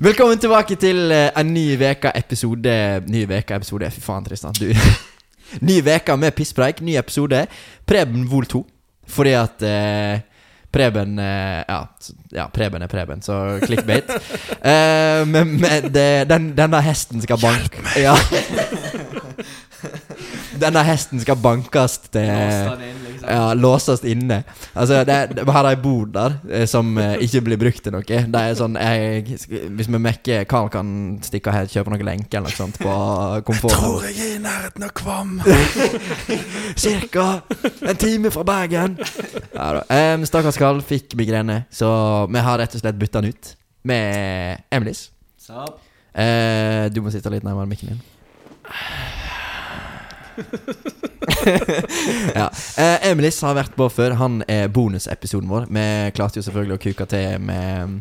Velkommen 0.00 0.38
tilbake 0.40 0.76
til 0.80 1.10
eh, 1.12 1.28
en 1.36 1.50
ny 1.52 1.66
veka-episode 1.80 2.72
Ny 3.10 3.24
veka-episode, 3.28 3.90
fy 3.92 4.00
faen, 4.04 4.24
Tristan. 4.24 4.56
Du. 4.56 4.70
ny 5.68 5.80
veka 5.84 6.16
med 6.20 6.32
pisspreik, 6.38 6.80
ny 6.86 6.94
episode. 7.00 7.42
Preben 7.88 8.24
Vol 8.30 8.46
2. 8.48 8.62
Fordi 9.10 9.34
at 9.36 9.64
eh, 9.66 10.22
Preben 10.72 11.18
eh, 11.20 11.60
ja, 11.68 11.80
s- 12.00 12.14
ja, 12.32 12.46
Preben 12.54 12.82
er 12.86 12.90
Preben, 12.92 13.20
så 13.26 13.58
clickbait. 13.64 14.08
eh, 14.72 15.20
men 15.28 15.56
men 15.60 15.90
det, 15.92 16.06
den, 16.30 16.52
denne 16.56 16.80
hesten 16.86 17.20
skal 17.24 17.40
banke 17.42 17.82
ja. 18.00 18.14
Denne 20.60 20.82
hesten 20.84 21.20
skal 21.22 21.38
bankes 21.40 21.96
til 22.12 22.28
liksom. 22.28 23.24
ja, 23.24 23.52
låses 23.56 24.04
inne. 24.04 24.42
Altså, 24.74 25.02
det, 25.08 25.18
det, 25.34 25.44
Vi 25.46 25.54
har 25.56 25.68
ei 25.70 25.78
bod 25.80 26.12
der 26.14 26.36
eh, 26.50 26.66
som 26.70 26.92
eh, 27.00 27.16
ikke 27.26 27.42
blir 27.48 27.60
brukt 27.60 27.82
til 27.84 27.94
noe. 27.94 28.04
Det 28.04 28.42
er 28.42 28.56
sånn 28.58 28.78
jeg, 28.80 29.38
Hvis 29.48 29.90
vi 29.90 30.00
mekker 30.00 30.46
Carl 30.50 30.70
kan 30.72 30.92
stikke 31.24 31.54
her 31.54 31.68
og 31.68 31.74
kjøpe 31.74 31.94
noen 31.94 32.06
lenker 32.10 32.40
eller 32.40 32.52
noe 32.52 32.58
sånt 32.58 32.80
på 32.80 32.96
komfort. 33.48 33.74
jeg 33.74 33.82
tror 33.82 34.08
jeg 34.08 34.18
er 34.26 34.34
i 34.36 34.42
nærheten 34.44 34.86
av 34.86 34.94
Kvam. 35.00 35.36
Cirka 36.86 37.28
en 37.80 38.00
time 38.00 38.32
fra 38.34 38.44
Bergen. 38.46 38.98
Ja, 39.54 39.70
um, 40.14 40.26
Stakkars 40.28 40.58
Carl 40.60 40.82
fikk 40.84 41.16
migrene, 41.18 41.64
så 41.72 41.90
vi 42.30 42.44
har 42.44 42.60
rett 42.60 42.76
og 42.76 42.84
slett 42.84 43.00
bytta 43.00 43.22
den 43.22 43.34
ut 43.34 43.54
med 43.88 44.66
Emilis. 44.70 45.08
Sup? 45.40 45.80
Eh, 46.14 46.90
du 46.90 47.02
må 47.04 47.12
sitte 47.14 47.30
litt 47.32 47.46
nærmere 47.46 47.70
mikken 47.70 47.94
din. 47.94 48.06
ja. 52.40 52.48
Eh, 52.78 53.08
Emilis 53.10 53.40
har 53.44 53.56
vært 53.58 53.76
på 53.78 53.88
før. 53.92 54.16
Han 54.20 54.40
er 54.48 54.70
bonusepisoden 54.72 55.50
vår. 55.50 55.68
Vi 55.70 55.86
klarte 56.16 56.40
jo 56.40 56.46
selvfølgelig 56.46 56.78
å 56.78 56.82
kuke 56.84 57.06
til 57.10 57.40
med 57.44 57.98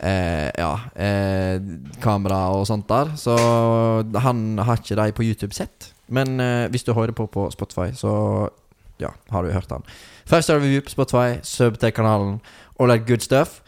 eh, 0.00 0.48
ja, 0.56 0.72
eh, 0.94 1.60
kamera 2.02 2.42
og 2.56 2.66
sånt 2.70 2.88
der. 2.90 3.12
Så 3.20 3.36
han 4.26 4.46
har 4.58 4.80
ikke 4.80 4.98
de 5.02 5.16
på 5.16 5.26
YouTube 5.26 5.56
sett. 5.56 5.92
Men 6.10 6.40
eh, 6.42 6.66
hvis 6.72 6.86
du 6.86 6.94
hører 6.96 7.14
på 7.16 7.28
på 7.30 7.50
Spotify, 7.54 7.90
så 7.94 8.48
ja, 9.00 9.12
har 9.30 9.44
du 9.44 9.52
hørt 9.52 9.70
han. 9.70 9.84
Five 10.26 10.42
Star 10.42 10.60
Review 10.60 10.82
på 10.84 10.92
Spotify, 10.92 11.38
sub 11.42 11.78
til 11.80 11.92
kanalen. 11.92 12.40
All 12.78 12.92
that 12.92 13.06
good 13.08 13.22
stuff. 13.24 13.60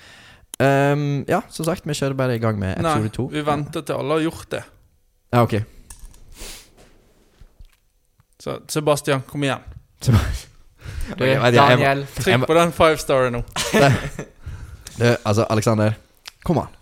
Um, 0.62 1.24
ja, 1.28 1.40
som 1.50 1.66
sagt, 1.66 1.86
vi 1.88 1.94
kjører 1.96 2.14
bare 2.14 2.36
i 2.36 2.42
gang 2.42 2.58
med 2.60 2.78
Nei, 2.78 2.92
episode 2.92 3.14
to. 3.16 3.24
vi 3.32 3.40
venter 3.42 3.82
til 3.82 3.96
alle 3.98 4.18
har 4.18 4.26
gjort 4.28 4.50
det. 4.52 4.60
Ja, 5.32 5.42
ok. 5.42 5.54
Så 8.42 8.58
Sebastian, 8.68 9.22
kom 9.28 9.44
igjen. 9.44 9.58
Du, 11.18 11.24
jeg, 11.24 11.36
jeg 11.38 11.54
Daniel. 11.54 12.00
Trykk 12.16 12.46
på 12.46 12.54
den 12.56 12.72
five 12.74 12.98
staren 12.98 13.36
nå. 13.36 13.42
Du, 14.98 15.04
altså, 15.24 15.44
Alexander. 15.50 15.92
Kom 16.42 16.58
an. 16.58 16.72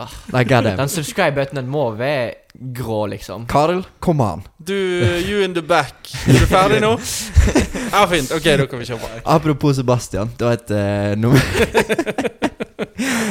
Ah. 0.00 0.14
Nei, 0.32 0.42
god 0.48 0.64
damn. 0.64 0.78
Den 0.80 0.88
subscribe-buttonen 0.88 1.68
må 1.70 1.82
være 1.98 2.32
grå, 2.78 3.02
liksom. 3.12 3.44
Karl, 3.52 3.82
kom 4.00 4.22
an. 4.24 4.46
Du, 4.58 4.72
you 4.72 5.44
in 5.44 5.54
the 5.54 5.62
back. 5.62 6.08
Er 6.24 6.40
du 6.40 6.48
ferdig 6.48 6.80
nå? 6.82 6.94
Ja, 6.96 8.06
fint. 8.10 8.32
Ok, 8.32 8.48
da 8.62 8.66
kan 8.70 8.80
vi 8.80 8.88
kjøre. 8.88 9.20
Apropos 9.36 9.76
Sebastian. 9.76 10.32
Det 10.38 10.48
var 10.48 10.56
et 10.56 10.72
uh, 10.72 11.12
nummer 11.20 11.38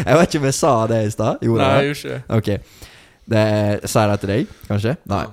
Jeg 0.05 0.19
vet 0.19 0.29
ikke 0.29 0.43
om 0.43 0.47
jeg 0.51 0.59
sa 0.59 0.75
det 0.93 1.01
i 1.07 1.11
stad. 1.17 1.41
Gjorde 1.41 1.65
Nei, 1.65 1.73
jeg 1.73 1.89
jeg 1.89 1.89
gjorde 1.89 1.99
ikke 1.99 2.13
det. 2.13 2.37
Ok. 2.37 2.79
Det, 3.33 3.43
sa 3.89 4.05
jeg 4.05 4.13
det 4.13 4.21
til 4.21 4.33
deg, 4.35 4.55
kanskje? 4.69 4.95
Nei. 5.09 5.25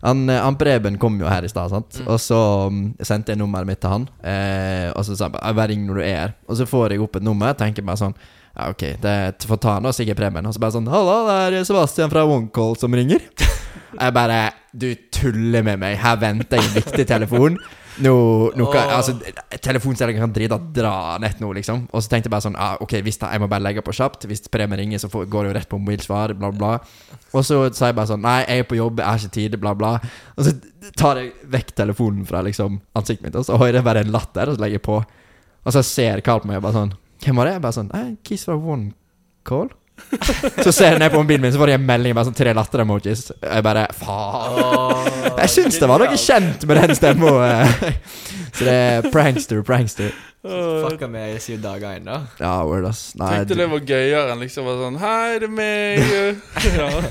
Han, 0.00 0.28
eh, 0.30 0.40
han 0.42 0.56
Preben 0.56 0.98
kom 0.98 1.18
jo 1.20 1.28
her 1.30 1.44
i 1.44 1.50
stad, 1.50 1.72
sant? 1.72 2.00
Mm. 2.00 2.08
og 2.08 2.20
så 2.22 2.40
mm, 2.70 2.82
sendte 3.02 3.34
jeg 3.34 3.40
nummeret 3.40 3.66
mitt 3.66 3.80
til 3.82 3.90
han. 3.94 4.08
Eh, 4.22 4.88
og 4.94 5.06
så 5.06 5.16
sa 5.16 5.26
han 5.26 5.34
bare 5.34 5.46
«Ja, 5.46 5.54
'bare 5.56 5.72
ring 5.72 5.86
når 5.86 5.94
du 5.94 6.02
er 6.02 6.20
her'. 6.20 6.36
Og 6.48 6.60
så 6.60 6.66
får 6.66 6.94
jeg 6.94 7.02
opp 7.02 7.16
et 7.16 7.26
nummer. 7.26 7.52
Tenker 7.58 7.86
bare 7.86 8.02
sånn 8.02 8.14
Ja, 8.58 8.70
ok, 8.72 8.82
det 9.02 9.46
får 9.46 9.60
ta 9.62 9.78
nå, 9.78 9.92
sikkert 9.94 10.18
Preben. 10.18 10.46
Og 10.46 10.54
så 10.54 10.62
bare 10.62 10.76
sånn 10.76 10.88
'Halla, 10.88 11.48
det 11.50 11.60
er 11.60 11.64
Sebastian 11.64 12.10
fra 12.10 12.24
OneCall 12.26 12.76
som 12.78 12.94
ringer'. 12.94 13.26
jeg 14.00 14.14
bare 14.14 14.52
'Du 14.72 14.94
tuller 15.10 15.62
med 15.62 15.78
meg. 15.78 15.98
Her 15.98 16.16
venter 16.16 16.56
jeg 16.58 16.66
en 16.66 16.82
viktig 16.82 17.06
telefon'. 17.06 17.58
Nå, 18.04 18.14
nå 18.54 18.66
kan, 18.70 18.90
altså, 18.94 19.14
Telefonselgeren 19.64 20.22
kan 20.22 20.34
drite 20.34 20.58
dra 20.76 20.92
nett 21.22 21.40
nå, 21.42 21.50
liksom. 21.56 21.86
Og 21.90 22.04
så 22.04 22.12
tenkte 22.12 22.28
jeg 22.28 22.34
bare 22.34 22.46
sånn 22.46 22.58
ah, 22.58 22.76
Ok, 22.84 22.94
hvis 23.04 23.18
jeg 23.20 23.42
må 23.42 23.48
bare 23.50 23.64
legge 23.64 23.82
på 23.84 23.94
kjapt. 23.96 24.28
Hvis 24.30 24.44
Preben 24.52 24.78
ringer, 24.78 25.02
så 25.02 25.10
går 25.10 25.46
det 25.46 25.50
jo 25.50 25.56
rett 25.56 25.70
på 25.70 25.80
mobilsvar. 25.82 26.34
Bla, 26.38 26.52
bla. 26.54 26.76
Og 27.32 27.46
så 27.46 27.60
sa 27.74 27.90
jeg 27.90 27.98
bare 27.98 28.12
sånn 28.12 28.22
Nei, 28.24 28.38
jeg 28.44 28.64
er 28.64 28.68
på 28.70 28.78
jobb, 28.78 29.02
jeg 29.02 29.08
har 29.08 29.24
ikke 29.24 29.36
tid, 29.38 29.58
bla, 29.62 29.74
bla. 29.78 29.96
Og 30.36 30.46
så 30.46 30.54
tar 30.98 31.22
jeg 31.22 31.34
vekk 31.50 31.74
telefonen 31.82 32.28
fra 32.28 32.44
liksom 32.46 32.78
ansiktet 32.98 33.26
mitt, 33.26 33.36
og 33.38 33.46
så 33.48 33.58
hører 33.58 33.80
jeg 33.80 33.88
bare 33.88 34.04
en 34.06 34.14
latter, 34.14 34.48
og 34.48 34.56
så 34.56 34.64
legger 34.64 34.78
jeg 34.78 34.86
på. 34.86 35.02
Og 35.66 35.74
så 35.74 35.82
ser 35.84 36.22
Carl 36.24 36.40
på 36.44 36.48
meg 36.48 36.60
og 36.60 36.68
bare 36.68 36.78
sånn 36.78 36.94
Hvem 37.18 37.40
var 37.40 37.48
det? 37.48 37.56
Jeg 37.56 37.64
bare 37.64 37.76
sånn 37.76 37.90
Nei, 37.90 38.06
Kiss 38.24 38.46
fra 38.46 38.54
One 38.56 38.92
Call. 39.48 39.72
så 40.64 40.72
ser 40.72 40.94
jeg 40.94 41.00
ned 41.02 41.12
på 41.12 41.20
mobilen 41.22 41.42
min, 41.44 41.52
så 41.54 41.60
får 41.60 41.72
jeg 41.74 41.80
en 41.80 41.86
melding 41.88 42.14
bare 42.16 42.28
sånn 42.30 42.36
tre 42.38 42.54
latter-emojis. 42.56 43.26
Jeg 43.42 43.64
bare 43.66 43.84
Faen. 43.98 45.12
Jeg 45.42 45.52
syns 45.54 45.78
det 45.82 45.88
var 45.90 46.04
noe 46.04 46.16
kjent 46.18 46.64
med 46.70 46.80
den 46.82 46.96
stemma. 46.98 47.34
eh. 47.48 47.92
Så 48.58 48.64
det 48.66 48.74
er 48.74 49.08
prankster, 49.12 49.60
prankster. 49.66 50.10
Fucka 50.48 51.08
meg 51.10 51.34
i 51.34 51.40
syv 51.42 51.58
dager 51.60 51.98
ennå. 51.98 52.14
Ja, 52.40 52.54
Tenkte 52.64 52.86
ass. 52.88 53.02
Nei, 53.18 53.32
Tenkte 53.40 53.56
det 53.58 53.66
var 53.72 53.82
gøyere 53.90 54.32
enn 54.32 54.40
liksom 54.44 54.68
bare 54.68 54.78
sånn 54.86 54.98
Hei, 55.02 55.38
det 55.42 55.48
er 55.48 55.54
meg. 55.58 55.98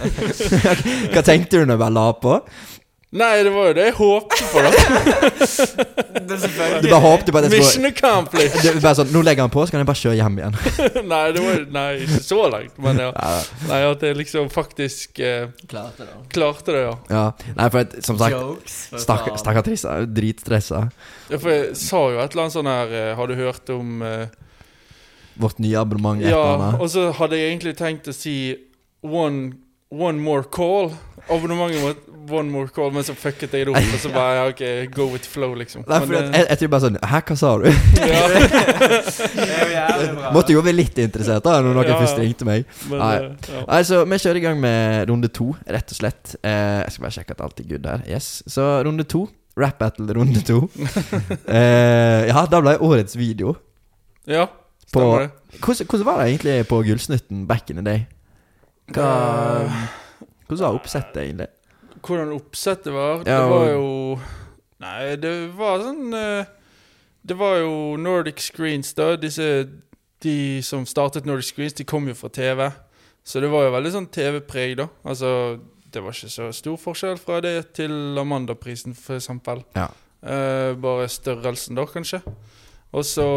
Hva 1.13 1.23
tenkte 1.27 1.59
du 1.59 1.65
når 1.67 1.75
du 1.77 1.81
bare 1.83 1.95
la 1.97 2.07
på? 2.23 2.37
Nei, 3.17 3.31
det 3.45 3.51
var 3.53 3.69
jo 3.69 3.73
det 3.77 3.85
jeg 3.87 3.95
håpte 3.97 4.43
på, 4.51 4.61
da. 4.65 4.71
Du 6.81 6.87
bare 6.89 7.01
håpte 7.03 7.31
på 7.33 7.39
at 7.39 7.47
jeg 7.47 7.51
skulle 7.51 7.63
Mission 7.63 7.85
accomplished. 7.89 8.57
det, 8.63 8.71
er 8.75 8.79
bare 8.83 8.97
sånn, 8.99 9.11
Nå 9.15 9.21
legger 9.25 9.45
han 9.47 9.53
på, 9.53 9.63
så 9.65 9.73
kan 9.73 9.81
jeg 9.81 9.89
bare 9.89 10.01
kjøre 10.01 10.17
hjem 10.19 10.37
igjen. 10.41 10.57
Nei, 11.11 11.21
det 11.35 11.43
var 11.45 11.61
nei, 11.77 11.85
ikke 12.05 12.21
så 12.25 12.39
langt. 12.53 12.75
Men 12.83 13.01
ja. 13.01 13.09
Nei, 13.69 13.79
at 13.89 14.05
jeg 14.07 14.17
liksom 14.19 14.49
faktisk 14.53 15.21
eh, 15.23 15.47
Klarte 15.71 16.07
det, 16.07 16.17
klarte 16.35 16.75
det, 16.75 16.83
ja. 16.85 16.95
ja. 17.13 17.23
Nei, 17.57 17.69
for 17.73 17.83
at, 17.85 17.95
som 18.05 18.19
sagt 18.21 18.35
Jokes. 18.37 18.75
for 18.91 19.03
Stakkar 19.05 19.33
faen. 19.33 19.41
stakkar 19.43 19.67
Trissa 19.67 19.93
er 19.95 20.05
jo 20.05 20.11
dritstressa. 20.19 20.83
ja. 21.31 21.37
For 21.41 21.51
jeg 21.53 21.71
sa 21.79 22.03
jo 22.13 22.21
et 22.23 22.31
eller 22.35 22.45
annet 22.47 22.55
sånn 22.55 22.69
her 22.71 22.93
eh, 22.95 23.09
Har 23.19 23.27
du 23.27 23.35
hørt 23.39 23.73
om 23.73 23.97
eh, 24.05 24.27
Vårt 25.37 25.59
nye 25.61 25.75
abonnement 25.77 26.21
et 26.23 26.31
Ja, 26.31 26.39
annet. 26.55 26.79
og 26.81 26.89
så 26.93 27.09
hadde 27.19 27.37
jeg 27.39 27.51
egentlig 27.51 27.75
tenkt 27.77 28.07
å 28.09 28.15
si 28.15 28.37
One, 29.05 29.51
one 29.93 30.17
more 30.23 30.41
call. 30.49 30.89
Abonnementet 31.29 31.83
mot 31.83 32.06
One 32.29 32.49
more 32.51 32.67
call, 32.73 32.91
men 32.91 33.03
så 33.07 33.13
fucket 33.15 33.53
jeg 33.55 33.67
det 33.67 33.71
opp. 33.71 33.93
Og 33.93 33.99
så 34.03 34.09
bare 34.11 34.33
ja, 34.35 34.45
OK, 34.51 34.61
go 34.95 35.05
with 35.13 35.27
flow, 35.31 35.53
liksom. 35.55 35.83
Nei, 35.87 35.99
for 36.01 36.11
Men, 36.11 36.33
jeg, 36.35 36.47
jeg 36.49 36.57
tror 36.63 36.71
bare 36.73 36.83
sånn 36.87 36.97
Hæ, 37.07 37.21
hva 37.29 37.35
sa 37.39 37.51
du? 37.61 37.67
eh, 37.67 37.73
Det. 39.97 40.31
Måtte 40.35 40.53
jo 40.53 40.61
være 40.65 40.75
litt 40.77 40.97
interessert 41.01 41.45
da 41.45 41.57
når 41.63 41.73
noen 41.77 41.87
Ja. 41.91 41.97
først 42.01 42.19
ringte 42.21 42.45
meg. 42.47 42.65
men, 42.89 42.99
Nei. 42.99 43.13
Ja. 43.15 43.29
ja. 43.53 43.63
Altså, 43.77 44.03
Vi 44.05 44.19
kjører 44.23 44.39
i 44.41 44.43
gang 44.43 44.59
med 44.61 45.09
runde 45.09 45.29
to, 45.33 45.51
rett 45.67 45.91
og 45.93 45.97
slett. 46.01 46.35
Eh, 46.43 46.83
jeg 46.83 46.91
skal 46.95 47.05
bare 47.07 47.15
sjekke 47.17 47.31
at 47.37 47.41
alt 47.47 47.59
er 47.63 47.67
good 47.71 47.85
her. 47.89 48.03
Yes, 48.07 48.43
Så 48.47 48.65
runde 48.85 49.03
to. 49.07 49.27
Rap 49.57 49.79
battle 49.79 50.13
runde 50.13 50.41
to. 50.45 50.67
eh, 51.49 52.27
ja, 52.29 52.45
da 52.45 52.59
ble 52.61 52.75
årets 52.85 53.15
video. 53.17 53.55
ja 54.27 54.45
På, 54.93 54.99
stemmer 55.01 55.19
det. 55.25 55.59
hvordan, 55.63 55.87
hvordan 55.89 56.05
var 56.05 56.19
det 56.21 56.27
egentlig 56.29 56.67
på 56.67 56.81
Gullsnutten 56.85 57.47
back 57.47 57.69
in 57.71 57.75
the 57.79 57.83
day? 57.85 58.05
Hva, 58.93 59.65
hvordan 60.47 60.61
var 60.63 60.77
oppsettet, 60.77 61.17
egentlig? 61.23 61.47
Hvordan 62.07 62.31
oppsettet 62.37 62.93
var? 62.95 63.23
Ja, 63.27 63.41
det 63.41 63.51
var 63.51 63.69
jo 63.73 63.87
Nei, 64.79 65.15
det 65.19 65.31
var 65.57 65.81
sånn 65.81 66.13
eh, 66.13 66.49
Det 67.27 67.35
var 67.35 67.57
jo 67.59 67.71
Nordic 67.99 68.39
Screens, 68.45 68.93
da. 68.95 69.15
Disse 69.19 69.47
De 70.23 70.35
som 70.65 70.85
startet 70.87 71.27
Nordic 71.27 71.49
Screens, 71.51 71.75
de 71.77 71.85
kom 71.87 72.07
jo 72.07 72.15
fra 72.17 72.29
TV. 72.33 72.69
Så 73.27 73.41
det 73.43 73.49
var 73.51 73.67
jo 73.67 73.73
veldig 73.75 73.91
sånn 73.93 74.07
TV-preg, 74.13 74.77
da. 74.79 74.87
Altså, 75.05 75.59
det 75.91 76.01
var 76.03 76.15
ikke 76.15 76.31
så 76.31 76.47
stor 76.55 76.77
forskjell 76.79 77.19
fra 77.19 77.41
det 77.43 77.55
til 77.77 78.17
Amandaprisen, 78.17 78.95
for 78.95 79.19
eksempel. 79.19 79.61
Ja. 79.75 79.89
Eh, 80.23 80.71
bare 80.79 81.09
størrelsen, 81.11 81.77
da, 81.77 81.85
kanskje. 81.91 82.21
Og 82.95 83.05
så 83.05 83.27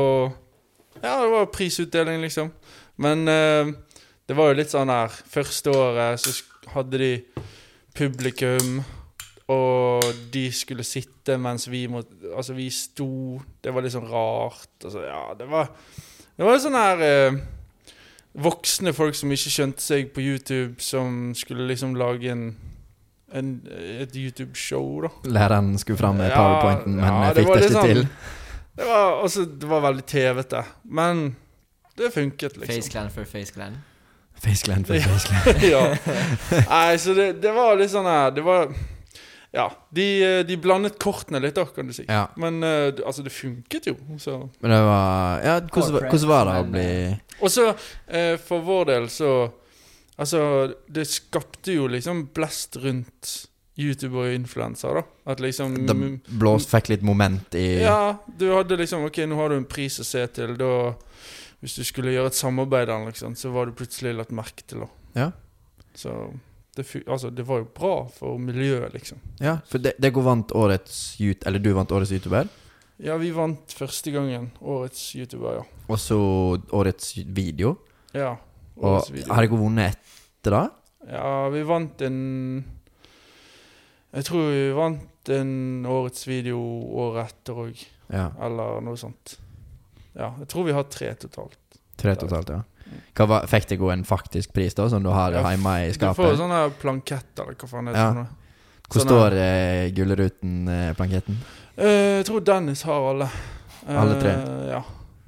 Ja, 1.03 1.19
det 1.23 1.31
var 1.33 1.51
prisutdeling, 1.53 2.23
liksom. 2.23 2.53
Men 2.97 3.27
eh, 3.29 3.73
det 4.29 4.37
var 4.39 4.53
jo 4.53 4.59
litt 4.61 4.71
sånn 4.71 4.93
her 4.93 5.09
Første 5.09 5.73
året 5.75 6.21
så 6.23 6.33
hadde 6.75 6.99
de 7.01 7.13
publikum, 7.97 8.81
og 9.51 10.05
de 10.33 10.45
skulle 10.55 10.85
sitte 10.87 11.35
mens 11.43 11.67
vi 11.71 11.87
måtte 11.91 12.31
Altså, 12.37 12.55
vi 12.55 12.69
sto 12.71 13.41
Det 13.63 13.73
var 13.75 13.83
litt 13.83 13.93
sånn 13.97 14.07
rart. 14.07 14.69
Altså, 14.85 15.03
ja, 15.03 15.25
det 15.35 15.49
var 15.51 15.73
Det 16.39 16.47
var 16.47 16.61
sånn 16.63 16.77
her 16.79 17.03
eh, 17.03 17.39
Voksne 18.41 18.93
folk 18.95 19.17
som 19.19 19.33
ikke 19.35 19.51
skjønte 19.51 19.83
seg 19.83 20.13
på 20.15 20.23
YouTube, 20.23 20.77
som 20.79 21.33
skulle 21.35 21.67
liksom 21.67 21.97
lage 21.99 22.31
en, 22.31 22.45
en 23.35 23.49
et 23.75 24.15
YouTube-show, 24.15 25.01
da. 25.03 25.11
Læreren 25.35 25.73
skulle 25.83 25.99
fram 25.99 26.21
med 26.23 26.31
Ja, 26.31 26.37
powerpointen, 26.39 26.95
men 27.01 27.11
ja, 27.11 27.33
fikk 27.35 27.51
det 27.51 27.57
det 27.59 27.65
ikke 27.67 27.75
sånn- 27.75 27.91
til. 27.91 28.07
Det 28.79 28.87
var, 28.87 29.19
også, 29.27 29.45
det 29.61 29.69
var 29.69 29.83
veldig 29.83 30.07
TV-te, 30.07 30.63
men 30.85 31.25
det 31.99 32.13
funket, 32.15 32.55
liksom. 32.57 32.71
Face 32.79 32.91
Clan 32.95 33.11
for 33.11 33.27
Face 33.27 33.53
Clan. 34.41 34.55
Facegland 34.55 34.87
for 34.87 34.99
faceland. 35.01 35.63
ja. 35.75 35.83
Nei, 36.71 36.97
så 36.99 37.15
det, 37.15 37.33
det 37.43 37.53
var 37.53 37.77
litt 37.77 37.91
sånn 37.93 38.09
her 38.09 38.31
Det 38.35 38.43
var 38.47 38.73
Ja. 39.53 39.69
De, 39.91 40.05
eh, 40.23 40.41
de 40.47 40.57
blandet 40.63 40.99
kortene 41.03 41.41
litt, 41.43 41.55
da, 41.59 41.65
kan 41.67 41.87
du 41.87 41.93
si. 41.93 42.05
Ja, 42.09 42.29
Men 42.37 42.63
uh, 42.63 42.91
det- 42.95 43.05
altså, 43.05 43.23
det 43.27 43.33
funket 43.35 43.87
jo. 43.91 43.97
Så. 44.19 44.37
men 44.61 44.71
det 44.71 44.81
var 44.87 45.41
Ja, 45.45 45.57
hvordan, 45.61 45.93
var- 45.93 46.09
hvordan 46.11 46.29
var 46.29 46.45
det 46.51 46.59
å 46.61 46.69
bli 46.71 46.91
Og 47.41 47.51
så, 47.51 47.69
uh, 47.75 48.37
for 48.39 48.61
vår 48.61 48.85
del, 48.95 49.09
så 49.09 49.33
Altså, 50.21 50.75
det 50.87 51.07
skapte 51.09 51.73
jo 51.73 51.87
liksom 51.89 52.27
blest 52.37 52.77
rundt 52.77 53.47
YouTube 53.81 54.19
og 54.21 54.35
influenser, 54.35 54.99
da. 54.99 55.03
At 55.33 55.41
liksom 55.41 55.87
Det 55.89 55.95
blåst, 56.29 56.69
fikk 56.69 56.91
litt 56.93 57.03
moment 57.07 57.55
i 57.57 57.81
Ja, 57.81 58.19
du 58.37 58.51
hadde 58.53 58.77
liksom 58.77 59.07
Ok, 59.09 59.23
nå 59.25 59.39
har 59.41 59.49
du 59.49 59.57
en 59.57 59.65
pris 59.65 59.97
å 59.99 60.05
se 60.05 60.27
til. 60.37 60.53
Da 60.61 60.93
Hvis 61.61 61.75
du 61.77 61.85
skulle 61.85 62.13
gjøre 62.15 62.31
et 62.33 62.39
samarbeid, 62.39 62.89
liksom, 63.07 63.35
så 63.37 63.51
var 63.53 63.67
du 63.69 63.73
plutselig 63.77 64.15
lagt 64.17 64.33
merke 64.33 64.65
til. 64.67 64.87
Ja. 65.15 65.31
Så 65.95 66.15
det, 66.77 66.87
altså, 67.07 67.31
det 67.35 67.45
var 67.49 67.61
jo 67.61 67.69
bra 67.75 67.95
for 68.15 68.39
miljøet, 68.41 68.93
liksom. 68.95 69.19
Ja, 69.43 69.59
for 69.69 69.83
det, 69.83 69.95
det 70.01 70.13
går 70.15 70.23
vant 70.25 70.53
årets 70.57 71.17
Eller 71.21 71.59
du 71.59 71.73
vant 71.77 71.93
årets 71.93 72.13
YouTuber. 72.13 72.49
Ja, 73.01 73.17
vi 73.21 73.31
vant 73.33 73.73
første 73.73 74.13
gangen. 74.13 74.51
Årets 74.61 75.15
YouTuber, 75.17 75.61
ja. 75.61 75.65
Og 75.89 75.99
så 76.01 76.17
årets 76.77 77.15
video. 77.27 77.77
Ja. 78.15 78.35
Og 78.77 78.97
årets 78.97 79.13
video. 79.13 79.33
har 79.35 79.45
dere 79.47 79.61
vunnet 79.61 79.97
etter 79.97 80.57
det? 80.57 80.67
Ja, 81.11 81.49
vi 81.53 81.63
vant 81.65 82.03
en 82.05 82.19
Jeg 84.13 84.25
tror 84.27 84.49
vi 84.51 84.65
vant 84.75 85.31
en 85.31 85.87
årets 85.87 86.27
video 86.27 86.59
året 87.05 87.31
etter 87.31 87.61
òg, 87.67 87.85
Ja. 88.11 88.31
eller 88.43 88.81
noe 88.83 88.97
sånt. 88.99 89.37
Ja, 90.21 90.35
jeg 90.43 90.51
tror 90.53 90.67
vi 90.69 90.75
har 90.77 90.85
tre 90.93 91.15
totalt. 91.21 91.59
Tre 92.01 92.15
totalt, 92.21 92.53
ja. 92.53 92.61
Hva 93.15 93.27
var, 93.31 93.47
fikk 93.51 93.69
dere 93.71 93.95
en 93.95 94.05
faktisk 94.07 94.53
pris, 94.57 94.75
da, 94.75 94.89
som 94.91 95.03
du 95.05 95.11
har 95.15 95.35
Ja, 95.37 95.45
hjemme 95.55 95.75
i 95.85 95.91
Du 95.95 96.07
får 96.17 96.35
jo 96.35 96.61
planketter, 96.81 97.47
eller 97.47 97.59
hva 97.59 97.69
faen 97.71 97.91
heter 97.91 98.01
Ja. 98.01 98.13
det? 98.19 98.29
Hvor 98.91 99.05
sånne... 99.05 99.11
står 99.13 99.37
eh, 99.39 99.91
Gullruten-planketten? 99.95 101.37
Eh, 101.77 102.17
jeg 102.19 102.25
tror 102.27 102.41
Dennis 102.43 102.83
har 102.83 103.05
alle. 103.13 103.29
Alle 103.87 104.17
tre? 104.21 104.33
Eh, 104.35 104.65
ja. 104.73 104.81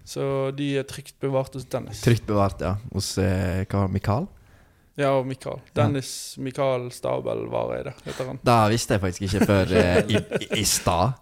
Så 0.05 0.51
de 0.59 0.67
er 0.81 0.89
trygt 0.89 1.15
bevart 1.23 1.55
hos 1.55 1.65
Dennis. 1.71 2.03
Trygt 2.03 2.27
bevart, 2.27 2.61
ja. 2.61 2.75
Hos 2.93 3.15
eh, 3.23 3.63
hva 3.71 3.87
Mikael? 3.89 4.27
Ja, 5.01 5.09
og 5.17 5.25
Mikael. 5.25 5.61
Dennis 5.73 6.09
Mikael 6.37 6.91
Stabel 6.93 7.47
Vareide, 7.49 7.95
heter 8.05 8.27
han. 8.29 8.41
Da 8.45 8.59
visste 8.69 8.99
jeg 8.99 9.01
faktisk 9.01 9.23
ikke 9.25 9.47
før 9.49 9.71
eh, 9.81 10.01
i, 10.13 10.19
i, 10.45 10.49
i 10.61 10.65
stad 10.69 11.15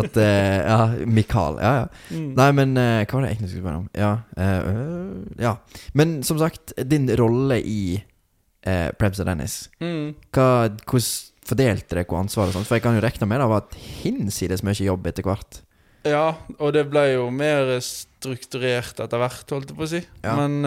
at 0.00 0.16
eh, 0.16 0.60
Ja, 0.64 0.78
Mikael. 1.04 1.58
Ja, 1.60 1.72
ja. 1.82 1.90
Mm. 2.08 2.30
Nei, 2.38 2.46
men 2.56 2.72
eh, 2.80 3.02
hva 3.04 3.18
var 3.18 3.26
det 3.26 3.34
egentlig 3.34 3.50
jeg 3.50 3.52
skulle 3.52 3.66
spørre 3.66 3.82
om? 3.82 3.90
Ja, 4.00 4.12
eh, 4.40 4.70
øh, 4.72 5.44
ja. 5.44 5.52
Men 6.00 6.16
som 6.24 6.40
sagt, 6.40 6.72
din 6.88 7.04
rolle 7.20 7.60
i 7.60 7.82
eh, 8.00 8.88
Prebz 8.96 9.20
og 9.20 9.28
Dennis 9.28 9.58
Mm. 9.82 10.14
hva, 10.32 10.48
Hvordan 10.80 11.12
fordelte 11.52 11.98
dere 11.98 12.16
ansvaret 12.16 12.54
og 12.54 12.62
sånt? 12.62 12.70
For 12.70 12.78
jeg 12.78 12.86
kan 12.86 12.96
jo 12.96 13.04
regne 13.04 13.28
med 13.28 13.42
det 13.44 13.50
var 13.52 13.80
hinsides 14.02 14.64
mye 14.64 14.86
jobb 14.88 15.08
etter 15.12 15.26
hvert. 15.28 15.60
Ja, 16.08 16.30
og 16.58 16.72
det 16.74 16.88
ble 16.90 17.10
jo 17.12 17.28
mer 17.30 17.76
strukturert 17.84 18.98
etter 19.04 19.20
hvert, 19.20 19.44
holdt 19.52 19.70
jeg 19.70 19.76
på 19.78 19.84
å 19.84 19.90
si. 19.90 20.00
Ja. 20.24 20.38
Men 20.40 20.64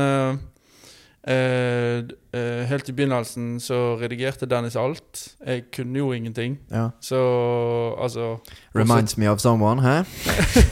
uh, 1.26 2.06
eh, 2.36 2.62
helt 2.70 2.90
i 2.90 2.94
begynnelsen 2.94 3.56
så 3.64 3.96
redigerte 4.00 4.46
Dennis 4.50 4.76
alt. 4.76 5.36
Jeg 5.46 5.64
kunne 5.74 6.00
jo 6.00 6.12
ingenting. 6.14 6.60
Ja. 6.72 6.90
Så 7.02 7.20
altså 8.02 8.38
Reminds 8.76 9.18
me 9.18 9.30
of 9.32 9.40
someone, 9.40 9.82
hæ? 9.82 10.04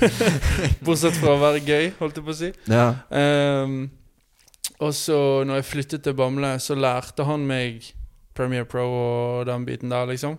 Bortsett 0.85 1.17
fra 1.17 1.33
å 1.33 1.41
være 1.41 1.63
gøy, 1.65 1.91
holdt 1.99 2.19
jeg 2.19 2.27
på 2.27 2.35
å 2.35 2.37
si. 2.37 2.51
Ja. 2.69 2.93
Um, 3.09 3.89
og 4.83 4.93
så 4.97 5.17
når 5.47 5.61
jeg 5.61 5.69
flyttet 5.69 6.05
til 6.05 6.15
Bamble, 6.17 6.57
så 6.59 6.75
lærte 6.75 7.25
han 7.27 7.47
meg 7.47 7.89
Premiere 8.33 8.65
Pro 8.69 8.85
og 8.89 9.47
den 9.49 9.65
biten 9.65 9.93
der, 9.93 10.05
liksom. 10.09 10.37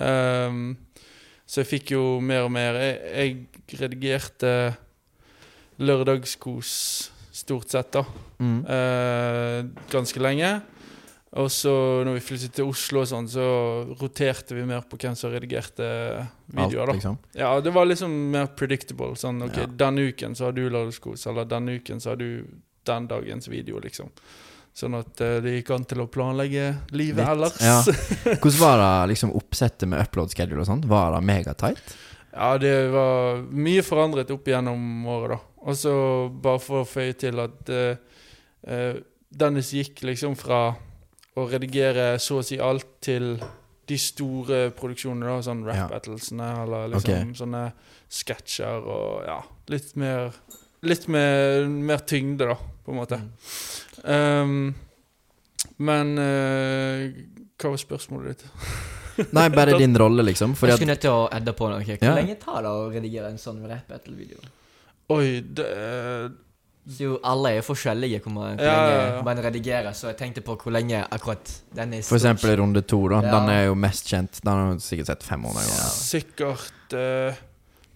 Um, 0.00 0.76
så 1.46 1.62
jeg 1.62 1.70
fikk 1.70 1.94
jo 1.96 2.04
mer 2.22 2.46
og 2.46 2.52
mer. 2.54 2.76
Jeg, 2.78 3.46
jeg 3.70 3.80
redigerte 3.80 4.52
Lørdagskos 5.80 6.72
stort 7.40 7.72
sett, 7.72 7.90
da. 7.96 8.04
Mm. 8.40 8.60
eh, 8.66 9.64
ganske 9.92 10.20
lenge. 10.22 10.52
Og 11.38 11.46
så 11.54 11.70
når 12.02 12.16
vi 12.16 12.22
flyttet 12.26 12.56
til 12.58 12.66
Oslo 12.66 13.04
og 13.04 13.06
sånn, 13.06 13.28
så 13.30 13.44
roterte 14.00 14.56
vi 14.56 14.64
mer 14.66 14.82
på 14.90 14.98
hvem 14.98 15.14
som 15.18 15.30
redigerte 15.30 15.86
videoer, 16.50 16.90
da. 16.90 16.96
liksom. 16.96 17.18
Ja, 17.38 17.52
det 17.62 17.70
var 17.76 17.86
liksom 17.86 18.16
mer 18.32 18.48
predictable. 18.58 19.12
Sånn, 19.20 19.38
ok, 19.46 19.60
Ja. 19.62 19.66
denne 19.84 20.08
uken 20.10 20.34
så 20.34 20.48
har 20.48 20.56
du 20.58 20.64
lørdagskos, 20.68 21.26
eller 21.30 21.46
denne 21.46 21.76
uken 21.78 22.00
så 22.02 22.10
har 22.14 22.16
du 22.18 22.46
den 22.84 23.06
dagens 23.06 23.46
video, 23.48 23.78
liksom. 23.78 24.10
Sånn 24.74 24.94
at 24.98 25.20
eh, 25.20 25.38
det 25.44 25.54
gikk 25.60 25.70
an 25.74 25.84
til 25.84 26.00
å 26.02 26.08
planlegge 26.10 26.66
livet 26.94 27.22
Litt, 27.22 27.28
ellers. 27.28 27.56
ja. 27.62 27.78
Hvordan 28.40 28.60
var 28.60 28.78
det 28.82 29.12
liksom 29.14 29.32
oppsettet 29.38 29.86
med 29.90 30.02
upload 30.02 30.30
schedule 30.34 30.62
og 30.62 30.66
sånt? 30.66 30.84
Var 30.90 31.14
det 31.14 31.22
megatight? 31.30 31.96
Ja, 32.32 32.54
det 32.62 32.74
var 32.92 33.40
mye 33.50 33.82
forandret 33.82 34.30
opp 34.30 34.48
igjennom 34.48 35.06
året, 35.10 35.34
da. 35.34 35.40
Og 35.60 35.76
så 35.76 35.94
bare 36.42 36.60
for 36.62 36.82
å 36.82 36.88
føye 36.88 37.16
til 37.20 37.40
at 37.42 37.70
eh, 37.74 39.00
Dennis 39.30 39.72
gikk 39.76 40.04
liksom 40.08 40.36
fra 40.38 40.70
å 41.36 41.46
redigere 41.50 42.14
så 42.22 42.40
å 42.40 42.46
si 42.46 42.58
alt 42.60 42.96
til 43.04 43.34
de 43.90 43.98
store 43.98 44.60
produksjonene, 44.76 45.26
da, 45.26 45.42
sånn 45.44 45.64
rap 45.66 45.82
Ja. 45.82 45.88
battlesene, 45.90 46.48
eller 46.64 46.88
liksom 46.94 47.14
okay. 47.16 47.34
sånne 47.38 47.64
sketsjer 48.10 48.86
og 48.86 49.26
ja, 49.26 49.40
litt 49.72 49.94
mer 49.96 50.32
Litt 50.80 51.10
mer, 51.12 51.66
mer 51.68 52.00
tyngde, 52.08 52.46
da, 52.48 52.54
på 52.56 52.94
en 52.94 52.96
måte. 52.96 53.18
Um, 54.00 54.70
men 55.76 56.14
uh, 56.16 57.04
hva 57.60 57.74
var 57.74 57.82
spørsmålet 57.82 58.40
ditt? 58.40 58.48
Nei, 59.36 59.48
bare 59.54 59.78
din 59.82 59.96
rolle, 59.98 60.22
liksom. 60.26 60.54
Fordi 60.58 60.72
Jeg 60.74 60.80
skulle 60.80 60.94
nødt 60.94 61.02
til 61.04 61.10
å 61.14 61.24
edde 61.36 61.52
på 61.56 61.68
noe. 61.70 61.82
Hvor 61.84 62.04
Ja. 62.08 62.14
lenge 62.16 62.36
tar 62.40 62.62
det 62.66 62.70
å 62.70 62.86
redigere 62.92 63.30
en 63.32 63.40
sånn 63.40 63.60
rap 63.68 63.88
battle-video? 63.88 64.38
Oi, 65.10 65.40
det 65.40 65.66
Så 66.90 67.04
jo 67.04 67.16
alle 67.28 67.50
er 67.58 67.62
forskjellige 67.62 68.22
hvor 68.24 68.32
man, 68.32 68.56
hvor 68.56 68.64
Ja, 68.66 68.76
lenge 68.78 68.94
ja, 68.96 69.16
ja. 69.16 69.22
man 69.26 69.40
redigerer, 69.44 69.92
så 69.94 70.08
jeg 70.10 70.16
tenkte 70.18 70.40
på 70.42 70.56
hvor 70.58 70.72
lenge 70.72 71.02
akkurat 71.12 71.52
den 71.76 71.92
er 71.94 72.02
For 72.02 72.16
eksempel 72.16 72.56
runde 72.58 72.82
to, 72.88 73.02
da. 73.12 73.20
Ja. 73.22 73.34
Den 73.36 73.50
er 73.52 73.64
jo 73.66 73.74
mest 73.78 74.08
kjent. 74.10 74.40
Den 74.42 74.52
har 74.52 74.72
du 74.74 74.80
sikkert 74.80 75.06
sett 75.12 75.22
500 75.28 75.60
ganger. 75.60 75.92
Sikkert 75.98 76.96
uh, 76.96 77.34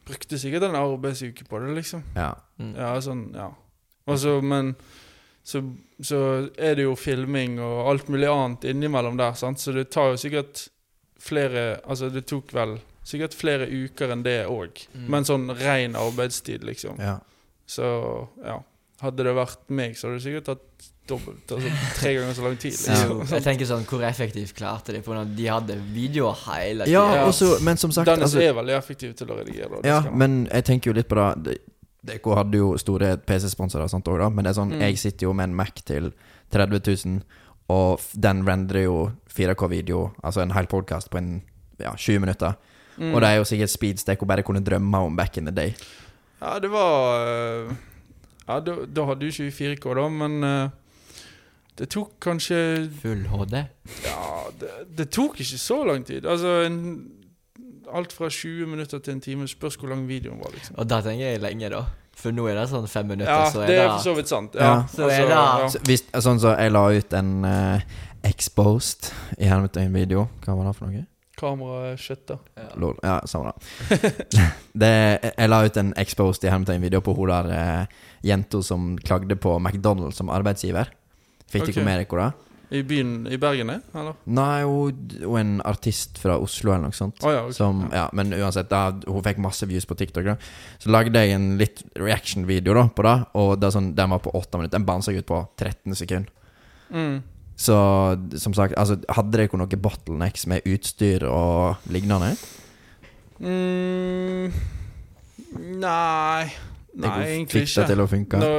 Brukte 0.05 0.37
sikkert 0.39 0.67
en 0.69 0.77
arbeidsuke 0.77 1.47
på 1.49 1.59
det, 1.65 1.75
liksom. 1.79 2.03
Ja. 2.15 2.35
Mm. 2.61 2.75
Ja, 2.77 2.91
sånn, 3.01 3.23
ja. 3.35 3.49
Og 4.07 4.19
så, 4.21 4.35
men 4.45 4.75
så, 5.43 5.63
så 6.05 6.19
er 6.61 6.77
det 6.77 6.85
jo 6.85 6.93
filming 6.95 7.57
og 7.65 7.89
alt 7.89 8.11
mulig 8.13 8.29
annet 8.29 8.67
innimellom 8.69 9.17
der, 9.17 9.33
sant. 9.33 9.59
Så 9.65 9.73
det 9.73 9.87
tar 9.91 10.13
jo 10.13 10.21
sikkert 10.21 10.67
flere 11.21 11.81
Altså, 11.87 12.11
det 12.13 12.27
tok 12.27 12.53
vel 12.53 12.79
sikkert 13.05 13.35
flere 13.37 13.67
uker 13.69 14.11
enn 14.15 14.23
det 14.25 14.47
òg. 14.49 14.87
Mm. 14.95 15.09
Men 15.13 15.25
sånn 15.29 15.51
ren 15.61 15.95
arbeidstid, 15.97 16.65
liksom. 16.65 16.99
ja. 16.99 17.19
Så 17.67 18.29
ja. 18.45 18.59
Hadde 19.01 19.25
det 19.27 19.33
vært 19.37 19.69
meg, 19.75 19.97
så 19.99 20.07
hadde 20.09 20.21
det 20.21 20.25
sikkert 20.25 20.45
tatt 20.47 20.91
dobbelt. 21.09 21.51
Altså 21.53 21.69
tre 21.99 22.15
ganger 22.15 22.33
så 22.37 22.45
lang 22.47 22.57
tid. 22.57 22.73
Liksom. 22.73 23.11
jo, 23.11 23.25
jeg 23.29 23.43
tenker 23.45 23.67
sånn, 23.69 23.85
Hvor 23.89 24.05
effektivt 24.09 24.55
klarte 24.57 24.93
de? 24.95 25.01
På 25.05 25.13
når 25.17 25.35
de 25.37 25.47
hadde 25.51 25.77
videoer 25.93 26.39
hele 26.47 26.85
tiden. 26.87 26.93
Ja. 26.95 27.25
og 27.27 27.35
så- 27.35 27.59
men 27.63 27.77
som 27.77 27.93
sagt 27.93 28.07
Dennis 28.07 28.31
altså, 28.35 28.41
er 28.41 28.55
veldig 28.55 28.77
effektiv 28.79 29.15
til 29.17 29.27
å 29.27 29.37
redigere. 29.39 29.83
da, 29.83 29.89
Ja, 29.89 30.11
men 30.11 30.47
jeg 30.53 30.65
tenker 30.65 30.91
jo 30.91 30.95
litt 30.95 31.09
på 31.09 31.43
det. 31.45 31.59
DK 32.05 32.35
hadde 32.37 32.53
jo 32.57 32.77
store 32.77 33.17
PC-sponsorer 33.17 33.85
og 33.85 33.91
sånt 33.91 34.05
òg, 34.09 34.19
da. 34.19 34.29
Men 34.31 34.45
det 34.45 34.51
er 34.57 34.61
sånn, 34.61 34.73
Mm. 34.73 34.81
jeg 34.81 34.99
sitter 34.99 35.27
jo 35.27 35.33
med 35.33 35.45
en 35.45 35.55
Mac 35.57 35.75
til 35.85 36.13
30 36.51 36.81
000, 37.07 37.23
og 37.73 38.01
den 38.13 38.45
rendrer 38.47 38.85
jo 38.85 38.99
4K-video, 39.33 40.11
altså 40.23 40.45
en 40.45 40.53
hel 40.55 40.69
podkast 40.71 41.11
på 41.11 41.19
en 41.19 41.43
ja, 41.81 41.95
20 41.97 42.21
minutter. 42.21 42.55
Mm. 42.97 43.15
Og 43.15 43.21
det 43.23 43.29
er 43.31 43.41
jo 43.41 43.49
sikkert 43.49 43.73
speedstek 43.73 44.21
hun 44.23 44.31
bare 44.31 44.45
kunne 44.47 44.63
drømme 44.65 44.99
om 45.09 45.17
back 45.17 45.37
in 45.41 45.49
the 45.49 45.55
day. 45.55 45.75
Ja, 46.41 46.59
det 46.63 46.71
var 46.71 47.27
eh, 47.27 47.75
Ja, 48.45 48.61
da, 48.61 48.75
da 48.85 49.07
hadde 49.09 49.25
du 49.25 49.27
ikke 49.33 49.49
vi 49.49 49.55
4K, 49.75 49.95
da, 49.97 50.09
men 50.13 50.45
eh, 50.45 50.69
det 51.79 51.89
tok 51.91 52.13
kanskje 52.23 52.59
Full 53.03 53.27
HD. 53.33 53.57
Ja, 54.05 54.45
det, 54.61 54.71
det 54.99 55.09
tok 55.11 55.41
ikke 55.41 55.59
så 55.59 55.81
lang 55.89 56.05
tid. 56.07 56.27
Altså 56.27 56.61
en, 56.69 56.79
Alt 57.95 58.13
fra 58.13 58.29
20 58.29 58.67
minutter 58.67 58.99
til 58.99 59.15
en 59.15 59.21
time. 59.21 59.49
Spørs 59.49 59.77
hvor 59.79 59.89
lang 59.89 60.07
videoen 60.09 60.39
var, 60.41 60.51
liksom. 60.55 60.77
Og 60.79 60.89
da 60.91 61.01
tenker 61.05 61.35
jeg 61.35 61.43
lenge, 61.43 61.69
da. 61.71 61.83
For 62.17 62.33
nå 62.33 62.47
er 62.49 62.55
det 62.61 62.69
sånn 62.71 62.87
fem 62.89 63.07
minutter, 63.11 63.33
Ja, 63.33 63.51
så 63.51 63.63
er 63.63 63.67
det 63.67 63.75
det 63.77 63.83
er 63.85 63.89
for 63.93 64.05
så 64.05 64.15
vidt 64.17 64.29
sant. 64.31 64.55
Ja. 64.55 64.61
Ja, 64.65 64.85
Så 64.91 65.09
er 65.11 65.27
det- 65.27 65.29
ja. 65.31 65.69
Så 65.69 65.79
hvis, 65.89 66.05
sånn 66.25 66.41
så 66.41 66.55
jeg 66.59 66.73
la 66.73 66.85
ut 66.91 67.13
en 67.13 67.45
uh, 67.45 67.81
exposed 68.25 69.11
i 69.39 69.45
hermetegn-video. 69.51 70.29
Hva 70.45 70.57
var 70.57 70.71
det 70.71 70.77
for 70.79 70.87
noe? 70.89 71.05
Kameraet 71.37 72.31
ja. 72.31 72.37
Lol. 72.79 72.95
Ja, 73.03 73.21
samme 73.27 73.53
det. 73.91 74.43
det. 74.85 75.33
Jeg 75.37 75.51
la 75.51 75.63
ut 75.67 75.77
en 75.77 75.93
exposed 75.99 76.45
i 76.47 76.51
hermetegn-video 76.53 77.01
på 77.05 77.15
hun 77.17 77.29
der 77.29 77.51
eh, 77.51 77.87
jenta 78.23 78.63
som 78.63 78.95
klagde 79.03 79.37
på 79.37 79.57
McDonald's 79.59 80.21
som 80.21 80.31
arbeidsgiver. 80.31 80.93
Fikk 81.51 81.69
Ok. 81.69 81.75
dere 81.75 81.85
med 81.85 82.07
dere 82.07 82.23
det? 82.31 82.54
I 82.75 82.83
byen 82.87 83.27
i 83.31 83.39
Bergen. 83.39 83.71
Eller? 83.71 84.17
Nei, 84.27 84.63
hun, 84.67 85.11
hun 85.23 85.37
er 85.37 85.45
en 85.45 85.61
artist 85.67 86.19
fra 86.21 86.37
Oslo 86.43 86.73
eller 86.73 86.89
noe 86.89 86.97
sånt. 86.97 87.21
Oh, 87.23 87.33
ja, 87.33 87.45
okay. 87.47 87.57
Som, 87.57 87.85
ja, 87.95 88.09
men 88.17 88.35
uansett, 88.35 88.71
da, 88.73 88.89
hun 89.07 89.25
fikk 89.27 89.39
masse 89.45 89.69
views 89.71 89.87
på 89.87 89.97
TikTok. 89.99 90.27
da 90.27 90.37
Så 90.83 90.91
lagde 90.91 91.23
jeg 91.23 91.37
en 91.37 91.55
litt 91.61 91.85
reaction-video 92.01 92.75
da 92.77 92.89
på 92.91 93.07
det. 93.07 93.15
Og 93.41 93.55
det 93.63 93.71
sånn, 93.77 93.93
den 93.99 94.17
var 94.17 94.25
på 94.25 94.35
åtte 94.35 94.59
minutter. 94.59 94.77
Den 94.79 94.89
bansa 94.89 95.15
jeg 95.15 95.25
ut 95.25 95.31
på 95.31 95.41
13 95.61 96.01
sekunder. 96.03 96.35
Mm. 96.91 97.23
Så 97.57 97.79
som 98.43 98.55
sagt, 98.57 98.75
altså, 98.75 98.99
hadde 99.15 99.39
dere 99.39 99.59
noen 99.61 99.83
bottlenecks 99.83 100.49
med 100.51 100.67
utstyr 100.67 101.27
og 101.31 101.87
lignende? 101.95 102.35
Mm, 103.39 104.51
nei 105.83 106.74
Nei, 106.95 107.13
egentlig 107.33 107.65
fikk 107.65 107.75
det 107.81 107.87
til 107.91 108.03
å 108.05 108.07
funke? 108.11 108.39
Nå, 108.39 108.51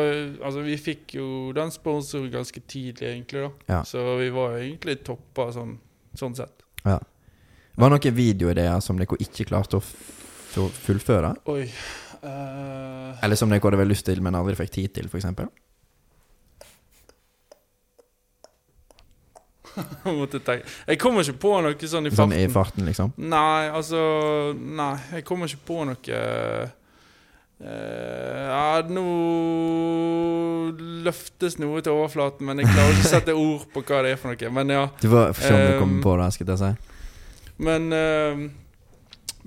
altså, 0.43 0.63
vi 0.65 0.75
fikk 0.81 1.15
jo 1.17 1.27
den 1.55 1.71
sponsoren 1.71 2.27
ganske 2.33 2.61
tidlig, 2.67 3.07
egentlig. 3.13 3.45
da 3.45 3.77
Ja. 3.77 3.83
Så 3.87 4.03
vi 4.19 4.29
var 4.35 4.57
egentlig 4.59 4.97
toppa 5.07 5.49
sånn, 5.55 5.77
sånn 6.17 6.35
sett. 6.35 6.65
Var 7.75 7.91
det 7.91 7.97
noen 7.97 8.15
videoideer 8.15 8.79
som 8.83 8.99
dere 8.99 9.19
ikke 9.19 9.47
klarte 9.49 9.79
å 9.79 9.83
fullføre? 10.85 11.33
Oi 11.51 11.63
uh... 12.23 13.23
Eller 13.23 13.35
som 13.39 13.51
dere 13.51 13.63
hadde 13.63 13.79
vel 13.79 13.91
lyst 13.91 14.07
til, 14.07 14.21
men 14.23 14.35
aldri 14.37 14.55
fikk 14.59 14.73
tid 14.77 14.95
til, 14.95 15.11
f.eks.? 15.11 15.27
jeg 19.75 20.99
kommer 21.01 21.25
ikke 21.25 21.39
på 21.41 21.49
noe 21.59 21.75
sånn 21.89 22.07
i 22.07 22.11
Sånn 22.15 22.31
farten. 22.31 22.39
i 22.39 22.47
farten, 22.51 22.85
liksom? 22.87 23.11
Nei, 23.19 23.67
altså 23.67 23.99
Nei, 24.55 24.93
jeg 25.17 25.25
kommer 25.27 25.51
ikke 25.51 25.67
på 25.67 25.81
noe 25.89 26.19
Ja, 27.55 28.81
nå 28.91 29.03
løftes 31.05 31.55
noe 31.61 31.79
til 31.85 31.95
overflaten, 31.95 32.43
men 32.47 32.59
jeg 32.59 32.67
klarer 32.67 32.91
ikke 32.97 33.07
å 33.07 33.13
sette 33.13 33.35
ord 33.37 33.63
på 33.71 33.83
hva 33.85 34.01
det 34.03 34.11
er 34.15 34.19
for 34.19 34.33
noe. 34.33 34.51
Men 34.57 34.73
ja. 34.73 34.83
Du 34.99 35.07
får 35.11 35.33
se 35.39 35.53
om 35.53 35.61
du 35.61 35.71
Um, 35.75 35.79
kommer 35.79 36.03
på 36.03 36.15
det, 36.19 36.29
skal 36.35 36.51
jeg 36.51 36.61
si. 36.61 36.71
Men 37.57 37.87
uh, 37.93 38.45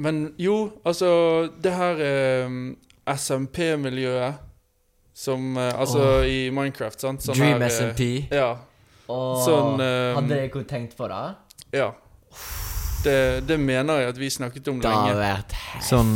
Men 0.01 0.21
jo, 0.41 0.71
altså 0.87 1.51
Det 1.61 1.73
her 1.77 1.99
uh, 2.01 2.55
SMP-miljøet 3.13 4.45
som 5.19 5.57
uh, 5.57 5.81
Altså 5.81 6.03
oh. 6.21 6.27
i 6.29 6.51
Minecraft, 6.55 7.01
sant? 7.03 7.25
Sånn 7.25 7.37
Dream 7.37 7.59
her, 7.59 7.67
eh, 7.67 7.75
SMP. 7.75 8.09
Ja. 8.33 8.53
Oh, 9.09 9.41
Sånn 9.43 9.81
eh, 9.83 10.15
Hadde 10.15 10.37
dere 10.37 10.65
tenkt 10.69 10.95
på 10.99 11.09
det? 11.11 11.25
Ja. 11.75 11.93
Det, 13.05 13.47
det 13.47 13.57
mener 13.61 14.01
jeg 14.01 14.09
at 14.09 14.17
vi 14.19 14.27
snakket 14.31 14.69
om 14.73 14.81
Det 14.83 14.91
har 14.91 15.15
vært 15.15 15.53
heftig. 15.55 15.85
Sånn 15.87 16.15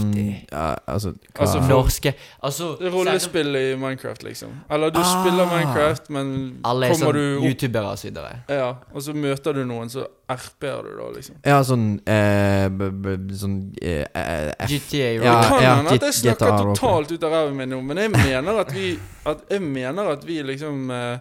ja, 0.51 0.65
Altså, 0.91 1.13
hva 1.33 1.45
Altså, 1.45 1.61
for- 1.61 1.69
Norske 1.71 2.13
Altså 2.43 2.71
Rollespill 2.91 3.55
i 3.57 3.77
Minecraft, 3.79 4.23
liksom. 4.27 4.57
Eller 4.71 4.91
du 4.91 4.99
Ah. 4.99 5.13
spiller 5.23 5.47
Minecraft, 5.47 6.11
men 6.11 6.59
Alle 6.65 6.87
er 6.87 6.91
kommer 6.97 7.07
sånn 7.07 7.15
du 7.15 7.39
opp 7.39 7.45
youtubere 7.45 7.93
og 7.93 7.99
så 7.99 8.09
videre. 8.11 8.33
Ja, 8.49 8.75
og 8.93 9.01
så 9.03 9.15
møter 9.15 9.55
du 9.55 9.65
noen, 9.65 9.89
så 9.95 10.07
RP-er 10.29 10.83
du 10.83 10.97
da, 10.97 11.09
liksom. 11.15 11.37
Ja, 11.47 11.61
sånn 11.63 12.01
eh, 12.07 12.69
b, 12.69 12.91
b, 12.91 13.17
Sånn 13.35 13.75
eh, 13.81 14.05
eh, 14.15 14.53
F 14.59 14.71
GTA 14.71 15.19
Det 15.21 15.25
Ja, 15.25 15.43
kan 15.49 15.63
ja, 15.63 15.75
hende 15.77 15.93
at 15.93 16.01
jeg 16.09 16.15
snakker 16.19 16.47
GTA 16.51 16.75
totalt 16.75 17.13
ut 17.13 17.23
av 17.25 17.31
ræva 17.33 17.55
mi 17.55 17.65
nå, 17.67 17.81
men 17.85 17.97
jeg 17.97 18.11
mener 18.11 18.59
at 18.61 18.73
vi 18.73 18.99
at 19.27 19.39
Jeg 19.51 19.63
mener 19.63 20.11
at 20.17 20.25
vi 20.27 20.43
liksom 20.43 20.91
eh, 20.91 21.19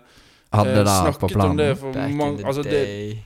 hadde 0.54 0.74
det 0.76 0.86
det 0.86 0.86
på 0.86 1.02
snakket 1.06 1.24
om 1.24 1.30
planen. 1.30 1.58
det 1.58 1.78
for 1.78 1.94
Back 1.94 2.10
in 2.10 2.18
mange 2.18 2.38
the 2.38 2.46
Altså, 2.48 2.64
det 2.64 2.72
day. 2.72 3.24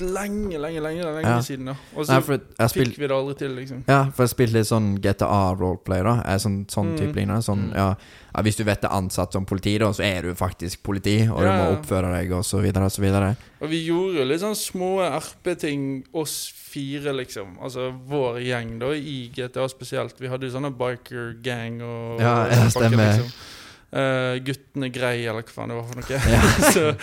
Lenge, 0.00 0.58
lenge, 0.58 0.80
lenge, 0.80 1.04
lenge 1.04 1.22
Ja. 1.28 1.40
siden, 1.40 1.64
da. 1.66 1.74
Og 1.96 2.06
så 2.06 2.12
Nei, 2.12 2.20
fikk 2.20 2.68
spil... 2.70 2.94
vi 2.98 3.06
det 3.06 3.10
aldri 3.16 3.34
til, 3.38 3.50
liksom. 3.56 3.84
Ja, 3.88 4.04
for 4.10 4.24
jeg 4.24 4.30
spilte 4.34 4.52
litt 4.58 4.66
sånn 4.66 4.98
GTA 5.00 5.54
roleplay, 5.58 6.02
da. 6.02 6.22
Sånn, 6.38 6.66
sånn 6.66 6.92
Mm. 6.94 6.98
type 6.98 7.14
lignende. 7.16 7.42
Sånn, 7.42 7.70
Mm. 7.70 7.74
ja, 7.74 7.94
ja, 8.34 8.42
hvis 8.42 8.56
du 8.56 8.64
vet 8.64 8.80
det 8.80 8.90
er 8.90 8.96
ansatt 8.96 9.32
som 9.32 9.44
politi, 9.44 9.78
da, 9.78 9.86
så 9.92 10.02
er 10.04 10.22
du 10.22 10.34
faktisk 10.34 10.82
politi, 10.82 11.28
og 11.28 11.38
du 11.40 11.44
Ja, 11.46 11.56
må 11.58 11.78
oppføre 11.78 12.12
deg, 12.12 12.32
og 12.32 12.44
så 12.44 12.60
videre, 12.62 12.84
og 12.84 12.90
så 12.92 13.00
videre. 13.02 13.36
Og 13.60 13.68
vi 13.68 13.86
gjorde 13.86 14.16
jo 14.18 14.24
litt 14.24 14.40
sånn 14.40 14.54
små 14.56 15.00
RP-ting, 15.20 16.04
oss 16.14 16.52
fire, 16.54 17.12
liksom. 17.12 17.58
Altså 17.60 17.92
vår 18.08 18.40
gjeng, 18.44 18.78
da, 18.78 18.90
i 18.92 19.30
GTA 19.34 19.68
spesielt. 19.68 20.14
Vi 20.18 20.28
hadde 20.28 20.42
jo 20.48 20.50
sånne 20.60 20.72
biker 20.76 21.42
gang 21.42 21.80
og 21.82 22.20
Ja, 22.20 22.46
ja, 22.46 22.68
stemmer. 22.68 23.18
Liksom. 23.18 23.32
Eh, 23.90 24.36
guttene 24.46 24.86
grei, 24.94 25.24
eller 25.26 25.42
hva 25.42 25.50
faen 25.50 25.72
det 25.72 25.76
var 25.80 25.86
for 25.88 25.96
noe. 25.98 26.18
Ja. 26.30 26.42
så 26.74 26.84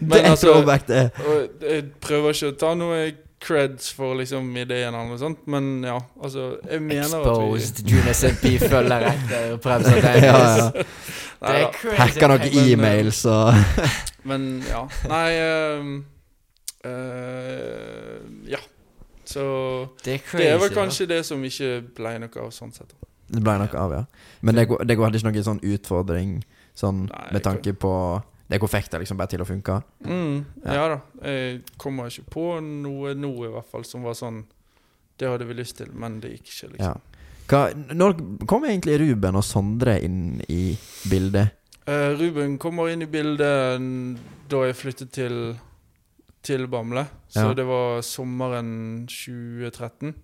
men 0.00 0.08
det 0.10 0.18
er 0.18 0.24
altså 0.32 0.46
throwback, 0.48 0.82
det. 0.88 1.10
og 1.22 1.36
Jeg 1.62 1.84
prøver 2.02 2.28
ikke 2.34 2.48
å 2.50 2.56
ta 2.58 2.70
noe 2.78 2.96
creds 3.44 3.92
for 3.94 4.14
liksom 4.18 4.48
ideen 4.56 4.88
eller 4.94 5.04
noe 5.12 5.18
sånt, 5.20 5.40
men 5.52 5.84
ja, 5.84 5.98
altså 6.22 6.42
Jeg 6.64 6.80
mener 6.82 7.04
Exposed 7.04 7.76
at 7.82 7.84
vi 7.84 7.90
June 7.92 8.10
SMP 8.16 8.44
følger 8.62 9.00
etter 9.10 9.56
Prebz 9.62 9.86
og 9.92 9.98
Ja, 10.02 10.08
ja. 10.24 10.32
Det 10.72 10.84
er 11.52 11.60
da. 11.60 11.68
crazy. 11.76 11.98
Hacka 12.00 12.24
noen 12.32 12.42
eh, 12.48 12.54
e-mails 12.72 13.20
og 13.28 13.52
Men 14.24 14.40
ja. 14.64 14.86
Nei 15.10 15.30
ehm, 15.38 15.90
uh, 16.88 18.16
Ja. 18.48 18.58
Så 19.28 19.42
Det 20.04 20.14
er 20.14 20.18
crazy. 20.24 20.40
det 20.42 20.48
er 20.52 20.58
vel 20.62 20.70
da. 20.70 20.74
kanskje 20.80 21.06
det 21.14 21.20
som 21.28 21.44
ikke 21.44 21.70
ble 21.96 22.18
noe 22.24 22.38
av 22.46 22.50
sånn 22.52 22.72
sett. 22.72 22.92
Det 23.28 23.40
ble 23.42 23.56
nok 23.58 23.74
av, 23.74 23.92
ja. 23.92 24.04
Men 24.42 24.54
det 24.54 24.66
hadde 24.68 24.94
ikke 24.94 25.30
noen 25.30 25.46
sånn 25.46 25.62
utfordring 25.64 26.36
sånn 26.74 27.06
Nei, 27.08 27.26
med 27.32 27.44
tanke 27.46 27.72
på 27.72 27.92
Det 28.50 28.58
fikk 28.60 28.90
det 28.92 29.00
liksom 29.00 29.16
bare 29.16 29.32
til 29.32 29.40
å 29.40 29.48
funke? 29.48 29.78
Mm, 30.04 30.44
Ja. 30.64 30.74
ja. 30.74 30.88
da. 30.88 30.98
Jeg 31.24 31.62
kommer 31.80 32.10
ikke 32.10 32.30
på 32.30 32.60
noe 32.60 33.14
nå, 33.14 33.32
i 33.46 33.52
hvert 33.54 33.70
fall, 33.70 33.84
som 33.88 34.02
var 34.04 34.14
sånn 34.18 34.44
Det 35.18 35.28
hadde 35.30 35.46
vi 35.48 35.54
lyst 35.54 35.78
til, 35.78 35.92
men 35.94 36.20
det 36.20 36.34
gikk 36.34 36.50
ikke, 36.50 36.72
liksom. 36.74 37.00
Ja. 37.00 37.20
Hva, 37.48 37.68
når 37.92 38.14
kom 38.48 38.64
egentlig 38.64 38.98
Ruben 39.02 39.36
og 39.36 39.44
Sondre 39.44 39.98
inn 40.02 40.40
i 40.48 40.76
bildet? 41.10 41.52
Uh, 41.84 42.16
Ruben 42.16 42.56
kommer 42.58 42.88
inn 42.88 43.04
i 43.04 43.08
bildet 43.10 43.84
da 44.48 44.62
jeg 44.64 44.76
flyttet 44.78 45.10
til, 45.12 45.34
til 46.42 46.66
Bamble. 46.72 47.04
Så 47.28 47.48
Ja. 47.50 47.54
det 47.54 47.66
var 47.68 48.00
sommeren 48.00 49.06
2013. 49.06 50.14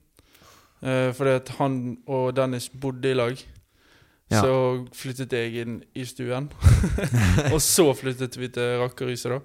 Eh, 0.83 1.11
fordi 1.17 1.31
at 1.41 1.49
han 1.59 1.81
og 2.09 2.35
Dennis 2.37 2.69
bodde 2.69 3.11
i 3.11 3.17
lag. 3.17 3.41
Ja. 4.31 4.41
Så 4.45 4.53
flyttet 4.95 5.33
jeg 5.35 5.57
inn 5.65 5.81
i 5.99 6.05
stuen. 6.07 6.51
og 7.55 7.59
så 7.63 7.89
flyttet 7.99 8.39
vi 8.39 8.49
til 8.55 8.77
Rakkerhuset, 8.79 9.33
da. 9.35 9.41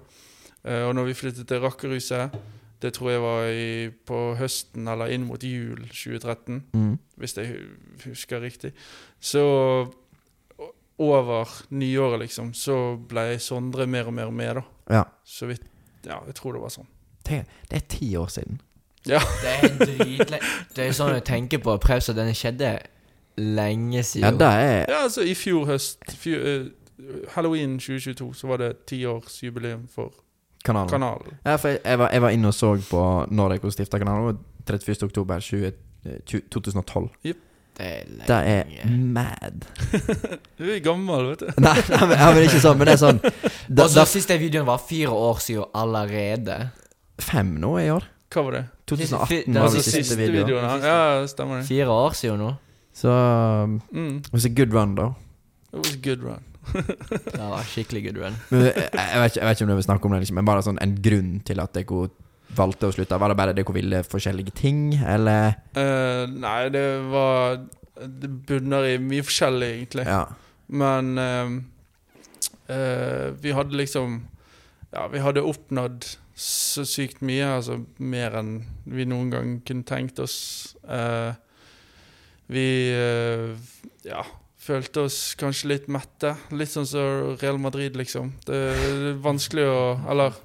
Uh, 0.66 0.82
og 0.88 0.94
når 0.98 1.08
vi 1.08 1.14
flyttet 1.14 1.46
til 1.46 1.60
Rakkerhuset, 1.62 2.34
det 2.82 2.92
tror 2.94 3.10
jeg 3.10 3.20
var 3.22 3.48
i, 3.50 3.90
på 4.06 4.20
høsten 4.38 4.86
eller 4.90 5.10
inn 5.14 5.26
mot 5.26 5.42
jul 5.42 5.84
2013 5.90 6.62
Mm. 6.74 6.98
hvis 7.16 7.36
jeg 7.38 7.54
husker 8.04 8.40
riktig. 8.42 8.72
Så 9.20 9.42
over 10.98 11.48
nyåret, 11.70 12.20
liksom, 12.20 12.52
så 12.54 12.96
ble 13.08 13.38
Sondre 13.42 13.86
mer 13.86 14.06
og 14.08 14.14
mer 14.14 14.30
med, 14.30 14.54
da. 14.60 14.62
Ja. 14.90 15.04
Så 15.24 15.46
vidt 15.50 15.62
Ja, 16.06 16.20
jeg 16.26 16.36
tror 16.38 16.54
det 16.54 16.62
var 16.62 16.70
sånn. 16.70 16.86
Det, 17.26 17.40
det 17.70 17.80
er 17.80 17.86
ti 17.90 18.12
år 18.16 18.28
siden. 18.30 18.60
Det 19.42 19.52
er 19.52 19.76
dritlenge 19.80 20.40
Det 20.76 20.86
er 20.88 20.92
sånn 20.96 21.14
jeg 21.14 21.24
tenker 21.28 21.62
på 21.62 21.76
Prebz, 21.82 22.08
og 22.10 22.16
den 22.18 22.32
skjedde 22.34 22.78
lenge 23.36 24.00
Ja, 24.00 24.02
siden. 24.02 24.38
det 24.40 24.48
er 24.48 24.84
Ja, 24.88 25.02
altså 25.04 25.22
i 25.22 25.34
fjor 25.36 25.66
høst 25.68 26.04
fjor, 26.18 26.40
uh, 26.40 27.26
Halloween 27.34 27.78
2022 27.78 28.30
så 28.34 28.48
var 28.48 28.62
det 28.62 28.70
tiårsjubileum 28.88 29.86
for 29.92 30.12
kanalen. 30.64 30.88
kanalen. 30.90 31.38
Ja, 31.44 31.56
for 31.56 31.68
jeg, 31.68 31.80
jeg, 31.84 31.98
var, 31.98 32.10
jeg 32.12 32.22
var 32.22 32.30
inne 32.34 32.48
og 32.48 32.54
så 32.56 32.72
på 32.90 33.02
når 33.30 33.56
de 33.58 33.70
stifta 33.72 33.98
kanalen. 33.98 34.34
og 34.34 34.38
31. 34.66 35.04
oktober 35.06 35.40
20, 35.40 35.66
eh, 35.66 36.18
20, 36.26 36.48
2012. 36.50 37.08
Det 37.22 37.34
er 37.84 38.04
lenge. 38.08 38.26
Det 38.26 38.80
er 38.80 38.88
mad. 38.96 39.66
Du 40.58 40.64
er 40.64 40.80
gammel, 40.80 41.28
vet 41.30 41.40
du. 41.44 41.60
Nei, 41.60 41.76
nei 41.90 42.00
men, 42.08 42.16
ja, 42.18 42.32
men 42.32 42.46
ikke 42.48 42.60
sånn, 42.64 42.78
men 42.80 42.88
det 42.88 42.94
er 42.96 43.02
sånn 43.02 43.20
Og 43.84 43.90
så 43.92 44.06
siste 44.08 44.38
videoen 44.40 44.66
var 44.66 44.80
fire 44.80 45.12
år 45.12 45.42
siden 45.44 45.68
allerede. 45.76 46.56
Fem 47.20 47.52
nå 47.60 47.74
i 47.82 47.90
år. 47.92 48.08
Hva 48.32 48.42
var 48.44 48.52
det? 48.56 48.64
2018 48.90 49.54
var 49.54 49.62
Altså 49.62 49.76
den 49.78 49.84
siste 49.86 50.02
siste 50.02 50.16
videoen. 50.18 50.46
videoen. 50.46 50.64
Ja, 50.82 50.96
ja, 51.20 51.26
stemmer 51.30 51.60
det. 51.60 51.66
Fire 51.68 51.86
år 51.94 52.16
siden 52.18 52.38
nå. 52.42 52.52
Så 52.96 53.12
um, 53.12 53.80
Mm. 53.92 54.16
it 54.24 54.32
was 54.32 54.44
a 54.44 54.48
good 54.48 54.72
run, 54.74 54.94
da. 54.94 55.10
It 55.72 55.78
was 55.78 55.92
a 55.94 56.00
good 56.02 56.22
run. 56.24 56.42
Det 56.72 57.38
var 57.38 57.62
skikkelig 57.62 58.02
good 58.08 58.16
run. 58.24 58.36
Men 58.50 58.62
jeg, 58.64 58.74
jeg, 58.74 59.20
vet 59.20 59.30
ikke, 59.30 59.40
jeg 59.40 59.46
vet 59.46 59.56
ikke 59.60 59.64
om 59.66 59.68
du 59.70 59.74
vil 59.78 59.84
snakke 59.86 60.04
om 60.08 60.12
det, 60.16 60.20
liksom, 60.24 60.34
men 60.40 60.48
bare 60.48 60.62
sånn 60.66 60.80
en 60.82 60.94
grunn 61.04 61.28
til 61.46 61.60
at 61.62 61.76
dere 61.76 62.00
valgte 62.56 62.88
å 62.88 62.94
slutte. 62.96 63.18
Var 63.20 63.28
det 63.32 63.36
bare 63.38 63.54
dere 63.54 63.74
ville 63.76 64.00
forskjellige 64.06 64.54
ting, 64.58 64.80
eller? 65.06 65.54
Uh, 65.76 66.24
nei, 66.32 66.68
det 66.74 66.86
var 67.12 67.60
Det 67.96 68.28
bunner 68.48 68.84
i 68.90 68.96
mye 69.00 69.22
forskjellig, 69.24 69.68
egentlig. 69.78 70.06
Ja. 70.08 70.24
Men 70.68 71.14
uh, 71.20 71.52
uh, 72.70 73.30
vi 73.40 73.52
hadde 73.54 73.76
liksom 73.78 74.18
Ja, 74.92 75.06
vi 75.12 75.20
hadde 75.22 75.42
oppnådd 75.46 76.16
så 76.36 76.84
sykt 76.84 77.22
mye, 77.24 77.46
altså 77.48 77.78
mer 77.96 78.34
enn 78.36 78.58
vi 78.84 79.06
noen 79.08 79.30
gang 79.32 79.52
kunne 79.64 79.86
tenkt 79.88 80.20
oss. 80.20 80.76
Eh, 80.84 81.32
vi 82.52 82.66
eh, 82.92 83.54
ja, 84.04 84.20
følte 84.60 85.06
oss 85.08 85.20
kanskje 85.40 85.70
litt 85.72 85.88
mette. 85.92 86.34
Litt 86.52 86.74
sånn 86.74 86.88
som 86.88 87.38
Real 87.40 87.56
Madrid, 87.62 87.96
liksom. 87.96 88.34
Det 88.44 88.60
er 88.74 89.16
vanskelig 89.24 89.64
å 89.70 89.80
Eller 90.12 90.36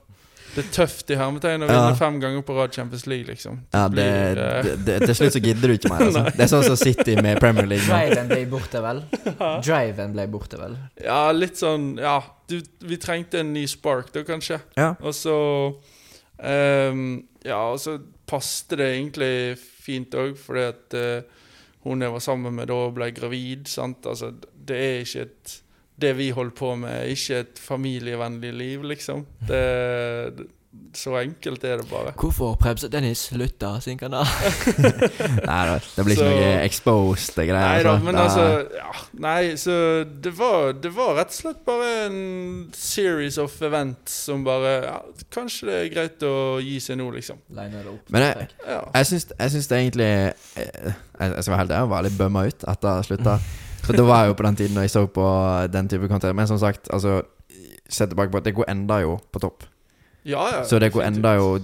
det 0.55 0.63
er 0.65 0.70
tøft 0.75 1.12
i 1.13 1.15
hermetegn 1.15 1.63
å 1.63 1.67
Ja. 1.70 1.74
vinne 1.77 1.98
fem 2.00 2.20
ganger 2.20 2.41
på 2.43 2.55
rad 2.58 2.74
Champions 2.75 3.05
League, 3.08 3.27
liksom. 3.29 3.62
ja 3.74 3.84
det, 3.88 3.93
blir, 3.96 4.41
eh, 4.43 4.63
det, 4.63 4.75
det, 4.86 4.98
til 5.08 5.15
slutt 5.15 5.36
så 5.38 5.41
gidder 5.43 5.72
du 5.72 5.74
ikke 5.77 5.91
mer. 5.93 6.03
Altså. 6.10 6.24
Det 6.36 6.43
er 6.46 6.51
sånn 6.51 6.65
som 6.67 6.79
City 6.81 7.15
med 7.22 7.39
Premier 7.39 7.70
League. 7.70 7.88
Driven 7.88 8.27
ble 8.31 8.41
borte, 8.51 8.81
vel? 8.84 9.01
Driven 9.63 10.15
ble 10.17 10.27
borte, 10.34 10.60
vel? 10.60 10.75
Ja, 11.03 11.22
litt 11.31 11.55
sånn 11.62 11.93
Ja, 12.01 12.17
du, 12.51 12.60
vi 12.84 12.98
trengte 13.00 13.39
en 13.46 13.53
ny 13.55 13.63
spark 13.72 14.12
da, 14.15 14.25
kanskje. 14.27 14.60
Ja. 14.75 14.91
Og 15.00 15.15
så 15.15 15.38
um, 16.43 17.24
Ja, 17.48 17.62
og 17.72 17.79
så 17.79 17.98
passte 18.27 18.77
det 18.79 18.91
egentlig 18.96 19.34
fint 19.60 20.13
òg, 20.15 20.36
fordi 20.39 20.67
at 20.70 20.96
uh, 21.00 21.39
hun 21.88 22.03
jeg 22.03 22.13
var 22.13 22.22
sammen 22.24 22.53
med 22.60 22.70
da, 22.70 22.77
ble 22.93 23.10
gravid. 23.15 23.67
Sant? 23.72 24.05
Altså, 24.05 24.34
det 24.53 24.77
er 24.77 25.00
ikke 25.05 25.25
et 25.25 25.61
Det 26.01 26.15
vi 26.17 26.31
holder 26.34 26.55
på 26.58 26.74
med, 26.81 26.89
er 27.03 27.13
ikke 27.13 27.43
et 27.46 27.62
familievennlig 27.62 28.53
liv, 28.58 28.84
liksom. 28.96 29.25
Det, 29.48 30.48
Så 30.96 31.12
enkelt 31.20 31.63
er 31.67 31.81
det 31.81 31.86
bare. 31.89 32.13
Hvorfor 32.15 32.53
Prebz 32.60 32.86
og 32.88 32.91
Dennis 32.93 33.25
slutta 33.27 33.74
sin 33.84 33.98
kanal? 34.00 34.24
Nei 35.50 35.58
da, 35.67 35.74
det 35.84 36.05
blir 36.08 36.15
ikke 36.15 36.24
Så- 36.24 36.29
noe 36.31 36.53
exposed 36.63 37.36
greier. 37.36 37.51
Nei 37.60 37.81
da, 37.84 37.91
altså. 37.98 38.05
men 38.05 38.15
da. 38.15 38.24
altså 38.24 38.46
ja, 38.77 38.91
Nei, 39.25 39.55
så 39.60 39.75
det 40.24 40.31
var, 40.38 40.72
det 40.84 40.91
var 40.96 41.12
rett 41.20 41.34
og 41.34 41.38
slett 41.41 41.60
bare 41.67 41.89
en 42.05 42.20
series 42.75 43.38
of 43.43 43.55
events 43.67 44.15
som 44.29 44.46
bare 44.48 44.72
ja, 44.86 44.96
Kanskje 45.36 45.67
det 45.67 45.75
er 45.81 45.91
greit 45.98 46.24
å 46.27 46.34
gi 46.63 46.77
seg 46.84 47.00
nå, 47.01 47.10
liksom. 47.17 47.39
Liner 47.55 47.84
det 47.84 47.91
opp. 47.98 48.08
Men 48.15 48.27
jeg-. 48.29 48.48
Jeg 48.96 49.10
syns, 49.12 49.27
jeg 49.38 49.55
syns 49.58 49.67
det 49.74 49.81
egentlig 49.81 50.10
eh, 50.12 50.96
Jeg 51.20 51.36
jeg 51.36 51.43
skal 51.43 51.51
være 51.58 51.63
helt 51.65 51.75
ærlig, 51.75 51.84
jeg 51.84 51.91
var 51.98 52.08
litt 52.08 52.17
bømma 52.24 52.46
ut 52.48 52.63
etter 52.72 52.88
å 52.88 52.96
ha 52.96 53.03
slutta. 53.12 53.36
For 53.81 53.97
det 53.97 54.05
var 54.05 54.27
jo 54.29 54.33
på 54.38 54.45
den 54.45 54.55
tiden 54.59 54.77
da 54.77 54.85
jeg 54.85 54.93
så 54.93 55.05
på 55.09 55.27
den 55.73 55.89
type 55.89 56.07
content. 56.07 56.35
Men 56.38 56.50
som 56.50 56.59
sagt, 56.61 56.89
altså 56.93 57.21
Se 57.91 58.05
tilbake 58.07 58.31
på 58.31 58.39
at 58.39 58.45
det 58.47 58.53
går 58.55 58.69
enda 58.71 59.01
jo 59.03 59.17
på 59.33 59.39
topp. 59.43 59.65
ja, 60.23 60.45
ja. 60.47 60.63
Så 60.63 60.79
det 60.79 60.93
går 60.93 61.03
enda 61.03 61.33
jo 61.35 61.57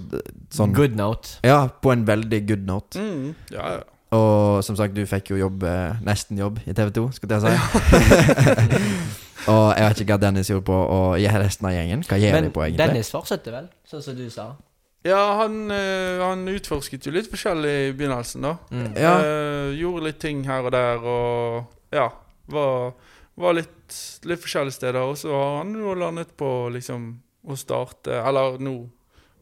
sånn 0.51 0.73
Good 0.75 0.97
note. 0.99 1.37
Ja, 1.45 1.69
på 1.81 1.93
en 1.93 2.03
veldig 2.07 2.41
good 2.49 2.65
note. 2.67 2.99
Mm, 2.99 3.29
ja, 3.53 3.77
ja. 3.77 3.85
Og 4.17 4.63
som 4.63 4.75
sagt, 4.79 4.95
du 4.95 5.03
fikk 5.07 5.33
jo 5.33 5.39
jobb, 5.39 5.63
eh, 5.67 5.99
nesten 6.03 6.39
jobb 6.39 6.59
i 6.63 6.73
TV 6.75 6.91
2, 6.95 7.05
skal 7.15 7.33
jeg 7.35 7.41
si. 7.43 7.55
og 9.53 9.65
jeg 9.75 9.83
vet 9.83 10.01
ikke 10.03 10.13
hva 10.13 10.19
Dennis 10.23 10.51
gjorde 10.51 10.67
på 10.69 10.77
å 10.77 11.01
gjøre 11.19 11.41
resten 11.43 11.67
av 11.67 11.75
gjengen. 11.75 12.05
Hva 12.07 12.19
gjør 12.21 12.37
Men 12.37 12.47
de 12.47 12.53
på, 12.55 12.63
egentlig? 12.63 12.85
Dennis 12.85 13.11
fortsetter 13.11 13.57
vel, 13.57 13.67
sånn 13.87 14.05
som 14.05 14.15
du 14.15 14.29
sa? 14.31 14.47
Ja, 15.07 15.19
han, 15.41 15.59
eh, 15.71 16.23
han 16.23 16.47
utforsket 16.51 17.07
jo 17.07 17.13
litt 17.15 17.27
forskjellig 17.31 17.73
i 17.89 17.91
begynnelsen, 17.99 18.47
da. 18.47 18.55
Mm. 18.71 18.87
Ja. 18.95 19.15
Uh, 19.19 19.75
gjorde 19.75 20.07
litt 20.07 20.21
ting 20.23 20.43
her 20.47 20.67
og 20.67 20.73
der, 20.75 21.03
og 21.03 21.76
ja. 21.91 22.09
Var, 22.47 22.93
var 23.35 23.57
litt, 23.57 23.95
litt 24.27 24.43
forskjellige 24.43 24.77
steder. 24.77 25.01
Og 25.03 25.17
så 25.19 25.31
har 25.33 25.57
han 25.61 25.73
jo 25.75 25.95
landet 25.97 26.35
på 26.39 26.51
liksom 26.73 27.09
å 27.47 27.55
starte 27.55 28.17
Eller 28.19 28.57
nå 28.59 28.73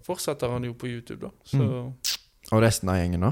fortsetter 0.06 0.52
han 0.54 0.66
jo 0.68 0.76
på 0.78 0.90
YouTube, 0.92 1.28
da. 1.28 1.34
Så 1.44 1.58
Mm. 1.58 1.94
Og 2.54 2.62
resten 2.62 2.90
av 2.94 3.00
gjengen, 3.00 3.24
da? 3.26 3.32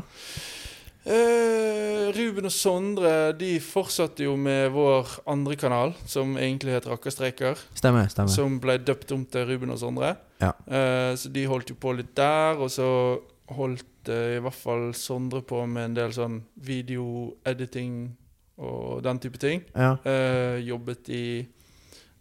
Eh, 1.05 2.07
Ruben 2.15 2.47
og 2.47 2.53
Sondre 2.55 3.33
de 3.35 3.57
fortsatte 3.59 4.23
jo 4.23 4.37
med 4.39 4.71
vår 4.71 5.09
andre 5.27 5.57
kanal, 5.59 5.93
som 6.07 6.37
egentlig 6.39 6.73
het 6.77 6.87
Rakkerstreker. 6.87 7.59
Stemmer. 7.75 8.07
stemmer 8.07 8.31
Som 8.31 8.59
ble 8.63 8.77
døpt 8.79 9.11
om 9.11 9.25
til 9.25 9.45
Ruben 9.49 9.69
og 9.69 9.77
Sondre. 9.81 10.15
Ja. 10.41 10.53
Eh, 10.65 11.13
så 11.19 11.31
de 11.31 11.45
holdt 11.45 11.69
jo 11.69 11.75
på 11.75 11.93
litt 11.97 12.15
der, 12.15 12.57
og 12.57 12.71
så 12.71 13.19
holdt 13.53 14.09
eh, 14.09 14.37
i 14.37 14.41
hvert 14.41 14.55
fall 14.55 14.93
Sondre 14.95 15.43
på 15.45 15.65
med 15.67 15.91
en 15.91 15.97
del 15.99 16.15
sånn 16.15 16.39
videoediting 16.55 18.15
og 18.63 19.03
den 19.05 19.19
type 19.23 19.41
ting. 19.41 19.65
Ja. 19.75 19.95
Uh, 20.05 20.57
jobbet 20.63 21.11
i 21.13 21.25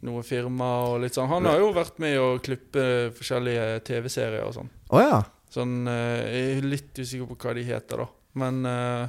noe 0.02 0.22
firma 0.26 0.70
og 0.88 1.00
litt 1.04 1.14
sånn. 1.16 1.30
Han 1.30 1.46
har 1.46 1.60
jo 1.62 1.70
vært 1.76 2.00
med 2.02 2.18
å 2.18 2.28
klippe 2.42 2.84
forskjellige 3.14 3.66
TV-serier 3.86 4.42
og 4.46 4.56
sånn. 4.56 4.70
Oh, 4.90 4.98
ja. 5.02 5.20
Sånn, 5.52 5.82
eh, 5.90 6.22
jeg 6.32 6.56
er 6.56 6.66
litt 6.66 6.96
usikker 6.98 7.28
på 7.28 7.36
hva 7.38 7.54
de 7.58 7.64
heter, 7.68 8.02
da. 8.02 8.08
Men 8.40 8.62
eh, 8.66 9.04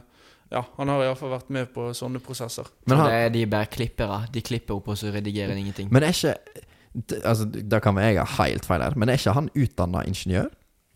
ja, 0.53 0.61
han 0.77 0.91
har 0.91 1.05
iallfall 1.05 1.33
vært 1.33 1.49
med 1.55 1.71
på 1.73 1.87
sånne 1.97 2.21
prosesser. 2.23 2.67
Men, 2.85 2.99
han, 2.99 3.09
det 3.09 3.21
er 3.23 3.33
de 3.33 3.45
bare 3.55 3.71
klippere. 3.73 4.19
De 4.33 4.43
klipper 4.45 4.75
opp, 4.75 4.91
og 4.93 4.99
så 4.99 5.13
redigerer 5.13 5.55
de 5.55 5.65
ingenting. 5.65 5.89
men 5.93 6.05
er 6.05 6.15
ikke 6.15 6.37
Altså, 7.25 7.47
Da 7.49 7.79
kan 7.81 7.97
jeg 7.97 8.19
ha 8.19 8.25
helt 8.37 8.67
feil 8.67 8.83
her, 8.85 8.93
men 8.93 9.09
er 9.09 9.17
ikke 9.17 9.33
han 9.33 9.47
utdanna 9.57 10.03
ingeniør? 10.05 10.51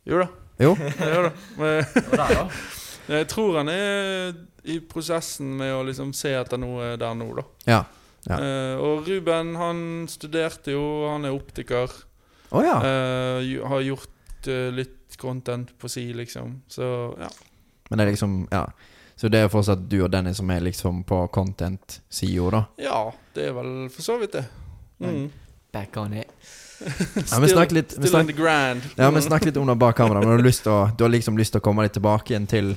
Jo 0.05 0.19
da. 0.21 0.27
Jo. 0.61 0.75
jo 0.77 1.23
da. 1.25 1.31
Men, 1.57 2.51
jeg 3.17 3.27
tror 3.31 3.57
han 3.57 3.71
er 3.73 4.37
i 4.67 4.79
prosessen 4.83 5.55
med 5.59 5.73
å 5.75 5.85
liksom 5.87 6.11
se 6.15 6.33
etter 6.37 6.59
noe 6.61 6.95
der 6.99 7.15
nå, 7.17 7.29
da. 7.37 7.45
Ja. 7.67 7.79
Ja. 8.27 8.37
Uh, 8.41 8.75
og 8.83 9.07
Ruben, 9.07 9.55
han 9.55 9.79
studerte 10.11 10.73
jo, 10.75 10.83
han 11.07 11.27
er 11.27 11.35
optiker. 11.35 11.91
Oh, 12.51 12.63
ja. 12.63 12.77
uh, 12.83 13.67
har 13.71 13.85
gjort 13.85 14.49
uh, 14.51 14.67
litt 14.75 15.15
content 15.19 15.71
på 15.79 15.89
si, 15.91 16.09
liksom. 16.15 16.61
Så 16.67 16.85
ja. 17.19 17.31
Men 17.89 17.99
det 17.99 18.05
er 18.05 18.15
liksom 18.15 18.37
Ja. 18.51 18.67
Så 19.17 19.31
det 19.33 19.39
er 19.41 19.47
fortsatt 19.49 19.87
du 19.89 19.95
og 20.05 20.11
Dennis 20.13 20.37
som 20.37 20.49
er 20.53 20.59
liksom 20.61 20.99
på 21.09 21.23
content-sida, 21.33 22.51
da? 22.53 22.59
Ja, 22.77 22.99
det 23.33 23.47
er 23.49 23.55
vel 23.57 23.71
for 23.89 24.05
så 24.05 24.19
vidt 24.21 24.35
det. 24.37 24.43
Mm. 25.01 25.31
Back 25.73 25.97
on 25.97 26.13
it. 26.13 26.29
Ja, 27.31 27.39
men 27.39 27.49
snakk 27.49 27.71
litt, 27.73 27.95
men 27.97 28.05
Still 28.05 28.19
in 28.21 28.27
the 28.29 28.35
grand. 28.37 28.85
ja, 28.95 29.09
men 29.09 29.23
snakk 29.25 29.47
litt 29.47 29.57
under 29.57 29.73
bak 29.75 29.97
kamera. 29.97 30.21
Men 30.21 30.29
du, 30.29 30.35
har 30.35 30.45
lyst 30.45 30.69
å, 30.69 30.91
du 30.93 31.01
har 31.03 31.09
liksom 31.09 31.37
lyst 31.37 31.55
til 31.55 31.63
å 31.63 31.65
komme 31.65 31.87
litt 31.87 31.95
tilbake 31.97 32.35
igjen 32.35 32.45
til 32.45 32.75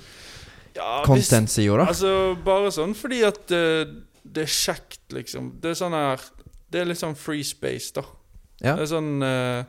Ja, 0.77 1.03
content-sida, 1.07 1.77
da? 1.81 1.87
Altså, 1.91 2.13
bare 2.45 2.71
sånn 2.75 2.95
fordi 2.99 3.23
at 3.27 3.51
uh, 3.55 3.85
det 4.25 4.45
er 4.47 4.53
kjekt, 4.55 5.01
liksom. 5.17 5.53
Det 5.61 5.73
er 5.73 5.79
sånn 5.81 5.97
her 5.97 6.21
Det 6.71 6.81
er 6.81 6.89
litt 6.91 7.01
sånn 7.01 7.17
free 7.19 7.43
space, 7.45 7.93
da. 7.97 8.05
Ja. 8.61 8.77
Det 8.77 8.85
er 8.85 8.91
sånn 8.93 9.23
uh, 9.25 9.65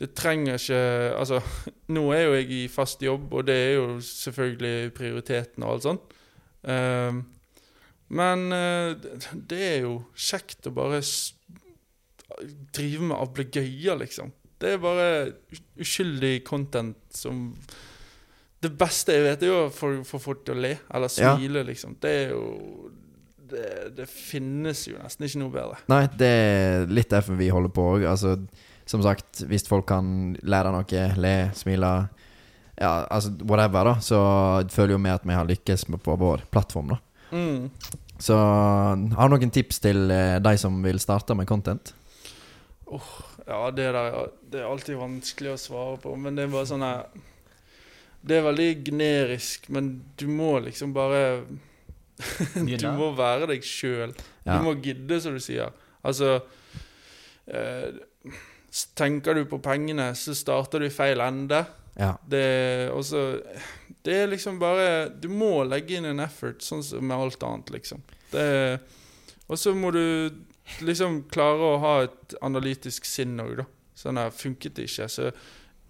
Det 0.00 0.08
trenger 0.18 0.56
ikke 0.58 0.80
Altså, 1.20 1.38
nå 1.94 2.06
er 2.16 2.24
jo 2.24 2.34
jeg 2.40 2.50
i 2.56 2.62
fast 2.72 3.02
jobb, 3.04 3.28
og 3.32 3.46
det 3.46 3.58
er 3.68 3.74
jo 3.76 3.86
selvfølgelig 4.02 4.92
prioriteten 4.96 5.62
og 5.66 5.76
alt 5.76 5.86
sånt. 5.90 6.16
Uh, 6.66 7.22
men 8.12 8.52
eh, 8.52 8.90
det- 9.00 9.28
det 9.48 9.58
er 9.70 9.78
jo 9.86 9.92
kjekt 10.12 10.66
å 10.68 10.72
bare 10.76 10.98
drive 12.76 13.02
med 13.08 13.16
ablegøyer, 13.16 13.96
liksom. 14.02 14.32
Det 14.60 14.74
er 14.74 14.82
bare 14.82 15.06
uskyldig 15.80 16.42
content 16.46 16.96
som 17.16 17.54
Det 18.62 18.70
beste 18.78 19.14
jeg 19.16 19.24
vet, 19.26 19.42
er 19.42 19.50
jo 19.50 19.60
å 19.66 20.04
få 20.06 20.20
folk 20.22 20.44
til 20.46 20.54
å 20.54 20.62
le, 20.62 20.76
eller 20.94 21.10
Ja. 21.18 21.34
smile, 21.36 21.64
liksom. 21.66 21.96
Det 22.00 22.10
er 22.10 22.28
jo 22.30 22.90
det, 23.52 23.94
det 23.96 24.06
finnes 24.08 24.86
jo 24.88 24.96
nesten 24.96 25.26
ikke 25.26 25.40
noe 25.42 25.52
bedre. 25.52 25.78
Nei, 25.92 26.06
det 26.16 26.28
er 26.28 26.86
litt 26.86 27.10
derfor 27.12 27.36
vi 27.36 27.50
holder 27.52 27.72
på 27.74 27.84
òg. 27.98 28.06
Altså, 28.08 28.36
som 28.88 29.02
sagt, 29.04 29.42
hvis 29.50 29.66
folk 29.68 29.86
kan 29.90 30.36
lære 30.42 30.72
noe, 30.72 31.06
le, 31.20 31.34
smile 31.58 31.92
Ja, 32.80 33.04
altså 33.12 33.30
whatever, 33.44 33.84
da, 33.84 33.94
så 34.00 34.18
føler 34.72 34.94
jo 34.96 35.02
vi 35.04 35.10
at 35.12 35.26
vi 35.28 35.34
har 35.36 35.44
lykkes 35.46 35.84
på 36.02 36.14
vår 36.18 36.46
plattform, 36.50 36.94
da. 36.94 36.96
Mm. 37.30 37.68
Så 38.18 38.34
har 38.38 39.28
du 39.28 39.34
noen 39.36 39.52
tips 39.52 39.78
til 39.84 40.10
eh, 40.10 40.38
de 40.42 40.54
som 40.58 40.80
vil 40.82 40.98
starte 40.98 41.36
med 41.36 41.46
content? 41.46 41.92
Ja, 43.46 43.70
det 43.70 43.92
der 43.92 44.30
Det 44.50 44.60
er 44.60 44.68
alltid 44.70 44.96
vanskelig 44.96 45.52
å 45.52 45.60
svare 45.60 46.00
på, 46.02 46.16
men 46.16 46.34
det 46.36 46.44
er 46.46 46.52
bare 46.52 46.68
sånn 46.68 46.84
her 46.84 47.04
Det 48.22 48.38
er 48.38 48.46
veldig 48.46 48.70
generisk, 48.86 49.68
men 49.74 49.92
du 50.18 50.28
må 50.30 50.54
liksom 50.62 50.94
bare 50.94 51.42
Du 52.54 52.86
må 52.94 53.10
være 53.18 53.48
deg 53.50 53.64
sjøl. 53.66 54.12
Du 54.46 54.54
må 54.62 54.76
gidde, 54.82 55.18
som 55.20 55.34
du 55.34 55.42
sier. 55.42 55.72
Altså 56.06 56.36
eh, 57.50 57.88
Tenker 58.96 59.36
du 59.36 59.44
på 59.50 59.58
pengene, 59.62 60.12
så 60.16 60.34
starter 60.36 60.80
du 60.80 60.86
i 60.88 60.94
feil 60.94 61.20
ende. 61.20 61.64
Ja. 61.98 62.14
Det, 62.24 62.88
også, 62.94 63.42
det 64.06 64.14
er 64.22 64.30
liksom 64.30 64.56
bare 64.56 65.10
Du 65.12 65.28
må 65.28 65.58
legge 65.68 65.98
inn 65.98 66.08
en 66.08 66.22
effort, 66.24 66.62
sånn 66.64 66.80
som 66.86 67.04
med 67.04 67.18
alt 67.18 67.44
annet, 67.44 67.74
liksom. 67.74 68.00
Og 69.52 69.58
så 69.60 69.74
må 69.76 69.90
du 69.92 70.04
liksom 70.80 71.24
klare 71.32 71.74
å 71.74 71.80
ha 71.82 71.94
et 72.06 72.36
analytisk 72.40 73.04
sinn 73.08 73.36
òg, 73.42 73.58
da. 73.60 73.68
Sånn 73.98 74.18
her 74.18 74.32
funket 74.34 74.78
det 74.78 74.88
ikke, 74.88 75.08
så 75.12 75.28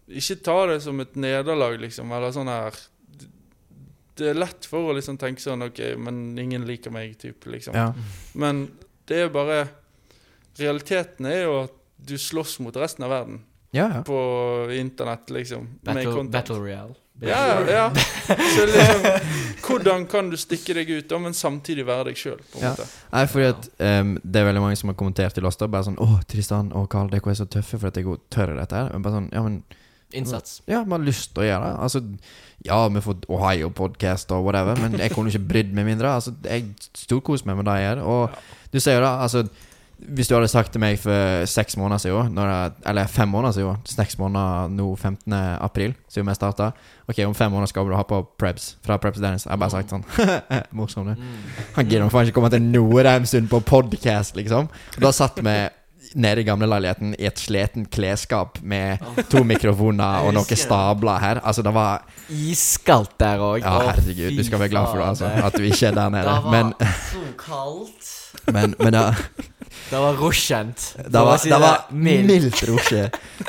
ikke 0.08 0.36
ta 0.44 0.56
det 0.66 0.80
som 0.82 1.00
et 1.00 1.14
nederlag, 1.16 1.78
liksom, 1.80 2.10
eller 2.12 2.32
sånn 2.34 2.48
her 2.50 2.74
Det 4.16 4.28
er 4.28 4.34
lett 4.34 4.66
for 4.68 4.90
å 4.90 4.96
liksom 4.96 5.16
tenke 5.18 5.40
sånn 5.40 5.62
OK, 5.62 5.78
men 5.98 6.38
ingen 6.38 6.66
liker 6.68 6.90
meg, 6.92 7.14
type, 7.18 7.48
liksom. 7.50 7.74
ja. 7.74 7.92
Men 8.34 8.66
det 9.08 9.22
er 9.24 9.28
bare 9.32 9.62
Realiteten 10.58 11.26
er 11.26 11.44
jo 11.46 11.54
at 11.62 11.78
du 11.96 12.18
slåss 12.18 12.58
mot 12.60 12.76
resten 12.76 13.04
av 13.06 13.10
verden 13.14 13.38
Ja, 13.72 13.86
ja. 13.94 14.02
på 14.04 14.18
internett, 14.76 15.30
liksom. 15.30 15.64
med 15.80 15.94
Battle, 15.94 16.12
content. 16.12 16.32
Battle 16.32 16.60
Real. 16.60 16.94
Ja, 17.20 17.60
ja. 17.70 17.94
Så 18.56 18.66
liksom 18.66 19.06
Hvordan 19.62 20.06
kan 20.06 20.30
du 20.30 20.36
stikke 20.36 20.74
deg 20.74 20.90
ut, 20.90 21.08
da, 21.08 21.18
men 21.22 21.34
samtidig 21.36 21.84
være 21.86 22.10
deg 22.10 22.18
sjøl, 22.18 22.40
Ja. 22.60 22.72
Nei, 23.12 23.26
fordi 23.30 23.46
at 23.52 23.68
ehm, 23.78 24.16
Det 24.24 24.40
er 24.40 24.48
veldig 24.48 24.62
mange 24.64 24.76
som 24.80 24.90
har 24.90 24.96
kommentert 24.98 25.36
til 25.38 25.46
oss 25.46 25.56
da 25.60 25.68
Bare 25.70 25.86
sånn 25.86 26.00
'Å, 26.00 26.20
Tristan 26.28 26.72
og 26.76 26.88
Carl, 26.90 27.08
dere 27.12 27.30
er 27.30 27.38
så 27.38 27.46
tøffe 27.46 27.78
for 27.78 27.88
at 27.92 27.96
jeg 28.00 28.18
tør 28.32 28.56
dette 28.58 28.74
her.' 28.76 28.92
Men 28.92 29.02
bare 29.06 29.20
sånn, 29.20 29.30
ja, 29.32 29.42
men 29.46 29.62
Innsats. 30.14 30.60
Ja, 30.68 30.82
vi 30.84 30.94
har 30.94 31.04
lyst 31.04 31.32
til 31.34 31.44
å 31.44 31.48
gjøre 31.48 31.68
det. 31.68 31.74
Altså, 31.86 32.02
ja, 32.66 32.78
vi 32.88 33.02
får 33.02 33.26
Ohio-podkast 33.32 34.32
og 34.36 34.46
whatever, 34.46 34.78
men 34.78 34.98
jeg 35.00 35.14
kunne 35.14 35.32
ikke 35.32 35.48
brydd 35.50 35.74
meg 35.74 35.88
mindre. 35.88 36.14
Altså, 36.14 36.34
jeg 36.46 36.68
storkoser 37.04 37.48
meg 37.50 37.58
med 37.58 37.70
det 37.70 37.76
jeg 37.80 37.88
gjør. 37.90 38.02
Og 38.06 38.72
du 38.72 38.80
ser 38.80 38.98
jo 39.00 39.04
da, 39.04 39.18
altså 39.26 39.46
Hvis 40.02 40.26
du 40.26 40.32
hadde 40.34 40.48
sagt 40.50 40.72
til 40.74 40.80
meg 40.82 40.96
for 40.98 41.44
seks 41.46 41.76
måneder 41.78 42.00
siden, 42.02 42.38
jeg, 42.38 42.70
eller 42.90 43.06
fem 43.06 43.28
måneder 43.30 43.52
siden, 43.54 43.76
seks 43.86 44.16
måneder 44.18 44.72
nå 44.74 44.96
15. 44.96 45.32
april, 45.62 45.94
siden 46.10 46.26
vi 46.26 46.34
starta 46.34 46.72
Ok, 47.06 47.20
om 47.22 47.34
fem 47.38 47.52
måneder 47.52 47.70
skal 47.70 47.86
du 47.86 47.94
ha 47.94 48.02
på 48.02 48.18
Prebz 48.38 48.72
fra 48.82 48.96
Prebz 48.98 49.20
Dennis. 49.22 49.44
Jeg 49.46 49.52
har 49.52 49.60
bare 49.62 49.70
sagt 49.70 49.94
sånn 49.94 50.02
Morsom, 50.78 51.06
du. 51.06 51.22
Han 51.76 51.86
gidder 51.86 52.10
faen 52.10 52.26
ikke 52.26 52.40
komme 52.40 52.50
til 52.50 52.66
Norheimsund 52.66 53.46
på 53.52 53.60
podkast, 53.60 54.34
liksom. 54.40 54.66
Og 54.96 55.06
da 55.06 55.12
satt 55.14 55.38
vi 55.38 55.54
nede 56.14 56.42
i 56.42 56.46
gamleleiligheten 56.46 57.14
i 57.18 57.26
et 57.28 57.38
sleten 57.40 57.86
klesskap 57.92 58.58
med 58.62 59.02
to 59.32 59.42
mikrofoner 59.46 60.26
og 60.26 60.34
noen 60.36 60.58
stabler 60.58 61.18
her. 61.22 61.40
Altså, 61.44 61.62
det 61.66 61.72
var 61.74 62.04
Iskaldt 62.32 63.14
der 63.20 63.42
òg. 63.42 63.62
Ja, 63.64 63.78
herregud, 63.90 64.36
du 64.38 64.44
skal 64.44 64.62
være 64.62 64.72
glad 64.72 64.86
for 64.90 65.00
det, 65.02 65.08
altså. 65.08 65.30
At 65.46 65.56
du 65.56 65.62
ikke 65.62 65.86
er 65.86 65.96
der 65.96 66.08
nede. 66.14 66.22
Det 66.22 66.44
var 66.44 66.50
Men, 66.50 66.74
så 67.12 67.24
kaldt. 67.40 68.12
men, 68.52 68.74
men, 68.78 68.94
ja, 68.94 69.12
Det 69.92 69.98
var 70.00 70.14
rosjent. 70.16 70.84
Det 70.96 71.20
var, 71.20 71.36
det 71.44 71.58
var 71.60 71.82
mildt 71.92 72.62
rosje. 72.70 73.02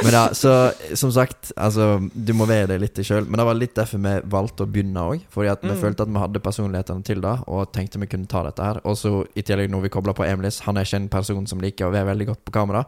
Men 0.03 0.11
da, 0.11 0.23
så 0.35 0.51
som 0.99 1.11
sagt, 1.15 1.53
altså 1.55 1.85
Du 2.11 2.33
må 2.35 2.43
være 2.49 2.67
det 2.73 2.79
litt 2.83 2.99
sjøl. 3.07 3.23
Men 3.29 3.39
det 3.39 3.45
var 3.47 3.55
litt 3.55 3.75
derfor 3.79 4.01
vi 4.03 4.15
valgte 4.33 4.65
å 4.65 4.69
begynne 4.73 5.05
òg. 5.13 5.21
Fordi 5.31 5.51
at 5.53 5.63
vi 5.63 5.71
Mm. 5.71 5.79
følte 5.79 6.03
at 6.03 6.11
vi 6.11 6.19
hadde 6.19 6.41
personlighetene 6.43 7.03
til 7.07 7.21
det, 7.23 7.33
og 7.47 7.71
tenkte 7.71 7.99
vi 8.01 8.07
kunne 8.11 8.27
ta 8.27 8.43
dette 8.43 8.59
her. 8.63 8.81
Og 8.83 8.97
så 8.99 9.13
i 9.39 9.41
tillegg, 9.41 9.71
når 9.71 9.81
vi 9.87 9.89
kobla 9.95 10.13
på 10.13 10.25
Emilis, 10.27 10.59
han 10.67 10.75
er 10.77 10.83
ikke 10.83 10.99
en 10.99 11.07
person 11.09 11.47
som 11.47 11.61
liker 11.63 11.85
å 11.87 11.91
være 11.95 12.11
veldig 12.11 12.27
godt 12.27 12.43
på 12.45 12.51
kamera. 12.59 12.83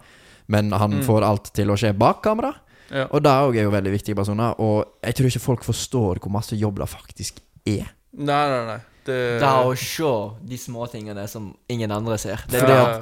Men 0.48 0.72
han 0.72 0.92
Mm. 1.00 1.04
får 1.08 1.24
alt 1.24 1.54
til 1.54 1.68
å 1.72 1.78
skje 1.80 1.94
bak 1.98 2.22
kamera. 2.24 2.54
Ja. 2.92 3.08
Og 3.12 3.24
det 3.24 3.32
òg 3.32 3.56
er 3.58 3.64
jo 3.64 3.72
veldig 3.72 3.92
viktige 3.96 4.16
personer. 4.16 4.54
Og 4.60 4.86
jeg 5.02 5.16
tror 5.16 5.26
ikke 5.32 5.40
folk 5.42 5.64
forstår 5.64 6.20
hvor 6.20 6.30
masse 6.32 6.54
jobb 6.60 6.78
det 6.80 6.90
faktisk 6.90 7.40
er. 7.66 7.88
Nei, 8.14 8.50
nei, 8.50 8.66
nei. 8.68 8.80
Det, 9.06 9.40
Det 9.40 9.48
å 9.48 9.74
se 9.78 10.12
de 10.50 10.58
småtingene 10.58 11.28
som 11.30 11.52
ingen 11.70 11.92
andre 11.92 12.18
ser. 12.18 12.42
Det 12.50 12.62
er 12.64 12.68
det 12.68 12.78
at- 12.78 13.02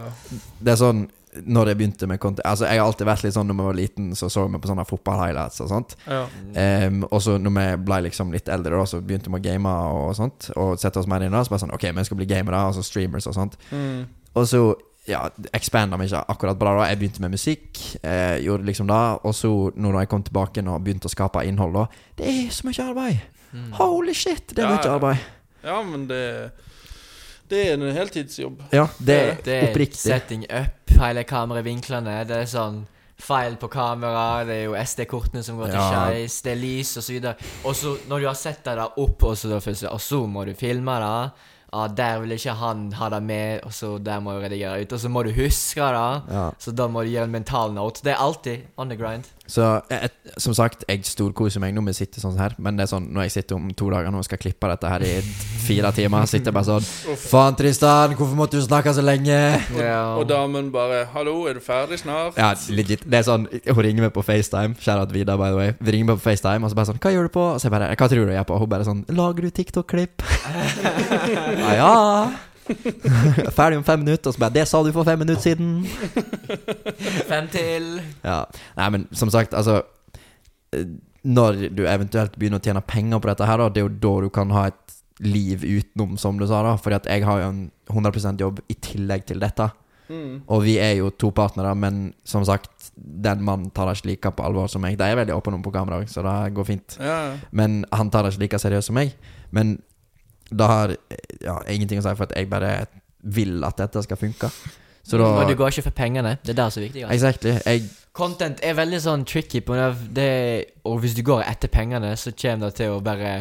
Det 0.64 0.72
er 0.74 0.76
sånn 0.86 1.10
Når 1.48 1.68
jeg 1.72 1.78
begynte 1.78 2.08
med 2.08 2.20
content 2.20 2.46
Altså 2.46 2.68
Jeg 2.70 2.78
har 2.80 2.86
alltid 2.86 3.08
vært 3.08 3.24
litt 3.24 3.34
sånn 3.34 3.48
Når 3.48 3.56
vi 3.58 3.64
var 3.64 3.74
liten, 3.74 4.12
så 4.16 4.28
så 4.30 4.44
vi 4.52 4.58
på 4.60 4.68
sånne 4.70 4.86
fotball-highlights 4.86 5.62
og 5.62 5.70
sånt. 5.70 5.96
ja. 6.08 6.28
Um, 6.88 7.04
og 7.12 7.22
så 7.22 7.40
når 7.42 7.54
vi 7.58 7.84
ble 7.86 8.02
liksom 8.10 8.32
litt 8.32 8.48
eldre, 8.50 8.78
da 8.78 8.84
så 8.86 9.02
begynte 9.02 9.32
vi 9.32 9.40
å 9.40 9.42
game 9.42 9.66
og 9.66 10.14
sånt. 10.16 10.52
Og 10.56 10.78
sette 10.78 10.98
oss 11.00 11.08
mer 11.08 11.22
inn 11.24 11.34
i 11.34 11.38
det. 11.38 11.46
Så 11.48 11.50
bare 11.50 11.60
sånn 11.66 11.74
Ok, 11.74 11.82
vi 11.96 12.04
skal 12.04 12.18
bli 12.18 12.26
gamere, 12.28 12.54
altså 12.68 12.84
streamers 12.84 13.26
og 13.28 13.34
sånt. 13.34 13.58
Mm. 13.72 14.06
Og 14.36 14.46
så 14.46 14.76
ja, 15.08 15.28
expanda 15.54 15.98
vi 15.98 16.06
ikke 16.06 16.26
akkurat 16.30 16.58
bra. 16.60 16.78
da 16.78 16.86
Jeg 16.90 17.00
begynte 17.00 17.20
med 17.22 17.32
musikk, 17.32 17.98
eh, 18.04 18.38
gjorde 18.40 18.64
liksom 18.66 18.88
det. 18.88 19.20
Og 19.26 19.34
så, 19.34 19.72
når 19.76 20.00
jeg 20.00 20.10
kom 20.10 20.24
tilbake 20.24 20.68
og 20.68 20.84
begynte 20.84 21.10
å 21.10 21.16
skape 21.16 21.44
innhold, 21.48 21.74
da 21.74 21.86
Det 22.16 22.28
er 22.28 22.50
så 22.52 22.64
mye 22.70 22.90
arbeid! 22.90 23.20
Mm. 23.54 23.72
Holy 23.74 24.14
shit, 24.14 24.48
det 24.48 24.60
er 24.60 24.70
Ja, 24.70 24.78
mye 24.78 24.86
ja. 24.86 24.94
arbeid. 24.96 25.18
Ja, 25.64 25.82
men 25.84 26.08
det 26.08 26.52
Det 27.50 27.60
er 27.70 27.74
en 27.76 27.96
heltidsjobb. 27.96 28.62
Ja, 28.74 28.88
det 29.00 29.16
er 29.20 29.38
Det 29.44 29.54
er 29.54 29.68
oppriktig. 29.70 30.00
setting 30.02 30.46
up, 30.50 30.90
hele 31.00 31.24
kameravinklene. 31.24 32.26
Det 32.26 32.38
er 32.38 32.46
sånn 32.50 32.86
feil 33.20 33.56
på 33.58 33.70
kamera, 33.70 34.44
det 34.48 34.56
er 34.56 34.64
jo 34.66 34.74
SD-kortene 34.76 35.44
som 35.44 35.58
går 35.60 35.68
til 35.72 35.76
Ja. 35.80 35.90
skeis, 35.92 36.42
det 36.42 36.52
er 36.52 36.62
lys 36.62 36.98
og 36.98 37.04
så 37.04 37.14
videre. 37.14 37.36
Og 37.66 37.76
så 37.76 37.98
når 38.10 38.20
du 38.20 38.26
har 38.28 38.34
sett 38.36 38.64
det 38.64 38.76
der 38.76 38.98
opp, 39.00 39.24
og 39.24 39.36
så, 39.38 39.54
og 39.92 40.00
så 40.02 40.28
må 40.28 40.46
du 40.46 40.54
filme 40.54 40.98
det. 41.00 41.32
Ja, 41.74 41.88
der 41.88 42.20
vil 42.22 42.32
ikke 42.38 42.54
han 42.56 42.92
ha 42.94 43.10
det 43.10 43.24
med, 43.24 43.62
og 43.66 43.72
så 43.72 43.98
der 44.04 44.20
må 44.22 44.34
du 44.34 44.44
redigere 44.46 44.82
ut. 44.82 44.94
Og 44.94 45.00
så 45.00 45.10
må 45.10 45.24
du 45.24 45.32
huske 45.32 45.76
det, 45.82 46.34
Ja. 46.34 46.52
så 46.60 46.72
da 46.76 46.88
må 46.88 47.04
du 47.04 47.10
gjøre 47.10 47.24
en 47.24 47.32
mental 47.32 47.72
note. 47.74 48.02
Det 48.04 48.14
er 48.14 48.18
alltid 48.22 48.62
on 48.78 48.90
the 48.90 48.96
grind. 48.96 49.24
Så 49.46 49.66
jeg, 49.92 50.10
som 50.40 50.54
sagt, 50.56 50.86
jeg 50.88 51.02
storkoser 51.04 51.60
meg 51.60 51.74
når 51.76 51.90
vi 51.90 51.94
sitter 51.98 52.24
sånn 52.24 52.38
her. 52.40 52.56
Men 52.64 52.78
det 52.80 52.86
er 52.86 52.92
sånn, 52.94 53.10
når 53.12 53.28
jeg 53.28 53.34
sitter 53.36 53.58
om 53.58 53.66
to 53.76 53.90
dager 53.92 54.14
nå 54.14 54.22
og 54.22 54.28
skal 54.28 54.40
klippe 54.40 54.70
dette 54.72 54.88
her 54.88 55.04
i 55.04 55.12
fire 55.66 55.92
timer, 55.96 56.28
sitter 56.32 56.52
jeg 56.52 56.56
bare 56.56 56.70
sånn 56.80 57.18
Faen, 57.20 57.58
Tristan, 57.60 58.16
hvorfor 58.16 58.40
måtte 58.40 58.60
du 58.60 58.64
snakke 58.64 58.94
så 58.96 59.04
lenge? 59.04 59.36
Yeah. 59.76 60.16
Og 60.20 60.28
damen 60.30 60.72
bare 60.72 61.04
'Hallo, 61.12 61.48
er 61.48 61.60
du 61.60 61.64
ferdig 61.64 62.00
snart?' 62.00 62.40
Ja, 62.40 62.54
legit. 62.70 63.04
Det 63.04 63.20
er 63.20 63.28
sånn 63.28 63.48
Hun 63.52 63.84
ringer 63.84 64.08
meg 64.08 64.14
på 64.16 64.24
FaceTime. 64.24 64.80
Shout 64.80 65.12
Vida, 65.12 65.36
by 65.38 65.52
the 65.52 65.60
way. 65.60 65.74
Vi 65.80 65.92
ringer 65.92 66.14
meg 66.14 66.22
på 66.22 66.30
FaceTime, 66.32 66.64
og 66.64 66.72
så 66.72 66.76
bare 66.76 66.92
sånn 66.94 67.00
'Hva 67.00 67.12
gjør 67.12 67.28
du 67.28 67.34
på?' 67.36 67.50
Og 67.54 67.60
så 67.60 67.68
jeg 67.68 67.76
bare 67.76 67.96
'Hva 67.96 68.08
tror 68.08 68.26
du 68.26 68.32
jeg 68.32 68.40
gjør 68.40 68.48
på?' 68.48 68.60
Hun 68.60 68.70
bare 68.70 68.86
sånn 68.88 69.06
'Lager 69.12 69.42
du 69.42 69.52
TikTok-klipp?' 69.52 70.24
ja, 71.60 71.72
ja. 71.76 72.53
Ferdig 73.58 73.78
om 73.78 73.86
fem 73.88 74.00
minutter, 74.00 74.30
og 74.30 74.36
så 74.36 74.40
bare 74.40 74.54
'Det 74.54 74.68
sa 74.68 74.84
du 74.84 74.92
for 74.92 75.04
fem 75.04 75.20
minutter 75.20 75.42
siden'. 75.42 75.86
Fem 77.32 77.48
til. 77.52 78.02
Ja. 78.24 78.44
Nei, 78.78 78.90
men 78.90 79.08
som 79.12 79.30
sagt, 79.30 79.54
altså 79.54 79.82
eh, 80.74 80.86
Når 81.24 81.76
du 81.76 81.86
eventuelt 81.88 82.36
begynner 82.40 82.60
å 82.60 82.64
tjene 82.64 82.82
penger 82.82 83.20
på 83.20 83.30
dette 83.30 83.46
her, 83.48 83.58
da, 83.58 83.70
det 83.70 83.80
er 83.80 83.88
jo 83.88 84.00
da 84.04 84.14
du 84.26 84.30
kan 84.30 84.52
ha 84.52 84.68
et 84.68 84.98
liv 85.24 85.64
utenom, 85.64 86.18
som 86.18 86.40
du 86.40 86.48
sa, 86.48 86.64
da. 86.64 86.76
Fordi 86.76 86.96
at 86.96 87.08
jeg 87.08 87.24
har 87.24 87.40
jo 87.40 87.48
en 87.48 87.72
100% 87.88 88.42
jobb 88.42 88.60
i 88.68 88.76
tillegg 88.76 89.26
til 89.26 89.40
dette. 89.40 89.70
Mm. 90.10 90.44
Og 90.52 90.66
vi 90.66 90.76
er 90.84 90.98
jo 91.00 91.12
to 91.16 91.32
partnere, 91.32 91.72
men 91.80 92.14
som 92.28 92.44
sagt, 92.46 92.92
den 92.96 93.44
mannen 93.46 93.72
tar 93.72 93.88
det 93.88 93.98
ikke 93.98 94.10
like 94.10 94.34
på 94.36 94.46
alvor 94.46 94.68
som 94.68 94.84
meg. 94.84 94.98
De 95.00 95.08
er 95.08 95.18
veldig 95.18 95.36
åpne 95.36 95.58
om 95.58 95.64
på 95.64 95.72
kamera 95.74 96.02
så 96.08 96.26
det 96.26 96.54
går 96.58 96.68
fint. 96.68 96.98
Ja, 97.00 97.18
ja. 97.30 97.34
Men 97.52 97.86
han 97.92 98.12
tar 98.12 98.24
det 98.24 98.34
ikke 98.34 98.44
like 98.44 98.60
seriøst 98.66 98.92
som 98.92 99.00
meg. 99.00 99.16
Men 99.52 99.78
det 100.50 100.70
har 100.70 100.96
ja, 101.42 101.58
ingenting 101.70 102.02
å 102.02 102.06
si, 102.06 102.16
for 102.16 102.28
at 102.28 102.38
jeg 102.38 102.50
bare 102.52 102.86
vil 103.24 103.64
at 103.64 103.80
dette 103.80 104.04
skal 104.04 104.20
funke. 104.20 104.50
Så 105.04 105.20
da 105.20 105.28
Og 105.42 105.50
du 105.50 105.56
går 105.60 105.74
ikke 105.74 105.90
for 105.90 105.96
pengene. 105.96 106.38
Det 106.44 106.54
er 106.54 106.60
det 106.62 106.70
som 106.72 106.82
er 106.82 106.88
viktig. 106.88 107.04
altså. 107.04 107.14
Exactly. 107.16 107.58
Jeg 107.66 107.90
Content 108.14 108.60
er 108.62 108.76
veldig 108.78 109.00
sånn 109.02 109.24
tricky, 109.26 109.64
på 109.66 109.74
det, 110.14 110.30
og 110.86 111.00
hvis 111.02 111.16
du 111.18 111.24
går 111.26 111.42
etter 111.48 111.72
pengene, 111.74 112.12
så 112.14 112.30
kommer 112.38 112.70
det 112.70 112.76
til 112.78 112.94
å 112.94 113.00
bare 113.02 113.32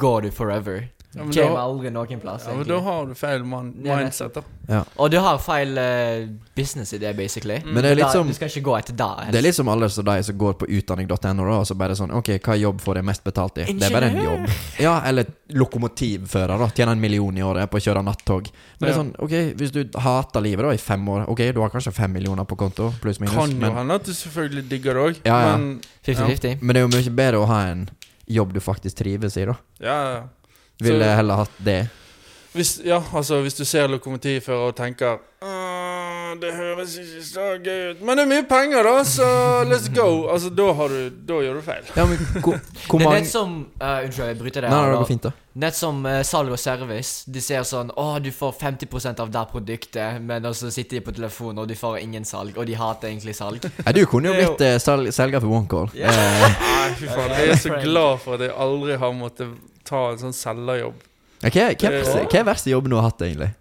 gå 0.00 0.12
du 0.24 0.30
forever. 0.32 0.86
Ja, 1.14 1.22
men 1.22 1.32
kommer 1.32 1.54
da- 1.54 1.62
aldri 1.64 1.90
noen 1.94 2.20
plass. 2.20 2.46
ja, 2.48 2.54
men 2.58 2.66
da 2.66 2.80
har 2.80 3.06
du 3.06 3.14
feil 3.14 3.44
man 3.44 3.72
mindset, 3.76 4.34
da. 4.68 4.80
Og 4.98 5.10
du 5.10 5.18
har 5.20 5.38
feil 5.38 5.78
uh, 5.78 6.26
businessidé, 6.56 7.12
basically. 7.16 7.58
Mm. 7.62 7.72
Men 7.74 7.82
det 7.82 7.90
er 7.92 7.94
litt 8.00 8.04
Da- 8.06 8.12
som 8.12 8.26
Du 8.26 8.34
skal 8.34 8.48
ikke 8.48 8.62
gå 8.66 8.78
etter 8.78 8.96
det. 8.96 9.06
helst. 9.18 9.32
Det 9.32 9.38
er 9.38 9.42
litt 9.42 9.54
som 9.54 9.68
alle 9.68 9.88
som 9.88 10.04
de 10.04 10.22
som 10.22 10.38
går 10.38 10.54
på 10.58 10.66
utdanning.no, 10.66 11.48
og 11.60 11.66
så 11.66 11.74
bare 11.78 11.94
sånn 11.94 12.10
Ok, 12.14 12.28
hva 12.42 12.56
jobb 12.58 12.80
får 12.80 12.96
jeg 12.96 13.04
mest 13.04 13.24
betalt 13.24 13.58
i? 13.58 13.64
Det 13.72 13.82
er 13.82 13.90
bare 13.94 14.10
en 14.10 14.24
jobb. 14.24 14.50
Ja, 14.80 15.00
eller 15.04 15.24
lokomotivfører, 15.50 16.58
da. 16.58 16.68
Tjener 16.74 16.92
en 16.92 17.00
million 17.00 17.36
i 17.38 17.42
året 17.42 17.70
på 17.70 17.78
å 17.78 17.84
kjøre 17.84 18.02
nattog. 18.04 18.48
Men 18.80 18.88
det 18.88 18.92
er 18.94 18.98
sånn, 19.00 19.12
ok, 19.18 19.34
hvis 19.58 19.72
du 19.74 19.98
hater 20.00 20.40
livet 20.44 20.64
da 20.66 20.72
i 20.74 20.80
fem 20.80 21.04
år 21.08 21.28
Ok, 21.28 21.40
du 21.54 21.60
har 21.60 21.70
kanskje 21.72 21.92
fem 21.94 22.12
millioner 22.12 22.44
på 22.44 22.56
konto, 22.58 22.92
pluss 23.02 23.20
minus, 23.20 23.34
Kan 23.34 23.54
jo 23.60 23.70
hende 23.74 23.94
at 23.94 24.04
du 24.04 24.12
selvfølgelig 24.12 24.68
digger 24.68 24.94
det 24.94 25.02
òg, 25.04 25.20
Ja, 25.26 25.38
ja. 25.40 25.56
men 25.56 25.80
50-50. 26.04 26.58
men 26.62 26.74
det 26.74 26.82
er 26.82 26.88
jo 26.88 26.92
mye 26.96 27.14
bedre 27.16 27.40
å 27.42 27.46
ha 27.46 27.60
en 27.70 27.88
jobb 28.26 28.52
du 28.54 28.60
faktisk 28.60 28.96
trives 28.96 29.36
i, 29.36 29.44
da. 29.44 29.54
ja, 29.80 29.98
ja. 30.14 30.22
Ville 30.82 31.04
Så- 31.04 31.16
heller 31.16 31.34
hatt 31.44 31.58
det. 31.58 31.82
Hvis, 32.54 32.80
ja, 32.86 33.00
altså 33.12 33.40
hvis 33.42 33.56
du 33.58 33.64
ser 33.66 33.88
lokomotivfører 33.90 34.68
og 34.70 34.76
tenker 34.78 35.18
«Åh, 35.42 36.34
Det 36.40 36.52
høres 36.54 36.92
ikke 36.98 37.22
så 37.26 37.44
gøy 37.62 37.90
ut, 37.90 38.02
men 38.02 38.16
det 38.18 38.22
er 38.24 38.28
mye 38.30 38.44
penger, 38.46 38.82
da, 38.86 39.02
så 39.06 39.26
let's 39.70 39.88
go. 39.94 40.28
Altså, 40.30 40.50
da, 40.54 40.68
har 40.72 40.88
du, 40.88 41.10
da 41.28 41.40
gjør 41.42 41.58
du 41.58 41.62
feil. 41.66 41.82
Ja, 41.96 42.04
men 42.06 42.18
hvor, 42.42 42.58
hvor 42.88 42.98
Det 42.98 43.06
er 43.06 43.10
mange 43.10 43.20
nett 43.20 43.30
som 43.30 43.52
uh, 43.82 44.04
Unnskyld, 44.04 44.26
jeg 44.32 44.38
bryter 44.38 44.62
Nei, 44.66 44.70
det. 44.70 44.76
nei, 44.78 44.90
det 44.90 44.96
går 44.98 45.10
fint, 45.10 45.26
da. 45.28 45.32
Nett 45.64 45.78
som 45.78 46.00
uh, 46.06 46.22
salg 46.26 46.54
og 46.54 46.58
service. 46.58 47.12
De 47.30 47.42
ser 47.42 47.62
sånn 47.66 47.90
Å, 47.90 48.06
du 48.22 48.30
får 48.34 48.54
50% 48.62 49.22
av 49.22 49.30
det 49.34 49.44
produktet, 49.52 50.22
men 50.22 50.48
så 50.54 50.70
sitter 50.74 50.98
de 50.98 51.04
på 51.06 51.14
telefonen, 51.18 51.62
og 51.62 51.68
de 51.70 51.74
får 51.78 52.00
ingen 52.02 52.24
salg. 52.26 52.54
Og 52.58 52.66
de 52.70 52.74
hater 52.78 53.10
egentlig 53.12 53.34
salg. 53.38 53.66
Nei, 53.84 53.92
du 53.98 54.02
kunne 54.10 54.30
jo 54.30 54.38
blitt 54.40 54.66
uh, 54.66 55.10
selger 55.10 55.38
for 55.42 55.50
OneCall. 55.58 55.90
Yeah. 55.98 56.10
Eh, 56.14 56.58
Nei, 56.66 56.88
fy 56.98 57.10
faen. 57.10 57.30
Jeg 57.38 57.54
er 57.54 57.62
så 57.66 57.78
glad 57.82 58.18
for 58.26 58.38
at 58.38 58.46
jeg 58.48 58.54
aldri 58.66 58.98
har 59.02 59.14
måttet 59.14 59.54
ta 59.84 60.06
en 60.12 60.22
sånn 60.22 60.36
selgerjobb. 60.36 61.02
ja, 61.44 61.50
hva, 61.50 61.68
hva, 61.74 62.38
er 62.40 62.46
verste- 62.48 62.70
er 62.70 62.76
jobben 62.76 62.90
du 62.94 62.96
har 62.96 63.08
hatt, 63.10 63.22
egentlig? 63.22 63.52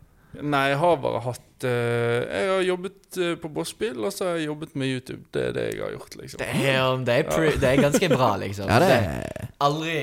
Nei, 0.42 0.64
jeg 0.72 0.78
har 0.82 0.96
bare 0.98 1.20
hatt 1.22 1.66
uh, 1.68 2.22
Jeg 2.26 2.48
har 2.50 2.62
jobbet 2.66 3.18
uh, 3.22 3.34
på 3.38 3.50
Bossbil, 3.54 4.00
og 4.02 4.14
så 4.16 4.32
har 4.32 4.40
jeg 4.40 4.48
jobbet 4.48 4.76
med 4.80 4.90
YouTube. 4.90 5.22
Det 5.36 5.44
er 5.50 5.58
det 5.58 5.66
jeg 5.76 5.84
har 5.84 5.92
gjort, 5.94 6.16
liksom. 6.18 6.42
Damn, 6.42 7.04
det 7.06 7.18
er, 7.20 7.28
pre 7.30 7.52
det 7.62 7.70
er 7.70 7.82
ganske 7.84 8.10
bra, 8.16 8.30
liksom. 8.42 8.72
Ja, 8.72 8.80
det 8.82 8.90
Det 8.90 9.02
er 9.04 9.52
Aldri 9.68 9.98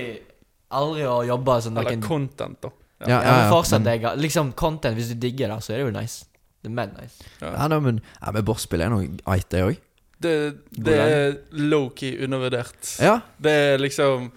Aldri 0.70 1.06
å 1.10 1.16
jobbe 1.26 1.56
som 1.64 1.80
Eller 1.80 1.98
content, 2.04 2.60
da. 2.62 2.70
Ja, 3.00 3.08
Ja, 3.08 3.18
ja, 3.24 3.36
ja, 3.42 3.50
fortsatt, 3.50 3.82
men- 3.82 4.00
jeg, 4.00 4.18
liksom 4.20 4.52
content, 4.52 4.94
hvis 4.94 5.08
du 5.10 5.16
digger 5.18 5.48
det, 5.48 5.62
så 5.64 5.72
er 5.72 5.80
det 5.80 5.86
jo 5.88 5.94
nice. 5.98 6.26
Det 6.62 6.68
er 6.68 6.74
mad 6.76 6.92
nice. 7.00 7.24
Ja, 7.40 7.66
da, 7.72 7.80
men, 7.80 8.00
ja, 8.20 8.30
men 8.36 8.44
Bossbil 8.44 8.82
er 8.84 8.92
noe 8.92 9.08
eit, 9.32 9.48
det 9.50 9.62
òg. 9.64 9.78
Det, 10.20 10.32
det 10.76 10.96
er 11.00 11.38
low-key 11.56 12.18
undervurdert. 12.26 12.76
Ja. 13.00 13.20
Det 13.40 13.50
er 13.50 13.78
liksom 13.80 14.28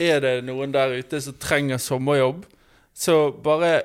Er 0.00 0.20
det 0.24 0.44
noen 0.44 0.72
der 0.72 0.94
ute 0.98 1.20
som 1.20 1.34
trenger 1.38 1.78
sommerjobb, 1.78 2.44
så 2.94 3.30
bare 3.44 3.82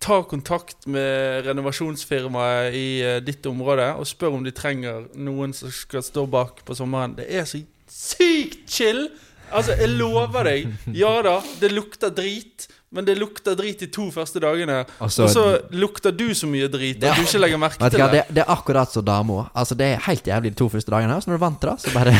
ta 0.00 0.20
kontakt 0.22 0.86
med 0.86 1.44
renovasjonsfirmaet 1.46 2.74
i 2.78 2.86
eh, 3.02 3.16
ditt 3.24 3.46
område 3.50 3.88
og 3.98 4.06
spør 4.06 4.36
om 4.38 4.44
de 4.46 4.52
trenger 4.54 5.08
noen 5.18 5.52
som 5.56 5.70
skal 5.74 6.02
stå 6.06 6.26
bak 6.30 6.62
på 6.66 6.76
sommeren. 6.78 7.16
Det 7.18 7.26
er 7.34 7.44
så 7.48 7.60
sykt 7.90 8.68
chill! 8.70 9.08
Altså, 9.50 9.72
jeg 9.80 9.88
lover 9.96 10.44
deg. 10.44 10.66
Ja 10.92 11.22
da, 11.24 11.38
det 11.60 11.70
lukter 11.72 12.10
drit. 12.12 12.66
Men 12.92 13.04
det 13.04 13.18
lukter 13.18 13.56
drit 13.56 13.80
de 13.80 13.86
to 13.92 14.06
første 14.12 14.40
dagene. 14.40 14.82
Og 15.00 15.10
så- 15.12 15.24
Og 15.24 15.30
så 15.30 15.44
lukter 15.72 16.12
du 16.12 16.30
så 16.34 16.46
mye 16.48 16.68
drit 16.72 17.02
at 17.04 17.16
du 17.16 17.22
ikke 17.22 17.40
legger 17.40 17.58
merke 17.60 17.78
til 17.90 17.98
det. 17.98 18.10
det, 18.12 18.22
det 18.36 18.42
er 18.44 18.50
akkurat 18.52 18.92
som 18.92 19.04
dama. 19.04 19.48
Altså, 19.54 19.74
det 19.74 19.86
er 19.94 20.04
helt 20.06 20.24
jævlig 20.24 20.50
de 20.52 20.56
to 20.56 20.68
første 20.68 20.90
dagene. 20.90 21.16
Og 21.16 21.22
så 21.22 21.28
når 21.30 21.36
du 21.38 21.44
er 21.44 21.46
vant 21.48 21.60
til 21.60 21.70
det, 21.70 21.80
så 21.80 21.92
bare 21.94 22.14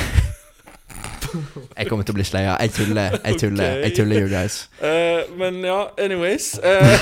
Jeg 1.77 1.89
kommer 1.89 2.07
til 2.07 2.15
å 2.15 2.19
bli 2.19 2.27
sleia. 2.27 2.57
Jeg 2.63 2.75
tuller. 2.77 3.19
Jeg 3.25 3.39
tuller, 3.41 3.71
okay. 3.71 3.83
jeg 3.85 3.97
tuller, 3.97 4.21
you 4.25 4.31
guys. 4.33 4.59
Uh, 4.81 5.39
men 5.39 5.63
ja, 5.65 5.79
anyways. 5.99 6.55
uh, 6.59 6.95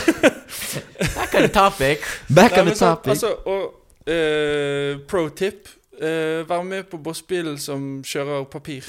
Back 1.16 1.34
on 1.34 1.46
the 1.46 1.52
topic. 1.52 2.06
Back 2.28 2.56
Nei, 2.56 2.60
on 2.60 2.70
the 2.70 2.74
topic. 2.74 3.16
Altså, 3.16 3.34
og 3.44 3.64
uh, 4.06 5.02
pro 5.08 5.28
tip 5.28 5.68
eh, 6.00 6.48
Vær 6.48 6.62
med 6.62 6.88
på 6.90 6.98
bossbilen 7.02 7.58
som 7.58 8.02
kjører 8.04 8.44
papir. 8.52 8.86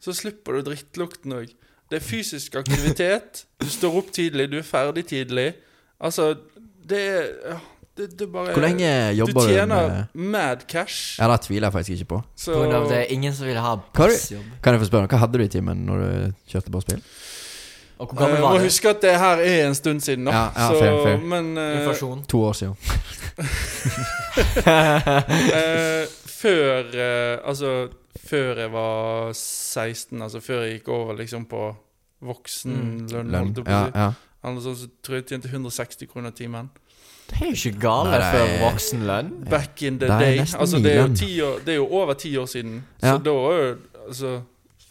Så 0.00 0.14
slipper 0.14 0.58
du 0.58 0.68
drittlukten 0.70 1.34
òg. 1.34 1.54
Det 1.90 2.00
er 2.00 2.04
fysisk 2.04 2.58
aktivitet. 2.58 3.44
Du 3.62 3.68
står 3.70 3.98
opp 4.00 4.12
tidlig, 4.14 4.50
du 4.50 4.58
er 4.58 4.66
ferdig 4.66 5.06
tidlig. 5.06 5.52
Altså, 6.02 6.34
det 6.88 7.02
er 7.02 7.60
det, 7.96 8.18
det 8.18 8.26
bare 8.28 8.52
Hvor 8.52 8.62
lenge 8.62 8.88
Du 9.10 9.18
jobber 9.22 9.40
du, 9.40 9.48
tjener 9.48 9.88
med 10.14 10.26
mad 10.34 10.66
cash. 10.68 11.16
Ja, 11.20 11.30
det 11.32 11.40
tviler 11.46 11.66
jeg 11.68 11.72
faktisk 11.72 11.90
ikke 11.96 12.10
på. 12.10 12.22
Så 12.36 12.52
På 12.52 12.60
grunn 12.60 12.76
av 12.76 12.90
det 12.90 12.98
er 13.04 13.14
ingen 13.14 13.34
som 13.34 13.48
vil 13.48 13.56
ha 13.60 13.76
bossjobb. 13.96 14.50
Kan 14.62 14.76
jeg 14.76 14.82
få 14.84 14.90
spørre, 14.90 15.08
Hva 15.08 15.22
hadde 15.24 15.40
du 15.40 15.44
i 15.46 15.48
timen 15.52 15.86
når 15.88 16.04
du 16.04 16.10
kjørte 16.52 16.74
Bossbil? 16.74 17.00
Og 17.96 18.10
hvor 18.10 18.12
eh, 18.12 18.20
gammel 18.20 18.42
var 18.44 18.58
du? 18.58 18.64
huske 18.66 18.90
at 18.92 19.00
det 19.00 19.14
her 19.18 19.40
er 19.40 19.66
en 19.66 19.74
stund 19.74 20.00
siden, 20.04 20.28
da. 20.28 20.32
Ja, 20.32 20.44
ja, 20.52 20.66
så, 20.68 20.80
fair, 20.80 20.98
fair. 21.06 21.22
Men 21.24 21.56
uh... 21.56 21.78
Inflasjon. 21.78 22.24
To 22.28 22.42
år 22.44 22.52
siden. 22.52 22.76
uh, 24.60 26.04
før 26.42 26.92
uh, 26.92 27.48
Altså, 27.48 27.88
før 28.26 28.60
jeg 28.60 28.72
var 28.72 29.32
16, 29.32 30.22
altså 30.22 30.40
før 30.40 30.62
jeg 30.66 30.78
gikk 30.78 30.88
over 30.88 31.16
liksom 31.16 31.48
på 31.48 31.70
voksenlønn, 32.26 33.06
Lønn. 33.12 33.34
holdt 33.34 33.60
jeg 33.60 33.64
på 33.64 33.72
å 33.72 33.80
si, 33.84 33.92
ja. 33.94 34.10
eller 34.44 34.62
sånn, 34.64 34.76
så 34.80 34.88
tror 35.04 35.16
jeg 35.16 35.24
jeg 35.24 35.28
tjente 35.32 35.52
160 35.52 36.12
kroner 36.12 36.36
timen. 36.36 36.70
Det 37.28 37.40
er 37.42 37.46
jo 37.50 37.56
ikke 37.70 37.80
gale 37.80 38.10
Nei, 38.10 38.18
er- 38.40 38.60
voksenlønn. 38.62 39.30
Back 39.50 39.82
in 39.82 39.98
the 39.98 40.06
Det 40.06 40.14
er 40.14 40.18
day. 40.20 40.38
nesten 40.40 40.60
Altså, 40.60 40.78
det 40.82 40.92
er, 40.96 41.06
jo 41.08 41.14
ti 41.14 41.40
år, 41.42 41.58
det 41.64 41.68
er 41.72 41.76
jo 41.76 41.86
over 41.90 42.14
ti 42.14 42.36
år 42.38 42.46
siden. 42.46 42.84
Så 43.00 43.06
Ja. 43.06 43.18
da 43.18 43.30
var 43.30 43.52
jo 43.62 43.76
Altså 44.08 44.42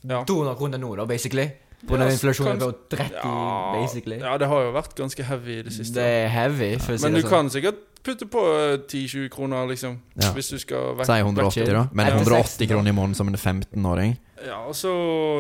Ja. 0.10 0.24
200 0.26 0.56
kroner 0.58 0.78
nå, 0.78 0.96
da, 0.98 1.06
basically. 1.06 1.48
På 1.88 1.96
Ja, 1.98 2.04
den 2.04 2.12
inflasjonen 2.12 2.60
på 2.60 2.74
30, 2.90 3.12
Ja, 3.24 3.82
basically. 3.82 4.18
ja, 4.20 4.38
det 4.38 4.48
har 4.48 4.62
jo 4.62 4.72
vært 4.74 4.96
ganske 4.96 5.24
heavy 5.24 5.60
i 5.60 5.62
det 5.64 5.72
siste. 5.74 5.94
Det 5.94 6.04
er 6.04 6.28
heavy, 6.28 6.78
for 6.80 6.94
å 6.94 6.98
si 7.00 7.04
Men 7.06 7.14
det 7.14 7.22
du 7.22 7.28
sånn. 7.28 7.32
kan 7.32 7.50
sikkert 7.50 7.76
putte 8.04 8.26
på 8.30 8.42
eh, 8.74 8.78
10-20 8.88 9.30
kroner, 9.30 9.68
liksom. 9.68 9.98
Ja. 10.20 10.32
Hvis 10.34 10.50
du 10.50 10.58
skal 10.60 10.96
vekk. 10.98 11.06
Si 11.06 11.12
180, 11.14 11.66
da. 11.74 11.88
Men 11.94 12.08
Etter 12.08 12.20
180 12.26 12.68
kroner 12.68 12.90
i 12.90 12.92
måneden 12.94 13.16
som 13.16 13.28
en 13.28 13.36
15-åring. 13.36 14.18
Ja, 14.46 14.60
og 14.68 14.76
så 14.78 14.92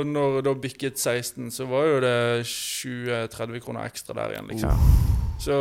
når 0.08 0.41
det 0.41 0.56
bikket 0.62 1.00
16, 1.00 1.52
så 1.54 1.65
var 1.70 1.86
jo 1.86 1.98
det 2.02 2.46
20-30 2.50 3.60
kroner 3.62 3.86
ekstra 3.86 4.15
der 4.18 4.34
igjen, 4.34 4.48
liksom. 4.50 4.70
Ja. 4.70 5.12
Så 5.39 5.56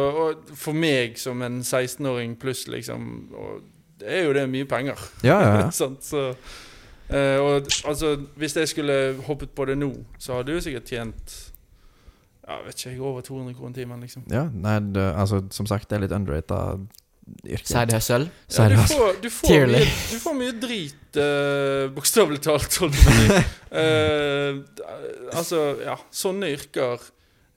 for 0.55 0.77
meg 0.79 1.19
som 1.19 1.43
en 1.43 1.59
16-åring 1.61 2.37
pluss, 2.41 2.69
liksom 2.71 3.09
Det 3.99 4.07
er 4.07 4.23
jo 4.29 4.33
det 4.33 4.45
mye 4.51 4.67
penger. 4.71 5.01
Ja, 5.27 5.41
ja, 5.43 5.57
ja. 5.65 5.71
sånn, 5.81 5.97
Så, 6.01 6.29
eh, 7.11 7.39
og 7.43 7.69
altså, 7.85 8.15
hvis 8.39 8.57
jeg 8.57 8.71
skulle 8.71 8.99
hoppet 9.27 9.51
på 9.55 9.67
det 9.69 9.77
nå, 9.79 9.91
så 10.19 10.39
hadde 10.39 10.53
du 10.53 10.59
jo 10.59 10.65
sikkert 10.65 10.89
tjent 10.95 11.35
Ja, 12.47 12.61
vet 12.65 12.77
ikke 12.79 12.91
jeg, 12.93 13.01
over 13.01 13.25
200 13.25 13.55
kroner 13.59 13.75
timen, 13.75 14.01
liksom. 14.05 14.25
ja 14.31 14.47
nei, 14.53 14.79
det, 14.95 15.05
altså, 15.17 15.43
som 15.51 15.67
sagt, 15.67 15.91
det 15.91 15.97
er 15.99 16.07
litt 16.07 16.13
underrata 16.17 16.79
Side 17.65 17.97
hustle. 17.97 18.29
Ja, 18.53 18.69
du, 18.69 18.77
får, 18.77 19.17
du, 19.23 19.31
får 19.33 19.67
mye, 19.71 19.81
du 20.11 20.19
får 20.21 20.35
mye 20.37 20.55
drit, 20.61 21.19
uh, 21.19 21.91
bokstavelig 21.95 22.43
talt. 22.45 22.81
Eh, 23.75 24.55
altså, 25.35 25.61
ja, 25.83 25.97
sånne 26.15 26.53
yrker. 26.55 27.01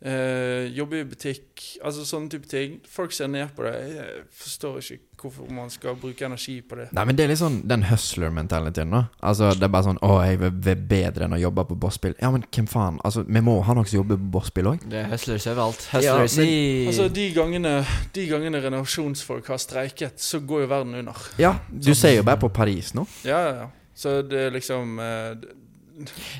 Eh, 0.05 0.67
jobbe 0.77 0.99
i 1.01 1.05
butikk, 1.10 1.63
altså 1.83 2.03
sånne 2.05 2.29
type 2.29 2.47
ting. 2.49 2.79
Folk 2.88 3.12
ser 3.15 3.27
ned 3.33 3.49
på 3.57 3.63
det. 3.65 3.73
Jeg 3.95 4.23
forstår 4.38 4.77
ikke 4.83 4.99
hvorfor 5.17 5.49
man 5.51 5.69
skal 5.73 5.95
bruke 5.97 6.25
energi 6.25 6.60
på 6.62 6.75
det. 6.77 6.91
Nei, 6.93 7.05
men 7.10 7.17
det 7.17 7.23
er 7.25 7.31
litt 7.31 7.39
sånn 7.41 7.55
den 7.67 7.83
hustler-mentaliteten, 7.89 8.91
da. 8.93 9.01
Altså, 9.25 9.49
det 9.57 9.63
er 9.65 9.71
bare 9.73 9.88
sånn 9.88 9.97
'Å, 10.05 10.12
jeg 10.27 10.39
vil 10.39 10.51
være 10.51 10.88
bedre 10.88 11.25
enn 11.25 11.33
å 11.33 11.41
jobbe 11.41 11.65
på 11.71 11.79
Bossbil'. 11.79 12.15
Ja, 12.21 12.29
men 12.31 12.43
hvem 12.51 12.67
faen? 12.67 12.99
Altså, 13.03 13.23
vi 13.27 13.41
må 13.41 13.62
ha 13.63 13.73
noen 13.73 13.86
som 13.88 13.97
jobber 14.03 14.17
på 14.17 14.31
Bossbil 14.38 14.65
òg. 14.65 14.89
Det 14.89 14.99
er 15.05 15.10
hustlers 15.10 15.47
overalt. 15.47 15.88
Ja, 16.03 16.17
Hustlers 16.21 16.38
men- 16.38 16.47
i 16.47 16.88
Altså, 16.88 17.10
de 17.13 17.33
gangene, 17.33 17.86
de 18.13 18.27
gangene 18.27 18.62
renovasjonsfolk 18.62 19.47
har 19.47 19.57
streiket, 19.57 20.19
så 20.19 20.39
går 20.45 20.62
jo 20.62 20.67
verden 20.67 20.95
under. 20.95 21.15
Ja, 21.39 21.55
du 21.73 21.93
ser 21.95 22.15
jo 22.17 22.23
bare 22.23 22.38
på 22.38 22.49
Paris 22.53 22.93
nå. 22.93 23.07
Ja, 23.25 23.39
ja, 23.49 23.53
ja. 23.62 23.67
Så 23.95 24.21
det 24.21 24.38
er 24.38 24.51
liksom 24.51 24.99
eh, 24.99 25.33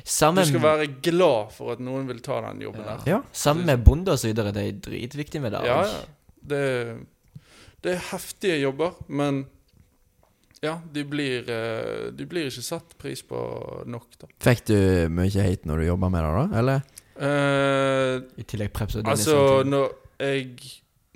Samme, 0.04 0.42
Du 0.44 0.48
skal 0.52 0.62
være 0.62 0.86
glad 1.02 1.52
for 1.56 1.72
at 1.74 1.80
noen 1.82 2.06
vil 2.08 2.20
ta 2.24 2.40
den 2.46 2.60
jobben 2.62 2.84
Ja. 2.84 2.96
der. 2.96 3.10
Ja. 3.10 3.20
Sammen 3.32 3.66
med 3.66 3.84
bonde 3.84 4.12
og 4.14 4.18
så 4.18 4.28
videre. 4.30 4.52
Det 4.54 4.64
er 4.68 4.80
dritviktig 4.90 5.40
med 5.42 5.52
det. 5.52 5.64
Ja, 5.66 5.82
ja. 5.84 6.00
Det, 6.48 6.62
det 7.84 7.92
er 7.96 8.04
heftige 8.12 8.60
jobber, 8.62 8.94
men 9.08 9.46
ja, 10.62 10.78
de 10.92 11.04
blir, 11.06 11.46
eh, 11.50 12.10
de 12.10 12.26
blir 12.26 12.48
ikke 12.50 12.62
satt 12.66 12.96
pris 12.98 13.22
på 13.22 13.38
nok, 13.86 14.06
da. 14.18 14.26
Fikk 14.42 14.64
du 14.70 14.76
mye 15.14 15.42
hate 15.44 15.68
når 15.68 15.82
du 15.82 15.86
jobba 15.86 16.08
med 16.10 16.24
det, 16.24 16.32
da? 16.38 16.58
Eller? 16.58 16.82
Uh, 17.18 18.22
I 18.38 18.44
tillegg 18.46 18.70
preps 18.72 18.94
og 19.00 19.08
altså, 19.10 19.64
når 19.66 19.88
jeg 20.22 20.52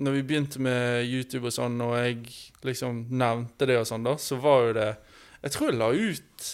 Når 0.03 0.11
vi 0.17 0.21
begynte 0.27 0.59
med 0.59 1.05
YouTube 1.07 1.47
og 1.47 1.53
sånn, 1.55 1.77
og 1.79 1.93
jeg 1.95 2.25
liksom 2.67 3.05
nevnte 3.15 3.67
det 3.69 3.77
og 3.79 3.85
sånn, 3.87 4.03
da, 4.03 4.17
så 4.19 4.35
var 4.41 4.65
jo 4.67 4.73
det 4.75 4.87
Jeg 5.45 5.51
tror 5.55 5.69
jeg 5.69 5.77
la 5.79 5.87
ut 5.95 6.49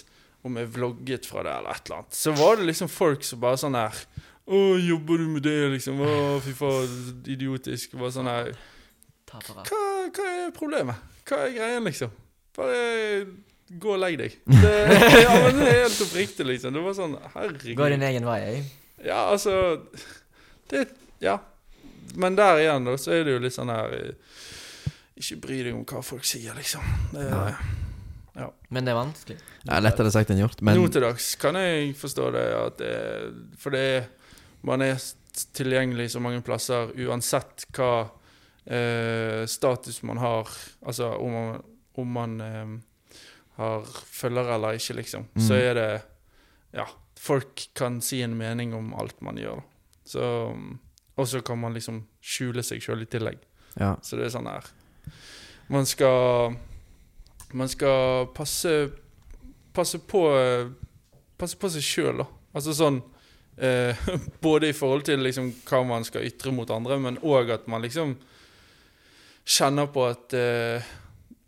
om 0.48 0.58
jeg 0.60 0.72
vlogget 0.76 1.28
fra 1.28 1.44
det, 1.44 1.54
eller 1.60 1.76
et 1.76 1.86
eller 1.90 2.02
annet. 2.02 2.16
Så 2.16 2.34
var 2.38 2.60
det 2.60 2.70
liksom 2.70 2.92
folk 2.92 3.26
som 3.28 3.42
bare 3.44 3.60
sånn 3.60 3.76
her 3.78 3.96
Å, 4.50 4.60
jobber 4.82 5.20
du 5.22 5.28
med 5.36 5.44
det, 5.46 5.58
liksom? 5.76 6.00
Å, 6.02 6.40
fy 6.42 6.56
faen, 6.58 6.96
idiotisk. 7.30 7.94
Bare 8.00 8.16
sånn 8.16 8.30
her 8.32 8.54
hva, 9.30 9.70
hva 10.10 10.26
er 10.26 10.50
problemet? 10.56 11.04
Hva 11.30 11.44
er 11.46 11.54
greien, 11.54 11.86
liksom? 11.86 12.10
Bare 12.58 12.80
gå 13.70 13.92
og 13.94 14.00
legg 14.02 14.18
deg. 14.18 14.38
Det, 14.64 14.72
ja, 15.22 15.36
men 15.46 15.60
det 15.60 15.68
er 15.70 15.84
helt 15.84 16.02
oppriktig, 16.08 16.48
liksom. 16.50 16.74
Det 16.74 16.82
var 16.82 16.96
sånn 16.98 17.14
Herregud. 17.36 17.76
Gå 17.78 17.90
din 17.94 18.06
egen 18.10 18.26
vei, 18.26 18.40
jeg. 18.48 18.64
Ja, 19.06 19.28
altså 19.30 19.54
Det 20.72 20.88
Ja. 21.24 21.38
Men 22.18 22.34
der 22.36 22.58
igjen, 22.64 22.88
da, 22.90 22.96
så 22.98 23.14
er 23.14 23.28
det 23.28 23.36
jo 23.36 23.42
litt 23.44 23.54
sånn 23.54 23.70
her 23.70 23.94
eh, 23.94 24.40
Ikke 25.22 25.38
bry 25.44 25.60
deg 25.68 25.76
om 25.78 25.86
hva 25.86 26.02
folk 26.04 26.26
sier, 26.26 26.56
liksom. 26.58 26.82
Det, 27.14 27.28
Nei. 28.36 28.48
Men 28.70 28.86
det 28.86 28.92
er 28.94 29.00
vanskelig. 29.00 29.38
Ja, 29.66 29.80
lettere 29.80 30.12
sagt 30.12 30.30
enn 30.32 30.40
gjort. 30.40 30.62
Men 30.62 30.78
Nå 30.78 30.88
til 30.94 31.02
dags 31.02 31.36
kan 31.42 31.56
jeg 31.56 31.96
forstå 31.98 32.32
det, 32.36 32.46
at 32.56 32.78
det 32.78 33.58
For 33.60 33.70
det 33.72 33.80
er 33.98 34.08
Man 34.64 34.82
er 34.82 34.98
tilgjengelig 35.56 36.10
så 36.12 36.20
mange 36.20 36.42
plasser 36.44 36.90
uansett 37.08 37.66
hva 37.78 38.10
eh, 38.68 39.46
status 39.48 40.02
man 40.04 40.18
har. 40.20 40.50
Altså 40.86 41.14
om 41.16 41.32
man, 41.32 41.62
om 41.96 42.08
man 42.14 42.42
eh, 42.42 42.74
har 43.60 43.86
følgere 44.12 44.56
eller 44.56 44.76
ikke, 44.80 44.94
liksom. 45.00 45.26
Så 45.38 45.54
Mm. 45.54 45.62
er 45.62 45.74
det 45.74 46.02
Ja. 46.74 46.86
Folk 47.20 47.68
kan 47.76 48.00
si 48.02 48.22
en 48.22 48.38
mening 48.38 48.74
om 48.74 48.94
alt 48.94 49.22
man 49.22 49.36
gjør. 49.38 49.62
Så 50.06 50.22
Og 51.18 51.28
så 51.28 51.42
kan 51.44 51.58
man 51.60 51.74
liksom 51.74 52.06
skjule 52.22 52.64
seg 52.64 52.80
sjøl 52.82 53.02
i 53.02 53.06
tillegg. 53.06 53.40
ja. 53.80 53.96
Så 54.02 54.16
det 54.18 54.26
er 54.26 54.30
sånn 54.40 54.48
her 54.48 54.64
Man 55.70 55.86
skal 55.86 56.56
Man 57.54 57.70
skal 57.72 58.28
passe 58.36 58.90
Passe 59.74 60.00
på 60.00 60.22
Passe 61.40 61.58
på 61.58 61.70
seg 61.72 61.84
sjøl, 61.86 62.18
da. 62.24 62.26
Altså 62.58 62.74
sånn 62.76 62.98
eh, 63.58 63.96
Både 64.44 64.70
i 64.70 64.76
forhold 64.76 65.06
til 65.08 65.22
liksom 65.24 65.52
hva 65.70 65.84
man 65.88 66.04
skal 66.08 66.26
ytre 66.28 66.52
mot 66.56 66.70
andre, 66.74 66.98
men 67.00 67.20
òg 67.24 67.54
at 67.56 67.68
man 67.72 67.82
liksom 67.86 68.16
kjenner 69.50 69.88
på 69.94 70.04
at 70.10 70.34
eh, 70.38 70.90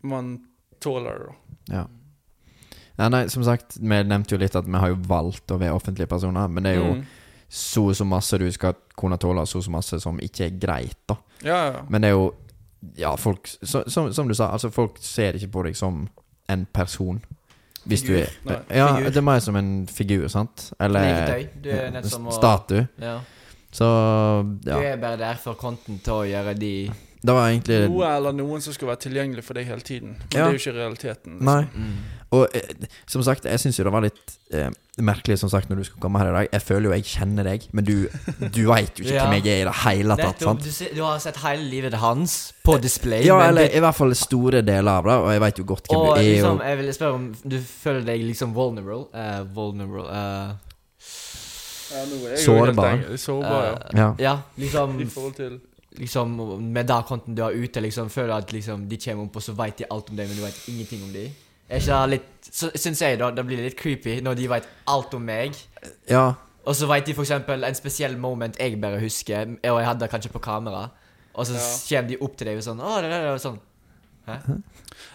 man 0.08 0.32
tåler 0.82 1.18
det, 1.18 1.26
da. 1.26 1.74
ja. 1.76 1.82
Ja, 2.98 3.06
nei, 3.08 3.22
som 3.32 3.40
sagt, 3.46 3.78
vi 3.80 3.98
nevnte 4.04 4.34
jo 4.34 4.38
litt 4.42 4.54
at 4.58 4.66
vi 4.68 4.76
har 4.78 4.90
jo 4.92 4.98
valgt 5.08 5.50
å 5.50 5.56
være 5.58 5.72
offentlige 5.74 6.10
personer, 6.10 6.50
men 6.52 6.66
det 6.66 6.74
er 6.74 6.80
jo 6.82 6.90
Mm. 6.92 7.04
så 7.48 7.86
og 7.88 7.96
så 7.96 8.04
masse 8.06 8.38
du 8.38 8.44
skal 8.52 8.74
kunne 9.00 9.16
tåle, 9.18 9.40
og 9.40 9.48
så 9.48 9.58
og 9.58 9.64
så 9.64 9.70
masse 9.72 10.00
som 10.00 10.18
ikke 10.20 10.44
er 10.50 10.58
greit, 10.60 10.98
da. 11.08 11.16
Ja, 11.42 11.60
ja. 11.72 11.80
Men 11.88 12.02
det 12.04 12.10
er 12.10 12.16
jo 12.18 12.26
Ja, 12.98 13.14
folk 13.16 13.46
så, 13.46 13.84
som, 13.86 14.12
som 14.12 14.28
du 14.28 14.34
sa, 14.34 14.50
altså 14.52 14.70
folk 14.74 14.96
ser 15.00 15.38
ikke 15.38 15.48
på 15.54 15.62
deg 15.68 15.76
som 15.78 16.08
en 16.50 16.66
person. 16.74 17.20
Hvis 17.84 18.02
du 18.06 18.12
er 18.14 18.30
Nei. 18.46 18.56
Ja, 18.70 18.88
Figur. 18.96 19.08
det 19.10 19.16
er 19.18 19.24
mer 19.26 19.40
som 19.42 19.56
en 19.58 19.70
figur, 19.90 20.28
sant? 20.30 20.68
Eller. 20.80 21.46
Du 21.62 21.70
er 21.70 21.90
nett 21.94 22.06
som 22.10 22.26
å 22.30 22.34
statue. 22.34 22.88
ja. 23.02 23.20
Så 23.72 23.86
Du 24.60 24.68
er 24.70 24.98
bare 25.00 25.16
der 25.16 25.38
for 25.40 25.56
content 25.56 26.02
til 26.04 26.12
å 26.12 26.26
gjøre 26.28 26.52
de 26.60 26.74
Det 27.22 27.34
var 27.36 27.48
egentlig 27.52 27.76
Noe 27.88 28.08
eller 28.16 28.32
noen 28.34 28.60
som 28.64 28.74
skulle 28.74 28.90
være 28.90 29.04
tilgjengelig 29.04 29.44
for 29.46 29.54
deg 29.54 29.66
hele 29.68 29.80
tiden. 29.86 30.16
Men 30.18 30.34
Ja. 30.34 30.48
det 30.48 30.48
er 30.48 30.58
jo 30.58 30.62
ikke 30.62 30.78
realiteten. 30.78 31.38
liksom. 31.38 31.46
Nei. 31.46 31.62
mm. 31.74 32.18
Og 32.32 32.48
eh, 32.56 32.86
som 33.06 33.22
sagt, 33.22 33.44
jeg 33.44 33.60
syns 33.60 33.76
jo 33.78 33.84
det 33.84 33.92
var 33.92 34.00
litt 34.02 34.32
eh, 34.56 34.70
merkelig 35.04 35.36
som 35.38 35.50
sagt 35.52 35.68
når 35.68 35.76
du 35.76 35.84
skulle 35.84 36.00
komme 36.00 36.18
her 36.18 36.30
i 36.30 36.32
dag. 36.32 36.48
Jeg 36.56 36.62
føler 36.64 36.88
jo 36.88 36.94
jeg 36.96 37.04
kjenner 37.04 37.44
deg, 37.44 37.66
men 37.76 37.84
du, 37.84 38.08
du 38.56 38.62
veit 38.70 38.96
jo 38.98 39.04
ikke 39.04 39.14
Ja. 39.18 39.26
hvem 39.28 39.36
jeg 39.44 39.52
er 39.52 39.60
i 39.60 39.68
det 39.68 39.74
hele 39.84 40.16
tatt. 40.16 40.40
Nettopp. 40.40 40.62
sant? 40.64 40.64
Du, 40.90 40.96
du 40.96 41.02
har 41.04 41.18
sett 41.22 41.36
hele 41.44 41.62
livet 41.68 41.94
hans 42.00 42.52
på 42.64 42.78
display. 42.82 43.22
Ja, 43.26 43.38
eller 43.48 43.68
det- 43.68 43.76
i 43.76 43.80
hvert 43.84 43.94
fall 44.00 44.14
store 44.18 44.62
deler 44.64 44.92
av 44.98 45.04
det, 45.04 45.18
og 45.22 45.30
jeg 45.36 45.40
veit 45.44 45.58
jo 45.62 45.64
godt 45.64 45.86
hvem 45.92 46.00
og 46.00 46.14
du 46.16 46.20
er. 46.20 46.24
liksom, 46.26 46.56
Og, 46.58 46.66
jeg 46.66 46.78
vil 46.82 46.92
spørre 46.94 47.14
om 47.20 47.26
du 47.54 47.58
føler 47.60 48.00
deg 48.10 48.24
liksom 48.32 48.54
vulnerable. 48.56 49.04
Uh, 49.14 49.42
vulnerable 49.54 50.08
uh... 50.08 50.54
Ja, 51.92 52.04
nå 52.08 52.16
er 52.24 52.38
jeg 52.38 52.46
jo 52.46 52.54
helt 52.64 53.20
Sårbar, 53.20 53.66
ja. 53.92 53.98
ja. 54.00 54.08
Ja, 54.18 54.34
liksom 54.56 54.96
I 55.04 55.06
forhold 55.12 55.34
til 55.36 55.60
Liksom 55.98 56.36
Med 56.72 56.86
den 56.88 57.02
konten 57.04 57.34
du 57.36 57.42
har 57.42 57.52
ute, 57.52 57.80
liksom 57.84 58.08
føler 58.10 58.34
at 58.38 58.52
liksom 58.52 58.86
de 58.88 58.96
kommer 58.96 59.24
opp, 59.26 59.36
og 59.36 59.42
så 59.42 59.52
vet 59.58 59.76
de 59.82 59.84
alt 59.90 60.08
om 60.10 60.16
deg, 60.16 60.28
men 60.28 60.36
du 60.38 60.42
vet 60.42 60.62
ingenting 60.68 61.02
om 61.04 61.12
dem. 61.12 61.34
Er 61.68 61.80
ikke 61.80 61.98
det 62.00 62.10
litt 62.10 62.48
Så 62.52 62.70
syns 62.76 63.00
jeg 63.00 63.18
da 63.20 63.30
det 63.30 63.44
blir 63.46 63.60
litt 63.62 63.76
creepy 63.78 64.20
når 64.24 64.34
de 64.36 64.48
vet 64.48 64.66
alt 64.86 65.14
om 65.14 65.22
meg. 65.24 65.52
ja. 66.08 66.32
Og 66.64 66.76
så 66.78 66.86
vet 66.86 67.04
de 67.06 67.12
eksempel 67.18 67.64
en 67.66 67.74
spesiell 67.74 68.16
moment 68.16 68.54
jeg 68.56 68.76
bare 68.80 69.00
husker, 69.02 69.48
og 69.66 69.78
jeg 69.80 69.86
hadde 69.88 70.00
det 70.04 70.10
kanskje 70.12 70.30
på 70.30 70.38
kamera. 70.40 70.90
Og 71.34 71.46
så 71.46 71.54
Ja. 71.54 71.98
kommer 71.98 72.08
de 72.08 72.18
opp 72.22 72.36
til 72.36 72.46
deg 72.46 72.56
og 72.56 72.62
sånn 72.62 72.80
Å, 72.80 73.00
det 73.02 73.10
der 73.10 73.26
er 73.32 73.38
sånn. 73.38 73.58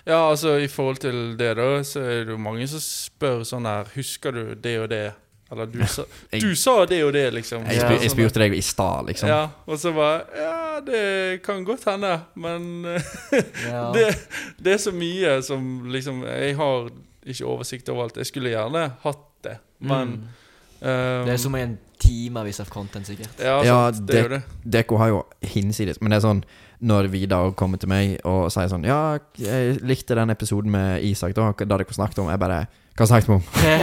Ja, 0.06 0.30
altså 0.30 0.58
i 0.60 0.68
forhold 0.68 0.98
til 1.04 1.38
det, 1.38 1.56
da, 1.58 1.68
så 1.84 2.00
er 2.04 2.26
det 2.26 2.34
jo 2.34 2.38
mange 2.38 2.68
som 2.68 2.80
spør 2.84 3.44
sånn 3.48 3.66
her 3.68 3.88
Husker 3.96 4.32
du 4.36 4.56
det 4.56 4.80
og 4.82 4.90
det? 4.90 5.14
Eller 5.52 5.66
du 5.72 5.80
sa, 5.88 6.04
Jeg- 6.32 6.42
du 6.42 6.56
sa 6.56 6.86
det 6.86 7.04
og 7.06 7.14
det, 7.14 7.26
liksom. 7.34 7.64
Jeg, 7.66 7.76
Ja, 7.80 7.90
jeg 7.92 8.10
Sånn 8.10 8.16
spurte 8.18 8.40
deg 8.44 8.54
i 8.58 8.62
stad, 8.62 9.06
liksom. 9.08 9.30
Ja, 9.30 9.50
og 9.68 9.80
så 9.80 9.94
bare 9.96 10.26
Ja, 10.36 10.80
det 10.82 11.42
kan 11.44 11.64
godt 11.66 11.86
hende, 11.88 12.22
men 12.36 12.84
Ja. 13.68 13.92
det, 13.96 14.10
det 14.62 14.74
er 14.74 14.78
så 14.78 14.92
mye 14.92 15.42
som 15.44 15.86
liksom 15.92 16.24
Jeg 16.28 16.56
har 16.60 16.90
ikke 17.28 17.46
oversikt 17.46 17.90
over 17.90 18.04
alt. 18.08 18.18
Jeg 18.18 18.26
skulle 18.30 18.50
gjerne 18.54 18.92
hatt 19.04 19.24
det, 19.44 19.58
men 19.80 20.08
Mm. 20.18 20.28
Um, 20.80 21.26
Det 21.26 21.34
er 21.34 21.38
som 21.42 21.56
en 21.58 21.72
timevis 21.98 22.60
av 22.62 22.68
content, 22.70 23.08
sikkert. 23.08 23.40
Ja, 23.42 23.64
Ja, 23.66 23.90
det, 23.92 24.06
det 24.08 24.30
det. 24.30 24.42
Deko 24.64 24.98
har 25.02 25.08
jo 25.10 25.24
hinsides 25.42 25.98
Men 26.02 26.12
det 26.14 26.20
er 26.20 26.28
sånn 26.28 26.44
når 26.86 27.08
Vidar 27.10 27.50
kommer 27.58 27.80
til 27.82 27.90
meg 27.90 28.20
og 28.24 28.52
sier 28.54 28.70
sånn 28.70 28.86
Ja, 28.86 29.18
jeg 29.42 29.80
likte 29.82 30.14
den 30.14 30.30
episoden 30.30 30.70
med 30.70 31.02
Isak, 31.04 31.34
da, 31.34 31.48
da 31.58 31.66
dere 31.82 31.90
snakket 31.98 32.20
om 32.22 32.30
Jeg 32.30 32.38
bare 32.44 32.68
Hva 32.98 33.06
snakket 33.06 33.30
vi 33.30 33.36
om? 33.36 33.44
Ja, 33.62 33.76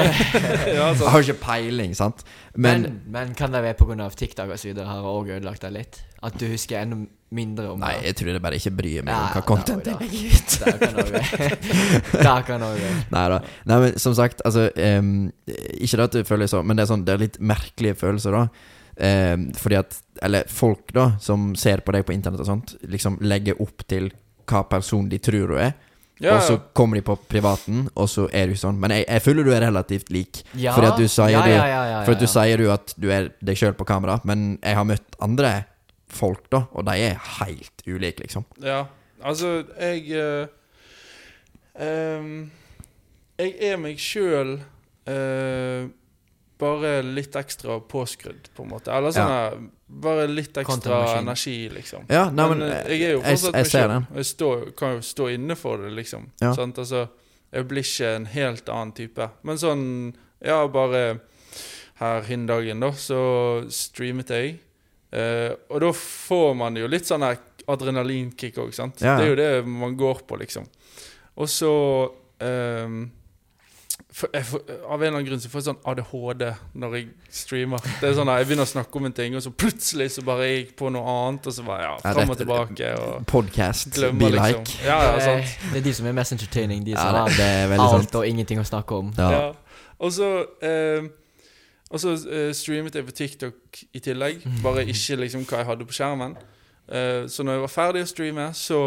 Jeg 0.66 0.96
har 0.98 1.10
har 1.14 1.22
ikke 1.22 1.38
peiling, 1.44 1.92
sant? 1.94 2.24
Men, 2.54 2.82
Men, 2.82 2.96
men 3.14 3.34
kan 3.38 3.52
det 3.54 3.60
være 3.62 3.76
pga. 3.78 4.08
TikTok 4.10 4.50
og 4.50 4.58
så 4.58 4.68
videre 4.72 4.88
har 4.90 5.06
òg 5.06 5.30
ødelagt 5.36 5.62
deg 5.62 5.76
litt? 5.76 6.00
At 6.24 6.34
du 6.40 6.46
husker 6.50 6.80
enda 6.80 6.98
mindre 7.34 7.68
om 7.74 7.80
Nei, 7.82 7.92
det? 7.98 8.08
jeg 8.08 8.16
tror 8.20 8.32
det 8.32 8.42
bare 8.42 8.58
ikke 8.58 8.72
bryr 8.78 9.06
meg 9.06 9.14
om 9.14 9.30
hva 9.34 9.42
content 9.46 9.88
er 9.90 10.02
jeg 10.02 10.10
legger 10.10 10.34
ut. 10.34 10.52
Det 10.64 10.76
kan 10.82 10.98
òg 11.02 11.10
være. 11.14 12.42
Kan 12.48 12.66
òg 12.66 12.76
være. 12.78 12.98
Nei 13.14 13.24
da. 13.34 13.38
Nei, 13.70 13.78
men 13.84 13.98
som 14.02 14.14
sagt, 14.18 14.42
altså 14.46 14.68
um, 14.98 15.10
Ikke 15.78 15.98
det 15.98 16.06
at 16.08 16.16
du 16.18 16.28
føler 16.28 16.50
sånn, 16.50 16.66
men 16.66 16.78
det 16.78 16.84
er 16.86 16.90
sånn 16.92 17.04
Det 17.06 17.14
er 17.16 17.22
litt 17.24 17.38
merkelige 17.42 17.98
følelser, 18.02 18.38
da. 18.38 18.44
Um, 19.34 19.48
fordi 19.58 19.78
at 19.80 19.96
Eller 20.22 20.46
folk, 20.50 20.90
da, 20.94 21.08
som 21.22 21.52
ser 21.58 21.82
på 21.86 21.94
deg 21.96 22.06
på 22.06 22.14
internett 22.14 22.42
og 22.44 22.50
sånt, 22.50 22.76
liksom 22.86 23.18
legger 23.26 23.58
opp 23.62 23.82
til 23.90 24.12
hva 24.50 24.62
person 24.70 25.06
de 25.10 25.18
tror 25.22 25.54
du 25.54 25.58
er. 25.58 25.74
Ja, 26.22 26.36
Og 26.36 26.42
så 26.46 26.56
kommer 26.72 26.94
de 26.96 27.02
på 27.02 27.16
privaten, 27.28 27.88
og 27.98 28.06
så 28.08 28.28
er 28.32 28.46
du 28.46 28.54
sånn. 28.54 28.76
Men 28.78 28.90
jeg, 28.94 29.04
jeg 29.08 29.22
føler 29.24 29.44
du 29.44 29.50
er 29.50 29.64
relativt 29.66 30.10
lik. 30.14 30.42
Ja, 30.54 30.72
Fordi 30.76 30.86
at 30.92 30.96
du 31.02 31.08
sier 31.10 31.30
ja, 31.34 31.40
du- 31.42 32.12
at 32.12 32.20
du 32.20 32.26
sier 32.30 32.62
at 32.72 32.94
du 33.00 33.08
er 33.10 33.30
deg 33.42 33.56
sjøl 33.58 33.74
på 33.74 33.84
kamera, 33.88 34.20
men 34.24 34.58
jeg 34.62 34.76
har 34.78 34.84
møtt 34.86 35.16
andre 35.20 35.64
folk, 36.08 36.44
da, 36.54 36.60
og 36.72 36.84
de 36.86 36.94
er 37.08 37.18
helt 37.40 37.82
ulike, 37.88 38.22
liksom. 38.22 38.44
Ja, 38.62 38.84
altså, 39.24 39.64
jeg 39.80 40.06
uh, 40.14 40.46
um, 41.82 42.50
Jeg 43.38 43.56
er 43.72 43.76
meg 43.82 43.98
sjøl 43.98 44.60
bare 46.58 47.02
litt 47.02 47.34
ekstra 47.36 47.80
påskrudd, 47.80 48.48
på 48.54 48.62
en 48.64 48.70
måte. 48.70 48.92
Eller 48.94 49.10
sånn 49.14 49.30
ja. 49.32 49.50
Bare 49.94 50.26
litt 50.26 50.56
ekstra 50.58 51.18
energi, 51.20 51.68
liksom. 51.70 52.06
Ja, 52.08 52.24
nei, 52.30 52.48
men, 52.48 52.58
men, 52.58 52.70
eh, 52.72 52.88
jeg 52.94 53.02
er 53.02 53.12
jo 53.12 53.20
jeg- 53.20 53.38
fortsatt 53.38 53.54
jeg 53.54 53.62
meg 53.64 53.70
ser 53.70 53.88
sjøl. 53.88 54.06
Jeg 54.16 54.24
står, 54.30 54.64
kan 54.76 54.94
jo 54.96 55.00
stå 55.00 55.28
inne 55.34 55.56
for 55.56 55.78
det, 55.78 55.92
liksom. 55.92 56.30
Ja. 56.40 56.52
Altså, 56.56 57.08
jeg 57.52 57.68
blir 57.68 57.82
ikke 57.82 58.14
en 58.16 58.26
helt 58.26 58.68
annen 58.68 58.92
type. 58.92 59.30
Men 59.42 59.56
sånn 59.56 60.14
Ja, 60.44 60.66
bare 60.68 61.20
her 62.00 62.22
hin 62.22 62.46
dagen, 62.46 62.80
da, 62.80 62.90
så 62.92 63.64
streamet 63.72 64.28
jeg. 64.28 64.58
Eh, 65.12 65.54
og 65.70 65.80
da 65.80 65.92
får 65.92 66.56
man 66.58 66.74
jo 66.76 66.88
litt 66.90 67.06
sånn 67.06 67.22
adrenalinkick 67.68 68.58
òg, 68.58 68.74
sant. 68.74 69.00
Ja. 69.00 69.16
Det 69.16 69.24
er 69.24 69.30
jo 69.30 69.36
det 69.36 69.66
man 69.66 69.96
går 69.96 70.24
på, 70.26 70.36
liksom. 70.40 70.66
Og 71.36 71.48
så 71.48 71.70
ehm, 72.40 73.10
for, 74.14 74.30
jeg 74.30 74.44
får, 74.46 74.60
Av 74.86 74.92
en 74.94 75.02
eller 75.02 75.16
annen 75.16 75.26
grunn 75.26 75.40
så 75.42 75.48
får 75.50 75.58
jeg 75.60 75.66
sånn 75.66 75.78
ADHD 75.90 76.44
når 76.78 76.92
jeg 76.94 77.06
streamer. 77.34 77.82
Det 78.00 78.06
er 78.08 78.12
sånn 78.14 78.28
her, 78.30 78.38
Jeg 78.44 78.46
begynner 78.50 78.68
å 78.68 78.70
snakke 78.70 79.00
om 79.00 79.08
en 79.08 79.14
ting, 79.16 79.34
og 79.34 79.42
så 79.42 79.50
plutselig 79.50 80.06
så 80.14 80.22
bare 80.26 80.46
gikk 80.52 80.68
jeg 80.70 80.76
på 80.78 80.90
noe 80.94 81.14
annet, 81.16 81.48
og 81.50 81.56
så 81.56 81.64
bare 81.66 81.82
ja, 81.82 81.96
Ja, 82.04 82.12
fram 82.14 82.30
og 82.30 82.38
tilbake. 82.38 82.92
Og 83.02 83.26
Podcast, 83.26 83.90
glemmer 83.96 84.22
be 84.22 84.30
liksom. 84.36 84.62
like. 84.62 84.78
Ja, 84.86 85.00
ja, 85.02 85.18
sant. 85.24 85.50
er, 85.50 85.72
det 85.72 85.80
er 85.80 85.86
de 85.88 85.94
som 85.98 86.06
er 86.06 86.16
mest 86.20 86.36
entertaining. 86.36 86.84
De 86.86 86.94
Ja, 86.94 87.02
som 87.02 87.18
det, 87.18 87.20
har 87.24 87.36
det 87.40 87.48
er 87.64 87.68
veldig 87.74 87.88
alt 87.90 88.06
sant. 88.06 88.14
og 88.22 88.28
ingenting 88.30 88.62
å 88.62 88.66
snakke 88.70 89.00
om. 89.02 89.10
Ja. 89.18 89.30
Ja. 89.34 89.44
Og 89.98 90.12
så 90.14 90.30
eh, 90.62 91.10
Og 91.90 92.00
så 92.02 92.14
eh, 92.30 92.52
streamet 92.54 92.94
jeg 92.94 93.06
på 93.06 93.12
TikTok 93.14 93.82
i 93.94 94.00
tillegg. 94.02 94.46
Bare 94.62 94.82
ikke 94.86 95.18
liksom 95.20 95.44
hva 95.46 95.60
jeg 95.60 95.66
hadde 95.72 95.86
på 95.90 95.94
skjermen. 95.94 96.32
Eh, 96.88 97.26
så 97.30 97.42
når 97.46 97.58
jeg 97.58 97.64
var 97.66 97.74
ferdig 97.74 98.02
å 98.06 98.08
streame, 98.14 98.46
så 98.54 98.80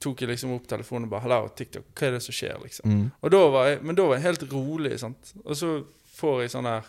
tok 0.00 0.22
jeg 0.24 0.30
liksom 0.32 0.54
opp 0.56 0.66
telefonen 0.68 1.04
og 1.08 1.10
bare 1.14 1.20
'Hallo, 1.26 1.48
TikTok, 1.56 1.84
hva 1.94 2.06
er 2.08 2.16
det 2.16 2.22
som 2.24 2.32
skjer?' 2.34 2.62
liksom. 2.64 2.90
Mm. 2.90 3.06
Og 3.22 3.30
da 3.30 3.42
var 3.52 3.66
jeg, 3.68 3.82
men 3.82 3.96
da 3.96 4.02
var 4.08 4.16
jeg 4.16 4.22
helt 4.22 4.44
rolig, 4.52 4.98
sant. 5.00 5.32
Og 5.44 5.56
så 5.56 5.84
får 6.16 6.40
jeg 6.42 6.50
sånn 6.56 6.68
her 6.70 6.84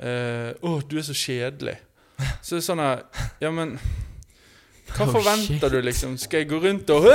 eh, 0.00 0.50
'Å, 0.60 0.74
du 0.88 0.98
er 0.98 1.06
så 1.06 1.16
kjedelig'. 1.16 1.78
Så 2.42 2.56
det 2.56 2.62
er 2.62 2.66
sånn 2.68 2.82
her 2.84 3.02
Ja, 3.40 3.50
men 3.50 3.78
hva 4.94 5.04
Oh, 5.08 5.12
forventer 5.12 5.58
shit. 5.58 5.72
du, 5.72 5.80
liksom? 5.82 6.18
Skal 6.18 6.44
jeg 6.44 6.48
gå 6.50 6.60
rundt 6.62 6.90
og 6.94 7.08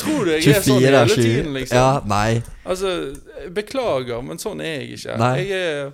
Tror 0.00 0.24
du 0.24 0.32
jeg 0.32 0.48
er 0.56 0.62
sånn 0.64 0.80
hele 0.82 1.04
tiden, 1.14 1.52
liksom? 1.54 1.76
Ja, 1.76 2.00
nei. 2.08 2.42
Altså, 2.64 3.14
beklager, 3.54 4.24
men 4.26 4.40
sånn 4.42 4.60
er 4.64 4.80
jeg 4.80 4.96
ikke. 4.96 5.18
Nei. 5.20 5.34
Jeg 5.44 5.60
er 5.60 5.92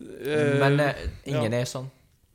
uh, 0.00 0.60
Men 0.62 0.80
uh, 0.80 1.02
ingen 1.26 1.52
er 1.58 1.66
sånn. 1.68 1.90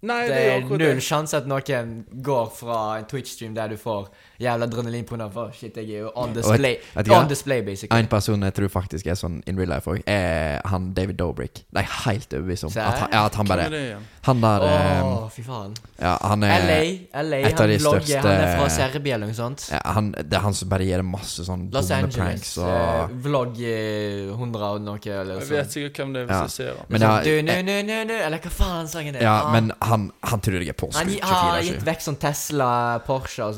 Nei, 0.05 0.27
Det 0.27 0.35
det 0.35 0.41
er 0.45 0.59
er 0.59 0.81
null 0.83 1.01
sjanse 1.01 1.39
at 1.39 1.47
noen 1.49 1.93
går 2.23 2.51
fra 2.53 2.81
en 2.99 3.07
Twitch-stream 3.09 3.55
der 3.57 3.73
du 3.73 3.77
får 3.81 4.11
jævla 4.39 4.65
adrenalin 4.67 5.05
pga. 5.05 5.29
Oh, 5.35 5.51
shit, 5.53 5.75
jeg 5.77 5.89
er 5.89 5.99
jo 6.05 6.11
on 6.15 6.33
display. 6.33 6.77
Et? 6.97 7.09
On 7.11 7.27
display, 7.27 7.61
basically. 7.61 7.99
En 7.99 8.07
person 8.07 8.43
jeg 8.43 8.53
tror 8.53 8.69
faktisk 8.69 9.07
er 9.07 9.15
sånn 9.15 9.41
in 9.47 9.57
real 9.57 9.69
life 9.69 9.89
òg, 9.89 10.01
er 10.07 10.61
han 10.65 10.93
David 10.93 11.17
Dobrik. 11.17 11.53
Det 11.71 11.81
er 11.81 11.87
jeg 11.87 11.95
helt 12.05 12.33
overbevist 12.33 12.63
om. 12.63 12.71
At 12.77 12.99
han, 12.99 13.09
ja, 13.13 13.25
at 13.25 13.35
han 13.35 13.47
bare 13.47 13.67
er? 13.71 13.97
Han 14.27 14.41
der 14.41 14.59
Åh, 14.67 15.03
oh, 15.07 15.29
fy 15.31 15.41
faen. 15.45 15.73
Ja, 16.01 16.17
han 16.21 16.43
er 16.43 16.59
LA, 16.67 17.21
LA 17.23 17.37
et 17.47 17.53
av 17.53 17.59
han 17.63 17.69
de 17.69 17.77
vlogger. 17.79 18.01
største- 18.01 18.21
Han 18.27 18.41
er 18.43 18.57
fra 18.57 18.69
Serbia 18.69 19.13
eller 19.15 19.27
noe 19.27 19.33
sånt. 19.37 19.69
ja, 19.71 19.79
han, 19.85 20.11
Det 20.11 20.33
er 20.33 20.39
han 20.43 20.53
som 20.53 20.69
bare 20.69 20.83
gjør 20.83 21.03
masse 21.07 21.45
sånn 21.47 21.69
Los 21.73 21.87
dumme 21.87 22.03
Angeles. 22.03 22.17
pranks 22.17 22.57
og 22.57 22.67
eh, 22.67 23.15
vlogg 23.23 23.61
eh, 23.61 24.27
100 24.33 24.63
og 24.73 24.81
noe 24.81 24.99
eller 25.05 25.39
Jeg 25.39 25.49
vet 25.49 25.71
sikkert 25.71 25.95
hvem 26.01 26.13
det 26.13 26.21
er 26.21 26.25
hvis 26.27 26.35
Ja. 26.35 26.41
jeg 26.41 26.51
ser 26.51 26.67
ham. 26.67 26.85
Sånn, 26.89 27.45
nu, 27.45 27.51
eh, 27.51 27.61
nu, 27.63 27.83
nu, 27.87 28.03
nu, 28.05 28.13
Eller 28.13 28.37
hva 28.39 28.49
faen 28.51 28.87
sangen 28.87 29.15
er? 29.15 29.21
Ja, 29.21 29.37
Ah, 29.47 29.51
men 29.53 29.71
han, 29.81 30.11
han 30.23 30.39
tror 30.41 30.59
jeg 30.59 30.67
er 30.67 30.75
Han 30.77 30.89
påskrudd 30.89 31.09
gi- 31.13 31.21
har 31.23 31.61
gitt 31.61 31.83
vekk 31.85 32.01
sånn 32.01 32.19
Tesla, 32.19 32.99
Porsche 33.05 33.43
og 33.43 33.55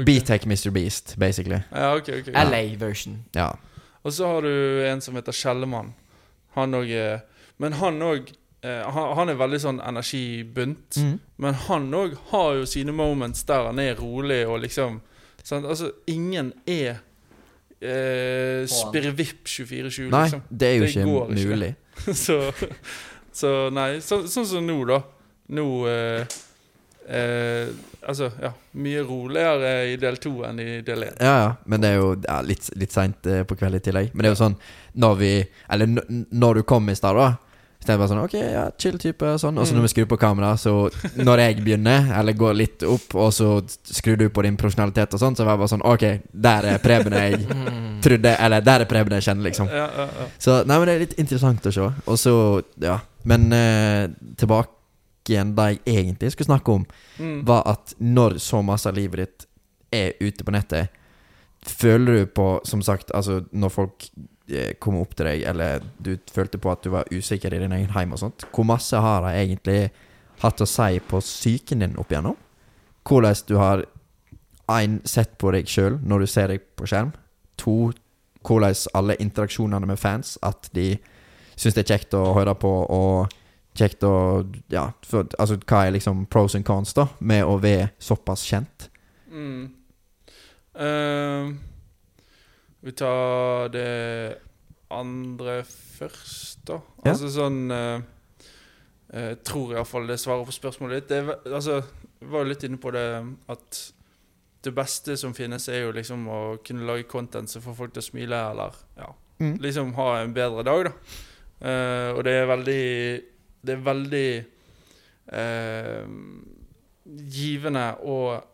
så 0.00 0.06
Han 0.06 0.06
videre. 0.06 0.40
er 0.40 0.40
Ja, 0.40 0.40
ok. 0.40 0.44
B-Tech 0.44 0.46
Mr. 0.46 0.70
Beast, 0.70 1.14
basically. 1.18 1.60
Ja, 1.72 1.94
ok, 1.96 2.08
ok. 2.08 2.32
LA-version. 2.34 3.18
Ja. 3.34 3.50
Og 4.02 4.12
så 4.12 4.26
har 4.26 4.42
du 4.42 4.86
en 4.86 5.00
som 5.00 5.14
heter 5.14 5.32
Kjellemann. 5.32 5.94
Han 6.54 6.74
òg 6.74 6.90
er 6.90 7.20
Men 7.58 7.72
han 7.72 8.00
òg 8.02 8.32
han, 8.62 9.16
han 9.16 9.28
er 9.28 9.34
veldig 9.40 9.58
sånn 9.60 9.80
energibunt. 9.80 10.96
Mm. 10.96 11.18
Men 11.36 11.54
han 11.54 11.94
òg 11.94 12.16
har 12.30 12.54
jo 12.54 12.66
sine 12.66 12.92
moments 12.92 13.42
der 13.48 13.66
han 13.70 13.78
er 13.78 13.94
rolig 13.96 14.46
og 14.46 14.60
liksom 14.60 15.00
sant? 15.42 15.66
Altså, 15.66 15.90
ingen 16.06 16.52
er 16.66 16.98
eh, 17.80 18.66
spirrevipp 18.68 19.46
24-7, 19.48 20.10
Nei, 20.10 20.22
liksom. 20.22 20.42
det 20.50 20.68
er 20.68 20.74
jo 20.74 20.82
Det 20.82 20.90
ikke 20.90 21.06
mulig. 21.48 21.74
ikke. 21.96 22.14
så, 22.24 22.52
så 23.32 23.54
nei, 23.72 24.00
så, 24.04 24.22
sånn 24.28 24.46
som 24.48 24.66
nå, 24.66 24.78
da. 24.88 25.00
Nå 25.56 25.66
eh, 25.90 26.36
eh, 27.08 27.72
Altså, 28.08 28.30
ja. 28.42 28.52
Mye 28.80 29.02
roligere 29.04 29.72
i 29.92 29.96
del 30.00 30.16
to 30.16 30.30
enn 30.48 30.58
i 30.62 30.80
del 30.86 31.02
én. 31.04 31.16
Ja, 31.20 31.34
ja, 31.44 31.50
men 31.66 31.80
det 31.82 31.90
er 31.90 31.96
jo 32.00 32.14
ja, 32.26 32.40
litt, 32.40 32.70
litt 32.80 32.92
seint 32.92 33.26
eh, 33.26 33.42
på 33.44 33.56
kveld 33.60 33.74
i 33.76 33.84
tillegg. 33.84 34.10
Men 34.14 34.22
det 34.24 34.30
er 34.30 34.34
jo 34.36 34.40
sånn 34.44 34.56
når 35.00 35.14
vi 35.20 35.32
Eller 35.70 35.86
når 36.32 36.54
du 36.54 36.62
kom 36.62 36.88
i 36.90 36.94
stad, 36.96 37.16
da. 37.16 37.34
Så 37.80 37.86
tenkte 37.86 37.92
jeg 37.92 38.00
bare 38.00 38.08
sånn 38.10 38.22
Ok, 38.24 38.34
ja, 38.40 38.64
chill 38.78 38.98
type 39.00 39.24
og 39.24 39.38
sånn. 39.40 39.56
Og 39.60 39.64
så 39.66 39.72
Mm. 39.72 39.78
når 39.78 39.82
vi 39.86 39.92
skrur 39.94 40.08
på 40.10 40.18
kamera, 40.20 40.54
så 40.56 40.72
når 41.16 41.38
jeg 41.44 41.56
begynner, 41.64 42.10
eller 42.18 42.32
går 42.36 42.54
litt 42.58 42.82
opp, 42.84 43.14
og 43.14 43.30
så 43.32 43.62
skrur 43.84 44.16
du 44.20 44.26
på 44.28 44.42
din 44.44 44.56
profesjonalitet 44.56 45.14
og 45.16 45.20
sånn, 45.20 45.36
så 45.36 45.44
var 45.44 45.56
jeg 45.56 45.62
bare 45.62 45.72
sånn 45.72 45.86
Ok, 45.88 46.04
der 46.32 46.64
er 46.74 46.78
Preben 46.78 47.12
jeg 47.12 47.46
Mm. 47.48 48.00
trodde 48.02 48.36
Eller 48.38 48.60
der 48.60 48.80
er 48.80 48.84
Preben 48.86 49.12
jeg 49.12 49.22
kjenner, 49.28 49.44
liksom. 49.48 49.68
Ja, 49.68 49.86
ja, 49.96 50.08
ja. 50.08 50.26
Så 50.38 50.64
nei, 50.66 50.76
men 50.78 50.86
det 50.88 50.94
er 50.96 51.04
litt 51.06 51.18
interessant 51.18 51.62
å 51.68 51.72
se. 51.72 51.80
Og 52.06 52.16
så, 52.18 52.62
ja. 52.80 52.98
Men 53.24 53.52
eh, 53.52 54.08
tilbake 54.36 54.68
igjen 55.28 55.54
det 55.54 55.66
jeg 55.84 55.96
egentlig 56.06 56.32
skulle 56.32 56.46
snakke 56.46 56.72
om, 56.72 56.86
Mm. 57.18 57.44
var 57.46 57.62
at 57.66 57.94
når 58.00 58.38
så 58.38 58.62
masse 58.64 58.86
av 58.88 58.94
livet 58.94 59.16
ditt 59.18 59.46
er 59.92 60.12
ute 60.20 60.44
på 60.44 60.52
nettet, 60.52 60.88
føler 61.62 62.12
du 62.20 62.26
på, 62.26 62.60
som 62.64 62.82
sagt, 62.82 63.10
altså 63.14 63.44
når 63.52 63.68
folk 63.70 64.08
kom 64.80 64.96
opp 65.00 65.14
til 65.14 65.26
deg, 65.26 65.42
eller 65.46 65.80
du 66.02 66.16
følte 66.32 66.58
på 66.58 66.70
at 66.72 66.82
du 66.82 66.90
var 66.90 67.04
usikker 67.12 67.54
i 67.54 67.58
din 67.58 67.72
egen 67.72 67.90
heim 67.90 68.12
og 68.12 68.18
sånt, 68.18 68.44
hvor 68.52 68.64
masse 68.64 68.96
har 68.96 69.22
de 69.22 69.34
egentlig 69.38 69.90
hatt 70.40 70.60
å 70.60 70.66
si 70.66 70.98
på 70.98 71.20
psyken 71.20 71.78
din 71.80 71.96
opp 71.98 72.10
igjennom? 72.10 72.36
Hvordan 73.04 73.34
du 73.46 73.56
har 73.56 73.84
én 74.70 75.00
sett 75.04 75.36
på 75.38 75.50
deg 75.52 75.66
sjøl 75.66 75.98
når 76.06 76.18
du 76.20 76.26
ser 76.30 76.48
deg 76.52 76.60
på 76.78 76.86
skjerm. 76.86 77.12
To, 77.62 77.92
hvordan 78.46 78.74
alle 78.94 79.16
interaksjonene 79.20 79.86
med 79.86 79.98
fans, 79.98 80.38
at 80.42 80.70
de 80.72 80.92
syns 81.56 81.74
det 81.76 81.84
er 81.84 81.96
kjekt 81.96 82.14
å 82.14 82.34
høre 82.36 82.54
på, 82.54 82.70
og 82.90 83.32
kjekt 83.80 84.04
å 84.06 84.12
Ja, 84.72 84.86
for, 85.08 85.26
altså 85.40 85.56
hva 85.64 85.82
er 85.86 85.96
liksom 85.96 86.24
pros 86.30 86.54
and 86.58 86.66
cons, 86.68 86.94
da, 86.96 87.08
med 87.20 87.44
å 87.48 87.56
være 87.62 87.90
såpass 88.02 88.44
kjent? 88.48 88.88
Mm. 89.30 89.68
Uh, 90.80 91.50
vi 92.80 92.92
tar 92.96 93.68
det 93.74 94.38
andre 94.90 95.60
først, 95.66 96.62
da. 96.70 96.80
Ja. 97.04 97.12
Altså 97.12 97.28
sånn 97.34 97.64
uh, 97.70 98.00
Jeg 99.12 99.40
tror 99.46 99.74
iallfall 99.74 100.06
det 100.08 100.20
svarer 100.22 100.46
på 100.48 100.54
spørsmålet 100.54 101.02
ditt. 101.02 101.10
Det 101.44 101.54
altså, 101.56 101.80
jeg 102.20 102.30
var 102.30 102.44
jo 102.44 102.50
litt 102.52 102.64
inne 102.68 102.78
på 102.80 102.92
det 102.94 103.04
at 103.50 103.80
det 104.60 104.74
beste 104.76 105.14
som 105.16 105.32
finnes, 105.32 105.64
er 105.72 105.86
jo 105.86 105.92
liksom 105.96 106.26
å 106.28 106.38
kunne 106.64 106.84
lage 106.84 107.06
content 107.08 107.48
som 107.48 107.62
får 107.64 107.76
folk 107.78 107.94
til 107.96 108.02
å 108.04 108.08
smile, 108.10 108.40
eller 108.52 108.78
ja, 109.00 109.10
Mm. 109.40 109.54
liksom 109.64 109.94
ha 109.96 110.18
en 110.20 110.34
bedre 110.36 110.60
dag, 110.68 110.90
da. 110.90 110.90
Uh, 111.64 112.10
og 112.12 112.24
det 112.26 112.32
er 112.36 112.48
veldig 112.50 112.82
Det 113.60 113.76
er 113.76 113.82
veldig 113.84 114.28
eh, 115.40 116.14
givende 117.40 117.86
og 118.08 118.46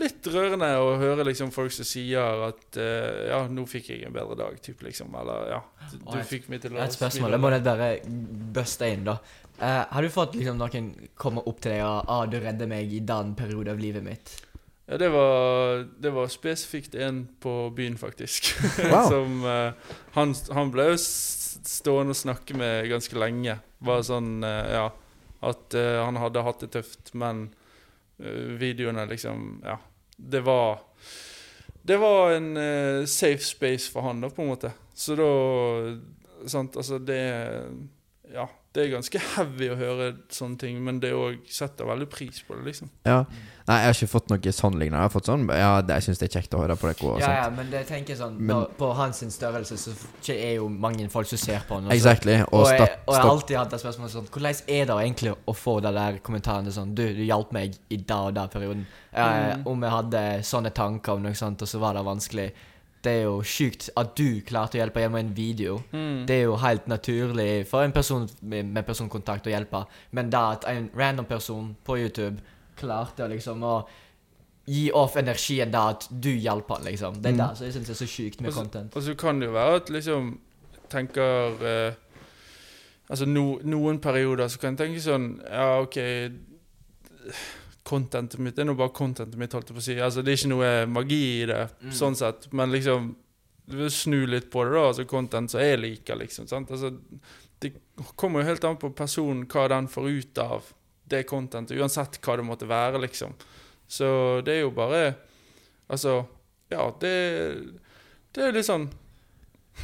litt 0.00 0.26
rørende 0.32 0.68
å 0.80 0.94
høre 1.00 1.26
liksom 1.28 1.50
folk 1.52 1.72
som 1.74 1.86
sier 1.86 2.44
at 2.48 2.78
eh, 2.80 3.28
Ja, 3.28 3.42
nå 3.52 3.66
fikk 3.68 3.90
jeg 3.92 4.06
en 4.08 4.14
bedre 4.14 4.38
dag, 4.38 4.56
typ, 4.64 4.82
liksom. 4.86 5.12
Eller 5.20 5.52
ja, 5.52 5.60
du, 5.90 5.98
du 6.08 6.18
fikk 6.26 6.48
meg 6.52 6.62
til 6.64 6.76
å 6.76 6.82
Et 6.84 6.96
spørsmål. 6.96 7.36
Jeg 7.36 7.42
må 7.44 7.52
bare 7.52 7.92
buste 8.56 8.88
inn, 8.94 9.04
da. 9.08 9.18
Eh, 9.58 9.84
har 9.90 10.04
du 10.04 10.10
fått 10.14 10.36
liksom 10.38 10.58
noen 10.60 10.92
komme 11.18 11.42
opp 11.50 11.62
til 11.64 11.74
deg 11.74 11.82
og 11.82 12.06
ah, 12.06 12.26
'Du 12.30 12.38
redder 12.38 12.70
meg 12.70 12.92
i 12.94 13.00
den 13.02 13.34
perioden 13.38 13.74
av 13.74 13.82
livet 13.82 14.06
mitt'? 14.06 14.36
Ja, 14.88 14.96
det 14.96 15.10
var, 15.12 15.82
det 16.00 16.10
var 16.14 16.30
spesifikt 16.32 16.94
en 16.94 17.26
på 17.40 17.68
byen, 17.76 17.98
faktisk. 18.00 18.54
Wow. 18.92 19.10
Som 19.10 19.44
eh, 19.44 19.72
han, 20.14 20.32
han 20.54 20.70
ble 20.72 20.92
jo 20.92 21.00
stående 21.66 22.14
og 22.14 22.18
snakke 22.18 22.56
med 22.56 22.88
ganske 22.90 23.18
lenge. 23.18 23.58
Bare 23.78 24.04
sånn, 24.06 24.42
eh, 24.44 24.72
ja 24.74 24.88
At 25.48 25.74
eh, 25.78 25.98
han 26.02 26.18
hadde 26.18 26.42
hatt 26.42 26.64
det 26.64 26.72
tøft, 26.74 27.12
men 27.14 27.48
eh, 28.18 28.54
videoene 28.58 29.06
liksom 29.06 29.62
Ja. 29.64 29.78
Det 30.16 30.40
var 30.42 30.80
Det 31.82 31.96
var 31.96 32.32
en 32.34 33.06
safe 33.06 33.44
space 33.44 33.90
for 33.90 34.02
han, 34.02 34.20
da, 34.20 34.28
på 34.28 34.42
en 34.42 34.50
måte. 34.50 34.72
Så 34.94 35.16
da 35.16 35.28
Sant, 36.46 36.76
altså 36.76 36.98
det 36.98 37.22
Ja. 38.34 38.48
Det 38.78 38.84
er 38.86 38.92
ganske 38.94 39.20
heavy 39.34 39.68
å 39.74 39.76
høre 39.80 40.08
sånne 40.30 40.58
ting, 40.62 40.76
men 40.86 41.00
det 41.02 41.10
òg 41.18 41.40
setter 41.50 41.88
veldig 41.88 42.06
pris 42.12 42.38
på 42.46 42.54
det, 42.54 42.62
liksom. 42.70 42.90
Ja. 43.08 43.24
Nei, 43.68 43.76
jeg 43.82 43.88
har 43.90 43.96
ikke 43.98 44.08
fått 44.12 44.30
noe 44.30 44.52
sånn 44.54 44.76
lignende. 44.80 45.00
Jeg 45.02 45.08
har 45.08 45.12
fått 45.12 45.26
sånn 45.28 45.42
Ja, 45.52 45.72
det, 45.84 45.96
jeg 45.98 46.04
syns 46.06 46.20
det 46.22 46.28
er 46.28 46.34
kjekt 46.38 46.54
å 46.56 46.60
høre 46.62 46.76
på 46.80 46.88
dere 46.88 47.18
Ja, 47.20 47.32
ja, 47.42 47.48
men 47.52 47.68
det 47.74 47.82
tenker 47.90 48.14
jeg 48.14 48.20
sånn 48.22 48.38
Men- 48.38 48.54
når, 48.56 48.70
På 48.78 48.92
hans 48.96 49.18
størrelse 49.34 49.76
så 49.76 50.32
er 50.32 50.54
jo 50.56 50.68
mange 50.72 51.04
folk 51.12 51.26
som 51.28 51.36
ser 51.42 51.60
på 51.68 51.74
han. 51.76 51.84
og 51.90 51.92
Exactly. 51.92 52.38
Og, 52.46 52.62
Og, 52.62 52.70
jeg, 52.70 52.88
og 53.06 53.12
jeg 53.14 53.22
har 53.26 53.30
alltid 53.34 53.56
hatt 53.58 53.74
det 53.74 53.80
spørsmålet 53.82 54.14
sånn 54.14 54.30
Hvordan 54.32 54.62
er 54.78 54.86
det 54.88 54.96
egentlig 55.02 55.34
å 55.52 55.56
få 55.58 55.74
de 55.84 55.92
der 55.98 56.18
kommentarene 56.24 56.72
sånn 56.72 56.94
Du, 56.94 57.02
du 57.18 57.22
hjalp 57.26 57.52
meg 57.52 57.76
i 57.90 57.96
da 58.08 58.22
og 58.30 58.34
da 58.38 58.46
perioden. 58.48 58.86
Eh, 59.12 59.54
Mm. 59.58 59.66
Om 59.66 59.82
jeg 59.82 59.90
hadde 59.98 60.22
sånne 60.44 60.72
tanker 60.72 61.12
om 61.18 61.22
noe 61.22 61.34
sånt, 61.34 61.60
og 61.62 61.68
så 61.68 61.78
var 61.82 61.92
det 61.94 62.04
vanskelig. 62.06 62.52
Det 63.02 63.12
er 63.12 63.22
jo 63.28 63.36
sjukt 63.46 63.90
at 63.96 64.16
du 64.18 64.40
klarte 64.42 64.74
å 64.76 64.80
hjelpe 64.82 65.00
gjennom 65.00 65.20
en 65.20 65.34
video. 65.36 65.76
Mm. 65.92 66.24
Det 66.26 66.34
er 66.34 66.42
jo 66.48 66.56
helt 66.58 66.88
naturlig 66.90 67.66
for 67.70 67.82
en 67.86 67.92
person 67.94 68.28
med, 68.42 68.74
personkontakt 68.86 69.46
å 69.46 69.52
hjelpe. 69.52 69.84
Men 70.10 70.30
da 70.30 70.50
at 70.56 70.64
en 70.66 70.90
random 70.98 71.24
person 71.30 71.76
på 71.86 71.96
YouTube 72.00 72.40
klarte 72.76 73.28
liksom 73.30 73.62
å 73.62 73.76
gi 74.68 74.90
off 74.92 75.14
energien 75.16 75.70
da 75.72 75.86
at 75.94 76.08
du 76.10 76.28
hjalp 76.34 76.68
han, 76.74 76.82
liksom. 76.84 77.22
Det 77.22 77.30
er 77.30 77.36
Mm. 77.38 77.38
det 77.48 77.56
som 77.56 77.66
jeg 77.66 77.74
syns 77.74 77.90
er 77.90 77.94
så 77.94 78.06
sjukt 78.06 78.40
med 78.40 78.50
Også, 78.50 78.60
content. 78.60 78.96
Og 78.96 79.02
så 79.02 79.14
kan 79.16 79.40
det 79.40 79.46
jo 79.48 79.52
være 79.52 79.76
at 79.76 79.88
liksom 79.90 80.38
tenker 80.90 81.64
eh, 81.64 81.92
Altså 83.10 83.24
no, 83.24 83.58
noen 83.64 83.98
perioder 84.00 84.48
så 84.48 84.58
kan 84.60 84.76
jeg 84.76 84.78
tenke 84.78 85.00
sånn 85.00 85.40
Ja, 85.50 85.80
OK 85.80 85.96
Contentet 87.88 88.38
mitt 88.44 88.56
det 88.58 88.62
er 88.66 88.68
nå 88.68 88.74
bare 88.76 88.92
contentet 88.92 89.38
mitt, 89.40 89.54
holdt 89.56 89.70
jeg 89.70 89.76
på 89.78 89.80
å 89.80 89.86
si. 89.86 89.94
Altså 90.04 90.22
Det 90.24 90.32
er 90.34 90.40
ikke 90.42 90.50
noe 90.52 90.72
magi 90.92 91.20
i 91.42 91.46
det, 91.48 91.62
Mm. 91.82 91.92
sånn 91.96 92.16
sett. 92.18 92.50
Men 92.52 92.70
liksom 92.74 93.14
snu 93.92 94.26
litt 94.26 94.50
på 94.50 94.64
det, 94.64 94.72
da. 94.76 94.86
Altså 94.88 95.06
content 95.08 95.50
som 95.50 95.60
jeg 95.60 95.78
liker, 95.80 96.16
liksom. 96.16 96.46
sant? 96.48 96.68
Altså 96.70 96.98
Det 97.60 97.72
kommer 98.16 98.40
jo 98.42 98.46
helt 98.48 98.64
an 98.64 98.76
på 98.76 98.90
personen 98.94 99.46
hva 99.50 99.68
den 99.68 99.88
får 99.88 100.08
ut 100.18 100.38
av 100.38 100.64
det 101.08 101.24
contentet, 101.26 101.76
uansett 101.80 102.20
hva 102.20 102.36
det 102.36 102.44
måtte 102.44 102.68
være, 102.68 103.00
liksom. 103.00 103.32
Så 103.88 104.44
det 104.44 104.58
er 104.58 104.60
jo 104.66 104.70
bare 104.70 105.16
Altså, 105.90 106.26
ja, 106.70 106.90
det 107.00 107.72
Det 108.34 108.42
er 108.44 108.52
litt 108.52 108.66
sånn 108.66 108.90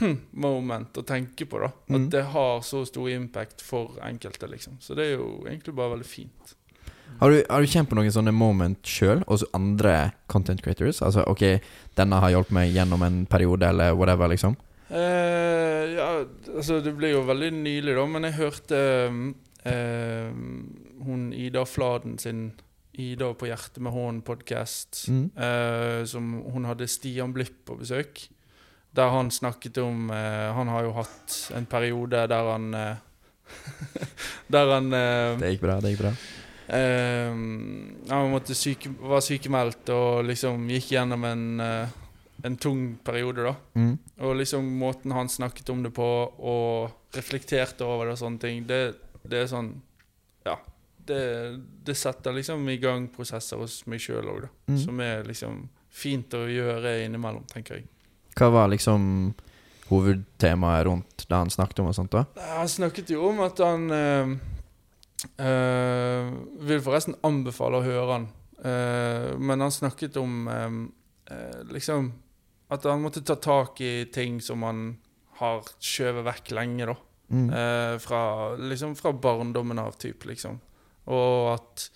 hm, 0.00 0.18
moment 0.32 0.92
å 0.98 1.04
tenke 1.06 1.46
på, 1.46 1.60
da. 1.60 1.66
At 1.66 1.88
Mm. 2.00 2.10
det 2.10 2.24
har 2.24 2.60
så 2.60 2.84
stor 2.86 3.08
impact 3.08 3.62
for 3.62 3.96
enkelte, 4.02 4.48
liksom. 4.50 4.76
Så 4.80 4.94
det 4.94 5.04
er 5.12 5.16
jo 5.18 5.44
egentlig 5.46 5.74
bare 5.74 5.96
veldig 5.96 6.06
fint. 6.06 6.54
Har, 7.20 7.30
du, 7.30 7.42
har 7.48 7.62
du 7.62 7.70
kjent 7.70 7.88
på 7.88 7.96
noen 7.98 8.12
sånne 8.12 8.34
moment 8.34 8.88
sjøl, 8.88 9.22
hos 9.28 9.46
andre 9.56 10.12
content 10.30 10.62
creators? 10.64 11.00
Altså 11.04 11.24
OK, 11.30 11.44
denne 11.96 12.20
har 12.20 12.34
hjulpet 12.34 12.56
meg 12.56 12.74
gjennom 12.74 13.04
en 13.06 13.22
periode, 13.30 13.68
eller 13.70 13.94
whatever, 13.96 14.28
liksom? 14.32 14.58
Uh, 14.90 15.94
ja, 15.94 16.08
altså 16.52 16.82
det 16.84 16.92
ble 16.98 17.14
jo 17.14 17.24
veldig 17.24 17.48
nylig, 17.56 17.94
da, 17.96 18.04
men 18.10 18.28
jeg 18.28 18.36
hørte 18.36 18.82
uh, 19.08 19.22
uh, 19.64 20.28
hun 21.06 21.30
Ida 21.32 21.64
Fladen 21.68 22.18
sin 22.20 22.52
'Ida 22.94 23.32
på 23.34 23.48
hjertet 23.48 23.80
med 23.82 23.90
hånden'-podkast. 23.90 25.08
Mm. 25.10 26.04
som 26.06 26.28
hun 26.54 26.64
hadde 26.68 26.86
Stian 26.86 27.32
Blipp 27.34 27.64
på 27.66 27.74
besøk. 27.80 28.20
Der 28.94 29.10
han 29.10 29.32
snakket 29.34 29.80
om 29.82 30.10
Han 30.10 30.68
har 30.70 30.84
jo 30.84 30.92
hatt 30.94 31.50
en 31.58 31.66
periode 31.66 32.22
der 32.30 32.50
han 32.52 32.70
Der 34.54 34.70
han 34.76 34.90
Det 34.94 35.50
gikk 35.56 35.66
bra, 35.66 35.80
det 35.82 35.90
gikk 35.90 36.04
bra. 36.04 36.14
Eh, 36.68 37.30
Han 38.10 38.40
syke, 38.50 38.92
var 39.00 39.24
sykemeldt 39.24 39.92
og 39.94 40.24
liksom 40.28 40.68
gikk 40.72 40.92
gjennom 40.94 41.24
en, 41.28 41.46
uh, 41.60 41.88
en 42.44 42.56
tung 42.56 42.84
periode, 43.04 43.44
da. 43.46 43.54
Mm. 43.74 43.96
Og 44.26 44.36
liksom 44.40 44.68
måten 44.80 45.12
han 45.12 45.28
snakket 45.28 45.72
om 45.74 45.82
det 45.84 45.94
på, 45.94 46.08
og 46.38 47.16
reflekterte 47.16 47.86
over 47.86 48.08
det 48.08 48.16
og 48.16 48.22
sånne 48.24 48.42
ting, 48.42 48.64
det, 48.68 48.82
det 49.22 49.44
er 49.44 49.50
sånn 49.50 49.74
Ja. 50.44 50.58
Det, 51.04 51.20
det 51.84 51.94
setter 52.00 52.32
liksom 52.32 52.62
i 52.72 52.78
gang 52.80 53.10
prosesser 53.12 53.60
hos 53.60 53.82
meg 53.90 54.00
sjøl 54.00 54.24
òg, 54.24 54.46
da. 54.46 54.52
Mm. 54.72 54.78
Som 54.80 55.00
er 55.04 55.26
liksom 55.28 55.66
fint 55.94 56.32
å 56.34 56.46
gjøre 56.48 57.02
innimellom, 57.04 57.44
tenker 57.50 57.78
jeg. 57.78 57.90
Hva 58.34 58.48
var 58.50 58.70
liksom 58.72 59.34
hovedtemaet 59.90 60.86
rundt 60.88 61.26
det 61.28 61.36
han 61.36 61.52
snakket 61.52 61.82
om 61.82 61.90
og 61.90 61.96
sånt, 61.96 62.14
da? 62.14 62.24
Han 62.56 62.70
snakket 62.70 63.12
jo 63.14 63.28
om 63.28 63.42
at 63.44 63.60
han 63.62 63.84
eh, 63.94 64.32
eh, 65.38 66.32
Vil 66.68 66.82
forresten 66.84 67.16
anbefale 67.26 67.80
å 67.80 67.86
høre 67.86 68.10
han. 68.12 68.26
Uh, 68.64 69.34
men 69.36 69.60
han 69.60 69.72
snakket 69.74 70.14
om 70.16 70.46
eh, 70.48 70.76
uh, 71.34 71.64
liksom 71.68 72.06
At 72.72 72.86
han 72.88 73.02
måtte 73.02 73.20
ta 73.26 73.34
tak 73.36 73.80
i 73.84 74.06
ting 74.14 74.38
som 74.40 74.62
han 74.64 74.86
har 75.40 75.66
skjøvet 75.82 76.24
vekk 76.24 76.54
lenge, 76.56 76.86
da. 76.88 76.94
Mm. 77.34 77.48
Fra, 77.98 78.20
liksom 78.54 78.92
fra 78.94 79.10
barndommen 79.12 79.80
av, 79.82 79.96
typ, 79.98 80.22
liksom. 80.28 80.60
Og 81.10 81.48
at 81.50 81.86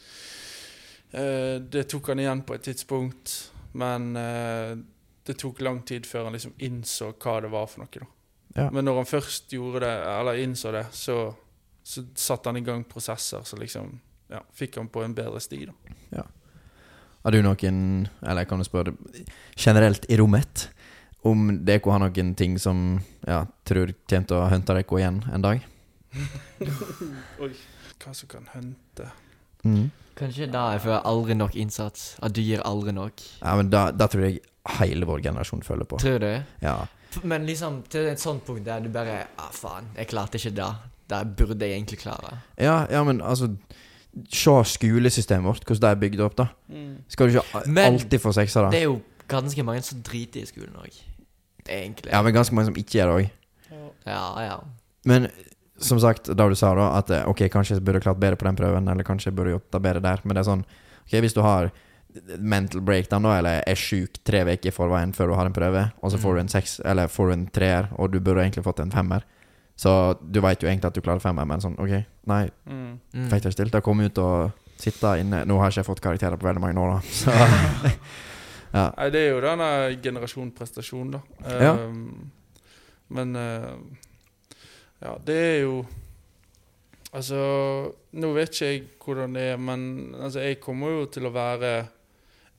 det 1.70 1.84
tok 1.92 2.10
han 2.10 2.22
igjen 2.24 2.42
på 2.48 2.56
et 2.56 2.66
tidspunkt, 2.66 3.34
men 3.78 4.10
det 4.16 5.36
tok 5.38 5.62
lang 5.62 5.84
tid 5.86 6.08
før 6.08 6.26
han 6.26 6.34
liksom 6.34 6.56
innså 6.66 7.12
hva 7.14 7.36
det 7.44 7.52
var 7.54 7.70
for 7.70 7.84
noe. 7.84 8.08
Ja. 8.56 8.66
Men 8.74 8.88
når 8.88 9.02
han 9.02 9.10
først 9.10 9.52
gjorde 9.54 9.84
det, 9.86 9.94
eller 10.10 10.42
innså 10.42 10.72
det, 10.74 10.86
så, 10.96 11.18
så 11.88 12.04
satte 12.14 12.50
han 12.50 12.58
i 12.60 12.64
gang 12.66 12.82
prosesser 12.84 13.44
som 13.48 13.60
liksom 13.62 13.94
ja, 14.28 14.42
fikk 14.52 14.76
han 14.76 14.90
på 14.92 15.02
en 15.04 15.14
bedre 15.16 15.40
sti. 15.40 15.62
da. 15.70 15.94
Ja. 16.18 16.24
Har 17.24 17.32
du 17.34 17.40
noen 17.42 17.78
Eller 18.22 18.44
jeg 18.44 18.48
kan 18.50 18.60
jo 18.60 18.66
spørre 18.68 18.92
generelt 19.56 20.04
i 20.08 20.18
rommet 20.20 20.68
om 21.26 21.48
dere 21.66 21.90
har 21.90 22.02
noen 22.04 22.34
ting 22.38 22.58
som 22.62 23.00
ja, 23.26 23.40
tror 23.66 23.90
kommer 24.08 24.28
til 24.28 24.36
å 24.36 24.50
hunte 24.52 24.76
dere 24.76 25.00
igjen 25.00 25.22
en 25.32 25.46
dag? 25.46 25.64
Oi. 27.44 27.50
Hva 27.98 28.14
som 28.14 28.30
kan 28.30 28.46
hunte 28.54 29.08
Mm. 29.66 29.88
Kanskje 30.14 30.46
da 30.50 30.60
jeg 30.74 30.84
føler 30.84 31.06
aldri 31.10 31.34
nok 31.34 31.56
innsats. 31.58 32.04
At 32.22 32.34
du 32.36 32.38
gir 32.42 32.62
aldri 32.66 32.92
nok. 32.94 33.22
Ja, 33.40 33.56
men 33.58 33.72
da, 33.72 33.88
da 33.90 34.06
tror 34.10 34.28
jeg 34.28 34.38
hele 34.78 35.08
vår 35.08 35.24
generasjon 35.24 35.64
føler 35.66 35.88
på. 35.88 35.98
Tror 35.98 36.22
du? 36.22 36.30
Ja. 36.62 36.76
Men 37.26 37.46
liksom 37.48 37.80
til 37.90 38.06
et 38.12 38.22
sånt 38.22 38.44
punkt 38.46 38.66
der 38.68 38.84
du 38.84 38.90
bare 38.94 39.24
Ah, 39.34 39.50
faen, 39.54 39.90
jeg 39.98 40.10
klarte 40.12 40.38
ikke 40.38 40.54
det. 40.60 40.70
Det 41.08 41.36
burde 41.36 41.64
jeg 41.64 41.78
egentlig 41.78 41.98
klare. 42.02 42.38
Ja, 42.60 42.86
ja, 42.90 43.04
men 43.04 43.20
altså 43.20 43.54
Se 44.34 44.50
skolesystemet 44.64 45.46
vårt, 45.46 45.64
hvordan 45.68 45.80
det 45.84 45.90
er 45.90 46.00
bygd 46.00 46.20
opp, 46.24 46.34
da. 46.36 46.46
Skal 47.08 47.28
du 47.28 47.36
ikke 47.38 47.66
Men- 47.68 47.92
alltid 47.94 48.20
få 48.20 48.32
sekser, 48.34 48.64
da? 48.64 48.70
Det 48.70 48.80
er 48.80 48.84
jo 48.88 49.00
ganske 49.28 49.62
mange 49.62 49.82
som 49.82 50.00
driter 50.02 50.40
i 50.42 50.46
skolen 50.48 50.74
òg. 50.74 50.96
Egentlig. 51.68 52.10
Ja, 52.10 52.22
men 52.22 52.34
ganske 52.34 52.54
mange 52.54 52.66
som 52.66 52.74
ikke 52.74 52.98
gjør 52.98 53.12
det 53.12 53.26
òg. 53.26 53.30
Ja, 54.06 54.40
ja. 54.42 54.56
Men 55.04 55.28
som 55.78 56.00
sagt, 56.00 56.24
da 56.34 56.48
du 56.48 56.54
sa 56.58 56.74
da 56.74 56.88
at 56.98 57.10
eh, 57.10 57.24
ok, 57.28 57.44
kanskje 57.52 57.76
jeg 57.76 57.84
burde 57.84 58.00
klart 58.02 58.18
bedre 58.18 58.36
på 58.36 58.48
den 58.48 58.56
prøven, 58.56 58.88
eller 58.90 59.04
kanskje 59.06 59.30
jeg 59.30 59.36
burde 59.36 59.54
gjort 59.54 59.70
det 59.70 59.82
bedre 59.82 60.02
der, 60.02 60.20
men 60.24 60.34
det 60.34 60.42
er 60.42 60.50
sånn 60.50 60.64
Ok, 61.08 61.14
hvis 61.22 61.32
du 61.32 61.40
har 61.40 61.70
mental 62.38 62.80
breakdown, 62.84 63.22
da, 63.22 63.38
eller 63.38 63.62
er 63.66 63.78
sjuk 63.78 64.18
tre 64.24 64.42
uker 64.44 64.68
i 64.68 64.74
forveien 64.74 65.12
før 65.14 65.30
du 65.30 65.34
har 65.38 65.46
en 65.46 65.52
prøve, 65.56 65.92
og 66.02 66.10
så 66.12 66.18
får 66.18 66.34
du 66.34 66.40
en 66.40 66.48
seks, 66.48 66.80
eller 66.84 67.08
får 67.08 67.28
du 67.28 67.32
en 67.32 67.46
treer, 67.46 67.88
og 67.96 68.10
du 68.12 68.18
burde 68.20 68.42
egentlig 68.42 68.64
fått 68.64 68.80
en 68.80 68.90
femmer, 68.92 69.24
så 69.78 69.92
du 70.20 70.40
veit 70.42 70.62
jo 70.62 70.68
egentlig 70.68 70.90
at 70.90 70.96
du 70.96 71.02
klarer 71.04 71.22
femmeren, 71.22 71.48
men 71.52 71.62
sånn 71.62 71.76
ok, 71.78 71.92
nei, 72.30 72.44
Mm. 72.66 72.96
Mm. 73.14 73.28
fikk 73.30 73.44
det 73.46 73.52
stilt, 73.54 73.72
da 73.72 73.80
komme 73.84 74.08
ut 74.10 74.18
og 74.18 74.50
sitte 74.78 75.12
inne 75.20 75.44
Nå 75.46 75.56
har 75.58 75.70
jeg 75.70 75.78
ikke 75.80 75.88
fått 75.92 76.02
karakterer 76.02 76.38
på 76.38 76.46
veldig 76.48 76.62
mange 76.62 76.82
år, 76.82 76.98
da, 76.98 77.00
så 77.22 77.30
Ja. 78.68 78.90
Nei, 78.98 79.06
det 79.14 79.20
er 79.24 79.30
jo 79.32 79.38
denne 79.40 79.68
generasjon 80.04 80.50
prestasjon, 80.52 81.14
da. 81.14 81.20
Ja. 81.48 81.70
Um, 81.72 82.30
men 83.16 83.30
uh, 83.38 83.78
Ja, 85.00 85.14
det 85.24 85.36
er 85.38 85.60
jo 85.62 85.78
Altså 87.16 87.38
Nå 88.20 88.32
vet 88.36 88.52
ikke 88.52 88.68
jeg 88.68 88.82
hvordan 89.00 89.38
det 89.38 89.46
er, 89.54 89.56
men 89.56 89.86
altså, 90.20 90.42
jeg 90.44 90.58
kommer 90.60 90.92
jo 90.98 91.06
til 91.08 91.24
å 91.24 91.32
være 91.32 91.70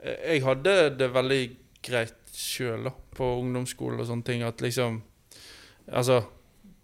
eh, 0.02 0.34
Jeg 0.34 0.42
hadde 0.48 0.74
det 0.98 1.12
veldig 1.14 1.44
greit 1.86 2.16
sjøl, 2.34 2.90
på 3.14 3.28
ungdomsskolen 3.44 4.02
og 4.02 4.10
sånne 4.10 4.26
ting, 4.26 4.42
at 4.48 4.62
liksom 4.66 5.02
Altså 5.94 6.24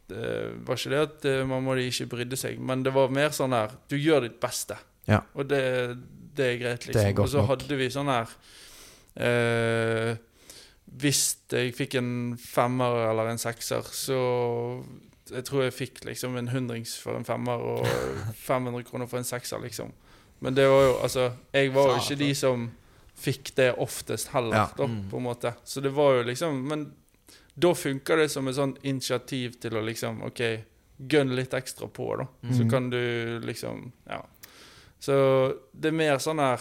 det 0.08 0.66
var 0.68 0.76
ikke 0.78 0.92
det 0.94 1.00
at 1.02 1.48
man 1.50 1.64
må 1.66 1.76
ikke 1.82 2.06
brydde 2.12 2.38
seg, 2.38 2.60
men 2.60 2.84
det 2.86 2.94
var 2.94 3.10
mer 3.10 3.30
sånn 3.34 3.54
her 3.58 3.72
Du 3.90 3.96
gjør 3.98 4.22
ditt 4.28 4.40
beste. 4.44 4.78
Ja. 5.10 5.22
Og 5.34 5.48
det, 5.50 5.62
det 6.38 6.46
er 6.54 6.58
greit, 6.62 6.86
Det 6.88 6.96
er 6.96 7.10
liksom. 7.12 7.16
godt 7.16 7.26
Og 7.26 7.32
så 7.34 7.44
hadde 7.50 7.78
vi 7.78 7.90
sånn 7.94 8.10
her 8.10 8.32
eh, 9.22 10.16
Hvis 11.02 11.22
jeg 11.52 11.74
fikk 11.78 11.98
en 12.00 12.10
femmer 12.42 13.02
eller 13.10 13.32
en 13.34 13.42
sekser, 13.42 13.86
så 13.94 14.20
Jeg 15.32 15.46
tror 15.48 15.64
jeg 15.66 15.74
fikk 15.76 16.04
liksom 16.06 16.36
en 16.38 16.50
hundrings 16.54 16.98
for 17.02 17.18
en 17.18 17.26
femmer 17.28 17.62
og 17.74 17.86
500 18.48 18.84
kroner 18.90 19.10
for 19.10 19.18
en 19.22 19.28
sekser, 19.28 19.62
liksom. 19.64 19.94
Men 20.46 20.54
det 20.58 20.68
var 20.70 20.84
jo 20.90 20.98
Altså, 21.06 21.30
jeg 21.54 21.74
var 21.74 21.94
jo 21.96 22.02
ikke 22.04 22.20
de 22.22 22.32
som 22.38 22.68
fikk 23.16 23.54
det 23.56 23.70
oftest 23.80 24.28
heller, 24.34 24.58
Ja. 24.58 24.66
da, 24.78 24.86
på 25.10 25.18
en 25.18 25.24
måte. 25.24 25.54
Så 25.64 25.80
det 25.82 25.94
var 25.96 26.18
jo 26.18 26.24
liksom 26.28 26.58
Men 26.68 26.90
da 27.58 27.74
funker 27.74 28.18
det 28.18 28.30
som 28.32 28.48
et 28.48 28.56
sånn 28.58 28.76
initiativ 28.84 29.60
til 29.62 29.72
å 29.80 29.84
liksom 29.86 30.24
OK, 30.28 30.42
gønn 31.08 31.36
litt 31.36 31.54
ekstra 31.54 31.88
på, 31.92 32.18
da. 32.18 32.26
Så 32.52 32.64
Mhm. 32.64 32.70
kan 32.70 32.90
du 32.90 33.40
liksom 33.44 33.92
Ja. 34.10 34.22
Så 35.00 35.58
det 35.74 35.90
er 35.90 35.92
mer 35.92 36.18
sånn 36.18 36.40
her 36.40 36.60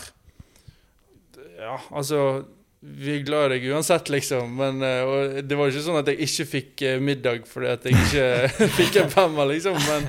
Ja, 1.59 1.79
altså 1.91 2.45
Vi 2.83 3.15
er 3.19 3.23
glad 3.25 3.53
i 3.53 3.59
deg 3.59 3.71
uansett, 3.73 4.11
liksom. 4.13 4.51
Men 4.59 4.83
eh, 4.83 5.03
og 5.09 5.49
det 5.49 5.57
var 5.57 5.71
ikke 5.71 5.81
sånn 5.87 5.99
at 6.03 6.07
jeg 6.07 6.19
ikke 6.27 6.45
fikk 6.51 6.83
eh, 6.83 6.99
middag 7.01 7.47
fordi 7.49 7.71
at 7.73 7.85
jeg 7.89 7.95
ikke 7.97 8.69
fikk 8.79 8.99
en 9.01 9.09
femmer, 9.15 9.47
liksom. 9.55 9.79
Men 9.89 10.05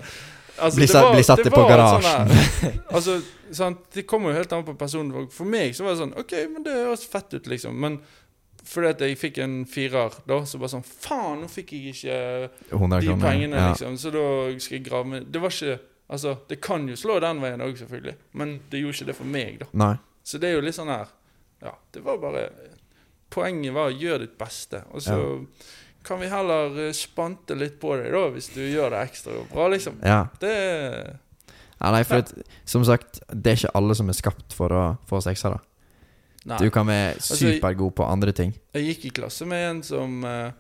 altså, 0.60 0.76
Bli 0.82 0.86
det 0.86 0.94
var- 1.00 1.14
bli 1.16 1.24
satt 1.24 1.44
det 1.46 1.54
på 1.54 1.64
et 1.64 2.04
sånn 2.04 2.76
altså, 2.92 3.16
sant? 3.56 3.80
Det 3.94 4.04
kommer 4.06 4.34
jo 4.34 4.36
helt 4.42 4.52
an 4.58 4.66
på 4.68 4.76
personen. 4.78 5.30
For 5.32 5.46
meg 5.48 5.72
så 5.74 5.86
var 5.86 5.96
det 5.96 6.02
sånn 6.04 6.18
OK, 6.20 6.34
men 6.52 6.64
det 6.68 6.74
høres 6.76 7.08
fett 7.08 7.34
ut, 7.38 7.48
liksom. 7.48 7.80
Men 7.80 8.02
fordi 8.66 8.90
at 8.90 9.02
jeg 9.06 9.18
fikk 9.22 9.42
en 9.44 9.58
firer 9.70 10.16
da, 10.26 10.40
så 10.48 10.60
bare 10.62 10.74
sånn 10.74 10.86
Faen, 10.86 11.44
nå 11.44 11.50
fikk 11.52 11.76
jeg 11.76 11.94
ikke 11.94 12.16
de 12.72 13.18
pengene, 13.22 13.60
ja. 13.60 13.68
liksom. 13.72 13.98
Så 14.02 14.12
da 14.14 14.24
skal 14.58 14.80
jeg 14.80 14.86
grave 14.88 15.10
meg 15.12 15.28
Det 15.30 15.42
var 15.44 15.54
ikke 15.54 15.78
Altså, 16.06 16.36
det 16.50 16.60
kan 16.62 16.84
jo 16.86 16.94
slå 16.94 17.16
den 17.18 17.40
veien 17.42 17.64
òg, 17.66 17.72
selvfølgelig. 17.80 18.12
Men 18.38 18.60
det 18.70 18.78
gjorde 18.78 19.00
ikke 19.00 19.08
det 19.08 19.16
for 19.18 19.30
meg, 19.36 19.56
da. 19.64 19.68
Nei. 19.82 19.96
Så 20.22 20.38
det 20.38 20.52
er 20.52 20.60
jo 20.60 20.66
litt 20.66 20.78
sånn 20.78 20.92
her 20.94 21.10
Ja, 21.66 21.74
det 21.94 22.04
var 22.06 22.22
bare 22.22 22.46
Poenget 23.34 23.74
var 23.74 23.90
gjør 23.90 24.22
ditt 24.22 24.36
beste. 24.38 24.84
Og 24.94 25.02
så 25.04 25.18
kan 26.06 26.22
vi 26.22 26.30
heller 26.30 26.78
eh, 26.86 26.94
spante 26.94 27.58
litt 27.58 27.80
på 27.82 27.96
deg, 27.98 28.12
da, 28.14 28.28
hvis 28.36 28.52
du 28.54 28.62
gjør 28.62 28.94
det 28.94 29.00
ekstra 29.10 29.40
bra, 29.50 29.66
liksom. 29.74 29.98
Ja. 30.06 30.20
Det 30.40 30.52
ja. 30.54 31.90
Nei, 31.92 32.04
for 32.08 32.22
at, 32.22 32.32
som 32.70 32.86
sagt, 32.88 33.20
det 33.34 33.52
er 33.52 33.58
ikke 33.60 33.74
alle 33.78 33.98
som 33.98 34.10
er 34.10 34.18
skapt 34.18 34.54
for 34.56 34.72
å 34.72 34.84
få 35.10 35.20
seksere. 35.26 35.58
Nei. 36.46 36.58
Du 36.62 36.70
kan 36.70 36.86
være 36.86 37.16
Altså, 37.16 37.36
supergod 37.42 37.92
på 37.98 38.06
andre 38.06 38.32
ting. 38.38 38.52
Jeg 38.76 38.84
gikk 38.92 39.06
i 39.06 39.14
klasse 39.22 39.46
med 39.50 39.64
en 39.70 39.80
som 39.84 40.20
uh, 40.24 40.52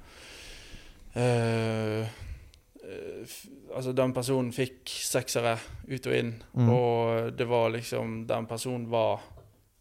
f- 3.25 3.47
Altså, 3.75 3.91
den 3.97 4.13
personen 4.15 4.51
fikk 4.55 4.87
seksere 4.87 5.57
ut 5.89 6.07
og 6.07 6.13
inn, 6.15 6.33
Mm. 6.55 6.69
og 6.71 7.31
det 7.37 7.47
var 7.47 7.69
liksom 7.73 8.25
Den 8.27 8.45
personen 8.47 8.85
var 8.89 9.19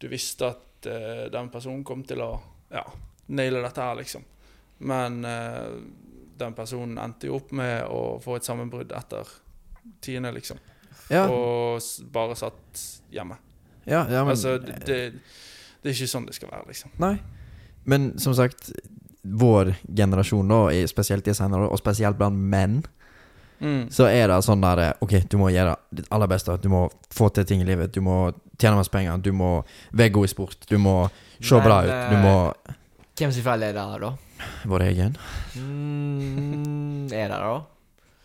Du 0.00 0.08
visste 0.08 0.46
at 0.50 0.86
uh, 0.86 1.30
den 1.30 1.48
personen 1.50 1.84
kom 1.84 2.02
til 2.04 2.18
å 2.20 2.32
ja, 2.74 2.82
naile 3.28 3.60
dette 3.62 3.80
her, 3.80 3.94
liksom. 3.94 4.24
Men 4.84 5.20
den 6.36 6.52
personen 6.58 6.98
endte 6.98 7.28
jo 7.28 7.36
opp 7.38 7.52
med 7.54 7.84
å 7.86 8.18
få 8.20 8.34
et 8.36 8.42
sammenbrudd 8.44 8.90
etter 8.92 9.28
tiende, 10.02 10.32
liksom. 10.34 10.58
Ja, 11.08 11.28
Og 11.30 11.78
bare 12.12 12.34
satt 12.36 12.82
hjemme. 13.14 13.36
ja, 13.86 14.02
ja 14.10 14.24
men 14.24 14.32
altså, 14.34 14.56
det, 14.58 14.80
det, 14.88 14.98
det 15.84 15.92
er 15.92 15.96
ikke 15.98 16.08
sånn 16.10 16.26
det 16.26 16.34
skal 16.38 16.48
være, 16.50 16.64
liksom. 16.72 16.90
Nei. 17.04 17.14
Men 17.84 18.14
som 18.18 18.32
sagt, 18.34 18.70
vår 19.24 19.74
generasjon, 19.92 20.48
da, 20.48 20.62
spesielt 20.88 21.28
i 21.28 21.34
senere 21.36 21.68
og 21.68 21.78
spesielt 21.80 22.16
blant 22.18 22.36
menn, 22.40 22.82
Mm. 23.62 23.86
så 23.88 24.08
er 24.10 24.26
det 24.28 24.40
sånn 24.44 24.60
der 24.60 24.96
OK, 25.00 25.12
du 25.30 25.36
må 25.38 25.46
gjøre 25.48 25.76
ditt 25.94 26.08
aller 26.12 26.26
beste. 26.28 26.56
Du 26.60 26.66
må 26.68 26.88
få 27.14 27.28
til 27.32 27.44
ting 27.48 27.60
i 27.62 27.64
livet. 27.64 27.92
Du 27.94 28.00
må 28.02 28.32
tjene 28.58 28.76
masse 28.76 28.90
penger. 28.90 29.16
Du 29.22 29.30
må 29.32 29.62
være 29.94 30.10
god 30.12 30.26
i 30.26 30.32
sport. 30.32 30.66
Du 30.68 30.74
må 30.76 31.08
se 31.40 31.54
Men, 31.54 31.62
bra 31.64 31.78
ut. 31.86 32.10
Du 32.10 32.16
må 32.18 32.34
Hvem 33.16 33.32
sin 33.32 33.44
feil 33.46 33.62
er 33.62 33.72
det 33.72 33.80
her, 33.80 33.98
da? 34.02 34.10
Vår 34.66 34.82
egen. 34.90 35.16
Mm, 35.54 37.06
er 37.12 37.28
det 37.30 37.38
da? 37.38 37.54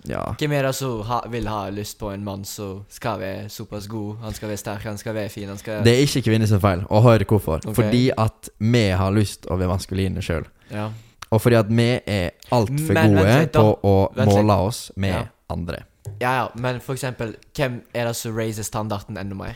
Ja. 0.07 0.21
Hvem 0.39 0.51
er 0.55 0.63
det 0.63 0.75
som 0.77 1.01
ha, 1.03 1.19
vil 1.27 1.47
ha 1.51 1.65
lyst 1.75 1.97
på 1.99 2.07
en 2.13 2.23
mann 2.23 2.45
som 2.47 2.85
skal 2.89 3.19
være 3.19 3.49
såpass 3.51 3.87
god? 3.91 4.21
Han 4.23 4.33
skal 4.33 4.49
være 4.53 4.57
sterk, 4.61 4.85
han 4.87 4.97
skal 4.97 5.13
være 5.17 5.29
fin, 5.29 5.47
han 5.51 5.57
skal 5.59 5.83
Det 5.83 5.91
er 5.97 6.05
ikke 6.05 6.21
kvinnens 6.29 6.53
feil, 6.63 6.85
og 6.87 7.03
hør 7.03 7.25
hvorfor. 7.27 7.59
Okay. 7.65 7.73
Fordi 7.75 8.03
at 8.17 8.49
vi 8.59 8.85
har 8.95 9.11
lyst 9.11 9.45
å 9.51 9.57
være 9.59 9.67
maskuline 9.73 10.21
sjøl. 10.23 10.47
Ja. 10.71 10.87
Og 11.31 11.41
fordi 11.43 11.55
at 11.59 11.67
vi 11.69 11.89
er 12.07 12.29
altfor 12.55 12.95
vent 12.95 13.17
gode 13.19 13.35
da. 13.53 13.59
på 13.59 13.65
å 13.83 13.95
Vent 14.15 14.31
måle 14.31 14.55
oss 14.69 14.91
med 14.95 15.13
Ja. 15.13 15.25
andre. 15.49 15.83
ja, 16.21 16.31
ja, 16.39 16.47
men 16.55 16.79
for 16.81 16.93
eksempel, 16.93 17.35
hvem 17.55 17.81
er 17.93 18.05
det 18.05 18.15
som 18.15 18.35
raiser 18.37 18.63
standarden 18.63 19.17
enda 19.17 19.35
mer? 19.35 19.55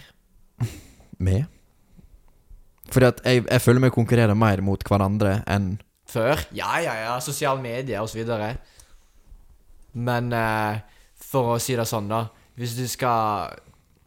Vi? 1.19 1.45
Fordi 2.91 3.05
at 3.05 3.21
jeg, 3.25 3.45
jeg 3.51 3.61
føler 3.61 3.79
vi 3.87 3.89
konkurrerer 3.95 4.35
mer 4.37 4.61
mot 4.61 4.83
hverandre 4.83 5.39
enn 5.49 5.77
Før? 6.13 6.37
Ja, 6.53 6.77
ja, 6.83 6.93
ja. 6.99 7.13
Sosiale 7.23 7.61
medier 7.63 8.01
og 8.03 8.09
så 8.11 8.19
videre. 8.19 8.57
Men 9.93 10.33
eh, 10.33 10.81
for 11.15 11.55
å 11.55 11.59
si 11.61 11.77
det 11.77 11.85
sånn, 11.89 12.09
da. 12.11 12.25
Hvis 12.59 12.75
du 12.77 12.85
skal 12.89 13.53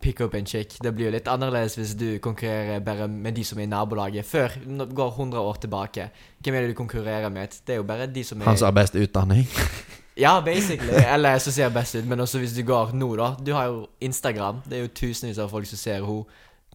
pick 0.02 0.20
up 0.20 0.34
en 0.38 0.46
chick, 0.46 0.76
det 0.82 0.92
blir 0.94 1.08
jo 1.08 1.14
litt 1.16 1.28
annerledes 1.30 1.74
hvis 1.78 1.96
du 1.98 2.18
konkurrerer 2.22 2.82
bare 2.84 3.08
med 3.10 3.34
de 3.34 3.42
som 3.46 3.58
er 3.58 3.66
i 3.66 3.70
nabolaget. 3.70 4.26
Før, 4.28 4.54
går 4.66 5.12
100 5.16 5.40
år 5.40 5.60
tilbake, 5.64 6.08
hvem 6.44 6.54
er 6.54 6.66
det 6.66 6.74
du 6.74 6.78
konkurrerer 6.78 7.32
med? 7.32 7.56
Det 7.66 7.74
er 7.74 7.80
jo 7.80 7.86
bare 7.88 8.06
de 8.06 8.24
som 8.26 8.40
er 8.40 8.50
han 8.50 8.58
som 8.60 8.70
har 8.70 8.80
best 8.82 8.98
utdanning. 8.98 9.46
Ja, 10.16 10.40
basically. 10.40 10.96
Eller 11.04 11.38
som 11.38 11.52
ser 11.52 11.68
best 11.68 11.94
ut. 11.94 12.06
Men 12.08 12.20
også 12.24 12.38
hvis 12.40 12.54
du 12.56 12.62
går 12.64 12.94
nå, 12.96 13.10
da. 13.20 13.34
Du 13.36 13.50
har 13.52 13.66
jo 13.68 13.82
Instagram. 14.00 14.62
Det 14.64 14.78
er 14.78 14.86
jo 14.86 14.92
tusenvis 14.96 15.36
av 15.38 15.50
folk 15.52 15.68
som 15.68 15.76
ser 15.76 16.06
hun 16.06 16.22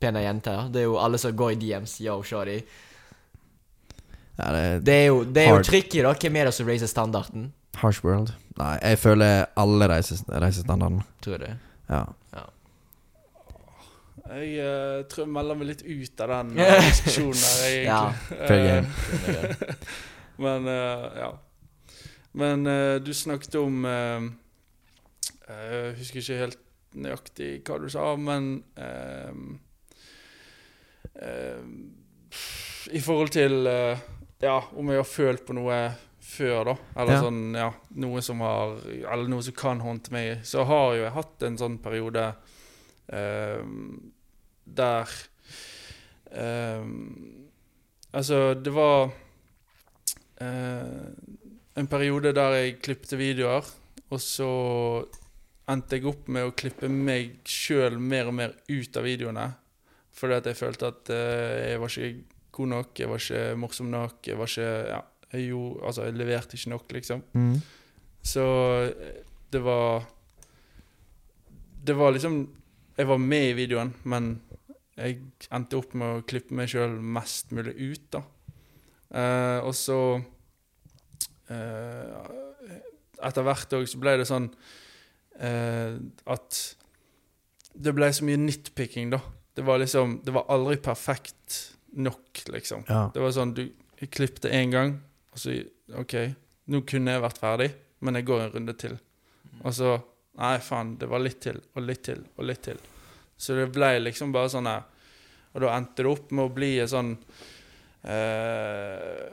pene 0.02 0.22
jenter. 0.22 0.68
Det 0.70 0.84
er 0.84 0.86
jo 0.86 1.00
alle 1.02 1.18
som 1.18 1.34
går 1.34 1.56
i 1.56 1.58
DMs. 1.64 1.96
Yo, 2.06 2.20
shorty. 2.22 2.60
Ja, 4.38 4.52
det 4.54 4.86
Det 4.86 4.94
er 4.94 5.06
jo, 5.08 5.24
det 5.24 5.48
er 5.48 5.56
jo 5.56 5.64
tricky, 5.66 6.04
da. 6.06 6.14
Hvem 6.14 6.38
er 6.38 6.52
det 6.52 6.54
som 6.54 6.70
raiser 6.70 6.88
standarden? 6.92 7.50
Harsh 7.80 8.04
world. 8.04 8.34
Nei, 8.60 8.78
jeg 8.82 9.00
føler 9.00 9.46
alle 9.56 9.88
reiser, 9.88 10.24
reiser. 10.42 10.68
Tror 11.22 11.38
du? 11.38 11.48
Ja. 11.90 12.06
Jeg 14.32 14.64
uh, 14.64 15.06
tror 15.12 15.26
jeg 15.26 15.34
melder 15.34 15.58
meg 15.60 15.68
litt 15.72 15.82
ut 15.84 16.22
av 16.24 16.32
den 16.32 16.60
eh, 16.62 16.78
diskusjonen 16.86 17.42
her, 17.42 17.64
egentlig. 17.82 18.46
fair 18.48 18.68
Eh. 19.32 19.88
Men 20.46 20.68
uh, 20.70 21.08
ja. 21.18 21.32
Men 22.32 22.64
du 23.04 23.10
snakket 23.12 23.58
om 23.60 23.84
eh, 23.84 24.24
Jeg 25.50 25.96
husker 25.98 26.22
ikke 26.22 26.38
helt 26.40 26.62
nøyaktig 26.96 27.50
hva 27.68 27.76
du 27.82 27.90
sa, 27.92 28.06
men 28.16 28.46
I 32.88 33.02
forhold 33.04 33.34
til 33.36 33.68
Ja, 33.68 34.56
om 34.80 34.94
jeg 34.94 35.02
har 35.02 35.10
følt 35.12 35.44
på 35.48 35.58
noe 35.60 35.82
før, 36.32 36.64
da. 36.72 36.76
Eller 36.96 37.14
Ja. 37.18 37.22
sånn, 37.26 37.42
ja. 37.58 37.70
Noe 38.02 38.22
som 38.24 38.40
har 38.40 38.78
Eller 38.88 39.28
noe 39.32 39.44
som 39.44 39.54
kan 39.54 39.80
håndte 39.84 40.12
meg. 40.16 40.44
Så 40.48 40.64
har 40.66 40.96
jo 40.96 41.04
jeg 41.04 41.12
hatt 41.18 41.44
en 41.44 41.58
sånn 41.60 41.78
periode 41.84 42.24
eh, 43.12 43.64
der 44.66 45.10
eh, 46.32 46.86
Altså, 48.14 48.54
det 48.60 48.74
var 48.76 49.12
eh, 50.42 51.08
en 51.80 51.88
periode 51.88 52.34
der 52.36 52.58
jeg 52.58 52.80
klippte 52.84 53.16
videoer, 53.20 53.64
og 54.12 54.20
så 54.20 54.50
endte 55.72 55.96
jeg 55.96 56.10
opp 56.12 56.28
med 56.28 56.50
å 56.50 56.56
klippe 56.58 56.90
meg 56.92 57.38
sjøl 57.48 57.96
mer 58.04 58.28
og 58.28 58.36
mer 58.36 58.56
ut 58.68 58.98
av 59.00 59.08
videoene. 59.08 59.46
Fordi 60.12 60.36
at 60.42 60.50
jeg 60.52 60.60
følte 60.60 60.90
at 60.92 61.12
eh, 61.16 61.70
jeg 61.72 61.80
var 61.80 61.94
ikke 61.96 62.26
god 62.52 62.68
nok, 62.74 63.00
jeg 63.00 63.08
var 63.14 63.24
ikke 63.24 63.44
morsom 63.64 63.92
nok, 63.94 64.20
jeg 64.28 64.38
var 64.42 64.52
ikke 64.52 64.70
Ja, 64.92 65.02
jeg 65.32 65.48
gjorde 65.50 65.86
Altså, 65.88 66.08
jeg 66.08 66.18
leverte 66.20 66.58
ikke 66.58 66.74
nok, 66.74 66.92
liksom. 66.98 67.24
Mm. 67.34 67.62
Så 68.22 68.46
det 69.52 69.64
var 69.64 70.06
Det 71.86 71.96
var 71.98 72.12
liksom 72.12 72.50
Jeg 72.98 73.08
var 73.08 73.18
med 73.18 73.50
i 73.50 73.54
videoen, 73.54 73.94
men 74.04 74.42
jeg 75.00 75.22
endte 75.50 75.80
opp 75.80 75.96
med 75.98 76.20
å 76.20 76.24
klippe 76.28 76.54
meg 76.54 76.70
sjøl 76.70 77.00
mest 77.00 77.54
mulig 77.56 77.72
ut, 77.80 78.04
da. 78.14 78.20
Eh, 79.18 79.60
og 79.66 79.72
så 79.74 79.98
eh, 81.50 82.28
Etter 83.24 83.48
hvert 83.48 83.74
òg 83.80 83.88
så 83.90 84.02
ble 84.04 84.18
det 84.20 84.28
sånn 84.30 84.50
eh, 85.40 85.96
at 86.36 86.60
det 87.72 87.94
ble 87.96 88.12
så 88.14 88.28
mye 88.28 88.40
nitpicking, 88.44 89.14
da. 89.16 89.22
Det 89.56 89.66
var 89.66 89.82
liksom 89.82 90.20
Det 90.28 90.36
var 90.36 90.52
aldri 90.54 90.78
perfekt 90.84 91.78
nok, 91.92 92.44
liksom. 92.52 92.86
Ja. 92.88 93.08
Det 93.14 93.24
var 93.24 93.34
sånn, 93.36 93.56
du 93.56 93.66
klippet 93.66 94.14
klippte 94.16 94.50
én 94.50 94.72
gang, 94.74 94.96
og 95.32 95.40
så 95.40 95.54
OK, 96.02 96.16
nå 96.72 96.82
kunne 96.88 97.12
jeg 97.16 97.24
vært 97.24 97.40
ferdig, 97.42 97.70
men 98.02 98.16
jeg 98.20 98.26
går 98.28 98.42
en 98.46 98.54
runde 98.56 98.74
til. 98.80 98.98
Og 99.64 99.74
så 99.78 99.98
Nei, 100.42 100.56
faen, 100.64 100.94
det 100.98 101.10
var 101.12 101.20
litt 101.20 101.42
til, 101.44 101.58
og 101.76 101.84
litt 101.84 102.06
til, 102.08 102.22
og 102.40 102.46
litt 102.48 102.62
til. 102.64 102.78
Så 103.36 103.54
det 103.58 103.66
ble 103.76 103.90
liksom 104.00 104.32
bare 104.32 104.48
sånn 104.50 104.70
her 104.70 104.86
Og 105.52 105.60
da 105.66 105.74
endte 105.76 106.06
det 106.06 106.08
opp 106.12 106.30
med 106.32 106.46
å 106.48 106.54
bli 106.56 106.70
en 106.80 106.88
sånn 106.88 107.10
eh, 108.08 109.26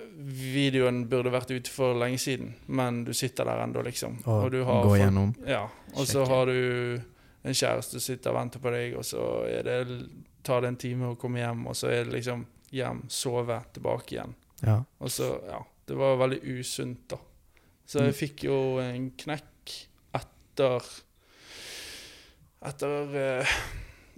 Videoen 0.55 1.05
burde 1.09 1.31
vært 1.33 1.53
ute 1.55 1.71
for 1.73 1.95
lenge 1.99 2.19
siden, 2.21 2.51
men 2.67 3.05
du 3.07 3.13
sitter 3.17 3.47
der 3.49 3.63
ennå, 3.65 3.83
liksom. 3.87 4.19
Og, 4.27 4.51
du 4.53 4.63
har 4.65 4.83
gå 4.83 4.91
folk- 4.91 5.01
gjennom. 5.01 5.35
ja, 5.47 5.63
og 5.95 6.07
så 6.11 6.25
har 6.29 6.47
du 6.51 7.01
en 7.47 7.55
kjæreste 7.55 7.97
som 8.01 8.01
sitter 8.05 8.35
og 8.35 8.41
venter 8.41 8.61
på 8.65 8.73
deg, 8.75 8.97
og 8.99 9.05
så 9.07 9.23
det 9.65 9.79
tar 10.45 10.63
det 10.65 10.69
en 10.75 10.77
time 10.83 11.13
å 11.13 11.17
komme 11.21 11.41
hjem, 11.41 11.67
og 11.71 11.77
så 11.79 11.89
er 11.93 12.05
det 12.05 12.19
liksom 12.19 12.45
hjem, 12.75 13.05
sove, 13.09 13.63
tilbake 13.73 14.17
igjen. 14.19 14.35
Ja. 14.67 14.81
Og 14.99 15.11
så, 15.15 15.31
ja, 15.49 15.63
det 15.89 15.97
var 15.97 16.19
veldig 16.21 16.39
usunt, 16.59 17.07
da. 17.11 17.19
Så 17.89 18.03
jeg 18.05 18.13
Mm. 18.13 18.19
fikk 18.19 18.45
jo 18.45 18.57
en 18.83 19.11
knekk 19.17 19.75
etter 20.15 20.85
Etter 22.69 23.15
eh, 23.17 23.47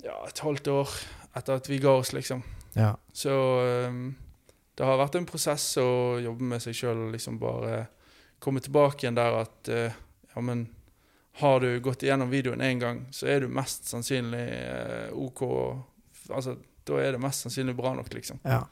ja, 0.03 0.15
et 0.27 0.39
halvt 0.41 0.69
år 0.73 0.93
etter 1.37 1.59
at 1.61 1.69
vi 1.69 1.79
ga 1.79 1.93
oss, 2.01 2.13
liksom. 2.17 2.41
ja. 2.75 2.95
Så 3.13 3.31
um, 3.87 4.15
det 4.75 4.87
har 4.89 4.97
vært 4.99 5.19
en 5.21 5.27
prosess 5.29 5.67
å 5.79 6.17
jobbe 6.25 6.47
med 6.55 6.63
seg 6.65 6.75
sjøl 6.79 7.03
og 7.07 7.13
liksom 7.15 7.37
bare 7.39 7.83
komme 8.41 8.63
tilbake 8.65 9.05
igjen 9.05 9.19
der 9.19 9.37
at 9.43 9.69
eh, 9.69 9.93
ja, 10.33 10.41
men 10.41 10.65
har 11.43 11.61
du 11.63 11.69
gått 11.85 12.03
igjennom 12.03 12.31
videoen 12.33 12.65
én 12.65 12.81
gang, 12.81 13.03
så 13.15 13.29
er 13.31 13.45
du 13.45 13.53
mest 13.53 13.87
sannsynlig 13.93 14.41
eh, 14.57 15.13
OK. 15.13 15.45
Altså, 16.33 16.57
da 16.89 16.99
er 17.05 17.13
det 17.15 17.21
mest 17.23 17.45
sannsynlig 17.45 17.77
bra 17.79 17.93
nok, 17.99 18.09
liksom. 18.17 18.41
ja. 18.49 18.63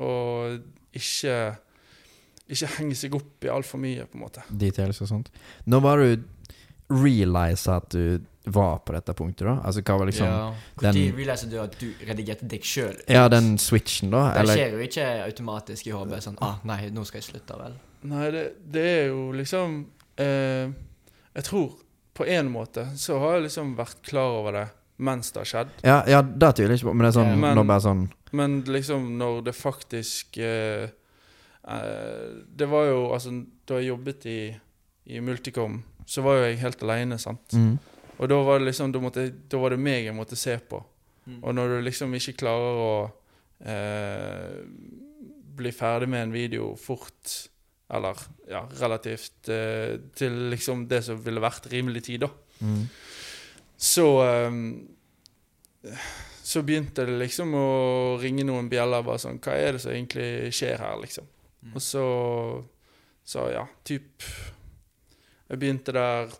Og 0.00 0.62
ikke 0.96 1.36
ikke 2.56 2.70
henge 2.78 2.98
seg 2.98 3.14
opp 3.14 3.46
i 3.46 3.50
altfor 3.52 3.80
mye, 3.82 4.06
på 4.10 4.18
en 4.18 4.24
måte. 4.24 4.44
Details 4.50 5.00
og 5.04 5.08
sånt. 5.10 5.30
Når 5.70 5.84
var 5.86 6.02
du 6.04 6.24
realize 6.90 7.70
at 7.70 7.90
du 7.94 8.20
var 8.50 8.78
på 8.78 8.94
dette 8.96 9.12
punktet, 9.14 9.44
da? 9.46 9.58
Altså, 9.64 9.82
hva 9.84 9.98
var 10.00 10.08
liksom 10.08 10.26
Ja, 10.26 10.38
den 10.80 10.96
Når 10.96 11.18
realiser 11.20 11.50
du 11.50 11.58
at 11.60 11.76
du 11.78 11.86
redigerte 12.08 12.48
deg 12.48 12.64
sjøl? 12.64 12.96
den 13.06 13.58
switchen, 13.58 14.10
da? 14.10 14.32
Det 14.32 14.40
Eller 14.40 14.56
skjer 14.58 14.72
jo 14.74 14.78
ikke 14.86 15.06
automatisk 15.26 15.86
i 15.86 15.94
hodet. 15.94 16.22
Sånn 16.24 16.38
ah, 16.40 16.58
nei, 16.64 16.88
nå 16.90 17.04
skal 17.04 17.20
jeg 17.20 17.28
slutte, 17.28 17.58
vel. 17.60 17.76
Nei, 18.10 18.30
det, 18.30 18.44
det 18.72 18.84
er 18.88 19.06
jo 19.12 19.30
liksom 19.36 19.86
eh, 20.16 20.72
Jeg 21.36 21.44
tror 21.44 21.74
på 22.16 22.26
en 22.26 22.50
måte 22.52 22.86
så 22.96 23.18
har 23.20 23.38
jeg 23.38 23.48
liksom 23.50 23.74
vært 23.78 24.00
klar 24.08 24.40
over 24.40 24.56
det 24.56 24.68
mens 25.00 25.30
det 25.32 25.40
har 25.40 25.48
skjedd. 25.48 25.68
Ja, 25.84 25.98
ja 26.08 26.20
det 26.22 26.50
tviler 26.56 26.74
jeg 26.74 26.80
ikke 26.82 26.90
på, 26.90 26.96
men 26.96 27.06
det 27.06 27.12
er 27.12 27.18
sånn 27.20 27.30
Ja. 27.30 27.36
Men- 27.54 27.66
bare 27.66 27.80
sånn 27.84 28.08
Men 28.32 28.62
liksom 28.64 29.18
når 29.18 29.44
det 29.44 29.54
faktisk 29.56 30.38
eh, 30.38 30.88
Det 32.56 32.66
var 32.68 32.84
jo 32.88 33.12
Altså, 33.14 33.30
da 33.68 33.78
jeg 33.80 33.88
jobbet 33.92 34.24
i, 34.26 34.38
i 35.06 35.20
Multicom, 35.20 35.82
så 36.06 36.22
var 36.22 36.38
jo 36.40 36.44
jeg 36.48 36.58
helt 36.64 36.82
aleine, 36.82 37.18
sant. 37.18 37.52
mm. 37.54 37.78
Og 38.20 38.28
da 38.28 38.36
var 38.44 38.58
det 38.58 38.66
liksom 38.66 38.92
Da, 38.92 39.00
måtte, 39.00 39.28
da 39.48 39.58
var 39.62 39.70
det 39.70 39.78
meg 39.80 40.04
jeg 40.04 40.14
måtte 40.16 40.36
se 40.36 40.56
på. 40.58 40.82
Mm. 41.26 41.38
Og 41.44 41.54
når 41.54 41.68
du 41.68 41.80
liksom 41.86 42.14
ikke 42.18 42.34
klarer 42.42 42.80
å 42.82 42.90
eh, 43.64 44.58
bli 45.60 45.72
ferdig 45.72 46.08
med 46.08 46.22
en 46.26 46.32
video 46.34 46.74
fort, 46.80 47.36
eller 47.90 48.18
ja, 48.48 48.64
relativt 48.80 49.48
eh, 49.52 49.96
til 50.16 50.36
liksom 50.52 50.86
det 50.90 51.02
som 51.06 51.20
ville 51.24 51.40
vært 51.42 51.70
rimelig 51.72 52.04
tid, 52.10 52.20
da, 52.26 52.30
Mm. 52.60 52.82
så 53.80 54.04
eh, 54.26 55.94
Så 56.44 56.60
begynte 56.66 57.06
det 57.06 57.14
liksom 57.22 57.54
å 57.56 58.18
ringe 58.20 58.42
noen 58.44 58.66
bjeller. 58.68 59.04
Bare 59.06 59.18
sånn 59.22 59.38
Hva 59.40 59.54
er 59.56 59.72
det 59.76 59.80
som 59.84 59.92
egentlig 59.94 60.50
skjer 60.52 60.76
her, 60.82 60.96
liksom? 61.00 61.24
Mm. 61.60 61.74
Og 61.74 61.82
så 61.84 62.04
Så 63.24 63.50
ja, 63.52 63.66
typ 63.84 64.24
Jeg 65.50 65.58
begynte 65.58 65.92
der 65.92 66.30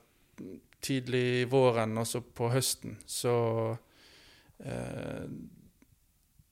tidlig 0.80 1.42
i 1.42 1.44
våren, 1.44 1.98
og 1.98 2.06
så 2.06 2.22
på 2.24 2.48
høsten, 2.48 2.94
så 3.04 3.76
eh, 4.64 5.26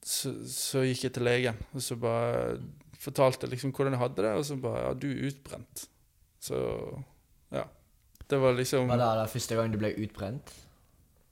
så, 0.04 0.32
så 0.44 0.82
gikk 0.84 1.06
jeg 1.06 1.14
til 1.16 1.24
legen, 1.24 1.56
og 1.72 1.82
så 1.84 1.96
bare 1.96 2.58
fortalte 2.98 3.48
liksom 3.48 3.72
hvordan 3.72 3.96
jeg 3.96 4.02
hadde 4.02 4.26
det, 4.26 4.32
og 4.36 4.44
så 4.44 4.56
bare 4.60 4.82
Ja, 4.84 4.92
du 4.92 5.08
er 5.08 5.26
utbrent. 5.30 5.88
Så 6.40 6.58
ja. 7.54 7.64
Det 8.28 8.36
var 8.36 8.52
liksom 8.52 8.88
Var 8.88 9.00
det 9.00 9.10
da 9.22 9.26
første 9.32 9.56
gang 9.56 9.72
du 9.72 9.78
ble 9.80 9.94
utbrent? 9.96 10.52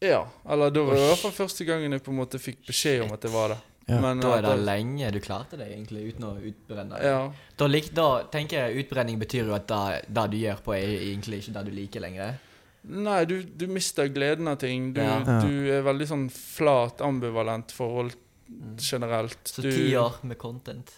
Ja. 0.00 0.26
Eller 0.48 0.72
da 0.72 0.84
var 0.84 0.96
det 0.96 1.04
i 1.04 1.08
hvert 1.10 1.24
fall 1.24 1.36
første 1.36 1.64
gangen 1.68 1.92
jeg 1.92 2.04
på 2.04 2.12
en 2.12 2.20
måte 2.20 2.40
fikk 2.40 2.66
beskjed 2.68 3.04
om 3.06 3.12
at 3.16 3.24
det 3.24 3.32
var 3.32 3.54
det. 3.54 3.58
Ja. 3.88 4.00
Men 4.02 4.18
Da 4.20 4.32
er 4.38 4.42
det 4.42 4.64
lenge 4.66 5.12
du 5.14 5.20
klarte 5.22 5.56
det, 5.56 5.68
egentlig, 5.70 6.08
uten 6.14 6.24
å 6.26 6.32
utbrenne 6.42 6.96
deg. 6.96 7.04
Ja. 7.06 7.20
Da, 7.56 7.66
lik, 7.70 7.92
da 7.94 8.24
tenker 8.32 8.64
jeg 8.68 8.82
utbrenning 8.84 9.18
betyr 9.20 9.46
jo 9.46 9.54
at 9.54 9.68
det, 9.70 10.08
det 10.12 10.24
du 10.32 10.36
gjør 10.40 10.62
på, 10.64 10.74
er 10.74 10.96
egentlig 11.12 11.38
ikke 11.44 11.54
det 11.54 11.64
du 11.68 11.70
liker 11.76 12.00
lenger. 12.02 12.38
Nei, 12.86 13.24
du, 13.26 13.42
du 13.42 13.66
mister 13.70 14.08
gleden 14.14 14.48
av 14.48 14.58
ting. 14.62 14.92
Du, 14.94 15.00
Ja. 15.00 15.20
Du 15.42 15.70
er 15.70 15.82
veldig 15.86 16.06
sånn 16.10 16.28
flat, 16.30 17.00
ambivalent 17.00 17.72
forhold 17.72 18.14
Mm. 18.46 18.76
generelt. 18.78 19.40
Så 19.50 19.60
du, 19.64 19.72
ti 19.72 19.88
år 19.98 20.20
med 20.22 20.38
content, 20.38 20.92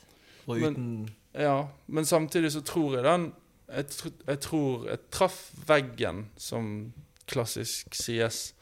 og 0.47 0.59
Men- 0.61 1.09
Ja, 1.35 1.67
men 1.89 2.05
samtidig 2.05 2.51
så 2.53 2.61
tror 2.63 2.97
jeg 2.97 3.05
den 3.05 3.33
Jeg, 3.75 3.87
tr 3.89 4.11
jeg 4.27 4.41
tror 4.41 4.85
jeg 4.87 4.99
traff 5.11 5.51
veggen, 5.67 6.27
som 6.37 6.93
klassisk 7.27 7.95
sies, 7.95 8.53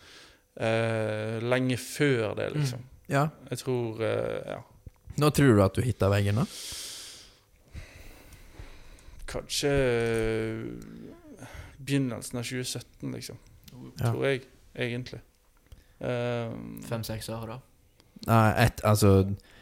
eh, 0.57 1.41
lenge 1.43 1.77
før 1.79 2.35
det, 2.37 2.53
liksom. 2.55 2.79
Ja. 3.09 3.29
Jeg 3.51 3.59
tror 3.59 4.03
eh, 4.03 4.43
Ja. 4.55 4.63
Nå 5.19 5.31
tror 5.33 5.55
du 5.57 5.63
at 5.65 5.75
du 5.75 5.81
hitta 5.83 6.09
veggen, 6.13 6.37
da? 6.37 6.45
Kanskje 9.27 9.71
eh, 9.73 11.49
begynnelsen 11.79 12.39
av 12.39 12.43
2017, 12.45 13.13
liksom. 13.17 13.37
Ja. 13.99 14.11
Tror 14.13 14.27
jeg, 14.29 14.43
egentlig. 14.75 15.21
Eh, 15.99 16.53
fem-seks 16.89 17.29
år, 17.33 17.47
da. 17.55 17.59
Nei, 18.27 18.47
ett 18.65 18.81
Altså 18.89 19.11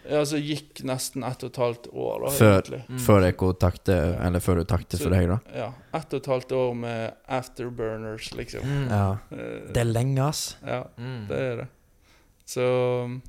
ja, 0.07 0.21
altså 0.21 0.39
gikk 0.39 0.83
nesten 0.87 1.25
ett 1.27 1.43
og 1.43 1.51
et 1.51 1.57
halvt 1.59 1.87
år, 1.91 2.21
da, 2.23 2.31
Før- 2.37 2.53
egentlig. 2.61 2.83
Mm. 2.89 2.99
før 3.03 3.25
jeg 3.25 3.37
kontakte 3.41 3.97
Eller 4.23 4.41
før 4.45 4.61
du 4.61 4.65
takte 4.65 4.97
Så- 4.97 5.03
for 5.05 5.11
deg, 5.11 5.27
da? 5.29 5.39
Ja, 5.55 5.73
ett 5.99 6.15
og 6.15 6.21
et 6.21 6.27
halvt 6.31 6.53
år 6.53 6.75
med 6.77 7.15
afterburners, 7.29 8.31
liksom. 8.37 8.63
Mm. 8.63 8.89
Ja. 8.91 9.19
Eh, 9.33 9.73
Det 9.73 9.77
er 9.83 9.85
lenge, 9.91 10.19
ass. 10.29 10.57
Ja, 10.67 10.85
Mm. 10.99 11.27
det 11.29 11.39
er 11.39 11.57
det. 11.57 11.69
Så 12.47 13.21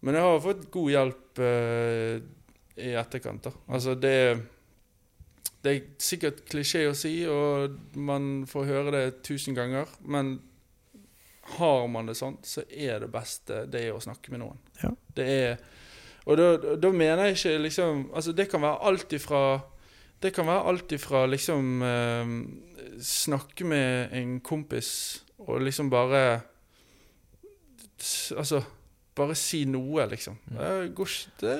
Men 0.00 0.18
jeg 0.18 0.26
har 0.26 0.42
fått 0.44 0.66
god 0.72 0.90
hjelp 0.92 1.40
eh, 1.42 2.18
i 2.76 2.92
etterkant, 2.98 3.48
da. 3.48 3.54
Altså, 3.72 3.94
det 3.94 4.18
Det 5.66 5.72
er 5.72 5.86
sikkert 5.98 6.44
klisjé 6.46 6.84
å 6.86 6.94
si, 6.94 7.24
og 7.26 7.96
man 7.98 8.44
får 8.46 8.68
høre 8.68 8.92
det 8.94 9.22
tusen 9.26 9.56
ganger, 9.56 9.88
men 10.06 10.36
har 11.56 11.86
man 11.90 12.06
det 12.06 12.16
sånn, 12.18 12.36
så 12.42 12.62
er 12.70 13.00
det 13.02 13.10
beste 13.10 13.64
det 13.70 13.88
å 13.90 14.02
snakke 14.02 14.30
med 14.34 14.42
noen. 14.44 14.60
Ja. 14.82 14.92
Det 15.16 15.26
er 15.26 15.58
Og 16.26 16.36
da, 16.38 16.74
da 16.74 16.90
mener 16.90 17.28
jeg 17.28 17.36
ikke 17.36 17.58
liksom 17.62 18.00
Altså, 18.12 18.32
det 18.34 18.48
kan 18.50 18.60
være 18.64 18.82
alt 18.88 19.12
ifra 19.14 19.60
Det 20.22 20.32
kan 20.34 20.48
være 20.48 20.64
alt 20.72 20.92
ifra 20.92 21.22
liksom 21.30 21.82
eh, 21.86 22.32
Snakke 22.98 23.64
med 23.64 24.12
en 24.12 24.40
kompis 24.40 24.90
og 25.38 25.62
liksom 25.62 25.90
bare 25.90 26.40
Altså 28.34 28.62
bare 29.16 29.34
si 29.38 29.64
noe, 29.64 30.04
liksom. 30.10 30.36
Mm. 30.50 30.58
Jeg, 30.60 30.90
går, 30.94 31.06
ikke- 31.06 31.40
det, 31.40 31.54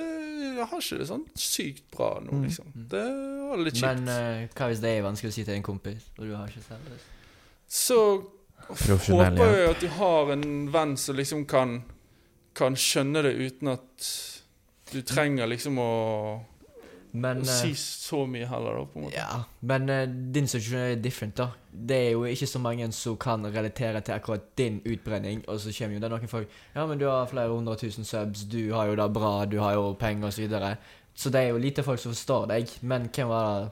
jeg 0.59 0.67
har 0.71 0.81
ikke 0.85 0.99
det 1.01 1.09
sånn 1.09 1.25
sykt 1.35 1.85
bra 1.97 2.11
nå, 2.21 2.33
Mm. 2.37 2.43
liksom. 2.45 2.67
Mm. 2.75 2.87
Det 2.93 3.03
er 3.07 3.63
litt 3.65 3.75
kjipt. 3.81 4.01
Men 4.05 4.09
uh, 4.09 4.49
hva 4.55 4.69
hvis 4.71 4.81
det 4.85 4.91
er 4.99 5.03
vanskelig 5.07 5.33
å 5.33 5.37
si 5.39 5.45
til 5.45 5.55
en 5.57 5.63
kompis, 5.63 6.09
og 6.19 6.25
du 6.27 6.35
har 6.37 6.49
ikke 6.53 6.65
selv 6.69 6.91
det? 6.93 6.99
Så 7.69 7.99
håper 8.67 9.47
jeg 9.47 9.71
at 9.71 9.81
du 9.81 9.89
har 9.97 10.33
en 10.33 10.47
venn 10.73 10.97
som 11.01 11.17
liksom 11.17 11.45
kan, 11.49 11.79
kan 12.55 12.75
skjønne 12.79 13.23
det 13.27 13.35
uten 13.37 13.69
at 13.73 14.11
du 14.93 15.01
trenger 15.03 15.49
liksom 15.51 15.79
å, 15.83 15.91
Men 17.13 17.41
å 17.43 17.47
eh, 17.47 17.61
si 17.61 17.75
så 17.79 18.25
mye 18.29 18.49
heller, 18.51 18.79
da, 18.79 18.85
på 18.91 18.99
en 18.99 19.07
måte. 19.07 19.17
Ja, 19.17 19.43
men 19.71 19.89
uh, 19.93 20.03
din 20.35 20.49
situasjon 20.51 20.83
er 20.83 21.01
different, 21.03 21.37
da. 21.39 21.49
Det 21.71 21.97
er 22.09 22.11
jo 22.17 22.25
ikke 22.29 22.49
så 22.51 22.61
mange 22.63 22.89
som 22.97 23.17
kan 23.21 23.45
relatere 23.47 24.01
til 24.05 24.17
akkurat 24.17 24.45
din 24.59 24.81
utbrenning, 24.85 25.43
og 25.49 25.61
så 25.61 25.73
kommer 25.77 25.97
jo 25.99 26.03
det 26.05 26.13
noen 26.13 26.31
folk 26.31 26.53
Ja, 26.75 26.87
men 26.87 27.01
du 27.01 27.07
har 27.09 27.29
flere 27.31 27.53
hundre 27.53 27.77
tusen 27.81 28.05
subs, 28.09 28.47
du 28.51 28.73
har 28.73 28.91
jo 28.91 28.97
det 28.99 29.09
bra, 29.13 29.33
du 29.45 29.59
har 29.61 29.77
jo 29.77 29.91
penger, 30.01 30.31
og 30.31 30.37
så 30.37 30.47
videre. 30.47 30.77
Så 31.17 31.33
det 31.33 31.41
er 31.41 31.55
jo 31.55 31.61
lite 31.61 31.85
folk 31.85 32.01
som 32.01 32.13
forstår 32.13 32.49
deg. 32.53 32.77
Men 32.83 33.09
hvem 33.09 33.29
var 33.33 33.61
det 33.61 33.71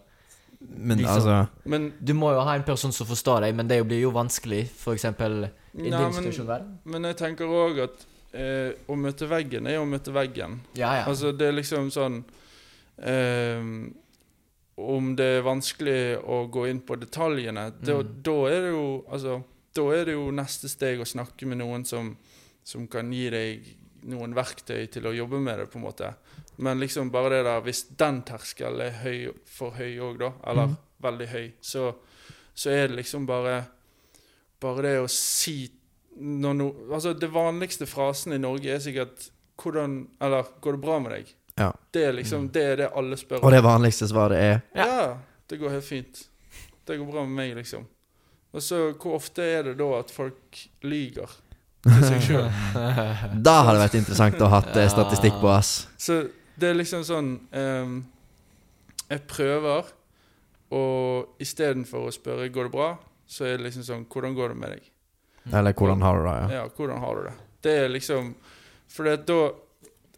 Men 0.64 0.98
Liksom. 0.98 1.14
altså 1.14 1.46
Men, 1.64 1.92
Du 2.00 2.14
må 2.14 2.32
jo 2.32 2.40
ha 2.40 2.54
en 2.56 2.62
person 2.62 2.92
som 2.92 3.06
forstår 3.06 3.40
deg, 3.40 3.54
men 3.54 3.68
det 3.68 3.82
blir 3.86 4.00
jo 4.00 4.10
vanskelig, 4.10 4.70
eksempel 4.92 5.50
i 5.74 5.90
nei, 5.90 5.90
din 5.90 5.92
men, 5.92 6.12
situasjon, 6.14 6.46
vel? 6.46 6.62
men 6.84 7.04
jeg 7.04 7.16
tenker 7.16 7.50
òg 7.50 7.80
at 7.84 8.06
eh, 8.32 8.70
å 8.88 8.96
møte 8.96 9.28
veggen 9.28 9.66
er 9.66 9.80
å 9.80 9.84
møte 9.84 10.14
veggen. 10.14 10.60
Ja, 10.78 10.94
ja. 11.00 11.04
Altså, 11.10 11.32
det 11.32 11.48
er 11.50 11.56
liksom 11.58 11.90
sånn 11.94 12.22
ehm, 13.02 13.94
Om 14.76 15.12
det 15.14 15.26
er 15.36 15.44
vanskelig 15.46 16.18
å 16.26 16.50
gå 16.50 16.64
inn 16.66 16.80
på 16.82 16.96
detaljene, 16.98 17.68
da, 17.78 18.00
Mm. 18.00 18.22
da 18.22 18.46
er 18.50 18.60
det 18.60 18.70
jo 18.70 19.04
Altså, 19.08 19.42
da 19.74 19.82
er 19.94 20.04
det 20.04 20.14
jo 20.14 20.30
neste 20.30 20.68
steg 20.68 20.98
å 20.98 21.06
snakke 21.06 21.46
med 21.46 21.58
noen 21.58 21.84
som, 21.84 22.16
som 22.64 22.86
kan 22.88 23.12
gi 23.12 23.30
deg 23.30 23.76
noen 24.02 24.34
verktøy 24.34 24.90
til 24.90 25.06
å 25.06 25.14
jobbe 25.14 25.40
med 25.40 25.58
det, 25.58 25.66
på 25.70 25.78
en 25.78 25.84
måte. 25.86 26.14
Men 26.56 26.80
liksom 26.80 27.10
bare 27.10 27.36
det 27.36 27.44
der 27.44 27.60
Hvis 27.60 27.84
den 27.96 28.22
terskelen 28.22 28.80
er 28.80 28.98
høy, 29.02 29.32
for 29.46 29.70
høy 29.70 29.98
òg, 29.98 30.18
da, 30.18 30.32
eller 30.46 30.66
mm. 30.66 30.76
veldig 31.02 31.28
høy, 31.28 31.46
så, 31.60 31.94
så 32.54 32.70
er 32.70 32.88
det 32.88 32.96
liksom 33.02 33.26
bare 33.26 33.64
Bare 34.60 34.82
det 34.82 34.98
å 35.02 35.08
si 35.10 35.70
no, 36.16 36.52
Altså, 36.90 37.12
det 37.12 37.32
vanligste 37.32 37.86
frasen 37.86 38.32
i 38.32 38.38
Norge 38.38 38.70
er 38.74 38.78
sikkert 38.82 39.30
hvordan 39.60 40.08
Eller 40.20 40.44
'går 40.60 40.72
det 40.72 40.80
bra 40.80 40.98
med 40.98 41.12
deg?' 41.12 41.34
Ja. 41.58 41.70
Det 41.94 42.02
er 42.08 42.12
liksom 42.16 42.48
Det 42.52 42.62
er 42.72 42.76
det 42.76 42.88
alle 42.98 43.16
spør 43.16 43.38
om. 43.38 43.44
Og 43.46 43.52
det 43.54 43.62
vanligste 43.64 44.08
svaret 44.10 44.38
er 44.38 44.60
Ja. 44.74 44.86
Ja, 44.86 45.16
det 45.48 45.58
går 45.60 45.70
helt 45.70 45.84
fint. 45.84 46.24
Det 46.86 46.96
går 46.98 47.06
bra 47.12 47.22
med 47.24 47.36
meg, 47.36 47.56
liksom. 47.56 47.86
Og 48.54 48.62
så 48.62 48.92
hvor 48.94 49.14
ofte 49.18 49.42
er 49.42 49.62
det 49.62 49.76
da 49.78 49.90
at 49.98 50.10
folk 50.14 50.58
lyger? 50.82 51.30
til 51.84 52.00
seg 52.08 52.22
sjøl. 52.26 52.46
Da 53.44 53.54
hadde 53.62 53.74
det 53.76 53.82
vært 53.84 53.94
interessant 53.98 54.40
å 54.40 54.46
ha 54.48 54.60
hatt 54.62 54.70
eh, 54.76 54.86
Ja. 54.86 54.88
statistikk 54.88 55.34
på, 55.42 55.50
ass. 55.52 55.86
Så 56.00 56.22
det 56.56 56.70
er 56.70 56.74
liksom 56.78 57.02
sånn 57.04 57.32
um, 57.52 57.98
Jeg 59.10 59.20
prøver, 59.28 59.90
og 60.72 61.34
istedenfor 61.44 62.06
å 62.08 62.14
spørre 62.14 62.48
går 62.48 62.70
det 62.70 62.72
bra, 62.72 62.88
så 63.28 63.44
er 63.44 63.58
det 63.58 63.66
liksom 63.68 63.84
sånn 63.84 64.06
Hvordan 64.08 64.34
går 64.34 64.48
det 64.54 64.56
med 64.62 64.70
deg? 64.74 64.88
Eller 65.52 65.72
hvordan 65.76 66.00
har 66.02 66.16
du 66.16 66.24
det, 66.24 66.34
ja. 66.34 66.62
Ja, 66.62 66.64
hvordan 66.76 66.98
har 67.04 67.14
du 67.20 67.22
det? 67.28 67.34
Det 67.62 67.74
er 67.84 67.88
liksom 67.92 68.34
For 68.88 69.04
det, 69.04 69.26
da 69.28 69.40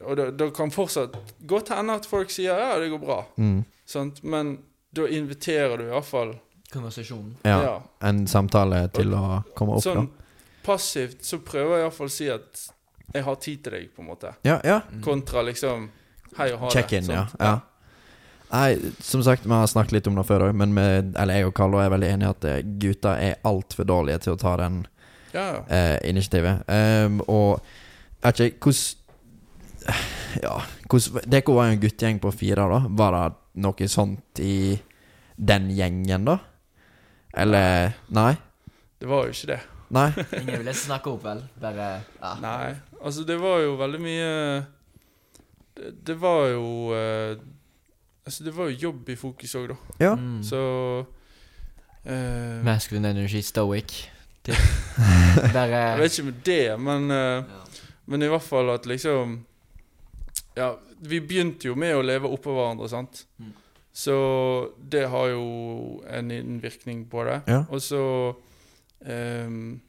Og 0.05 0.17
da 0.37 0.51
kan 0.51 0.71
fortsatt 0.71 1.15
godt 1.49 1.69
hende 1.73 1.95
at 1.97 2.07
folk 2.07 2.31
sier 2.31 2.59
ja, 2.59 2.79
det 2.79 2.91
går 2.93 2.99
bra, 3.01 3.23
Mm. 3.41 3.65
sant? 3.87 4.23
men 4.25 4.59
da 4.93 5.07
inviterer 5.09 5.79
du 5.79 5.85
iallfall 5.89 6.35
Konversasjonen. 6.73 7.37
ja. 7.45 7.63
ja, 7.63 7.75
En 8.03 8.27
samtale 8.27 8.89
til 8.93 9.15
å 9.15 9.43
komme 9.55 9.77
opp, 9.79 9.83
Sånn 9.87 10.07
da. 10.09 10.25
passivt 10.67 11.23
så 11.25 11.39
prøver 11.39 11.79
jeg 11.79 11.87
iallfall 11.87 12.11
å 12.11 12.13
si 12.17 12.29
at 12.29 12.67
jeg 13.15 13.23
har 13.25 13.37
tid 13.37 13.63
til 13.65 13.73
deg, 13.73 13.89
på 13.95 14.03
en 14.03 14.09
måte. 14.11 14.35
Ja, 14.45 14.59
ja. 14.65 14.81
Kontra 15.05 15.43
liksom 15.47 15.89
Hei 16.37 16.51
og 16.53 16.59
ha 16.61 16.71
Check-in, 16.75 17.07
det. 17.07 17.17
Check-in, 17.17 17.47
ja. 17.47 17.61
Nei, 18.51 18.93
som 19.01 19.23
sagt, 19.25 19.47
vi 19.47 19.51
har 19.55 19.67
snakket 19.67 19.93
litt 19.93 20.07
om 20.11 20.19
det 20.19 20.27
før 20.27 20.49
òg, 20.49 20.53
men 20.55 20.75
med, 20.75 21.15
eller 21.19 21.35
jeg 21.41 21.47
og 21.49 21.55
Carlo 21.57 21.79
er 21.83 21.89
veldig 21.91 22.11
enige 22.13 22.29
at 22.35 22.45
eh, 22.45 22.61
gutter 22.83 23.17
er 23.19 23.39
altfor 23.49 23.85
dårlige 23.89 24.19
til 24.27 24.35
å 24.37 24.39
ta 24.39 24.53
den 24.61 24.83
ja, 25.33 25.47
ja. 25.55 25.63
eh, 25.67 25.97
initiativet. 26.11 26.63
Um, 26.69 27.21
og 27.27 27.63
ikke 28.27 28.53
hvordan 28.61 29.06
Ja, 30.43 30.57
Dere 31.25 31.55
var 31.55 31.69
jo 31.69 31.73
en 31.75 31.81
guttegjeng 31.81 32.19
på 32.21 32.33
fire, 32.35 32.67
da. 32.69 32.83
Var 32.89 33.17
det 33.17 33.63
noe 33.65 33.89
sånt 33.89 34.41
i 34.43 34.77
den 35.37 35.71
gjengen, 35.73 36.27
da? 36.29 36.39
Eller 37.37 37.97
Nei? 38.17 38.35
Det 38.99 39.09
var 39.09 39.27
jo 39.27 39.35
ikke 39.35 39.51
det. 39.53 39.61
Nei? 39.97 40.09
Ingen 40.41 40.63
ville 40.63 40.75
snakke 40.77 41.13
opp, 41.13 41.25
vel? 41.25 41.43
Bare 41.61 41.91
ja. 42.21 42.33
Nei. 42.43 42.73
Altså, 43.01 43.27
det 43.29 43.37
var 43.39 43.61
jo 43.63 43.77
veldig 43.79 44.01
mye 44.03 44.31
Det, 45.77 45.93
det 46.09 46.17
var 46.19 46.49
jo 46.51 46.65
eh, 46.97 47.37
Altså, 48.27 48.47
det 48.47 48.55
var 48.57 48.73
jo 48.73 48.81
jobb 48.89 49.13
i 49.13 49.19
fokus 49.21 49.55
òg, 49.55 49.69
da. 49.71 49.77
Ja. 50.03 50.15
Mm. 50.19 50.41
Så 50.43 50.61
eh, 52.03 52.65
Masculine 52.67 53.13
energy, 53.15 53.45
stoic. 53.47 54.01
Bare 55.55 55.69
Jeg 55.69 56.01
vet 56.01 56.17
ikke 56.17 56.27
med 56.31 56.43
det, 56.49 56.65
men 56.81 57.11
eh, 57.15 57.45
ja. 57.45 57.63
Men 58.07 58.23
i 58.23 58.31
hvert 58.31 58.43
fall 58.47 58.71
at 58.71 58.87
liksom 58.87 59.41
Ja, 60.57 60.79
vi 61.01 61.21
begynte 61.21 61.69
jo 61.69 61.77
med 61.77 61.97
å 61.99 62.05
leve 62.05 62.31
oppå 62.33 62.55
hverandre, 62.57 62.89
sant? 62.89 63.27
Mm. 63.37 63.53
Så 63.97 64.15
det 64.93 65.07
har 65.13 65.29
jo 65.33 65.45
en 66.09 66.31
innvirkning 66.33 67.07
på 67.13 67.25
det. 67.29 67.43
Ja. 67.49 67.63
Og 67.73 67.81
så 67.85 68.01
um, 69.01 69.81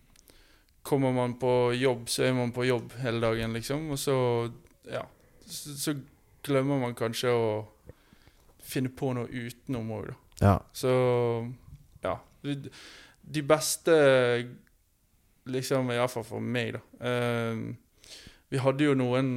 Kommer 0.88 1.11
man 1.11 1.34
på 1.39 1.74
jobb, 1.76 2.05
så 2.07 2.24
er 2.24 2.36
man 2.36 2.53
på 2.55 2.63
jobb 2.63 2.93
hele 3.03 3.20
dagen, 3.20 3.55
liksom. 3.55 3.89
Og 3.91 3.99
så 3.99 4.18
Ja. 4.88 5.03
Så, 5.47 5.76
så 5.80 5.93
glemmer 6.43 6.80
man 6.80 6.95
kanskje 6.95 7.32
å 7.32 7.49
finne 8.63 8.91
på 8.91 9.13
noe 9.15 9.28
utenom 9.28 9.91
òg, 9.95 10.07
da. 10.11 10.15
Ja. 10.39 10.55
Så 10.76 10.93
ja. 12.03 12.18
De- 12.43 13.43
beste 13.47 13.95
Liksom, 15.47 15.91
iallfall 15.91 16.26
for 16.28 16.43
meg, 16.43 16.76
da. 16.76 16.82
Um, 17.07 17.78
vi 18.51 18.59
hadde 18.59 18.84
jo 18.84 18.95
noen 18.99 19.30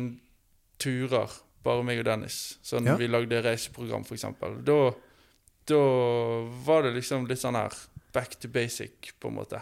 turer, 0.81 1.31
bare 1.65 1.85
meg 1.87 2.01
og 2.03 2.09
Dennis. 2.09 2.41
Sånn 2.65 2.87
Ja. 2.89 2.97
vi 2.97 3.07
lagde 3.11 3.43
reiseprogram, 3.45 4.05
eksempel. 4.17 4.59
Da, 4.65 4.81
da 5.71 5.83
var 6.67 6.83
det 6.89 6.95
liksom 6.97 7.29
litt 7.29 7.39
sånn 7.43 7.59
her 7.59 7.75
back 8.15 8.35
to 8.41 8.49
basic, 8.49 9.13
på 9.21 9.29
en 9.31 9.37
måte. 9.39 9.61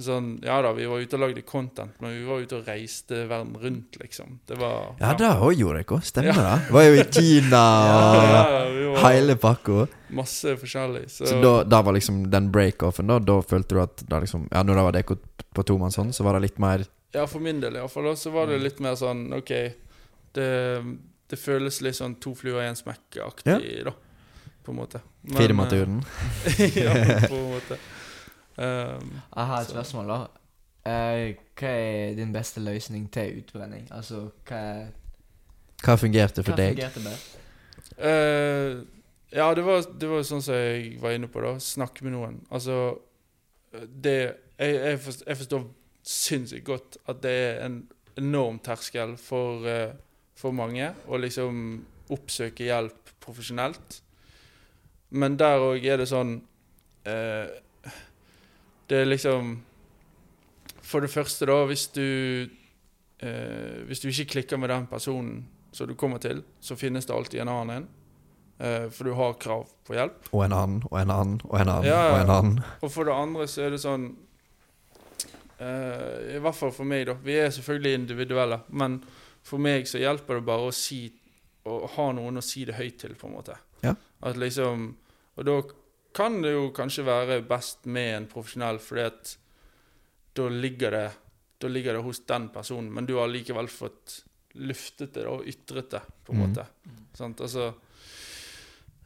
Sånn, 0.00 0.38
ja 0.42 0.62
da, 0.64 0.70
vi 0.72 0.86
var 0.88 1.02
ute 1.02 1.16
og 1.18 1.20
lagde 1.26 1.42
content, 1.44 1.92
men 2.00 2.14
vi 2.14 2.22
var 2.24 2.40
ute 2.40 2.56
og 2.56 2.64
reiste 2.70 3.26
verden 3.28 3.52
rundt, 3.60 3.98
liksom. 4.00 4.38
Det 4.48 4.56
var 4.56 4.94
Ja, 5.00 5.10
det 5.12 5.28
òg 5.28 5.58
gjorde 5.60 5.82
dere 5.82 5.98
stemmer 6.00 6.32
Stemmer 6.32 6.46
det? 6.46 6.70
Var 6.72 6.86
jo 6.86 6.94
i 6.94 7.04
Kina 7.12 7.60
og 8.14 8.78
ja, 8.96 9.10
hele 9.10 9.36
pakka. 9.36 9.82
masse 10.16 10.54
forskjellig. 10.56 11.04
Så, 11.12 11.26
Så 11.28 11.42
da, 11.42 11.52
da 11.64 11.82
var 11.82 11.92
liksom 11.98 12.30
den 12.32 12.48
breakoffen, 12.50 13.06
da 13.12 13.18
Da 13.18 13.40
følte 13.42 13.76
du 13.76 13.82
at 13.82 14.02
da 14.08 14.20
liksom 14.24 14.48
Ja, 14.50 14.62
når 14.62 14.74
det 14.80 14.86
var 14.88 14.92
dere 14.92 15.18
på 15.54 15.62
tomannshånd, 15.68 16.14
så 16.16 16.24
var 16.24 16.38
det 16.38 16.46
litt 16.48 16.58
mer 16.58 16.86
Ja, 17.12 17.26
for 17.26 17.40
min 17.40 17.60
del 17.60 17.74
iallfall. 17.76 18.08
Så 18.16 18.30
var 18.32 18.46
det 18.46 18.60
litt 18.62 18.80
mer 18.80 18.94
sånn 18.96 19.26
OK, 19.36 19.52
det, 20.34 20.48
det 21.30 21.38
føles 21.38 21.80
litt 21.82 21.96
sånn 21.98 22.14
to 22.22 22.34
fluer 22.38 22.62
i 22.64 22.68
en 22.70 22.78
smekk-aktig, 22.78 23.84
da. 23.86 23.92
På 24.64 24.72
en 24.74 24.78
måte. 24.80 25.00
Men, 25.22 25.36
firmaturen. 25.40 25.98
eh, 26.46 26.76
ja, 26.84 26.94
på 27.28 27.36
en 27.38 27.50
måte. 27.54 27.78
Um, 28.60 29.10
Jeg 29.36 29.46
har 29.50 29.60
et 29.60 29.66
Så- 29.66 29.72
spørsmål, 29.74 30.06
da. 30.12 30.20
Uh, 30.80 31.34
hva 31.60 31.68
er 31.76 32.14
din 32.16 32.32
beste 32.32 32.60
løsning 32.64 33.10
til 33.12 33.42
utbrenning? 33.42 33.86
Altså, 33.92 34.30
hva, 34.48 34.62
Hva 35.84 35.94
fungerte 36.00 36.42
for 36.44 36.52
hva 36.52 36.56
deg? 36.62 36.76
fungerte 36.80 37.04
best? 37.04 37.36
Uh, 38.00 38.84
ja, 39.32 39.50
det 39.54 39.64
var, 39.64 39.82
det 40.00 40.08
var 40.10 40.22
sånn 40.26 40.42
som 40.42 40.54
jeg 40.56 40.96
var 41.02 41.14
inne 41.16 41.28
på, 41.30 41.40
da. 41.44 41.54
Snakke 41.62 42.04
med 42.06 42.12
noen. 42.16 42.40
Altså 42.50 42.98
Det 43.72 44.14
Jeg, 44.58 44.74
jeg, 44.74 44.98
forstår, 45.04 45.26
jeg 45.30 45.36
forstår 45.40 45.66
sinnssykt 46.10 46.64
godt 46.66 46.96
at 47.08 47.20
det 47.22 47.30
er 47.30 47.60
en 47.68 47.76
enorm 48.18 48.58
terskel 48.64 49.14
for, 49.20 49.64
eh, 49.68 49.92
for 50.40 50.56
mange 50.56 50.92
å 51.08 51.20
liksom 51.20 51.80
oppsøke 52.10 52.66
hjelp 52.66 53.12
profesjonelt. 53.22 54.00
Men 55.10 55.36
der 55.38 55.62
òg 55.62 55.84
er 55.90 55.98
det 56.00 56.06
sånn 56.06 56.36
eh, 57.08 57.50
Det 58.86 59.00
er 59.00 59.08
liksom 59.08 59.56
For 60.86 61.02
det 61.02 61.10
første, 61.10 61.48
da, 61.50 61.56
hvis 61.66 61.88
du 61.94 62.06
eh, 63.18 63.80
Hvis 63.88 64.04
du 64.04 64.06
ikke 64.10 64.36
klikker 64.36 64.60
med 64.62 64.70
den 64.70 64.86
personen 64.90 65.48
som 65.74 65.86
du 65.86 65.94
kommer 65.94 66.18
til, 66.22 66.44
så 66.58 66.74
finnes 66.78 67.06
det 67.06 67.14
alltid 67.14 67.42
en 67.44 67.50
annen 67.52 67.76
en. 67.76 67.84
Eh, 68.58 68.86
for 68.90 69.06
du 69.06 69.12
har 69.14 69.36
krav 69.38 69.68
på 69.86 69.94
hjelp. 69.94 70.26
Og 70.34 70.42
en 70.42 70.54
annen, 70.56 70.80
og 70.90 70.96
en 70.98 71.12
annen, 71.14 71.36
og 71.46 71.54
en 71.60 71.68
annen, 71.70 71.86
Ja, 71.86 72.00
og 72.10 72.16
en 72.18 72.32
annen. 72.34 72.56
Og 72.82 72.90
for 72.90 73.06
det 73.06 73.14
andre 73.14 73.46
så 73.48 73.62
er 73.68 73.70
det 73.76 73.78
sånn 73.80 74.08
eh, 75.62 76.34
I 76.34 76.40
hvert 76.42 76.58
fall 76.58 76.74
for 76.74 76.90
meg, 76.90 77.06
da. 77.06 77.14
Vi 77.22 77.38
er 77.38 77.54
selvfølgelig 77.54 78.00
individuelle, 78.00 78.58
men 78.82 78.98
for 79.42 79.58
meg 79.58 79.86
så 79.88 79.98
hjelper 79.98 80.34
det 80.40 80.46
bare 80.46 80.68
å 80.70 80.74
si 80.74 81.10
Å 81.64 81.86
ha 81.96 82.06
noen 82.16 82.38
å 82.40 82.42
si 82.42 82.64
det 82.64 82.74
høyt 82.78 82.98
til, 83.02 83.12
på 83.14 83.26
en 83.28 83.34
måte. 83.36 83.54
Ja. 83.84 83.92
At 84.24 84.36
liksom 84.40 84.96
Og 85.36 85.44
da 85.44 85.58
kan 86.16 86.40
det 86.42 86.52
jo 86.54 86.70
kanskje 86.74 87.04
være 87.04 87.42
best 87.46 87.84
med 87.86 88.14
en 88.16 88.26
profesjonell, 88.26 88.78
fordi 88.82 89.02
at 89.06 89.36
da 90.34 90.48
ligger 90.48 90.90
det 90.96 91.10
Da 91.60 91.68
ligger 91.68 91.94
det 91.98 92.02
hos 92.06 92.20
den 92.26 92.48
personen, 92.48 92.88
men 92.92 93.06
du 93.06 93.14
har 93.18 93.28
likevel 93.28 93.68
fått 93.68 94.22
luftet 94.54 95.12
det 95.14 95.26
og 95.30 95.44
ytret 95.46 95.90
det, 95.90 96.00
på 96.26 96.32
en 96.32 96.38
Mm. 96.40 96.48
måte. 96.48 96.64
Sant? 97.14 97.40
Altså 97.40 97.68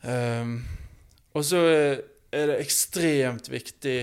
um, 0.04 0.54
Og 1.34 1.44
så 1.44 1.60
er 2.34 2.46
det 2.50 2.60
ekstremt 2.62 3.48
viktig 3.50 3.98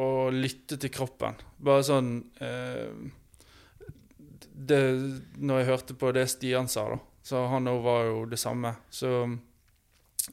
å 0.00 0.30
lytte 0.30 0.78
til 0.80 0.90
kroppen. 0.94 1.34
Bare 1.58 1.82
sånn 1.84 2.12
eh, 2.40 2.92
det, 4.66 4.80
Når 5.38 5.58
jeg 5.62 5.68
hørte 5.70 5.94
på 5.96 6.12
det 6.12 6.26
Stian 6.28 6.68
sa, 6.68 6.88
da, 6.92 6.98
så 7.24 7.44
han 7.48 7.68
òg 7.70 7.82
var 7.84 8.04
jo 8.08 8.24
det 8.28 8.38
samme. 8.40 8.74
Så 8.90 9.10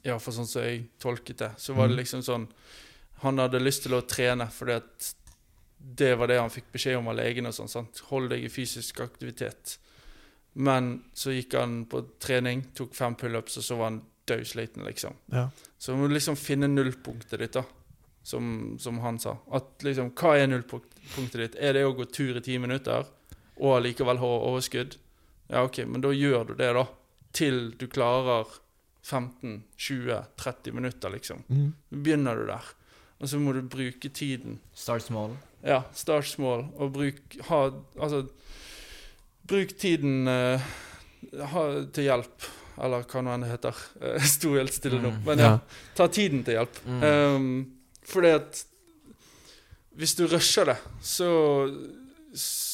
ja, 0.04 0.18
for 0.20 0.32
sånn 0.36 0.46
som 0.48 0.62
jeg 0.66 0.84
tolket 1.00 1.38
det, 1.38 1.50
så 1.58 1.74
var 1.74 1.88
det 1.88 1.96
Mm. 1.96 2.02
liksom 2.02 2.22
sånn 2.22 2.48
Han 3.22 3.38
hadde 3.38 3.58
lyst 3.58 3.82
til 3.82 3.92
å 3.96 4.02
trene 4.06 4.46
fordi 4.50 4.76
at 4.76 5.14
det 5.96 6.12
var 6.18 6.28
det 6.28 6.36
han 6.38 6.50
fikk 6.50 6.68
beskjed 6.72 6.96
om 6.98 7.08
av 7.08 7.16
legen. 7.16 7.46
og 7.46 7.52
sånn, 7.54 7.68
sant? 7.68 7.98
Hold 8.10 8.30
deg 8.30 8.44
i 8.44 8.48
fysisk 8.48 9.00
aktivitet. 9.00 9.78
Men 10.54 11.02
så 11.14 11.30
gikk 11.34 11.54
han 11.58 11.84
på 11.86 12.04
trening, 12.20 12.62
tok 12.74 12.94
fem 12.94 13.14
pullups, 13.16 13.56
og 13.58 13.62
så 13.64 13.76
var 13.76 13.84
han 13.90 14.02
dødsliten, 14.26 14.84
liksom. 14.84 15.14
Ja. 15.32 15.48
Så 15.78 15.92
du 15.92 15.98
må 15.98 16.08
liksom 16.12 16.36
finne 16.36 16.68
nullpunktet 16.68 17.38
ditt, 17.38 17.52
da. 17.52 17.64
Som, 18.22 18.76
som 18.78 18.98
han 19.00 19.18
sa. 19.18 19.36
At 19.52 19.78
liksom, 19.82 20.10
Hva 20.14 20.36
er 20.38 20.46
nullpunktet 20.46 21.32
ditt? 21.38 21.56
Er 21.58 21.72
det 21.72 21.84
å 21.86 21.94
gå 21.96 22.04
tur 22.12 22.36
i 22.36 22.40
ti 22.40 22.58
minutter 22.58 23.04
og 23.58 23.76
allikevel 23.78 24.20
ha 24.22 24.30
overskudd? 24.48 24.96
Ja, 25.48 25.62
OK, 25.64 25.82
men 25.88 26.02
da 26.04 26.12
gjør 26.12 26.50
du 26.50 26.54
det, 26.58 26.72
da. 26.76 26.84
Til 27.36 27.70
du 27.80 27.86
klarer 27.90 28.46
15-20-30 29.08 30.72
minutter, 30.72 31.10
liksom. 31.10 31.42
Mm. 31.48 31.72
Begynner 31.88 32.36
du 32.36 32.46
der. 32.50 32.64
Og 33.18 33.28
så 33.30 33.38
må 33.42 33.52
du 33.56 33.62
bruke 33.66 34.10
tiden. 34.14 34.58
Start 34.76 35.02
small. 35.08 35.34
Ja, 35.64 35.82
start 35.96 36.28
small, 36.30 36.68
og 36.78 36.92
bruk 36.94 37.34
ha 37.48 37.64
Altså 37.98 38.28
Bruk 39.48 39.72
tiden 39.80 40.28
uh, 40.28 40.60
ha, 41.50 41.62
til 41.96 42.04
hjelp, 42.04 42.44
eller 42.84 43.06
hva 43.08 43.22
nå 43.24 43.32
enn 43.32 43.46
det 43.46 43.50
heter. 43.54 43.78
Jeg 44.20 44.28
sto 44.34 44.52
helt 44.54 44.74
stille 44.76 45.00
nå. 45.02 45.14
Mm. 45.16 45.22
Men 45.26 45.40
ja, 45.42 45.50
Ja. 45.54 45.84
ta 45.96 46.06
tiden 46.12 46.44
til 46.44 46.58
hjelp. 46.58 46.80
Mm. 46.84 47.00
Um, 47.08 47.48
fordi 48.08 48.34
at 48.36 48.60
hvis 49.98 50.14
du 50.14 50.26
rusher 50.30 50.68
det, 50.68 50.76
så 51.02 51.30
så 52.36 52.67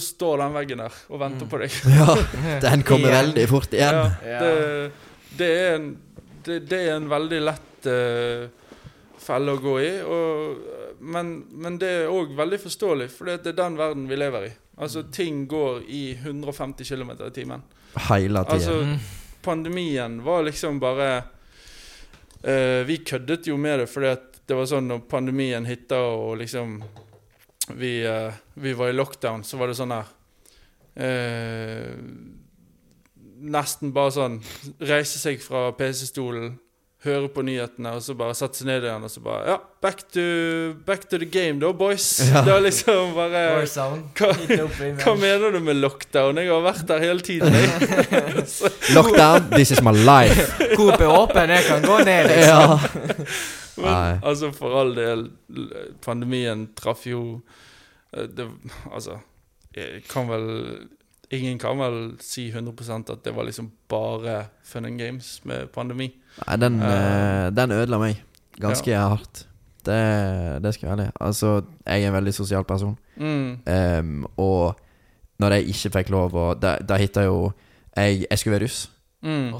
står 0.00 0.38
den 0.42 0.52
veggen 0.56 0.78
der 0.84 0.94
og 1.08 1.20
venter 1.20 1.46
Mm. 1.46 1.50
på 1.52 1.58
deg. 1.62 1.70
ja. 1.98 2.16
Den 2.64 2.82
kommer 2.82 3.08
Igjen. 3.12 3.18
veldig 3.24 3.48
fort 3.50 3.72
igjen. 3.74 3.98
Ja, 4.24 4.38
det, 4.42 4.92
det, 5.38 5.48
er 5.60 5.74
en, 5.76 5.88
det, 6.46 6.58
det 6.70 6.80
er 6.88 6.94
en 6.96 7.08
veldig 7.10 7.40
lett 7.44 7.88
uh, 7.90 8.48
felle 9.18 9.52
å 9.54 9.60
gå 9.62 9.74
i. 9.84 9.90
Og 10.02 10.62
eh, 10.74 10.94
men, 11.00 11.34
men 11.52 11.76
det 11.78 11.88
er 12.02 12.08
òg 12.10 12.32
veldig 12.38 12.58
forståelig, 12.64 13.10
for 13.12 13.28
det 13.30 13.52
er 13.52 13.58
den 13.58 13.76
verden 13.78 14.08
vi 14.10 14.16
lever 14.18 14.48
i. 14.48 14.52
Altså, 14.78 15.02
ting 15.12 15.44
går 15.50 15.82
i 15.90 16.02
150 16.22 16.84
km 16.88 17.10
i 17.26 17.30
timen. 17.34 17.62
Hele 18.08 18.44
tiden. 18.44 18.54
Altså, 18.54 18.78
Mm. 18.84 18.98
pandemien 19.42 20.18
var 20.24 20.42
liksom 20.42 20.80
bare 20.82 21.22
uh, 22.44 22.82
Vi 22.86 22.96
køddet 23.06 23.46
jo 23.46 23.56
med 23.56 23.78
det 23.80 23.86
fordi 23.90 24.10
at 24.12 24.24
det 24.48 24.56
var 24.56 24.66
sånn 24.70 24.86
når 24.88 25.02
pandemien 25.10 25.66
hitta 25.68 25.98
og 26.08 26.38
liksom 26.40 26.78
vi, 27.76 28.06
uh, 28.08 28.32
vi 28.54 28.72
var 28.72 28.88
i 28.88 28.96
lockdown, 28.96 29.44
så 29.44 29.58
var 29.60 29.70
det 29.70 29.78
sånn 29.78 29.94
her 29.94 30.08
uh, 31.00 31.98
Nesten 33.38 33.92
bare 33.94 34.10
sånn 34.16 34.40
Reise 34.82 35.20
seg 35.20 35.38
fra 35.44 35.68
PC-stolen, 35.78 36.56
høre 37.06 37.28
på 37.30 37.44
nyhetene, 37.46 37.92
og 37.94 38.02
så 38.02 38.16
bare 38.18 38.34
sette 38.34 38.58
seg 38.58 38.66
ned 38.70 38.86
igjen 38.88 39.04
og 39.06 39.12
så 39.12 39.22
bare 39.22 39.52
Ja, 39.52 39.58
back 39.84 40.02
to, 40.10 40.24
back 40.88 41.06
to 41.06 41.20
the 41.22 41.28
game, 41.30 41.60
da, 41.62 41.70
boys. 41.70 42.08
Ja. 42.32 42.42
Det 42.42 42.56
var 42.56 42.64
liksom 42.64 43.14
bare 43.14 43.44
hva, 44.18 44.32
hva 45.04 45.14
mener 45.20 45.54
du 45.54 45.60
med 45.62 45.78
lockdown? 45.78 46.42
Jeg 46.42 46.50
har 46.50 46.66
vært 46.66 46.82
der 46.90 47.06
hele 47.06 47.22
tiden. 47.22 47.54
Jeg. 47.54 48.48
Lockdown, 48.96 49.52
this 49.54 49.70
is 49.70 49.84
my 49.86 49.94
life. 49.94 50.50
Coop 50.74 50.98
er 50.98 51.14
åpen, 51.14 51.54
jeg 51.54 51.70
kan 51.70 51.86
gå 51.86 52.02
ned, 52.08 52.34
liksom. 52.34 52.76
Ja. 52.82 53.64
Men 53.78 53.86
Nei. 53.92 54.18
altså, 54.26 54.50
for 54.56 54.74
all 54.80 54.94
del, 54.96 55.26
pandemien 56.04 56.66
traff 56.78 57.04
jo 57.06 57.40
eh, 58.12 58.26
det, 58.26 58.48
Altså, 58.92 59.18
kan 60.10 60.28
vel 60.30 60.46
Ingen 61.30 61.58
kan 61.60 61.76
vel 61.76 62.14
si 62.24 62.46
100% 62.50 63.10
at 63.12 63.20
det 63.26 63.34
var 63.36 63.44
liksom 63.44 63.66
bare 63.92 64.46
fun 64.64 64.86
and 64.88 64.96
games 64.98 65.42
med 65.44 65.66
pandemi. 65.74 66.06
Nei, 66.46 66.56
den, 66.56 66.78
Ja. 66.80 66.88
eh, 66.88 67.50
den 67.52 67.70
ødela 67.76 67.98
meg 68.00 68.22
ganske 68.58 68.94
hardt. 68.96 69.42
Det, 69.84 69.98
det 70.64 70.72
skal 70.74 70.86
jeg 70.88 70.96
være 70.96 71.04
ærlig. 71.04 71.12
Altså, 71.20 71.50
jeg 71.86 72.02
er 72.02 72.08
en 72.08 72.14
veldig 72.16 72.32
sosial 72.34 72.64
person. 72.64 72.96
Mm. 73.16 73.58
Um, 73.66 74.26
og 74.38 74.80
når 75.38 75.52
jeg 75.58 75.68
ikke 75.68 75.90
fikk 75.98 76.10
lov 76.10 76.32
å 76.34 76.54
Da, 76.58 76.78
da 76.78 76.96
hitta 76.96 77.22
jo 77.26 77.52
jeg 77.96 78.26
Jeg 78.30 78.38
skulle 78.38 78.54
være 78.58 78.64
russ, 78.64 78.90
Mm. 79.22 79.52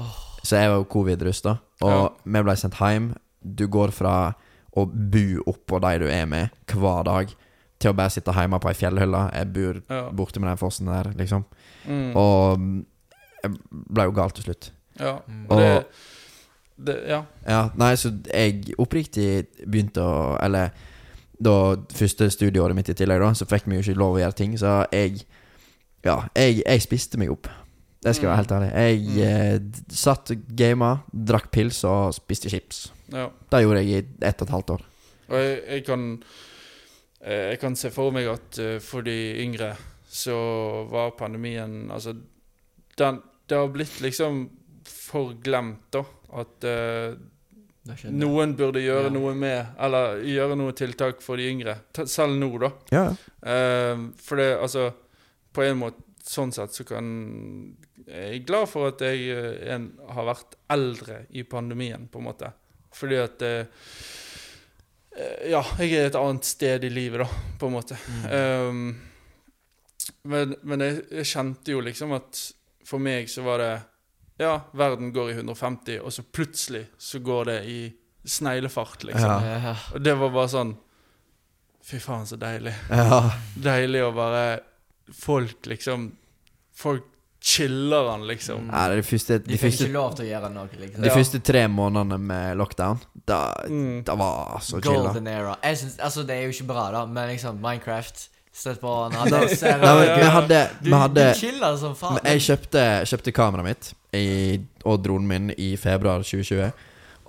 så 0.43 0.55
jeg 0.57 0.69
var 0.71 0.77
jo 0.77 0.83
covid-russ, 0.89 1.41
da. 1.41 1.55
Og 1.81 2.17
vi 2.25 2.41
ble 2.43 2.55
sendt 2.55 2.75
hjem. 2.79 3.13
Du 3.41 3.67
går 3.67 3.91
fra 3.95 4.33
å 4.77 4.85
bo 4.85 5.43
oppå 5.49 5.79
de 5.81 5.93
du 6.03 6.07
er 6.11 6.25
med, 6.29 6.49
hver 6.69 7.03
dag, 7.07 7.31
til 7.79 7.91
å 7.91 7.95
bare 7.95 8.11
sitte 8.11 8.33
hjemme 8.35 8.59
på 8.59 8.69
ei 8.69 8.75
fjellhylle. 8.77 9.23
Jeg 9.33 9.53
bor 9.55 9.81
Ja. 9.89 10.09
borte 10.11 10.39
med 10.39 10.49
den 10.49 10.57
fossen 10.57 10.85
der, 10.91 11.11
liksom. 11.15 11.45
Mm. 11.87 12.15
Og 12.15 12.59
Det 12.59 12.85
jeg 13.43 13.51
ble 13.71 14.03
jo 14.03 14.11
gal 14.11 14.31
til 14.31 14.43
slutt. 14.43 14.71
ja. 14.99 15.19
Mm. 15.27 15.45
Og 15.49 15.57
det, 15.57 15.85
det 16.85 17.07
Ja. 17.07 17.21
Ja, 17.47 17.69
nei, 17.75 17.93
så 17.95 18.11
jeg 18.33 18.73
oppriktig 18.77 19.47
begynte 19.65 20.01
å 20.03 20.37
Eller 20.43 20.71
da 21.41 21.75
første 21.95 22.29
studieåret 22.29 22.75
mitt 22.75 22.89
i 22.89 22.93
tillegg, 22.93 23.19
da, 23.21 23.31
så 23.33 23.45
fikk 23.47 23.63
vi 23.65 23.75
jo 23.79 23.81
ikke 23.81 23.97
lov 23.97 24.15
å 24.15 24.19
gjøre 24.19 24.35
ting, 24.35 24.57
så 24.57 24.85
jeg 24.91 25.23
Ja, 26.03 26.27
jeg, 26.35 26.61
jeg 26.65 26.81
spiste 26.81 27.17
meg 27.17 27.29
opp. 27.31 27.47
Det 28.03 28.15
skal 28.15 28.29
jeg 28.29 28.31
være 28.31 28.37
helt 28.37 28.51
ærlig. 28.51 28.71
Jeg 28.73 29.23
eh, 29.27 29.59
satt 29.91 30.31
gama, 30.55 31.01
drakk 31.11 31.49
pils 31.51 31.83
og 31.83 32.13
spiste 32.13 32.49
chips. 32.49 32.91
Ja. 33.11 33.29
Det 33.49 33.61
gjorde 33.63 33.81
jeg 33.83 33.89
i 33.89 34.25
ett 34.27 34.41
og 34.41 34.47
et 34.47 34.53
halvt 34.57 34.73
år. 34.75 34.83
Og 35.29 35.35
jeg, 35.37 35.55
jeg 35.69 35.85
kan 35.85 36.03
eh, 37.21 37.49
Jeg 37.51 37.59
kan 37.61 37.75
se 37.77 37.91
for 37.93 38.11
meg 38.15 38.27
at 38.31 38.59
eh, 38.61 38.77
for 38.81 39.05
de 39.05 39.15
yngre 39.43 39.73
så 40.09 40.35
var 40.89 41.11
pandemien 41.19 41.91
Altså, 41.93 42.15
den, 42.97 43.19
det 43.45 43.57
har 43.59 43.67
blitt 43.73 43.99
liksom 44.01 44.47
for 44.89 45.35
glemt, 45.43 45.83
da. 45.93 46.01
At 46.41 46.65
eh, 46.65 47.13
jeg. 47.89 48.11
noen 48.13 48.55
burde 48.57 48.81
gjøre 48.81 49.07
Ja. 49.09 49.13
noe 49.13 49.33
med 49.37 49.75
Eller 49.79 50.19
gjøre 50.25 50.57
noe 50.59 50.73
tiltak 50.77 51.21
for 51.25 51.37
de 51.37 51.47
yngre. 51.49 51.77
Selv 52.05 52.37
nå, 52.41 52.51
da. 52.61 52.71
Ja, 52.93 53.07
Uh, 53.39 54.09
for 54.19 54.35
det, 54.35 54.49
altså 54.59 54.89
På 55.55 55.63
en 55.63 55.77
måte 55.79 56.01
Sånn 56.27 56.51
sett 56.51 56.73
så 56.75 56.83
kan 56.83 57.05
Jeg 58.03 58.33
er 58.41 58.43
glad 58.45 58.67
for 58.67 58.89
at 58.91 58.99
jeg 58.99 59.29
en, 59.71 59.85
har 60.11 60.27
vært 60.27 60.57
eldre 60.75 61.21
i 61.31 61.45
pandemien, 61.47 62.03
på 62.11 62.19
en 62.19 62.25
måte. 62.27 62.49
Fordi 62.95 63.19
at 63.21 63.41
eh, 63.45 63.65
eh, 65.17 65.49
Ja, 65.51 65.61
jeg 65.79 65.93
er 65.97 66.09
et 66.09 66.17
annet 66.19 66.47
sted 66.47 66.83
i 66.87 66.91
livet, 66.93 67.23
da, 67.23 67.27
på 67.59 67.69
en 67.69 67.75
måte. 67.75 67.97
Um, 68.31 68.83
men 70.29 70.55
men 70.67 70.83
jeg, 70.83 71.03
jeg 71.21 71.29
kjente 71.31 71.71
jo 71.75 71.81
liksom 71.85 72.11
at 72.17 72.39
for 72.89 73.01
meg 73.01 73.29
så 73.29 73.43
var 73.45 73.61
det 73.61 73.71
Ja, 74.41 74.53
verden 74.73 75.11
går 75.13 75.31
i 75.33 75.37
150, 75.37 75.99
og 76.01 76.13
så 76.15 76.23
plutselig 76.23 76.85
så 76.97 77.19
går 77.19 77.49
det 77.51 77.57
i 77.69 77.79
sneglefart, 78.29 79.03
liksom. 79.03 79.45
Ja. 79.45 79.75
Og 79.95 80.01
det 80.03 80.15
var 80.19 80.31
bare 80.35 80.51
sånn 80.51 80.75
Fy 81.89 81.97
faen, 82.03 82.27
så 82.27 82.37
deilig. 82.37 82.73
ja. 82.91 83.21
Deilig 83.55 84.03
å 84.05 84.11
bare 84.13 84.59
Folk 85.15 85.65
liksom 85.71 86.11
Folk 86.79 87.08
chiller 87.41 88.09
han, 88.11 88.25
liksom. 88.27 88.65
Nei, 88.67 88.95
de 88.95 89.03
første, 89.07 89.37
De 89.39 89.51
de, 89.53 89.57
fikk 89.57 89.71
første, 89.71 89.85
ikke 89.87 89.93
lov 89.93 90.15
til 90.17 90.25
å 90.25 90.29
gjøre 90.29 90.49
noe, 90.53 90.69
liksom. 90.79 91.01
de 91.01 91.07
Ja. 91.07 91.15
første 91.15 91.39
tre 91.43 91.67
månedene 91.67 92.19
med 92.19 92.57
lockdown, 92.57 92.99
da, 93.25 93.53
Mm. 93.69 94.03
da 94.05 94.15
var 94.15 94.59
så 94.61 94.81
chill. 94.81 94.93
Golden 95.03 95.27
era. 95.27 95.55
Jeg 95.63 95.77
synes, 95.77 95.97
altså, 95.99 96.25
det 96.27 96.35
er 96.35 96.41
jo 96.43 96.49
ikke 96.49 96.67
bra, 96.67 96.91
da, 96.91 97.05
men 97.05 97.29
liksom 97.29 97.59
Minecraft 97.61 98.27
Støtt 98.51 98.81
på 98.81 98.91
han 99.03 99.11
hadde 99.13 99.55
ser- 99.55 99.77
Nei, 99.77 100.05
men 100.05 100.19
vi 100.19 100.25
hadde, 100.25 100.69
Du, 100.81 100.89
vi 100.89 100.95
hadde 100.97 101.33
du 101.33 101.39
chiller 101.39 101.77
som 101.77 101.93
faen. 101.95 102.19
Jeg 102.25 102.39
kjøpte, 102.41 103.05
kjøpte 103.07 103.31
kameraet 103.31 103.63
mitt 103.63 103.93
i, 104.13 104.59
og 104.83 105.01
dronen 105.03 105.27
min 105.27 105.49
i 105.57 105.75
februar 105.77 106.19
2020. 106.23 106.73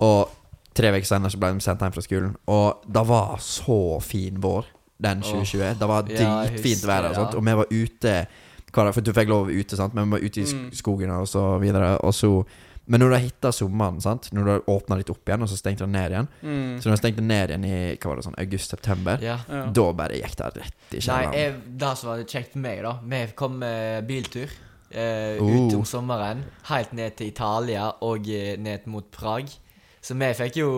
Og 0.01 0.29
tre 0.75 0.89
uker 0.91 1.05
senere 1.05 1.31
så 1.31 1.39
ble 1.39 1.53
de 1.53 1.59
sendt 1.63 1.79
hjem 1.79 1.93
fra 1.93 2.01
skolen. 2.01 2.35
Og 2.49 2.81
det 2.91 3.07
var 3.07 3.37
så 3.39 4.01
fin 4.03 4.35
vår 4.41 4.65
den 4.99 5.21
2020. 5.21 5.79
Det 5.79 5.87
var 5.87 6.03
dritfint 6.03 6.83
ja, 6.83 6.87
vær. 6.89 7.09
Og, 7.11 7.15
sånt, 7.15 7.31
ja. 7.31 7.37
og 7.37 7.45
vi 7.45 7.53
var 7.61 7.65
ute 7.71 8.27
hva 8.71 8.93
For 8.93 9.01
du 9.01 9.11
fikk 9.13 9.27
lov 9.27 9.49
ute, 9.49 9.75
sant? 9.77 9.93
men 9.93 10.05
vi 10.09 10.11
var 10.19 10.25
ute 10.25 10.41
i 10.41 10.43
sk- 10.45 10.59
Mm. 10.69 10.71
skogen 10.73 11.09
og 11.11 11.27
så 11.27 11.59
videre. 11.59 11.97
Og 12.03 12.13
så, 12.13 12.45
men 12.87 12.99
når 12.99 13.09
du 13.09 13.13
har 13.15 13.23
hitta 13.25 13.51
sommeren, 13.51 14.01
sant? 14.01 14.29
Når 14.33 14.45
har 14.51 14.59
åpna 14.67 14.97
litt 14.97 15.09
opp 15.09 15.25
igjen, 15.25 15.41
og 15.43 15.49
så 15.49 15.57
stengte 15.57 15.85
det 15.85 15.89
ned 15.89 16.11
igjen 16.11 16.27
Mm. 16.43 16.81
Så 16.81 16.85
når 16.89 16.95
du 16.95 17.01
stengte 17.01 17.21
ned 17.21 17.49
igjen 17.49 17.65
i 17.65 17.95
hva 17.97 18.07
var 18.09 18.15
det 18.15 18.25
sånn 18.25 18.39
august-september, 18.39 19.17
Ja. 19.21 19.37
Ja. 19.49 19.65
da 19.71 19.91
bare 19.93 20.15
gikk 20.21 20.35
det 20.35 20.55
rett 20.55 20.73
i 20.91 20.95
Nei, 20.95 20.99
kjelleren. 21.01 21.33
jeg, 21.33 21.53
det 21.77 21.97
som 21.97 22.09
var 22.09 22.17
kjekt 22.23 22.51
for 22.53 22.59
meg, 22.59 22.81
da 22.81 22.99
Vi 23.03 23.27
kom 23.35 23.59
med 23.59 24.07
biltur 24.07 24.49
eh, 24.93 25.37
Oh. 25.39 25.47
ut 25.69 25.73
om 25.75 25.83
sommeren. 25.85 26.43
Helt 26.63 26.91
ned 26.93 27.15
til 27.15 27.27
Italia 27.27 27.93
og 28.01 28.27
eh, 28.29 28.57
ned 28.57 28.87
mot 28.87 29.09
Prag. 29.11 29.47
Så 30.01 30.15
vi 30.17 30.29
fikk 30.33 30.55
jo 30.57 30.69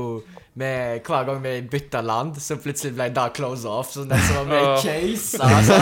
vi, 0.54 0.70
Hver 1.02 1.26
gang 1.26 1.40
vi 1.42 1.54
bytta 1.72 2.02
land, 2.06 2.36
så 2.44 2.58
plutselig 2.62 2.94
ble 2.98 3.08
det 3.16 3.26
close 3.38 3.70
off. 3.70 3.94
Så 3.96 4.04
nesten 4.06 4.36
var 4.38 4.50
vi 4.50 4.60
i 4.60 4.74
case 4.84 5.40
Altså. 5.48 5.78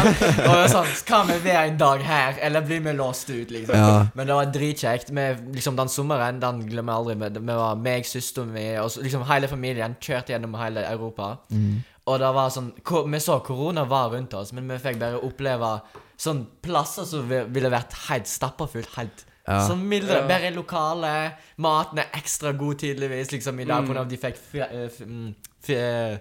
Og 0.46 0.62
sånn 0.72 0.92
Kan 1.08 1.28
vi 1.32 1.40
være 1.48 1.72
en 1.72 1.80
dag 1.82 2.04
her, 2.06 2.38
eller 2.46 2.66
blir 2.68 2.84
vi 2.86 2.94
låst 2.96 3.32
ut, 3.34 3.52
liksom? 3.52 3.76
Ja. 3.76 4.06
Men 4.16 4.30
det 4.30 4.38
var 4.38 4.52
dritkjekt. 4.54 5.10
Liksom, 5.12 5.80
den 5.80 5.92
sommeren 5.92 6.40
den 6.44 6.62
glemmer 6.70 6.94
jeg 6.94 7.02
aldri. 7.02 7.18
Vi, 7.24 7.46
vi 7.50 7.58
var 7.64 7.82
meg, 7.88 8.08
søsteren 8.08 8.54
min 8.54 8.78
og 8.84 9.02
liksom 9.02 9.26
hele 9.32 9.50
familien. 9.52 9.98
Kjørte 10.00 10.36
gjennom 10.36 10.56
hele 10.62 10.86
Europa. 10.88 11.34
Mm. 11.50 11.82
Og 12.10 12.22
det 12.22 12.30
var 12.34 12.54
sånn 12.54 12.72
Vi 12.82 13.20
så 13.22 13.40
korona 13.46 13.84
var 13.90 14.14
rundt 14.14 14.34
oss, 14.38 14.54
men 14.56 14.70
vi 14.70 14.80
fikk 14.82 15.02
bare 15.02 15.20
oppleve 15.26 15.76
sånn 16.22 16.46
plasser 16.62 17.08
som 17.10 17.26
ville 17.28 17.74
vært 17.74 17.98
helt 18.08 18.30
stappfullt. 18.30 18.94
Helt 18.98 19.26
Ja. 19.48 19.68
sånn 19.68 19.82
mildere, 19.88 20.22
Ja. 20.22 20.28
Bare 20.28 20.52
lokale. 20.54 21.34
Maten 21.58 22.00
er 22.00 22.10
ekstra 22.14 22.52
god, 22.58 22.78
tydeligvis. 22.78 23.32
Liksom 23.32 23.60
i 23.60 23.66
dag, 23.66 23.84
Mm. 23.84 23.88
på 23.96 24.00
at 24.02 24.10
de 24.10 24.18
fikk 24.18 24.38
fri, 24.38 24.60
eh, 24.60 24.90
mm, 25.06 25.36
eh, 25.70 26.18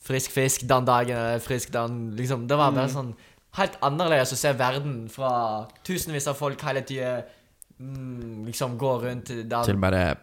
frisk 0.00 0.30
fisk 0.30 0.66
den 0.66 0.84
dagen, 0.84 1.40
frisk 1.40 1.70
den 1.72 2.16
Liksom, 2.16 2.46
det 2.46 2.56
var 2.56 2.70
bare 2.72 2.88
Mm. 2.88 2.94
sånn 2.94 3.14
helt 3.54 3.76
annerledes 3.82 4.32
å 4.32 4.36
se 4.36 4.52
verden 4.52 5.08
fra 5.10 5.66
tusenvis 5.84 6.28
av 6.28 6.36
folk 6.36 6.60
hele 6.60 6.82
tida. 6.82 7.24
Mm, 7.80 8.44
liksom 8.46 8.78
gå 8.78 9.00
rundt 9.02 9.26
der 9.48 9.64
Til 9.64 9.76
bare 9.76 10.16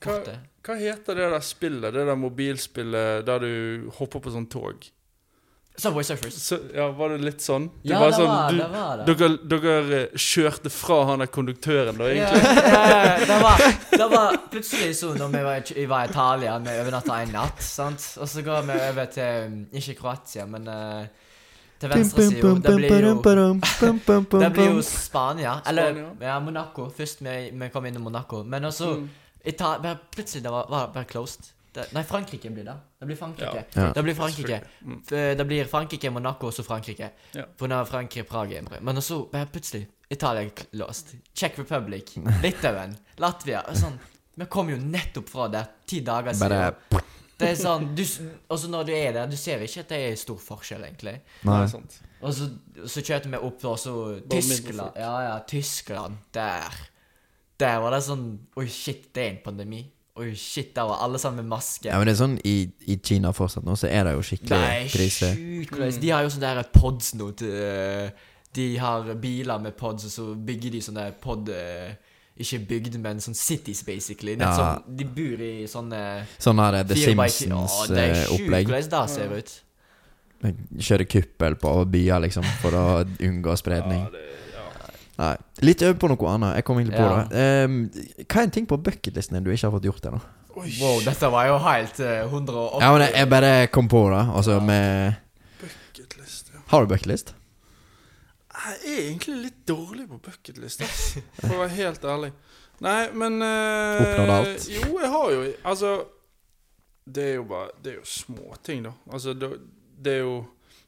Hva, 0.00 0.22
hva 0.62 0.74
heter 0.78 1.14
det 1.16 1.30
der 1.32 1.40
spillet? 1.40 1.92
Det 1.92 2.06
der 2.06 2.14
mobilspillet 2.16 3.26
der 3.26 3.38
du 3.40 3.90
hopper 3.98 4.20
på 4.20 4.30
sånn 4.30 4.48
tog? 4.48 4.86
Subway 5.78 6.02
Surfers. 6.04 6.34
Så, 6.42 6.56
ja, 6.74 6.88
Var 6.90 7.08
det 7.14 7.18
litt 7.22 7.40
sånn? 7.44 7.68
Det 7.84 7.92
Ja, 7.92 7.98
var 8.02 8.10
det 8.10 8.16
sånn, 8.16 8.30
var 8.32 8.50
du, 8.50 8.58
det. 8.58 8.68
Var 8.72 8.96
det. 9.06 9.14
Dere, 9.18 9.28
dere 9.52 10.00
eh, 10.00 10.16
kjørte 10.18 10.70
fra 10.74 10.96
han 11.12 11.22
der 11.22 11.30
konduktøren, 11.30 11.96
da, 12.00 12.08
egentlig? 12.10 12.42
ja, 12.42 12.82
ja, 12.90 13.12
det, 13.26 13.36
var, 13.44 13.62
det 13.92 14.08
var 14.16 14.36
plutselig 14.50 14.90
sånn 14.98 15.16
når 15.22 15.30
vi 15.36 15.42
var, 15.46 15.70
i- 15.76 15.86
var 15.92 16.02
i 16.04 16.10
Italia, 16.10 16.56
vi 16.66 16.74
overnatta 16.82 17.20
en 17.22 17.32
natt, 17.36 17.62
sant? 17.62 18.08
og 18.18 18.28
så 18.28 18.42
går 18.42 18.66
vi 18.72 18.78
over 18.90 19.06
til 19.14 19.46
um, 19.46 19.56
Ikke 19.78 19.94
Kroatia, 20.00 20.46
men 20.50 20.66
uh, 20.66 21.06
til 21.78 21.92
venstresida. 21.94 22.54
Det 22.68 22.74
blir 22.74 23.06
jo 23.06 23.22
Det 24.42 24.50
blir 24.52 24.72
jo 24.74 24.82
Spania. 24.82 25.60
Eller 25.66 25.92
Spania. 25.92 26.10
ja, 26.32 26.38
Monaco. 26.40 26.88
Først 26.90 27.22
vi, 27.22 27.36
vi 27.54 27.68
kom 27.70 27.86
innom 27.86 28.02
Monaco. 28.10 28.42
Men 28.44 28.64
også 28.64 28.96
Mm. 28.98 29.08
Ita 29.46 29.76
Plutselig 30.10 30.42
det 30.42 30.50
var, 30.50 30.66
det 30.66 30.92
bare 30.94 31.04
closed. 31.08 31.52
Det, 31.72 31.84
nei, 31.92 32.02
Frankrike 32.08 32.50
blir 32.50 32.64
det. 32.64 32.74
Det 32.98 33.06
blir 33.06 33.16
Frankrike. 33.16 33.64
Ja. 33.74 33.90
Det 33.94 34.02
blir 34.02 34.14
Frankrike. 34.14 34.60
Mm. 34.82 35.02
Det 35.10 35.46
blir 35.46 35.68
Frankrike, 35.68 36.10
Monaco 36.10 36.48
og 36.48 36.54
så 36.56 36.64
Frankrike. 36.66 37.10
Ja. 37.36 37.44
På 37.44 37.68
grunn 37.68 37.86
Frankrike, 37.86 38.24
Prag 38.28 38.54
med. 38.70 38.82
Men 38.82 39.02
så 39.02 39.22
bare 39.32 39.46
plutselig 39.46 39.86
Italia 40.08 40.50
låst. 40.70 41.14
Czech 41.32 41.58
Republic, 41.58 42.16
Litauen, 42.42 42.96
Latvia 43.16 43.62
sånn. 43.76 43.98
Vi 44.38 44.46
kom 44.46 44.70
jo 44.70 44.78
nettopp 44.78 45.28
fra 45.28 45.48
det 45.52 45.64
ti 45.86 46.00
dager 46.06 46.32
siden. 46.32 46.48
Bare 46.48 47.02
Det 47.38 47.52
er 47.52 47.58
sånn 47.58 47.92
du, 47.94 48.02
også 48.02 48.28
Og 48.48 48.58
så 48.58 48.68
når 48.70 48.86
du 48.88 48.92
er 48.96 49.12
der, 49.14 49.26
du 49.30 49.36
ser 49.38 49.62
ikke 49.62 49.84
at 49.84 49.92
det 49.92 49.98
er 50.08 50.16
stor 50.18 50.38
forskjell, 50.42 50.86
egentlig. 50.88 51.18
Nei. 51.46 51.60
Og 52.18 52.32
så, 52.34 52.48
så 52.86 53.02
kjørte 53.02 53.30
vi 53.30 53.38
opp, 53.38 53.64
og 53.64 53.78
så 53.78 53.94
Tyskland. 54.30 54.98
Ja, 54.98 55.12
ja, 55.26 55.36
Tyskland. 55.46 56.18
Der. 56.34 56.80
Der 57.58 57.78
var 57.82 57.94
det 57.94 58.02
sånn 58.06 58.26
Oi, 58.58 58.66
shit, 58.70 59.10
det 59.14 59.24
er 59.24 59.32
en 59.34 59.42
pandemi. 59.44 59.84
Oi, 60.18 60.32
shit, 60.34 60.72
der 60.74 60.88
var 60.88 60.98
alle 61.04 61.18
sammen 61.22 61.44
med 61.44 61.52
maske. 61.52 61.86
Ja, 61.86 61.98
men 62.00 62.08
det 62.08 62.16
er 62.16 62.18
sånn 62.18 62.34
i, 62.42 62.56
i 62.90 62.96
Kina 62.98 63.30
fortsatt 63.36 63.64
nå, 63.66 63.76
så 63.78 63.86
er 63.86 64.08
det 64.08 64.16
jo 64.16 64.24
skikkelig 64.26 64.58
er 64.66 64.88
krise. 64.90 65.28
sjukt 65.36 65.70
hvordan 65.76 66.00
De 66.02 66.10
har 66.10 66.24
jo 66.26 66.32
sånne 66.34 66.50
der 66.58 66.70
pods 66.74 67.12
nå 67.20 67.28
til 67.38 67.54
eh, 67.54 68.26
De 68.58 68.66
har 68.82 69.12
biler 69.22 69.62
med 69.62 69.76
pods, 69.78 70.08
og 70.08 70.14
så 70.16 70.26
bygger 70.34 70.74
de 70.74 70.80
sånne 70.82 71.04
pod 71.22 71.52
eh, 71.54 71.92
Ikke 72.38 72.58
bygd, 72.70 72.98
men 73.02 73.22
sånn 73.22 73.34
cities, 73.38 73.84
basically. 73.86 74.34
Ja. 74.38 74.50
som 74.56 74.90
De 74.98 75.06
bor 75.06 75.40
i 75.42 75.66
sånne 75.70 76.02
Sånn 76.38 76.58
her 76.62 76.80
The 76.82 76.98
fire 76.98 77.14
by 77.14 77.28
Det 77.28 77.30
er 77.30 77.30
sjukt 77.30 77.38
Simpsons-opplegg. 77.38 78.68
hvordan 78.72 78.90
det 78.96 79.06
ser 79.14 79.38
ut. 79.38 79.56
Kjøre 80.78 81.06
kuppel 81.10 81.56
på 81.58 81.72
byer, 81.90 82.20
liksom, 82.26 82.44
for 82.62 82.74
å 82.78 82.84
unngå 83.26 83.56
spredning. 83.58 84.04
Ja, 84.06 84.12
det. 84.14 84.47
Nei. 85.18 85.32
Litt 85.66 85.82
over 85.82 85.96
på 85.98 86.08
noe 86.12 86.28
annet. 86.34 86.56
Jeg 86.60 86.64
kom 86.68 86.78
egentlig 86.78 86.98
på 86.98 87.06
Ja. 87.08 87.22
det. 87.28 87.44
Um, 87.64 87.78
hva 88.24 88.40
er 88.42 88.42
en 88.46 88.50
ting 88.54 88.66
på 88.70 88.76
bucketlisten 88.78 89.34
din 89.38 89.44
du 89.44 89.50
ikke 89.50 89.66
har 89.66 89.74
fått 89.74 89.88
gjort 89.88 90.04
ennå? 90.10 90.20
Wow, 90.58 91.00
dette 91.06 91.28
var 91.30 91.46
jo 91.46 91.56
helt 91.62 91.98
uh, 92.02 92.26
180 92.26 92.80
Ja, 92.82 92.92
men 92.92 93.02
jeg, 93.04 93.12
jeg 93.14 93.28
bare 93.30 93.50
kom 93.74 93.88
på 93.90 94.04
det. 94.10 94.22
Altså 94.34 94.56
Ja. 94.58 94.60
med 94.60 95.14
bucketlist, 95.60 96.50
ja. 96.54 96.60
Har 96.70 96.82
du 96.86 96.90
bucketlist? 96.94 97.34
Jeg 98.58 98.78
er 98.84 99.00
egentlig 99.08 99.36
litt 99.44 99.58
dårlig 99.70 100.08
på 100.10 100.18
bucketlist, 100.18 100.82
for 101.40 101.54
å 101.54 101.60
være 101.64 101.74
helt 101.78 102.04
ærlig. 102.04 102.30
Nei, 102.82 103.08
men 103.14 103.40
uh, 103.42 103.98
Oppnådd 104.02 104.30
alt? 104.36 104.68
Jo, 104.70 104.92
jeg 105.02 105.08
har 105.10 105.30
jo 105.34 105.38
Altså 105.66 105.88
Det 107.10 107.24
er 107.24 107.32
jo 107.40 107.42
bare 107.50 107.72
Det 107.82 107.90
er 107.90 107.96
jo 107.96 108.04
småting, 108.06 108.84
da. 108.86 108.92
Altså, 109.10 109.32
det, 109.34 109.48
det 109.98 110.12
er 110.12 110.20
jo 110.22 110.36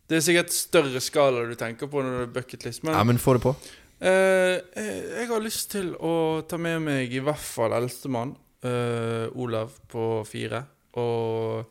Det 0.07 0.21
er 0.21 0.23
sikkert 0.23 0.53
større 0.55 1.03
skala 1.03 1.43
du 1.51 1.57
tenker 1.59 1.91
på 1.91 1.99
når 2.07 2.15
du 2.15 2.21
har 2.21 2.31
bucketlist, 2.37 2.85
men 2.87 2.95
Ja, 2.95 3.03
men 3.03 3.19
få 3.19 3.35
det 3.35 3.43
på. 3.43 3.57
Eh, 4.01 4.57
jeg 4.75 5.01
jeg 5.21 5.29
har 5.29 5.43
lyst 5.45 5.71
til 5.75 5.93
å 5.97 6.43
ta 6.49 6.57
med 6.57 6.81
meg 6.83 7.13
i 7.13 7.21
hvert 7.21 7.45
fall 7.45 7.75
eldstemann, 7.77 8.35
eh, 8.65 9.27
Olav 9.37 9.75
på 9.89 10.25
fire, 10.27 10.63
og, 10.97 11.67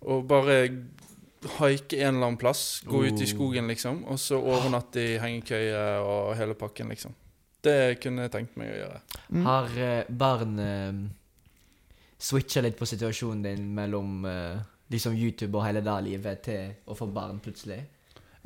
og 0.00 0.24
bare 0.28 0.56
haike 1.58 2.00
en 2.00 2.14
eller 2.16 2.26
annen 2.26 2.40
plass. 2.40 2.82
Gå 2.86 3.04
ut 3.06 3.20
i 3.20 3.26
Oh. 3.26 3.30
skogen, 3.30 3.68
liksom, 3.68 4.04
og 4.08 4.18
så 4.18 4.40
overnatte 4.40 4.98
i 5.00 5.18
hengekøye 5.18 6.00
og 6.00 6.34
hele 6.36 6.54
pakken, 6.54 6.88
liksom. 6.88 7.14
Det 7.62 8.00
kunne 8.00 8.22
jeg 8.26 8.32
tenkt 8.32 8.56
meg 8.56 8.70
å 8.72 8.78
gjøre. 8.80 9.00
Mm. 9.30 9.44
Har 9.44 9.78
eh, 9.78 10.04
barn 10.08 10.58
uh, 10.58 11.08
switcha 12.18 12.62
litt 12.62 12.78
på 12.78 12.86
situasjonen 12.86 13.42
din 13.42 13.74
mellom 13.74 14.24
eh, 14.24 14.60
liksom 14.92 15.16
YouTube 15.18 15.58
og 15.58 15.66
hele 15.66 15.82
det 15.84 15.96
livet 16.06 16.42
til 16.46 16.76
å 16.86 16.94
få 16.94 17.08
barn 17.12 17.40
plutselig? 17.42 17.80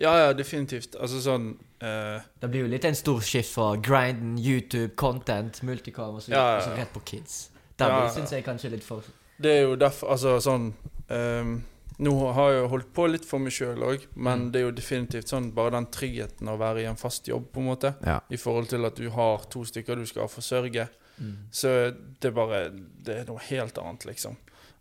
Ja, 0.01 0.15
ja, 0.27 0.33
definitivt. 0.33 0.95
Altså 0.97 1.21
sånn 1.21 1.51
uh, 1.85 2.21
Det 2.41 2.49
blir 2.51 2.63
jo 2.65 2.69
litt 2.73 2.85
en 2.89 2.95
stor 2.97 3.21
skift 3.21 3.53
fra 3.53 3.75
grinden, 3.77 4.39
YouTube, 4.41 4.95
content, 4.97 5.63
multicam 5.63 6.15
og 6.17 6.23
så, 6.25 6.33
Ja, 6.33 6.45
ja, 6.45 6.55
og 6.57 6.63
så 6.65 6.71
ja. 6.75 6.77
rett 6.83 6.93
på 6.95 7.03
kids. 7.05 7.51
Det 7.77 7.89
Ja, 7.89 8.07
syns 8.13 8.33
jeg 8.33 8.45
kanskje 8.45 8.71
litt 8.73 8.85
for 8.85 9.05
Det 9.41 9.51
er 9.59 9.63
jo 9.67 9.77
derfor 9.81 10.11
Altså 10.17 10.39
sånn 10.45 10.71
um, 11.09 11.53
Nå 12.01 12.15
har 12.33 12.51
jeg 12.55 12.63
jo 12.63 12.69
holdt 12.73 12.93
på 12.97 13.07
litt 13.13 13.27
for 13.29 13.39
meg 13.45 13.53
sjøl 13.53 13.83
òg, 13.85 14.07
men 14.17 14.47
Mm. 14.47 14.53
det 14.53 14.61
er 14.61 14.65
jo 14.65 14.71
definitivt 14.73 15.29
sånn 15.29 15.51
bare 15.53 15.75
den 15.75 15.87
tryggheten 15.93 16.49
å 16.49 16.57
være 16.57 16.81
i 16.81 16.87
en 16.89 16.97
fast 16.97 17.29
jobb, 17.29 17.51
på 17.53 17.61
en 17.61 17.67
måte. 17.69 17.91
Ja. 18.07 18.21
I 18.33 18.39
forhold 18.41 18.71
til 18.71 18.87
at 18.89 18.97
du 18.97 19.11
har 19.13 19.45
to 19.53 19.67
stykker 19.69 19.97
du 20.01 20.07
skal 20.09 20.25
forsørge. 20.33 20.87
mm. 21.21 21.35
Så 21.53 21.69
det 21.93 22.31
er 22.31 22.33
bare 22.33 22.71
Det 23.05 23.19
er 23.19 23.27
noe 23.29 23.39
helt 23.51 23.77
annet, 23.77 24.07
liksom. 24.09 24.37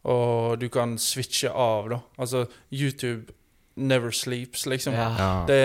Og 0.06 0.60
du 0.62 0.70
kan 0.70 0.96
switche 0.98 1.52
av, 1.52 1.90
da. 1.90 2.00
Altså, 2.18 2.46
YouTube 2.72 3.34
never 3.80 4.12
sleeps, 4.12 4.66
liksom. 4.66 4.94
Ja. 4.94 5.46
Det, 5.48 5.60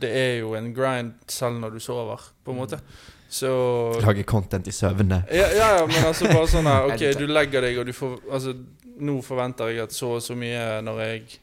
det 0.00 0.10
er 0.10 0.38
jo 0.42 0.54
en 0.58 0.72
grind 0.74 1.14
selv 1.30 1.60
når 1.62 1.76
du 1.76 1.82
sover, 1.82 2.22
på 2.44 2.54
en 2.54 2.60
måte. 2.62 2.80
Så 3.34 3.50
Lage 4.04 4.22
content 4.22 4.66
i 4.68 4.72
søvne. 4.72 5.24
ja, 5.30 5.46
ja, 5.56 5.70
ja, 5.78 5.86
men 5.86 6.04
altså 6.06 6.28
bare 6.30 6.46
sånn 6.50 6.68
her 6.70 6.84
OK, 6.92 7.02
du 7.18 7.26
legger 7.26 7.64
deg, 7.66 7.80
og 7.82 7.88
du 7.88 7.94
får 7.96 8.20
Altså, 8.30 8.52
nå 9.02 9.16
forventer 9.26 9.72
jeg 9.72 9.88
at 9.88 9.96
så 9.96 10.12
og 10.18 10.22
så 10.22 10.36
mye 10.38 10.78
når 10.86 11.00
jeg 11.02 11.40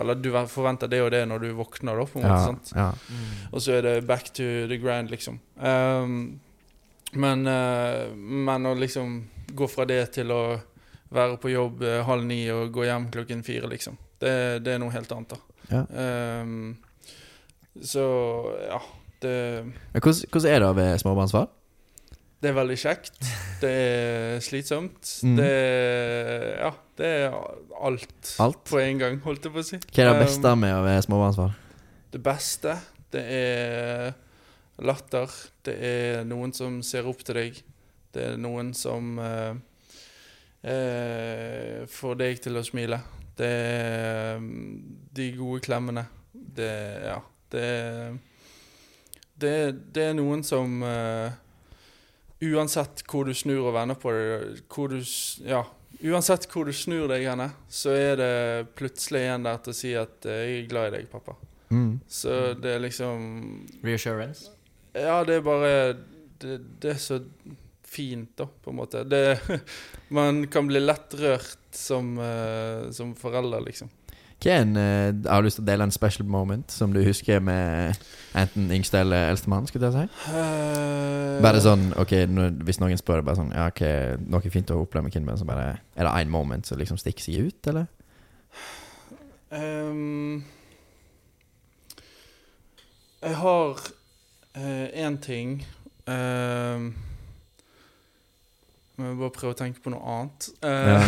Eller 0.00 0.16
du 0.16 0.30
forventer 0.48 0.88
det 0.88 1.02
og 1.04 1.10
det 1.12 1.22
når 1.28 1.44
du 1.44 1.50
våkner, 1.58 1.96
da, 1.96 2.06
på 2.08 2.20
en 2.20 2.24
måte. 2.24 2.32
Ja, 2.32 2.46
sant? 2.46 2.72
ja. 2.72 2.88
Mm. 2.92 3.36
Og 3.52 3.62
så 3.64 3.76
er 3.76 3.84
det 3.84 3.94
back 4.08 4.32
to 4.36 4.44
the 4.68 4.76
grind, 4.80 5.10
liksom. 5.10 5.38
Um, 5.56 6.40
men, 7.16 7.46
uh, 7.48 8.12
men 8.16 8.68
å 8.68 8.74
liksom 8.76 9.22
gå 9.56 9.68
fra 9.72 9.86
det 9.88 10.02
til 10.18 10.32
å 10.36 10.42
være 11.16 11.38
på 11.40 11.52
jobb 11.52 11.84
eh, 11.86 12.02
halv 12.04 12.26
ni 12.26 12.40
og 12.52 12.72
gå 12.74 12.84
hjem 12.88 13.08
klokken 13.14 13.44
fire, 13.46 13.68
liksom. 13.70 13.96
Det, 14.22 14.32
det 14.64 14.72
er 14.74 14.78
noe 14.80 14.92
helt 14.94 15.10
annet, 15.12 15.34
da. 15.34 15.38
Ja. 15.70 15.82
Um, 16.42 16.76
så 17.82 18.04
ja. 18.68 18.80
Det, 19.20 19.32
Men 19.64 20.02
hvordan, 20.02 20.28
hvordan 20.32 20.50
er 20.52 20.60
det 20.62 20.68
å 20.70 20.74
være 20.76 20.98
småbarnsfar? 21.02 21.46
det 22.44 22.50
er 22.50 22.54
veldig 22.58 22.76
kjekt. 22.78 23.16
Det 23.62 23.70
er 23.72 24.40
slitsomt. 24.44 25.08
Mm. 25.24 25.36
Det 25.40 25.46
er 25.50 26.60
Ja, 26.60 26.70
det 27.00 27.06
er 27.24 27.32
alt, 27.80 28.34
Alt? 28.44 28.60
på 28.68 28.76
en 28.78 28.98
gang, 29.00 29.16
holdt 29.24 29.44
jeg 29.48 29.52
på 29.54 29.62
å 29.62 29.64
si. 29.66 29.76
Hva 29.80 30.02
er 30.04 30.10
det 30.12 30.18
Um, 30.18 30.22
beste 30.22 30.52
med 30.60 30.74
å 30.76 30.82
være 30.84 31.02
småbarnsfar? 31.08 31.56
Det 32.12 32.20
beste, 32.22 32.76
det 33.16 33.24
er 33.40 34.12
latter. 34.84 35.32
Det 35.64 35.74
er 35.90 36.24
noen 36.28 36.52
som 36.54 36.82
ser 36.86 37.08
opp 37.08 37.24
til 37.24 37.34
deg. 37.40 37.62
Det 38.14 38.22
er 38.30 38.36
noen 38.40 38.70
som 38.76 39.16
eh, 39.18 39.56
får 41.88 42.14
deg 42.20 42.40
til 42.46 42.60
å 42.60 42.64
smile. 42.64 43.00
Det 43.36 43.48
er 43.48 44.38
mm, 44.40 45.08
de 45.16 45.30
gode 45.36 45.60
klemmene. 45.66 46.06
Det 46.32 46.70
Ja. 47.04 47.20
Det 47.52 47.62
er 47.62 48.16
Det, 49.38 49.52
det 49.94 50.02
er 50.02 50.14
noen 50.16 50.42
som 50.42 50.80
uh, 50.82 51.30
Uansett 52.40 53.02
hvor 53.08 53.24
du 53.28 53.34
snur 53.36 53.68
og 53.68 53.74
vender 53.74 53.94
på 54.00 54.12
det, 54.12 54.62
hvor 54.72 54.88
du 54.88 55.02
Ja. 55.44 55.62
Uansett 56.04 56.46
hvor 56.52 56.64
du 56.64 56.72
snur 56.72 57.06
deg 57.08 57.24
henne, 57.24 57.50
så 57.68 57.90
er 57.96 58.16
det 58.16 58.68
plutselig 58.76 59.22
en 59.30 59.46
der 59.46 59.60
til 59.64 59.72
å 59.72 59.76
si 59.76 59.92
at 59.96 60.26
eh, 60.26 60.42
'jeg 60.44 60.64
er 60.64 60.68
glad 60.68 60.88
i 60.88 60.96
deg, 60.96 61.06
pappa'. 61.08 61.36
Mm. 61.70 62.00
Så 62.08 62.54
det 62.54 62.74
er 62.74 62.78
liksom 62.78 63.66
Reassurance? 63.84 64.50
Ja, 64.94 65.24
det 65.24 65.36
er 65.36 65.40
bare 65.40 65.96
Det, 66.40 66.60
det 66.82 66.90
er 66.90 67.00
så 67.00 67.20
fint, 67.86 68.32
da, 68.38 68.46
på 68.46 68.70
en 68.70 68.76
måte. 68.76 69.04
Det, 69.04 69.38
man 70.08 70.46
kan 70.46 70.66
bli 70.66 70.80
lett 70.80 71.14
rørt 71.14 71.58
som, 71.70 72.18
eh, 72.18 72.90
som 72.90 73.14
forelder, 73.14 73.60
liksom. 73.60 73.90
En, 74.44 74.76
eh, 74.76 75.14
har 75.30 75.42
du 75.42 75.46
lyst 75.48 75.56
til 75.58 75.64
å 75.64 75.66
dele 75.66 75.86
en 75.88 75.94
special 75.94 76.26
moment 76.28 76.70
som 76.70 76.92
du 76.92 77.00
husker 77.02 77.40
med 77.40 77.96
enten 78.36 78.68
yngste 78.70 79.00
eller 79.00 79.30
eldstemann? 79.32 79.66
Skulle 79.66 79.88
jeg 79.88 79.96
si? 79.96 80.28
Uh, 80.30 81.40
Bare 81.42 81.62
sånn, 81.64 81.88
ok, 81.98 82.12
når, 82.30 82.52
Hvis 82.68 82.78
noen 82.78 83.00
spør 83.00 83.24
bare 83.26 83.40
sånn 83.40 83.50
Ja, 83.56 83.64
ok, 83.72 83.82
noe 84.28 84.52
fint 84.52 84.70
å 84.70 84.82
oppleve 84.84 85.08
med 85.08 85.16
kinben 85.16 85.40
så 85.40 85.48
bare 85.48 85.80
Er 85.96 86.06
det 86.06 86.12
én 86.20 86.30
moment 86.30 86.68
som 86.68 86.78
liksom 86.78 87.00
stikker 87.00 87.24
seg 87.24 87.48
ut, 87.48 87.70
eller? 87.72 87.88
Um, 89.50 90.44
jeg 93.24 93.34
har 93.40 93.82
én 94.56 95.18
ting 95.22 95.58
ehm, 96.08 96.92
Må 98.96 99.10
bare 99.18 99.32
prøve 99.34 99.52
å 99.52 99.56
tenke 99.58 99.82
på 99.84 99.90
noe 99.92 100.00
annet. 100.08 100.46
Eh, 100.64 100.88
Ja. 100.88 101.00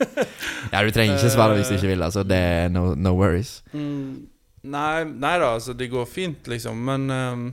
ja, 0.72 0.80
du 0.82 0.90
trenger 0.90 1.14
ikke 1.14 1.30
svare 1.30 1.54
hvis 1.58 1.70
du 1.70 1.76
ikke 1.76 1.92
vil, 1.92 2.02
altså. 2.02 2.24
Det 2.26 2.38
er 2.38 2.72
no, 2.74 2.88
no 2.98 3.12
worries. 3.14 3.60
Mm, 3.72 4.26
nei, 4.74 5.04
nei 5.12 5.34
da, 5.38 5.52
altså 5.54 5.76
det 5.78 5.90
går 5.92 6.08
fint 6.10 6.48
liksom 6.50 6.80
Men 6.88 7.10
um, 7.12 7.44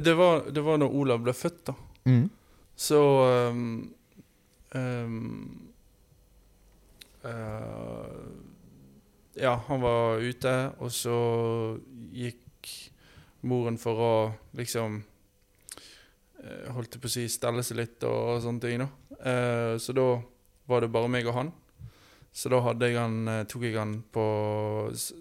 det, 0.00 0.14
var, 0.18 0.48
det 0.50 0.62
var 0.66 0.80
når 0.82 0.98
Olav 1.02 1.22
ble 1.28 1.36
født 1.36 1.62
da 1.70 1.74
Mm. 2.08 2.30
Så 2.80 2.96
um, 3.52 3.90
um, 4.72 5.60
Ja, 9.40 9.54
han 9.68 9.80
var 9.80 10.20
ute 10.20 10.50
Og 10.80 10.90
så 10.92 11.14
gikk 12.12 12.68
moren 13.42 13.78
for 13.80 13.96
å 14.04 14.12
liksom 14.58 14.98
eh, 16.44 16.66
holdt 16.74 16.94
jeg 16.96 17.00
på 17.02 17.08
å 17.08 17.12
si, 17.14 17.24
stelle 17.32 17.62
seg 17.64 17.78
litt 17.80 18.04
og, 18.04 18.34
og 18.34 18.42
sånne 18.44 18.60
ting. 18.64 18.82
da. 18.82 18.88
Eh, 19.20 19.74
så 19.80 19.94
da 19.96 20.04
var 20.68 20.84
det 20.84 20.90
bare 20.92 21.08
meg 21.08 21.26
og 21.30 21.38
han. 21.38 21.52
Så 22.36 22.52
da 22.52 22.60
hadde 22.62 22.90
jeg 22.90 22.98
han, 23.00 23.16
eh, 23.32 23.44
tok 23.48 23.64
jeg 23.66 23.78
han 23.80 24.02
på 24.12 24.26
s- 24.92 25.12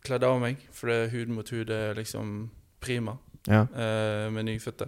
Kledd 0.00 0.24
av 0.24 0.38
meg, 0.40 0.56
for 0.72 0.88
det 0.88 1.10
hud 1.12 1.28
mot 1.28 1.50
hud 1.52 1.68
er 1.74 1.92
liksom 1.98 2.46
prima 2.80 3.18
Ja. 3.46 3.66
eh, 3.68 4.30
med 4.32 4.46
nyfødte. 4.48 4.86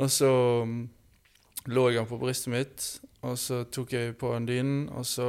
Og 0.00 0.08
så 0.10 0.30
mm, 0.64 0.78
lå 1.68 1.90
jeg 1.90 1.98
han 2.00 2.08
på 2.08 2.18
brystet 2.22 2.48
mitt, 2.54 2.86
og 3.22 3.36
så 3.38 3.64
tok 3.68 3.92
jeg 3.92 4.16
på 4.16 4.32
en 4.36 4.46
dyne, 4.48 4.88
og 4.96 5.04
så 5.04 5.28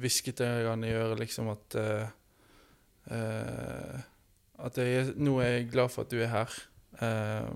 hvisket 0.00 0.40
jeg 0.40 0.64
han 0.66 0.84
i 0.84 0.94
øret 0.96 1.20
liksom 1.20 1.50
at 1.52 1.76
uh, 1.78 2.06
eh, 3.10 3.98
at 4.66 4.78
jeg, 4.80 5.12
nå 5.20 5.36
er 5.44 5.58
jeg 5.58 5.70
glad 5.72 5.92
for 5.92 6.06
at 6.06 6.12
du 6.12 6.20
er 6.22 6.32
her, 6.32 6.54
eh, 7.04 7.50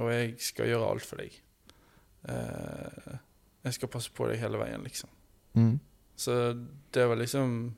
og 0.00 0.10
jeg 0.12 0.34
skal 0.42 0.70
gjøre 0.70 0.88
alt 0.90 1.06
for 1.06 1.22
deg. 1.22 1.36
Eh, 2.30 3.12
jeg 3.66 3.76
skal 3.76 3.92
passe 3.92 4.12
på 4.14 4.26
deg 4.30 4.40
hele 4.42 4.60
veien, 4.60 4.82
liksom. 4.84 5.12
Mm. 5.54 5.76
Så 6.20 6.34
det 6.92 7.06
var 7.08 7.18
liksom 7.18 7.74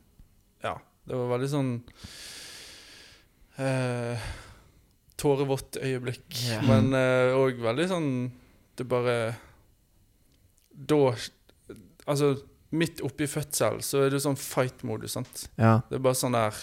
Ja, 0.62 0.74
det 1.08 1.16
var 1.16 1.30
veldig 1.30 1.46
sånn 1.48 1.70
uh, 3.56 4.24
Tårevått 5.16 5.78
øyeblikk. 5.80 6.26
yeah. 6.50 6.66
Men 6.66 6.92
òg 7.38 7.62
veldig 7.62 7.86
sånn 7.88 8.10
Det 8.76 8.84
bare 8.90 9.16
Da 10.74 10.98
Altså, 12.04 12.34
midt 12.72 13.02
oppi 13.04 13.28
fødsel 13.28 13.82
så 13.84 14.06
er 14.06 14.14
det 14.14 14.22
sånn 14.24 14.38
fight-modus, 14.38 15.16
sant. 15.18 15.46
Ja. 15.60 15.80
Det 15.88 15.98
er 15.98 16.04
bare 16.04 16.18
sånn 16.18 16.36
der 16.36 16.56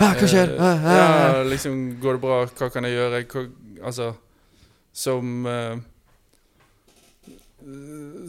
Ah, 0.00 0.14
hva 0.16 0.28
skjer? 0.28 0.54
Ah, 0.56 0.80
ah, 0.80 0.94
Ja, 0.96 1.42
liksom 1.44 2.00
Går 2.00 2.16
det 2.16 2.22
bra? 2.22 2.36
Hva 2.48 2.70
kan 2.72 2.86
jeg 2.88 2.96
gjøre? 2.96 3.18
Hva, 3.28 3.42
altså 3.90 4.06
Som 4.96 5.44
uh, 5.44 5.76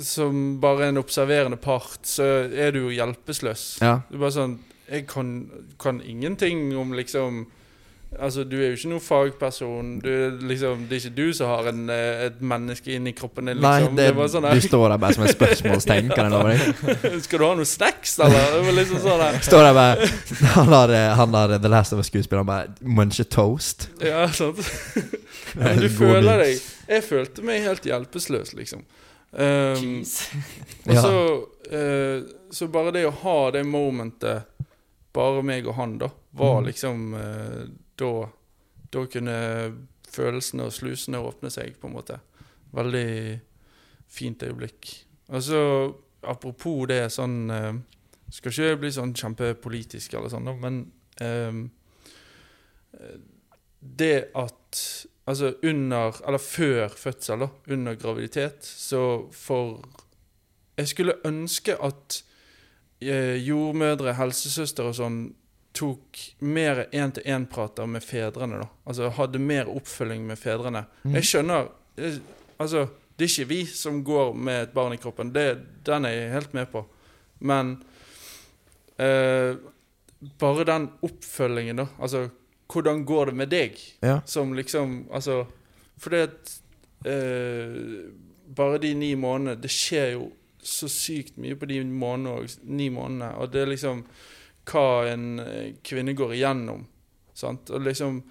Som 0.03 0.41
bare 0.59 0.89
en 0.91 0.99
observerende 0.99 1.55
part, 1.61 2.01
så 2.03 2.25
er 2.51 2.73
du 2.75 2.81
jo 2.81 2.89
hjelpeløs. 2.91 3.63
Ja. 3.79 4.01
Det 4.09 4.17
er 4.17 4.23
bare 4.25 4.35
sånn 4.35 4.57
Jeg 4.89 5.07
kan, 5.07 5.31
kan 5.79 6.01
ingenting 6.03 6.73
om 6.75 6.91
liksom 6.97 7.45
Altså, 8.19 8.43
du 8.43 8.57
er 8.59 8.73
jo 8.73 8.75
ikke 8.75 8.89
noen 8.91 9.01
fagperson. 9.01 9.91
Du, 10.03 10.09
liksom, 10.43 10.81
det 10.89 10.97
er 10.97 10.99
ikke 11.05 11.15
du 11.15 11.33
som 11.33 11.47
har 11.47 11.69
en, 11.71 11.85
eh, 11.89 12.25
et 12.27 12.41
menneske 12.43 12.91
inni 12.91 13.13
kroppen 13.15 13.47
din, 13.47 13.61
Nei, 13.63 13.85
det, 13.95 14.09
det, 14.17 14.25
sånn 14.33 14.47
du 14.51 14.59
står 14.65 14.89
der 14.91 14.97
bare 14.99 15.15
som 15.15 15.23
et 15.23 15.31
spørsmålstegn, 15.37 16.09
kan 16.11 16.27
jeg 16.27 16.33
love 16.33 16.51
deg. 16.51 17.15
Skal 17.23 17.39
du 17.39 17.45
ha 17.47 17.51
noe 17.55 17.69
snacks, 17.69 18.17
eller? 18.19 18.49
Det 18.57 18.65
var 18.67 18.75
liksom 18.81 18.99
sånn 19.05 19.23
der. 19.23 19.39
Står 19.47 19.63
der 19.63 19.77
bare 19.79 20.09
Han 20.57 20.73
har, 20.75 20.93
eh, 20.97 21.07
han 21.21 21.37
har 21.39 21.55
The 21.63 21.71
Last 21.71 21.95
of 21.95 22.01
Us-skuespilleren 22.03 22.49
bare 22.51 22.67
muncher 22.83 23.29
toast. 23.31 23.87
Ja, 24.03 24.25
sant. 24.35 24.59
Men 25.55 25.79
du 25.79 25.87
føler 25.91 26.43
deg 26.43 26.59
Jeg 26.91 27.03
følte 27.07 27.43
meg 27.47 27.63
helt 27.63 27.87
hjelpeløs, 27.87 28.51
liksom. 28.59 28.83
Um, 29.31 30.01
og 30.83 30.91
Ja. 30.91 31.01
så 31.01 31.15
eh, 31.71 32.23
Så 32.51 32.67
bare 32.67 32.91
det 32.91 33.05
å 33.07 33.13
ha 33.23 33.37
det 33.55 33.61
momentet, 33.63 34.43
bare 35.15 35.39
meg 35.47 35.63
og 35.71 35.77
han, 35.79 35.93
da, 36.01 36.09
var 36.35 36.57
Mhm. 36.59 36.65
liksom 36.67 37.13
eh, 37.15 37.69
Da 38.01 38.11
Da 38.91 39.05
kunne 39.07 39.37
følelsene 40.11 40.65
og 40.67 40.73
slusene 40.75 41.21
åpne 41.23 41.51
seg, 41.53 41.77
på 41.79 41.87
en 41.87 41.95
måte. 41.95 42.17
Veldig 42.75 43.39
fint 44.11 44.43
øyeblikk. 44.43 44.89
Og 45.31 45.43
så, 45.43 45.61
apropos 46.27 46.87
det 46.91 47.05
sånn 47.13 47.37
eh, 47.49 47.73
Skal 48.31 48.51
ikke 48.51 48.79
bli 48.83 48.91
sånn 48.95 49.13
kjempepolitisk 49.15 50.13
eller 50.15 50.31
sånn, 50.31 50.49
men 50.59 50.81
eh, 51.23 51.61
Det 53.79 54.15
at 54.35 54.81
Altså 55.31 55.53
under 55.63 56.17
Eller 56.27 56.41
før 56.43 56.87
fødsel, 56.97 57.39
da. 57.45 57.47
Under 57.71 57.95
graviditet. 57.95 58.65
Så 58.65 59.29
for 59.31 59.85
Jeg 60.77 60.87
skulle 60.87 61.19
ønske 61.25 61.75
at 61.83 62.23
eh, 63.01 63.37
jordmødre, 63.47 64.13
helsesøster 64.17 64.87
og 64.89 64.95
sånn 64.97 65.19
tok 65.73 66.19
mer 66.39 66.85
én-til-én-prater 66.91 67.87
med 67.87 68.03
fedrene. 68.03 68.61
da 68.61 68.67
Altså 68.85 69.09
hadde 69.09 69.39
mer 69.39 69.69
oppfølging 69.71 70.25
med 70.27 70.39
fedrene. 70.39 70.85
Mm. 71.03 71.15
Jeg 71.19 71.29
skjønner 71.29 71.69
eh, 71.97 72.19
Altså, 72.61 72.87
det 73.17 73.25
er 73.25 73.31
ikke 73.31 73.49
vi 73.49 73.61
som 73.65 74.03
går 74.05 74.35
med 74.37 74.63
et 74.63 74.73
barn 74.73 74.93
i 74.93 74.99
kroppen. 75.01 75.31
Det, 75.33 75.57
den 75.85 76.05
er 76.05 76.13
jeg 76.13 76.33
helt 76.35 76.53
med 76.53 76.67
på. 76.69 76.83
Men 77.39 77.71
eh, 79.01 79.55
bare 80.37 80.67
den 80.69 80.89
oppfølgingen, 81.01 81.81
da. 81.81 81.87
Altså, 81.97 82.27
hvordan 82.71 83.05
går 83.05 83.25
det 83.31 83.35
med 83.35 83.49
deg? 83.51 83.79
Ja. 84.01 84.19
Som 84.25 84.53
liksom 84.53 85.07
Altså, 85.11 85.45
fordi 85.97 86.15
at 86.15 86.61
eh, 87.05 88.11
Bare 88.55 88.77
de 88.77 88.93
ni 88.93 89.15
månedene 89.15 89.61
Det 89.61 89.71
skjer 89.71 90.11
jo 90.13 90.31
så 90.61 90.87
sykt 90.91 91.37
mye 91.41 91.55
på 91.57 91.65
de 91.65 91.79
månedene 91.83 92.45
ni 92.69 92.89
månedene. 92.93 93.31
Og 93.41 93.49
det 93.53 93.61
er 93.63 93.71
liksom 93.71 94.03
hva 94.69 94.85
en 95.11 95.39
eh, 95.39 95.73
kvinne 95.83 96.13
går 96.17 96.35
igjennom. 96.37 96.85
Sant? 97.33 97.69
Og 97.73 97.81
liksom 97.87 98.21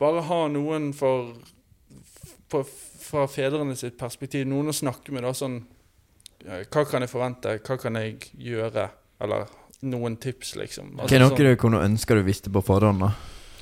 Bare 0.00 0.24
ha 0.26 0.38
noen 0.50 0.88
for 0.96 1.34
for, 2.50 2.66
Fra 3.04 3.26
fedrene 3.30 3.76
sitt 3.78 3.98
perspektiv, 4.00 4.46
noen 4.48 4.72
å 4.72 4.74
snakke 4.74 5.12
med, 5.14 5.22
da, 5.26 5.34
sånn 5.36 5.60
Hva 6.44 6.84
kan 6.88 7.04
jeg 7.04 7.12
forvente? 7.12 7.58
Hva 7.64 7.76
kan 7.80 8.00
jeg 8.00 8.32
gjøre? 8.34 8.88
Eller 9.22 9.46
noen 9.84 10.16
tips, 10.20 10.54
liksom. 10.56 10.94
Hva 10.98 11.06
er 11.12 11.22
noe 11.22 11.36
du 11.36 11.56
kunne 11.60 11.80
ønske 11.84 12.16
du 12.16 12.24
visste 12.26 12.50
på 12.52 12.62
forhånd, 12.64 13.04
da? 13.04 13.12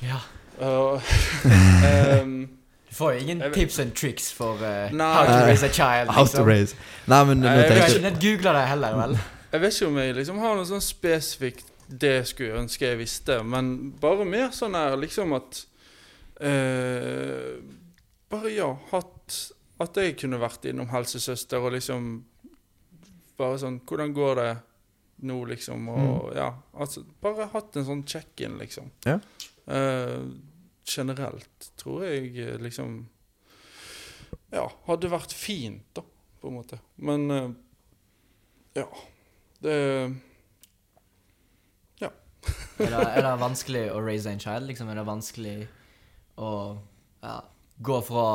Ja. 0.03 0.19
Uh, 0.59 1.01
um, 2.23 2.33
Du 2.89 2.95
får 2.95 3.13
jo 3.15 3.23
ingen 3.25 3.39
vet- 3.43 3.55
tips 3.57 3.79
and 3.79 3.95
tricks 3.97 4.31
for 4.31 4.59
uh, 4.61 4.89
Nei. 4.93 5.07
how 5.13 5.25
to 5.25 5.45
raise 5.47 5.63
a 5.65 5.71
child. 5.71 6.09
How 6.09 6.25
to 6.25 6.43
Liksom. 6.43 6.45
raise 6.47 6.75
Nei, 7.07 7.23
men 7.25 7.41
Nei, 7.41 7.53
jeg 7.57 7.69
jeg, 7.69 7.77
jeg, 7.77 7.93
jeg, 7.93 8.01
nett 8.05 8.19
google 8.21 8.53
det 8.57 8.65
heller, 8.69 8.97
vel? 8.99 9.17
Jeg 9.53 9.61
vet 9.61 9.75
ikke 9.77 9.87
om 9.87 9.97
jeg 10.01 10.15
liksom 10.17 10.41
har 10.43 10.55
noe 10.57 10.69
sånn 10.69 10.83
spesifikt 10.83 11.72
det 11.93 12.23
skulle 12.27 12.49
jeg 12.49 12.63
ønske 12.63 12.87
jeg 12.87 12.99
visste, 13.03 13.37
men 13.45 13.93
bare 14.01 14.25
mer 14.25 14.53
sånn 14.55 14.77
her 14.77 14.95
liksom 14.97 15.35
at 15.37 15.63
eh, 16.41 17.59
Bare 18.33 18.49
ja, 18.53 18.69
hatt 18.89 19.35
At 19.83 19.97
jeg 19.99 20.15
kunne 20.17 20.39
vært 20.41 20.65
innom 20.69 20.89
helsesøster 20.93 21.61
og 21.61 21.75
liksom 21.75 22.15
Bare 23.37 23.59
sånn 23.61 23.81
Hvordan 23.85 24.15
går 24.15 24.41
det 24.41 24.49
nå, 25.27 25.37
liksom? 25.51 25.85
Og 25.93 26.33
ja, 26.37 26.49
altså 26.73 27.05
Bare 27.21 27.51
hatt 27.53 27.77
en 27.77 27.87
sånn 27.87 28.05
check-in, 28.09 28.57
liksom. 28.61 28.89
Ja. 29.05 29.19
Eh, 29.69 30.25
generelt 30.83 31.69
tror 31.79 32.07
jeg 32.07 32.33
eh, 32.41 32.57
liksom 32.63 33.03
Ja, 34.53 34.65
hadde 34.89 35.13
vært 35.13 35.33
fint, 35.33 35.85
da, 35.95 36.03
på 36.41 36.49
en 36.49 36.57
måte. 36.57 36.81
Men 36.97 37.31
eh, 37.31 37.49
ja. 38.81 38.89
Det 39.63 39.77
Er 42.79 42.89
det, 42.89 43.03
er 43.17 43.21
det 43.27 43.33
vanskelig 43.41 43.83
å 43.93 43.99
raise 44.05 44.29
en 44.31 44.39
child? 44.41 44.65
Liksom? 44.69 44.89
Er 44.89 44.95
det 45.01 45.05
vanskelig 45.07 45.55
å 46.41 46.51
ja, 47.23 47.35
gå 47.85 47.99
fra 48.07 48.27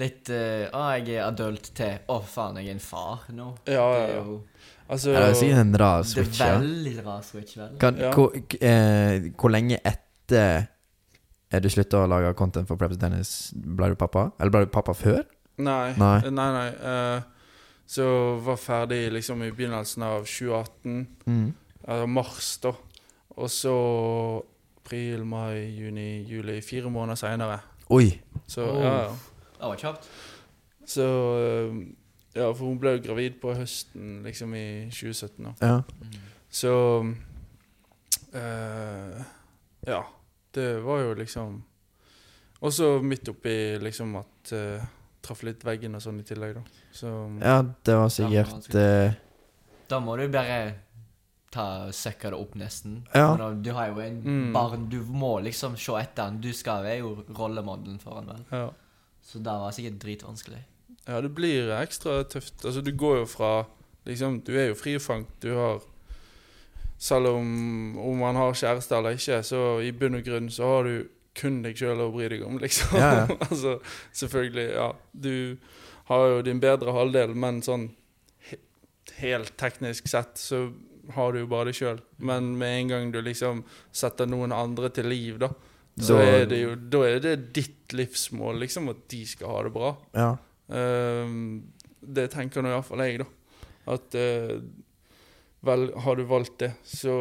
litt 0.00 0.30
uh, 0.30 0.68
Å, 0.70 0.82
jeg 1.00 1.16
er 1.18 1.24
adult 1.26 1.72
til 1.76 1.96
Å, 2.08 2.20
faen, 2.30 2.60
jeg 2.62 2.70
er 2.70 2.76
en 2.78 2.82
far 2.84 3.24
nå. 3.34 3.48
Ja, 3.66 3.86
ja, 3.96 4.04
ja. 4.06 4.20
jo 4.22 4.36
Altså 4.90 5.12
det 5.14 5.20
er 5.22 5.34
sikkert 5.38 5.60
en 5.64 5.74
rar 5.78 6.02
switch. 6.06 6.38
det 6.38 6.46
er 6.46 6.56
veldig 6.62 6.94
rar 7.06 7.20
switch, 7.22 7.56
vel? 7.60 7.74
Kan, 7.78 7.98
Ja. 8.02 8.08
hvor, 8.14 8.32
k- 8.50 8.58
eh, 8.58 9.28
hvor 9.38 9.52
lenge 9.54 9.76
etter 9.86 10.64
er 11.50 11.62
du 11.62 11.68
slutta 11.70 12.00
å 12.04 12.08
lage 12.10 12.32
content 12.38 12.66
for 12.66 12.78
Preps 12.78 12.98
Dennis? 12.98 13.30
Ble 13.54 13.92
du 13.92 13.94
pappa? 13.98 14.28
Eller 14.40 14.50
ble 14.54 14.64
du 14.66 14.70
pappa 14.74 14.94
før? 14.98 15.20
Nei. 15.62 15.92
Nei. 15.98 16.16
Nei, 16.30 16.48
nei. 16.56 16.66
Uh, 16.82 17.22
så 17.90 18.08
var 18.42 18.58
ferdig 18.62 19.00
liksom 19.14 19.42
i 19.46 19.52
begynnelsen 19.54 20.02
av 20.06 20.26
2018. 20.26 21.06
Mm. 21.26 21.48
Eller 21.86 22.10
mars, 22.10 22.50
da. 22.62 22.74
Og 23.40 23.50
så 23.50 23.74
april, 24.80 25.24
mai, 25.24 25.70
juni, 25.76 26.22
juli. 26.28 26.60
Fire 26.64 26.90
måneder 26.90 27.14
seinere. 27.20 27.58
Oi. 27.90 28.10
Så 28.46 28.64
Oh. 28.66 28.82
ja, 28.82 28.94
ja. 29.02 29.08
Det 29.60 29.68
var 29.68 29.76
kjapt. 29.76 30.08
Så 30.86 31.02
eh, 31.38 31.86
Ja, 32.34 32.52
for 32.52 32.64
hun 32.68 32.78
ble 32.78 32.92
jo 32.94 33.02
gravid 33.02 33.40
på 33.42 33.52
høsten 33.54 34.20
liksom 34.22 34.52
i 34.54 34.86
2017. 34.90 35.44
da. 35.44 35.52
Ja. 35.66 35.80
Så 36.50 36.72
uh, 38.34 39.22
Ja. 39.86 40.02
Det 40.54 40.82
var 40.84 41.00
jo 41.00 41.14
liksom 41.14 41.62
Og 42.60 42.72
så 42.72 43.00
midt 43.02 43.28
oppi 43.28 43.78
liksom 43.78 44.16
at 44.16 44.52
uh, 44.52 44.84
Traff 45.22 45.42
litt 45.42 45.64
veggen 45.64 45.94
og 45.94 46.02
sånn 46.02 46.20
i 46.20 46.24
tillegg, 46.24 46.54
da. 46.56 46.62
Så 46.92 47.10
ja, 47.42 47.62
det 47.84 47.96
var 47.96 48.08
sikkert 48.08 48.70
Da 49.90 49.98
må 50.00 50.16
du 50.16 50.28
bare 50.32 50.74
ta 51.50 51.90
søkke 51.92 52.30
det 52.30 52.38
opp, 52.38 52.54
nesten. 52.54 53.00
Ja. 53.14 53.34
For 53.36 53.54
Du 53.54 53.72
har 53.72 53.88
jo 53.88 53.98
en 54.00 54.20
Mm. 54.22 54.52
barn, 54.52 54.88
du 54.88 55.00
må 55.04 55.40
liksom 55.42 55.76
se 55.76 55.92
etter 55.98 56.22
han. 56.24 56.40
Du 56.40 56.52
skal 56.52 56.82
være 56.84 56.98
jo 57.00 57.24
rollemodellen 57.34 57.98
for 58.00 58.14
han, 58.14 58.26
vel. 58.26 58.44
ja. 58.52 58.70
Så 59.22 59.38
det 59.38 59.52
var 59.52 59.70
sikkert 59.72 59.98
dritvanskelig. 59.98 60.62
Ja, 61.08 61.20
det 61.20 61.34
blir 61.34 61.68
ekstra 61.82 62.22
tøft. 62.24 62.64
Altså, 62.64 62.80
du 62.82 62.92
går 62.92 63.18
jo 63.18 63.26
fra 63.26 63.66
Liksom, 64.06 64.40
du 64.44 64.54
er 64.56 64.68
jo 64.68 64.74
frifangt. 64.74 65.28
Du 65.42 65.54
har 65.54 65.80
Selv 66.98 67.26
om, 67.26 67.98
om 67.98 68.18
man 68.18 68.36
har 68.36 68.52
kjæreste 68.52 68.96
eller 68.96 69.10
ikke, 69.16 69.42
så 69.42 69.80
i 69.82 69.90
bunn 69.92 70.14
og 70.18 70.24
grunn 70.24 70.50
så 70.52 70.64
har 70.64 70.84
du 70.84 71.08
kun 71.34 71.62
deg 71.62 71.76
sjøl 71.76 72.00
å 72.04 72.10
bry 72.12 72.26
deg 72.28 72.42
om, 72.44 72.58
liksom. 72.58 72.98
Ja, 72.98 73.10
ja. 73.14 73.36
altså, 73.50 73.78
selvfølgelig, 74.12 74.66
ja. 74.74 74.92
Du 75.12 75.56
har 76.10 76.26
jo 76.28 76.42
din 76.42 76.60
bedre 76.60 76.92
halvdel, 76.92 77.32
men 77.34 77.62
sånn 77.62 77.90
he 78.50 78.58
helt 79.22 79.56
teknisk 79.56 80.08
sett 80.12 80.36
så 80.36 80.66
har 81.14 81.32
du 81.32 81.40
jo 81.42 81.46
bare 81.50 81.70
deg 81.70 81.78
sjøl. 81.80 82.00
Men 82.18 82.52
med 82.58 82.76
en 82.80 82.88
gang 82.94 83.10
du 83.14 83.20
liksom 83.22 83.64
setter 83.92 84.26
noen 84.30 84.52
andre 84.52 84.90
til 84.94 85.08
liv, 85.10 85.38
da, 85.42 85.50
så 86.00 86.16
er 86.22 86.46
det 86.48 86.60
jo 86.62 86.74
Da 86.76 87.00
er 87.08 87.18
det 87.20 87.52
ditt 87.56 87.92
livsmål, 87.92 88.60
liksom, 88.62 88.88
at 88.92 89.02
de 89.10 89.24
skal 89.26 89.48
ha 89.54 89.62
det 89.66 89.72
bra. 89.74 89.94
Ja. 90.16 90.30
Um, 90.70 91.72
det 92.00 92.28
tenker 92.32 92.62
nå 92.62 92.70
iallfall 92.70 93.02
jeg, 93.04 93.18
da. 93.24 93.26
At 93.90 94.14
uh, 94.14 94.60
vel, 95.66 95.90
har 96.04 96.16
du 96.16 96.24
valgt 96.30 96.58
det, 96.62 96.72
så 96.86 97.16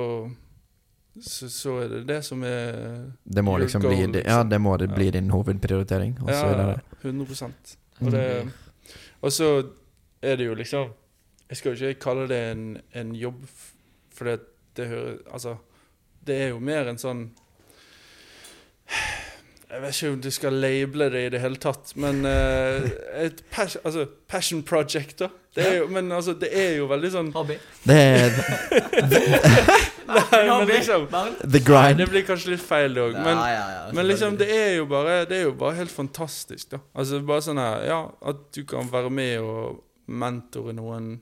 så, 1.19 1.49
så 1.51 1.73
er 1.83 1.89
det 1.91 2.03
det 2.07 2.19
som 2.23 2.43
er 2.47 3.09
Det 3.23 3.41
må 3.43 3.57
liksom 3.59 3.81
goal, 3.81 3.91
bli 3.95 4.05
di- 4.07 4.21
Ja, 4.23 4.37
liksom. 4.39 4.49
det 4.49 4.59
må 4.61 4.77
det 4.77 4.89
Ja. 4.89 4.95
bli 4.95 5.09
din 5.11 5.29
hovedprioritering. 5.29 6.17
Og 6.21 6.29
så 6.29 6.45
Ja, 6.45 6.45
er 6.47 6.75
det 6.75 6.81
100 7.03 7.77
Og, 8.01 8.11
det, 8.11 8.47
og 9.21 9.31
så 9.31 9.67
er 10.21 10.35
det 10.37 10.45
jo 10.45 10.53
liksom 10.55 10.93
Jeg 11.49 11.57
skal 11.57 11.75
jo 11.75 11.87
ikke 11.87 11.99
kalle 12.01 12.27
det 12.27 12.51
en, 12.51 12.77
en 12.93 13.15
jobb, 13.15 13.43
for 14.19 14.27
det, 14.27 14.39
det 14.75 14.89
hører 14.91 15.19
Altså, 15.31 15.55
det 16.27 16.41
er 16.43 16.51
jo 16.51 16.59
mer 16.59 16.91
en 16.91 16.99
sånn 16.99 17.29
Jeg 19.69 19.83
vet 19.83 19.95
ikke 19.95 20.11
om 20.11 20.21
du 20.25 20.31
skal 20.33 20.55
labele 20.59 21.09
det 21.13 21.19
i 21.27 21.33
det 21.35 21.39
hele 21.43 21.59
tatt, 21.61 21.91
men 22.01 22.23
uh, 22.25 22.87
et 23.21 23.43
pas, 23.53 23.75
altså, 23.85 24.07
passion 24.27 24.63
project, 24.65 25.19
da. 25.21 25.29
Det 25.55 25.65
er 25.67 25.75
jo, 25.77 25.87
men 25.93 26.09
altså, 26.11 26.33
det 26.41 26.49
er 26.57 26.71
jo 26.79 26.87
veldig 26.89 27.11
sånn 27.13 27.29
Hobby. 27.35 27.57
Det 27.85 27.97
er 27.97 28.33
Nei, 30.09 30.41
men 30.47 30.71
liksom 30.71 31.05
the 31.45 31.61
grind. 31.61 32.01
Det 32.01 32.07
blir 32.09 32.25
kanskje 32.25 32.55
litt 32.55 32.63
feil, 32.65 32.95
det 32.97 33.03
òg, 33.03 33.17
men 33.17 33.35
Ja, 33.35 33.47
ja, 33.53 33.65
ja, 33.75 33.83
Men 33.93 34.09
liksom, 34.09 34.39
det 34.41 34.49
er 34.53 34.71
jo 34.79 34.87
bare 34.89 35.19
Det 35.29 35.37
er 35.37 35.43
jo 35.47 35.53
bare 35.57 35.77
helt 35.83 35.93
fantastisk, 35.93 36.71
da. 36.73 36.81
Altså 36.97 37.21
bare 37.25 37.45
sånn 37.45 37.61
her 37.61 37.85
Ja, 37.89 37.99
at 38.31 38.41
du 38.57 38.63
kan 38.69 38.89
være 38.89 39.13
med 39.13 39.37
og 39.45 39.83
mentore 40.09 40.73
noen 40.73 41.19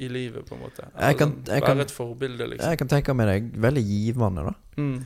i 0.00 0.08
livet, 0.08 0.46
på 0.48 0.56
en 0.56 0.62
måte. 0.64 0.86
Jeg 0.96 1.16
kan- 1.20 1.32
sånn, 1.36 1.46
jeg 1.52 1.62
kan- 1.62 1.76
være 1.76 1.86
et 1.88 1.94
forbilde, 1.94 2.50
liksom. 2.54 2.68
Jeg 2.70 2.78
kan 2.78 2.88
tenke 2.88 3.14
meg 3.16 3.26
det 3.52 3.60
veldig 3.60 3.84
givende, 3.84 4.44
da. 4.50 4.54
Mm. 4.76 5.00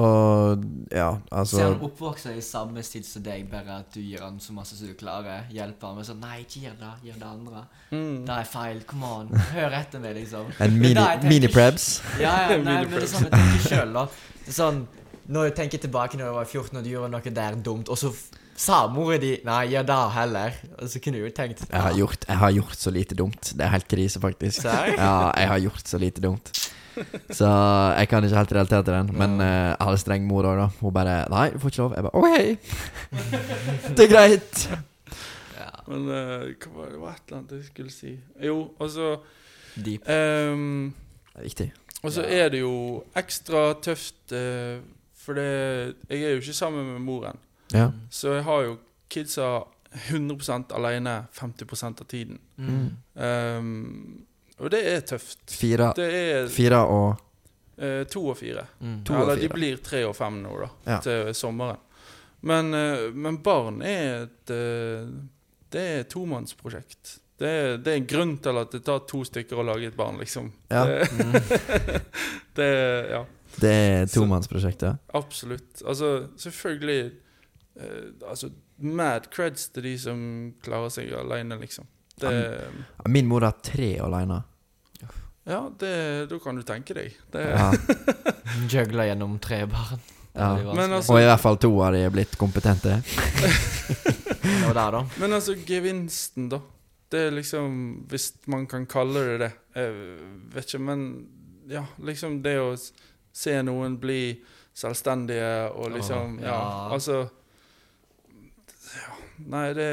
Og 0.00 0.62
ja, 0.90 1.18
altså 1.28 1.28
er 1.28 1.38
altså 1.38 1.58
han 1.66 1.82
oppvokser 1.84 2.36
i 2.38 2.40
samme 2.40 2.80
stil 2.82 3.02
som 3.04 3.22
deg, 3.26 3.42
bare 3.50 3.74
at 3.82 3.92
du 3.92 4.00
gir 4.00 4.22
han 4.24 4.38
så 4.40 4.54
masse 4.56 4.78
som 4.78 4.88
du 4.88 4.94
klarer. 4.96 5.42
Hjelper 5.52 5.86
han 5.90 5.96
med 5.98 6.06
sånn 6.08 6.20
Nei, 6.22 6.38
ikke 6.46 6.62
gjør 6.64 6.78
det. 6.80 6.92
Gjør 7.10 7.18
det 7.20 7.28
andre. 7.28 7.64
Mm. 7.90 8.24
Det 8.24 8.38
er 8.38 8.44
feil. 8.48 8.80
Come 8.88 9.04
on. 9.04 9.28
Hør 9.28 9.76
etter 9.76 10.00
meg, 10.00 10.16
liksom. 10.16 10.46
En 10.64 10.78
mini-prebs? 10.80 11.28
mini-prebz. 11.28 11.88
Ja, 12.22 12.32
ja, 12.48 12.56
nei, 12.62 12.78
men 12.86 12.94
det 12.96 13.02
er 13.02 13.12
sånn 13.12 13.28
jeg 13.28 13.34
tenker 13.36 13.68
sjøl, 13.68 13.92
da. 13.92 14.06
Det 14.42 14.48
er 14.48 14.56
sånn 14.56 14.86
Når 15.28 15.44
jeg 15.50 15.54
tenker 15.60 15.78
tilbake 15.84 16.16
når 16.18 16.24
jeg 16.26 16.34
var 16.34 16.48
14 16.50 16.78
og 16.78 16.82
du 16.84 16.90
gjorde 16.90 17.10
noe 17.12 17.34
der 17.36 17.54
dumt, 17.62 17.88
og 17.92 17.96
så 18.00 18.10
sa 18.56 18.86
mora 18.92 19.16
di 19.18 19.40
Nei, 19.44 19.62
gjør 19.72 19.86
det 19.88 19.98
heller. 20.16 20.52
Og 20.78 20.88
så 20.92 21.00
kunne 21.02 21.18
du 21.18 21.24
jo 21.26 21.30
tenkt 21.34 21.64
Jeg 21.70 21.80
har, 21.80 21.92
gjort, 21.96 22.24
jeg 22.28 22.36
har 22.36 22.52
gjort 22.52 22.76
så 22.78 22.90
lite 22.90 23.14
dumt. 23.18 23.52
Det 23.56 23.64
er 23.64 23.72
helt 23.74 23.88
krise, 23.88 24.20
faktisk. 24.20 24.64
Ja, 24.64 25.32
jeg 25.36 25.48
har 25.48 25.58
gjort 25.58 25.88
så 25.88 25.98
lite 25.98 26.20
dumt. 26.20 26.52
Så 27.32 27.48
jeg 27.96 28.08
kan 28.08 28.24
ikke 28.24 28.36
helt 28.36 28.52
relatere 28.52 28.84
til 28.84 28.92
den. 28.94 29.12
Men 29.16 29.40
jeg 29.40 29.76
uh, 29.80 29.84
hadde 29.86 29.98
streng 30.02 30.26
mor 30.28 30.44
òg, 30.44 30.58
da. 30.60 30.66
Hun 30.80 30.92
bare 30.92 31.14
'Nei, 31.30 31.50
du 31.54 31.58
får 31.58 31.68
ikke 31.72 31.82
lov.' 31.82 31.94
Jeg 31.96 32.02
bare 32.04 32.14
'OK, 32.14 32.58
det 33.96 34.04
er 34.04 34.10
greit'. 34.12 34.64
Ja, 35.56 35.70
Men 35.88 36.02
uh, 36.08 36.52
hva 36.52 36.72
var 36.76 36.90
det? 36.90 36.98
et 37.14 37.22
eller 37.28 37.38
annet 37.38 37.52
jeg 37.52 37.64
skulle 37.64 37.90
si. 37.90 38.18
Jo, 38.44 38.70
og 38.78 38.90
så 38.90 39.16
deep. 39.76 40.02
Um, 40.08 40.92
Det 41.32 41.40
er 41.40 41.42
viktig. 41.42 41.72
Og 42.02 42.12
så 42.12 42.22
Ja. 42.22 42.44
er 42.44 42.48
det 42.48 42.60
jo 42.60 43.04
ekstra 43.16 43.72
tøft, 43.82 44.32
uh, 44.32 44.82
for 45.16 45.32
det 45.34 45.94
Jeg 46.10 46.22
er 46.22 46.30
jo 46.36 46.40
ikke 46.44 46.52
sammen 46.52 46.92
med 46.92 47.00
moren. 47.00 47.38
Ja. 47.74 47.90
Så 48.10 48.36
jeg 48.36 48.44
har 48.46 48.62
jo 48.66 48.78
kidsa 49.12 49.50
100% 50.08 50.72
alene 50.72 51.24
50% 51.36 52.00
av 52.00 52.08
tiden. 52.08 52.38
Mm. 52.56 52.86
Um, 53.14 54.24
og 54.58 54.70
det 54.72 54.80
er 54.88 55.00
tøft. 55.04 55.42
Fire, 55.52 55.90
Det 55.96 56.06
er 56.08 56.46
fire 56.52 56.78
og 56.88 57.20
uh, 57.82 58.04
to 58.08 58.22
og 58.30 58.36
fire. 58.38 58.64
Mm. 58.80 59.00
To 59.08 59.16
og 59.18 59.26
fire. 59.32 59.40
de 59.42 59.48
blir 59.52 59.82
tre 59.84 60.04
og 60.08 60.14
fem 60.16 60.38
nå, 60.44 60.52
da. 60.62 60.68
Ja. 60.86 61.00
Til 61.04 61.34
sommeren. 61.36 61.80
Men, 62.40 62.72
uh, 62.74 63.10
men 63.14 63.36
barn 63.44 63.82
er 63.86 64.24
et 64.24 64.50
uh, 64.50 65.10
Det 65.72 65.82
er 65.82 66.00
et 66.06 66.10
tomannsprosjekt. 66.10 67.18
Det 67.42 67.48
er, 67.48 67.76
det 67.82 67.92
er 67.92 67.96
en 68.00 68.06
grunn 68.06 68.36
til 68.38 68.58
at 68.60 68.70
det 68.72 68.82
tar 68.86 69.00
to 69.08 69.22
stykker 69.26 69.58
å 69.58 69.64
lage 69.66 69.88
et 69.90 69.96
barn, 69.98 70.18
liksom. 70.20 70.52
Ja. 70.70 70.84
Det, 70.86 71.08
Mm. 71.12 71.32
det 72.56 72.72
Ja. 73.10 73.24
Det 73.60 73.68
er 73.68 74.02
et 74.06 74.12
tomannsprosjekt, 74.14 74.82
ja? 74.86 74.94
Absolutt. 75.12 75.82
Altså, 75.84 76.28
selvfølgelig 76.40 77.10
Altså, 78.28 78.50
mad 78.78 79.30
creds 79.32 79.68
til 79.72 79.82
de 79.86 79.92
som 79.98 80.18
klarer 80.62 80.90
seg 80.92 81.12
alene, 81.16 81.56
liksom. 81.60 81.86
Det, 82.20 82.32
Min 83.08 83.26
mor 83.30 83.40
har 83.46 83.54
tre 83.64 83.94
alene. 84.04 84.42
ja, 85.48 85.62
det, 85.80 85.92
da 86.30 86.38
kan 86.38 86.56
du 86.56 86.62
tenke 86.62 86.94
deg. 86.94 87.16
Det, 87.32 87.46
Ja. 87.50 87.70
Juggler 88.70 89.08
gjennom 89.08 89.38
tre 89.42 89.64
barn. 89.66 90.00
Ja. 90.34 90.54
Men 90.74 90.92
altså- 90.92 91.12
Og 91.12 91.20
i 91.20 91.24
hvert 91.28 91.40
fall 91.40 91.56
to 91.60 91.72
av 91.82 91.92
de 91.92 92.04
er 92.06 92.10
blitt 92.10 92.36
kompetente. 92.40 93.00
Det 94.42 94.66
var 94.66 94.74
der, 94.74 94.90
da. 94.92 95.02
Men 95.20 95.32
altså, 95.32 95.54
gevinsten, 95.66 96.48
da. 96.52 96.58
Det 97.12 97.20
er 97.26 97.30
liksom 97.36 98.06
Hvis 98.08 98.32
man 98.46 98.66
kan 98.66 98.86
kalle 98.86 99.20
det 99.26 99.38
det. 99.42 99.50
Jeg 99.76 99.92
vet 100.54 100.64
ikke, 100.66 100.80
men 100.82 101.02
ja, 101.68 101.84
liksom 102.02 102.40
det 102.42 102.56
å 102.60 102.72
se 103.32 103.54
noen 103.62 103.98
bli 104.00 104.42
selvstendige 104.74 105.70
og 105.76 105.92
liksom 105.92 106.38
Ja, 106.40 106.48
ja. 106.48 106.88
altså 106.96 107.28
Nei, 109.50 109.66
det, 109.76 109.88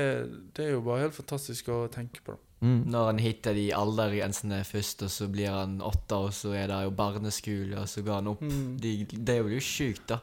det 0.55 0.67
er 0.67 0.75
jo 0.75 0.83
bare 0.85 1.07
helt 1.07 1.17
fantastisk 1.17 1.71
å 1.73 1.83
tenke 1.93 2.23
på. 2.25 2.35
Mm. 2.59 2.91
Når 2.91 3.05
han 3.07 3.21
hitter 3.23 3.55
de 3.55 3.69
aldergrensene 3.75 4.59
først, 4.67 5.05
og 5.07 5.13
så 5.13 5.29
blir 5.31 5.53
han 5.53 5.77
åtte, 5.85 6.17
og 6.19 6.33
så 6.35 6.51
er 6.59 6.67
det 6.71 6.81
jo 6.83 6.95
barneskole, 6.97 7.79
og 7.79 7.87
så 7.87 8.03
går 8.03 8.19
han 8.19 8.31
opp. 8.33 8.43
De, 8.83 8.93
det 9.13 9.37
er 9.37 9.53
jo 9.55 9.63
sjukt, 9.63 10.05
da. 10.11 10.19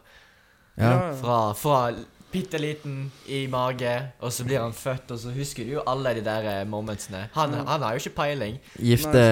Ja. 0.76 0.92
Fra, 1.16 1.38
fra 1.56 1.78
bitte 2.32 2.58
liten 2.60 3.10
i 3.32 3.46
mage, 3.48 3.92
og 4.20 4.32
så 4.34 4.44
blir 4.44 4.58
han 4.60 4.72
født, 4.76 5.10
og 5.14 5.18
så 5.22 5.30
husker 5.32 5.64
du 5.64 5.70
jo 5.76 5.82
alle 5.88 6.12
de 6.18 6.24
der 6.26 6.48
eh, 6.50 6.64
momentsene. 6.68 7.28
Han, 7.34 7.50
Mm. 7.56 7.66
han 7.66 7.82
har 7.82 7.92
jo 7.94 8.02
ikke 8.02 8.16
peiling. 8.16 8.58
Gifte 8.82 9.22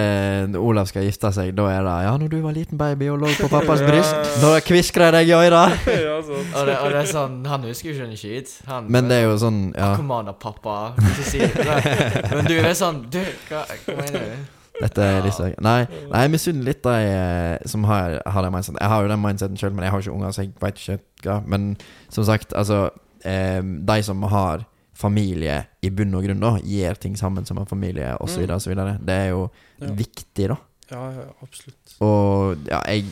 Olav 0.56 0.86
skal 0.88 1.04
gifte 1.04 1.32
seg, 1.34 1.50
da 1.58 1.66
er 1.68 1.82
det 1.84 1.96
Ja, 2.06 2.16
når 2.16 2.28
du 2.32 2.38
var 2.40 2.52
liten 2.56 2.78
baby 2.78 3.08
og 3.12 3.18
lå 3.20 3.28
på 3.40 3.48
pappas 3.52 3.82
bryst, 3.88 4.14
da 4.40 4.54
kviskra 4.64 5.10
jeg 5.10 5.12
deg 5.18 5.28
i 5.28 5.36
øret. 5.36 5.76
ja. 6.06 6.14
Og 6.24 6.66
det, 6.66 6.78
og 6.78 6.90
det 6.94 7.00
er 7.02 7.10
sånn 7.10 7.34
Han 7.46 7.66
husker 7.68 7.90
jo 7.90 7.94
ikke 7.98 8.06
en 8.10 8.16
skit. 8.16 8.54
Han 8.70 8.86
Men 8.88 9.08
det 9.10 9.18
er 9.20 9.26
jo 9.28 9.36
sånn 9.42 9.60
Ja, 9.76 9.90
Kom 9.98 10.10
an 10.16 10.30
da, 10.30 10.32
pappa. 10.32 10.94
Si. 11.26 11.38
Men 12.34 12.48
du 12.48 12.54
er 12.56 12.72
sånn 12.78 13.02
Du, 13.12 13.20
hva, 13.50 13.64
hva 13.84 13.96
mener 14.00 14.24
du? 14.24 14.53
Dette 14.80 15.02
er 15.06 15.22
liksom 15.22 15.54
Nei, 15.62 15.86
nei 16.10 16.22
jeg 16.24 16.30
misunner 16.34 16.64
litt 16.66 16.82
de 16.82 16.94
eh, 17.06 17.58
som 17.70 17.84
har, 17.88 18.16
har 18.26 18.42
den 18.42 18.52
mindseten. 18.56 18.78
Jeg 18.80 18.88
har 18.90 19.02
jo 19.04 19.08
den 19.12 19.22
mindseten 19.22 19.56
sjøl, 19.60 19.72
men 19.76 19.84
jeg 19.86 19.92
har 19.94 20.00
ikke 20.04 20.14
unger, 20.16 20.32
så 20.34 20.42
jeg 20.44 20.52
veit 20.60 20.80
ikke 20.82 20.98
hva. 21.28 21.36
Men 21.46 21.76
som 22.12 22.24
sagt, 22.26 22.52
altså 22.58 22.90
eh, 23.24 23.60
De 23.62 23.98
som 24.02 24.22
har 24.32 24.64
familie 24.94 25.60
i 25.82 25.90
bunn 25.90 26.14
og 26.14 26.22
grunn, 26.26 26.40
da, 26.42 26.52
gjør 26.62 26.94
ting 27.02 27.16
sammen 27.18 27.46
som 27.46 27.58
en 27.58 27.66
familie, 27.66 28.12
osv., 28.22 28.44
Mm. 28.46 28.54
osv. 28.54 28.74
Det 29.06 29.14
er 29.14 29.28
jo 29.32 29.50
Ja. 29.82 29.86
viktig, 29.90 30.48
da. 30.48 30.56
Ja, 30.90 31.04
ja, 31.10 31.24
absolutt. 31.42 31.94
Og 32.00 32.56
ja, 32.68 32.80
jeg 32.86 33.04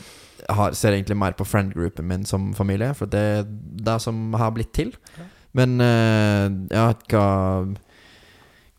har, 0.49 0.71
ser 0.71 0.91
egentlig 0.93 1.17
mer 1.17 1.31
på 1.35 1.45
friend-groupen 1.45 2.05
min 2.07 2.23
som 2.25 2.53
familie, 2.53 2.93
for 2.93 3.05
det 3.05 3.19
er 3.19 3.43
det 3.83 4.01
som 4.01 4.33
har 4.33 4.51
blitt 4.51 4.71
til. 4.73 4.93
Ja. 5.17 5.23
Men 5.53 5.81
eh, 5.81 6.49
ja, 6.71 6.93
hva 7.09 7.75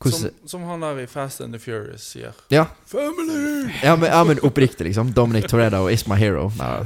Som, 0.05 0.31
som 0.47 0.65
han 0.69 0.83
der 0.85 0.99
i 1.01 1.07
Fast 1.09 1.41
and 1.41 1.55
the 1.55 1.59
Furious 1.59 2.03
sier. 2.13 2.35
Ja. 2.53 2.67
Family! 2.87 3.71
Ja, 3.83 3.95
men, 3.97 4.11
ja, 4.11 4.25
men 4.25 4.41
oppriktig, 4.45 4.85
liksom. 4.85 5.13
Dominic 5.17 5.49
Toretto 5.49 5.87
is 5.89 6.07
my 6.11 6.19
hero. 6.21 6.51
Nei, 6.59 6.85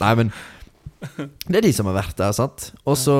nei, 0.00 0.14
men 0.14 0.32
Det 1.46 1.56
er 1.60 1.64
de 1.64 1.72
som 1.72 1.86
har 1.88 1.96
vært 2.00 2.18
der, 2.18 2.34
sant? 2.36 2.72
Og 2.84 2.98
så 2.98 3.16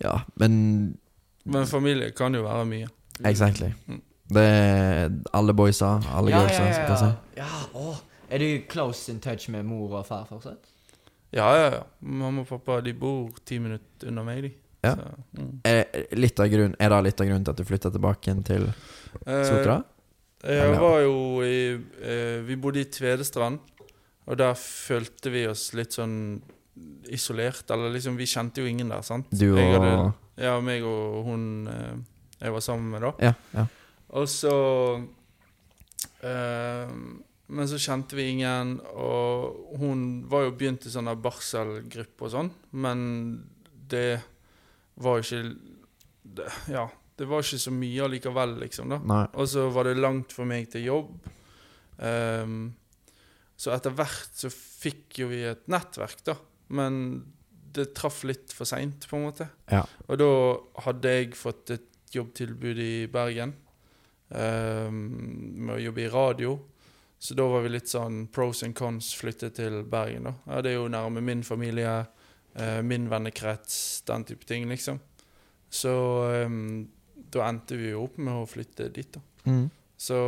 Ja, 0.00 0.20
men 0.40 0.96
Men 1.44 1.66
familie 1.66 2.10
kan 2.10 2.34
jo 2.34 2.42
være 2.42 2.64
mye. 2.66 2.88
Exactly. 3.24 3.72
Mm. 3.86 4.02
Det 4.28 4.42
er 4.44 5.10
alle 5.32 5.54
boysa, 5.54 6.00
alle 6.14 6.30
Ja, 6.30 6.42
girlsa, 6.42 6.64
ja, 6.64 6.82
ja, 6.84 7.12
ja. 7.36 7.44
ja 7.44 7.78
å. 7.78 7.94
Er 8.30 8.42
du 8.42 8.48
close 8.68 9.08
in 9.12 9.20
touch 9.20 9.48
med 9.48 9.64
mor 9.64 9.94
og 9.96 10.06
far 10.06 10.26
fortsatt? 10.28 10.66
Ja, 11.32 11.48
ja, 11.56 11.68
ja. 11.72 11.82
Mamma 12.00 12.42
og 12.44 12.48
pappa 12.48 12.80
de 12.84 12.92
bor 12.92 13.30
ti 13.46 13.58
minutter 13.58 14.10
unna 14.10 14.24
meg, 14.24 14.42
de. 14.42 14.52
Ja. 14.84 14.92
Så, 14.94 15.06
mm. 15.38 15.52
Er, 15.66 15.80
litt 16.14 16.38
av 16.40 16.50
grunn, 16.52 16.74
er 16.78 16.92
det 16.92 16.98
litt 17.08 17.20
av 17.22 17.26
grunnen 17.26 17.46
til 17.46 17.54
at 17.54 17.58
du 17.60 17.66
flytta 17.66 17.90
tilbake 17.94 18.28
igjen 18.30 18.44
til 18.46 18.68
Sotra? 19.24 19.80
Eh, 20.44 20.54
jeg 20.54 20.76
var 20.78 21.00
jo 21.02 21.16
i 21.42 21.56
eh, 21.74 22.36
Vi 22.46 22.56
bodde 22.62 22.84
i 22.84 22.90
Tvedestrand, 22.94 23.58
og 24.28 24.38
der 24.38 24.54
følte 24.60 25.32
vi 25.34 25.46
oss 25.50 25.72
litt 25.74 25.96
sånn 25.98 26.14
isolert. 27.10 27.64
Eller 27.74 27.90
liksom, 27.96 28.14
vi 28.20 28.28
kjente 28.30 28.62
jo 28.62 28.70
ingen 28.70 28.92
der, 28.92 29.02
sant? 29.02 29.26
Du 29.34 29.50
og 29.56 29.58
hadde- 29.58 30.12
Ja, 30.38 30.60
meg 30.62 30.84
og 30.86 31.24
hun 31.26 31.66
eh, 31.66 31.96
jeg 32.38 32.54
var 32.54 32.62
sammen 32.62 32.90
med, 32.94 33.02
da. 33.02 33.12
Ja. 33.18 33.34
ja. 33.56 33.64
Og 34.14 34.28
så 34.30 34.52
eh, 36.22 36.92
Men 37.48 37.68
så 37.70 37.78
kjente 37.80 38.16
vi 38.18 38.28
ingen, 38.34 38.76
og 38.92 39.78
hun 39.80 40.24
var 40.28 40.44
jo 40.46 40.56
begynt 40.60 40.84
i 40.86 40.92
sånn 40.92 41.08
der 41.08 41.16
barselgruppe 41.24 42.26
og 42.26 42.32
sånn, 42.34 42.50
men 42.76 42.98
det 43.88 44.20
var 45.02 45.22
ikke 45.22 45.42
det, 46.22 46.48
Ja, 46.72 46.88
det 47.18 47.26
var 47.26 47.42
ikke 47.42 47.60
så 47.62 47.72
mye 47.74 48.04
allikevel, 48.06 48.58
liksom, 48.62 48.92
da. 48.94 49.24
Og 49.34 49.48
så 49.50 49.66
var 49.74 49.88
det 49.88 49.98
langt 49.98 50.34
for 50.34 50.48
meg 50.48 50.68
til 50.70 50.86
jobb. 50.86 51.16
Um, 51.98 52.60
så 53.58 53.72
etter 53.74 53.94
hvert 53.98 54.38
så 54.38 54.50
fikk 54.52 55.18
jo 55.24 55.32
vi 55.32 55.42
et 55.48 55.66
nettverk, 55.70 56.22
da. 56.28 56.36
Men 56.78 57.00
det 57.74 57.90
traff 57.98 58.22
litt 58.28 58.54
for 58.54 58.68
seint, 58.70 59.08
på 59.10 59.18
en 59.18 59.26
måte. 59.26 59.48
Ja. 59.70 59.82
Og 60.06 60.20
da 60.20 60.30
hadde 60.86 61.14
jeg 61.16 61.34
fått 61.38 61.74
et 61.74 62.14
jobbtilbud 62.14 62.78
i 62.80 62.92
Bergen 63.12 63.56
um, 64.30 65.00
med 65.66 65.74
å 65.74 65.82
jobbe 65.88 66.04
i 66.04 66.12
radio. 66.12 66.54
Så 67.18 67.34
da 67.34 67.48
var 67.50 67.64
vi 67.64 67.74
litt 67.74 67.90
sånn 67.90 68.28
pros 68.30 68.62
and 68.62 68.76
cons 68.78 69.10
flyttet 69.18 69.58
til 69.58 69.82
Bergen, 69.90 70.30
da. 70.30 70.36
Ja, 70.46 70.62
det 70.62 70.70
er 70.70 70.78
jo 70.78 70.92
nærme 70.92 71.22
min 71.24 71.42
familie, 71.46 72.04
eh, 72.60 72.80
min 72.82 73.08
vennekrets, 73.10 74.02
den 74.08 74.24
type 74.28 74.46
ting, 74.48 74.68
liksom. 74.70 75.00
Så 75.70 75.92
um, 76.46 76.88
da 77.32 77.48
endte 77.48 77.76
vi 77.76 77.92
jo 77.92 78.06
opp 78.06 78.18
med 78.20 78.40
å 78.40 78.48
flytte 78.48 78.88
dit, 78.94 79.10
da. 79.14 79.22
Mm. 79.48 79.66
Så 79.98 80.18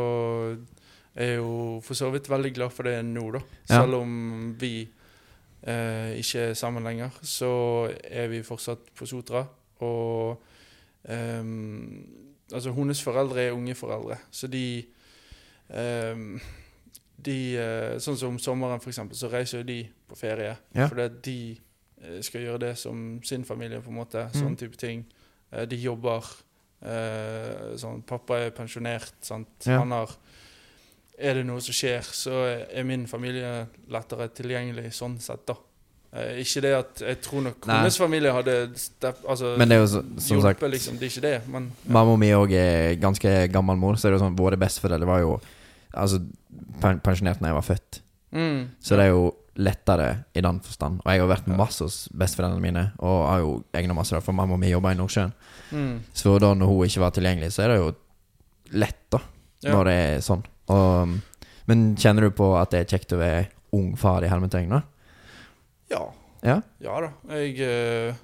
jeg 1.15 1.35
er 1.35 1.37
jo 1.41 1.81
for 1.85 1.99
så 1.99 2.11
vidt 2.13 2.31
veldig 2.31 2.53
glad 2.57 2.75
for 2.75 2.89
det 2.89 2.99
nå, 3.07 3.25
da. 3.37 3.43
Ja. 3.67 3.81
Selv 3.81 4.01
om 4.03 4.55
vi 4.61 4.75
eh, 5.63 6.17
ikke 6.21 6.51
er 6.51 6.59
sammen 6.59 6.87
lenger, 6.87 7.17
så 7.23 7.53
er 8.05 8.31
vi 8.33 8.45
fortsatt 8.47 8.93
på 8.97 9.09
Sotra. 9.09 9.45
Og 9.81 10.43
um, 11.09 12.01
altså 12.53 12.73
hennes 12.77 13.03
foreldre 13.03 13.47
er 13.47 13.57
unge 13.57 13.75
foreldre, 13.79 14.19
så 14.31 14.51
de 14.53 14.65
um, 15.73 16.35
de, 17.21 17.39
eh, 17.61 17.97
Sånn 18.01 18.17
som 18.19 18.35
om 18.35 18.39
sommeren, 18.41 18.81
for 18.81 18.93
eksempel, 18.93 19.19
så 19.19 19.29
reiser 19.33 19.61
jo 19.61 19.69
de 19.69 19.81
på 20.09 20.17
ferie. 20.19 20.55
Ja. 20.77 20.87
Fordi 20.89 21.09
de 21.27 21.41
skal 22.25 22.41
gjøre 22.47 22.63
det 22.67 22.75
som 22.81 23.21
sin 23.25 23.45
familie, 23.45 23.81
på 23.85 23.91
en 23.93 23.99
måte. 24.01 24.27
Mm. 24.31 24.37
Sånn 24.41 24.57
type 24.61 24.77
ting. 24.81 25.05
Eh, 25.53 25.67
de 25.69 25.77
jobber. 25.77 26.27
Eh, 26.81 27.75
sånn, 27.81 28.03
pappa 28.09 28.39
er 28.47 28.55
pensjonert. 28.57 29.13
Sant? 29.27 29.51
Ja. 29.67 29.79
Han 29.83 29.93
har 29.97 30.17
Er 31.21 31.35
det 31.35 31.43
noe 31.45 31.61
som 31.61 31.75
skjer, 31.77 32.01
så 32.01 32.33
er 32.49 32.85
min 32.89 33.03
familie 33.07 33.67
lettere 33.93 34.31
tilgjengelig 34.33 34.95
sånn 34.97 35.19
sett, 35.21 35.43
da. 35.45 35.53
Eh, 36.17 36.39
ikke 36.41 36.63
det 36.65 36.71
at 36.75 37.03
jeg 37.05 37.19
tror 37.23 37.43
nok 37.45 37.67
hennes 37.69 37.99
familie 38.01 38.33
hadde 38.33 38.55
step, 38.81 39.21
altså, 39.29 39.53
Men 39.61 39.69
det 39.69 39.77
er 39.77 39.83
jo 39.83 39.91
så, 39.93 40.01
som 40.19 40.41
sagt 40.41 40.65
liksom. 40.65 40.97
Det 40.99 41.07
er 41.07 41.13
ikke 41.13 41.27
det, 41.27 41.35
men 41.53 41.69
Mamma 41.87 42.17
mi 42.17 42.31
òg 42.35 42.55
er 42.57 42.97
ganske 42.99 43.35
gammel 43.53 43.77
mor, 43.77 43.95
så 44.01 44.09
er 44.09 44.15
det 44.15 44.19
jo 44.19 44.25
sånn 44.25 44.39
våre 44.39 44.57
besteforeldre 44.59 45.07
var 45.07 45.21
jo 45.21 45.37
Altså 45.93 46.23
pensjonert 46.81 47.41
da 47.43 47.51
jeg 47.51 47.59
var 47.59 47.67
født. 47.67 48.01
mm, 48.33 48.59
Så 48.81 48.97
det 48.97 49.05
er 49.05 49.11
jo 49.11 49.35
lettere 49.59 50.25
i 50.35 50.43
den 50.45 50.61
forstand. 50.63 51.01
Og 51.05 51.11
jeg 51.11 51.23
har 51.23 51.31
vært 51.31 51.49
masse 51.51 51.85
hos 51.85 51.97
besteforeldrene 52.15 52.63
mine, 52.63 52.85
og 52.99 53.17
har 53.27 53.43
jo 53.43 53.57
egna 53.77 53.97
masse 53.97 54.15
der, 54.15 54.25
for 54.25 54.37
mamma 54.37 54.59
mi 54.61 54.71
jobber 54.71 54.95
i 54.95 54.99
Nordsjøen. 55.01 55.33
mm, 55.71 55.97
Så 56.15 56.39
da 56.39 56.55
når 56.55 56.67
hun 56.67 56.87
ikke 56.87 57.01
var 57.01 57.11
tilgjengelig, 57.17 57.53
så 57.53 57.63
er 57.65 57.69
det 57.69 57.81
jo 57.81 57.91
lett, 58.79 59.03
da. 59.11 59.21
Ja. 59.63 59.75
Når 59.75 59.85
det 59.85 59.95
er 59.95 60.25
sånn. 60.25 60.45
Og, 60.73 61.19
men 61.67 61.97
kjenner 61.97 62.29
du 62.29 62.31
på 62.31 62.55
at 62.57 62.71
det 62.71 62.85
er 62.85 62.91
kjekt 62.95 63.13
å 63.13 63.21
være 63.21 63.49
ung 63.77 63.93
far 63.99 64.25
i 64.25 64.31
hermetegn, 64.31 64.71
da? 64.71 64.83
Ja. 65.91 66.05
Ja? 66.47 66.61
Ja 66.81 67.01
da. 67.05 67.11
Jeg 67.37 67.59
eh, 67.67 68.15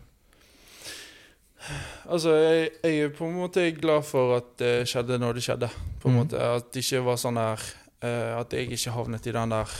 Altså, 2.07 2.37
jeg, 2.39 2.71
jeg 2.85 3.01
er 3.03 3.11
på 3.11 3.27
en 3.27 3.35
måte 3.41 3.65
glad 3.75 4.05
for 4.07 4.37
at 4.39 4.53
det 4.61 4.87
skjedde 4.87 5.19
når 5.19 5.37
det 5.37 5.43
skjedde. 5.43 5.69
På 6.01 6.09
en 6.09 6.15
mm. 6.15 6.21
måte 6.23 6.39
At 6.39 6.71
det 6.73 6.85
ikke 6.85 7.03
var 7.09 7.19
sånn 7.19 7.41
her 7.41 7.65
eh, 8.07 8.33
At 8.39 8.55
jeg 8.55 8.71
ikke 8.71 8.95
havnet 8.95 9.27
i 9.27 9.35
den 9.35 9.55
der 9.55 9.77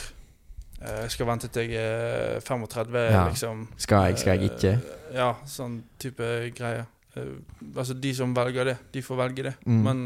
Jeg 0.81 1.11
skal 1.11 1.25
vente 1.25 1.47
til 1.49 1.71
jeg 1.73 1.81
er 1.81 2.39
35, 2.45 2.97
Ja. 3.11 3.23
liksom. 3.27 3.67
Skal 3.77 4.05
jeg, 4.11 4.19
skal 4.21 4.37
jeg 4.37 4.51
ikke? 4.51 4.73
Eh, 4.77 5.15
ja, 5.17 5.31
sånn 5.45 5.79
type 5.99 6.51
greie. 6.55 6.85
Eh, 7.17 7.31
altså, 7.75 7.93
de 7.97 8.13
som 8.13 8.33
velger 8.35 8.65
det, 8.65 8.77
de 8.93 9.01
får 9.01 9.17
velge 9.17 9.43
det. 9.49 9.55
Mm. 9.65 9.79
Men 9.83 10.03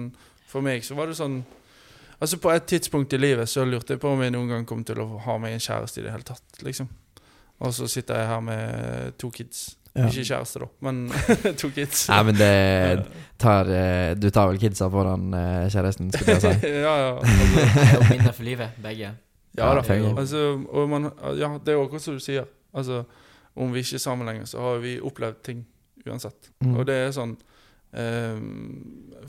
for 0.48 0.62
meg 0.62 0.84
så 0.88 0.96
var 0.96 1.08
det 1.12 1.18
sånn 1.20 1.42
Altså 2.22 2.38
På 2.38 2.52
et 2.54 2.68
tidspunkt 2.70 3.14
i 3.14 3.18
livet 3.18 3.50
så 3.50 3.64
lurte 3.66 3.96
jeg 3.96 4.00
på 4.00 4.12
om 4.14 4.20
jeg 4.22 4.30
noen 4.30 4.48
gang 4.48 4.66
kom 4.70 4.84
til 4.86 5.00
å 5.02 5.18
ha 5.26 5.38
meg 5.42 5.56
en 5.56 5.64
kjæreste 5.64 5.98
i 5.98 6.04
det 6.06 6.12
hele 6.14 6.22
tatt. 6.28 6.44
liksom 6.62 6.88
Og 7.60 7.74
så 7.74 7.88
sitter 7.90 8.20
jeg 8.20 8.28
her 8.28 8.42
med 8.46 9.18
to 9.18 9.32
kids. 9.34 9.76
Ja. 9.96 10.06
Ikke 10.06 10.24
kjæreste, 10.24 10.60
da, 10.62 10.68
men 10.86 11.10
to 11.60 11.72
kids. 11.74 12.06
Nei, 12.12 12.20
men 12.24 12.38
det 12.38 12.52
tar 13.42 13.66
eh, 13.74 14.14
Du 14.16 14.30
tar 14.30 14.48
vel 14.52 14.62
kidsa 14.62 14.88
foran 14.94 15.34
eh, 15.34 15.66
kjæresten, 15.74 16.14
skulle 16.14 16.38
jeg 16.38 16.46
si. 16.46 16.68
ja, 16.86 16.94
ja. 17.02 17.12
Det 17.26 17.98
jo 17.98 18.06
minner 18.14 18.32
for 18.38 18.44
livet, 18.48 18.78
begge. 18.86 19.12
Ja 19.58 19.74
da. 19.76 19.82
det 19.82 19.98
er 19.98 20.18
Altså, 20.18 20.64
og 20.70 20.90
man, 20.90 21.12
ja, 21.38 21.52
det 21.60 21.74
er 21.74 21.80
jo 21.80 21.86
akkurat 21.86 22.02
som 22.02 22.16
du 22.16 22.24
sier. 22.24 22.46
Altså, 22.74 23.04
om 23.56 23.74
vi 23.74 23.84
ikke 23.84 23.98
er 24.00 24.04
sammen 24.04 24.28
lenger, 24.28 24.46
så 24.46 24.60
har 24.64 24.84
vi 24.84 25.00
opplevd 25.00 25.42
ting 25.44 25.66
uansett. 26.08 26.52
Mm. 26.62 26.76
Og 26.76 26.86
det 26.88 26.96
er 26.96 27.12
sånn 27.16 27.36
um, 27.92 28.46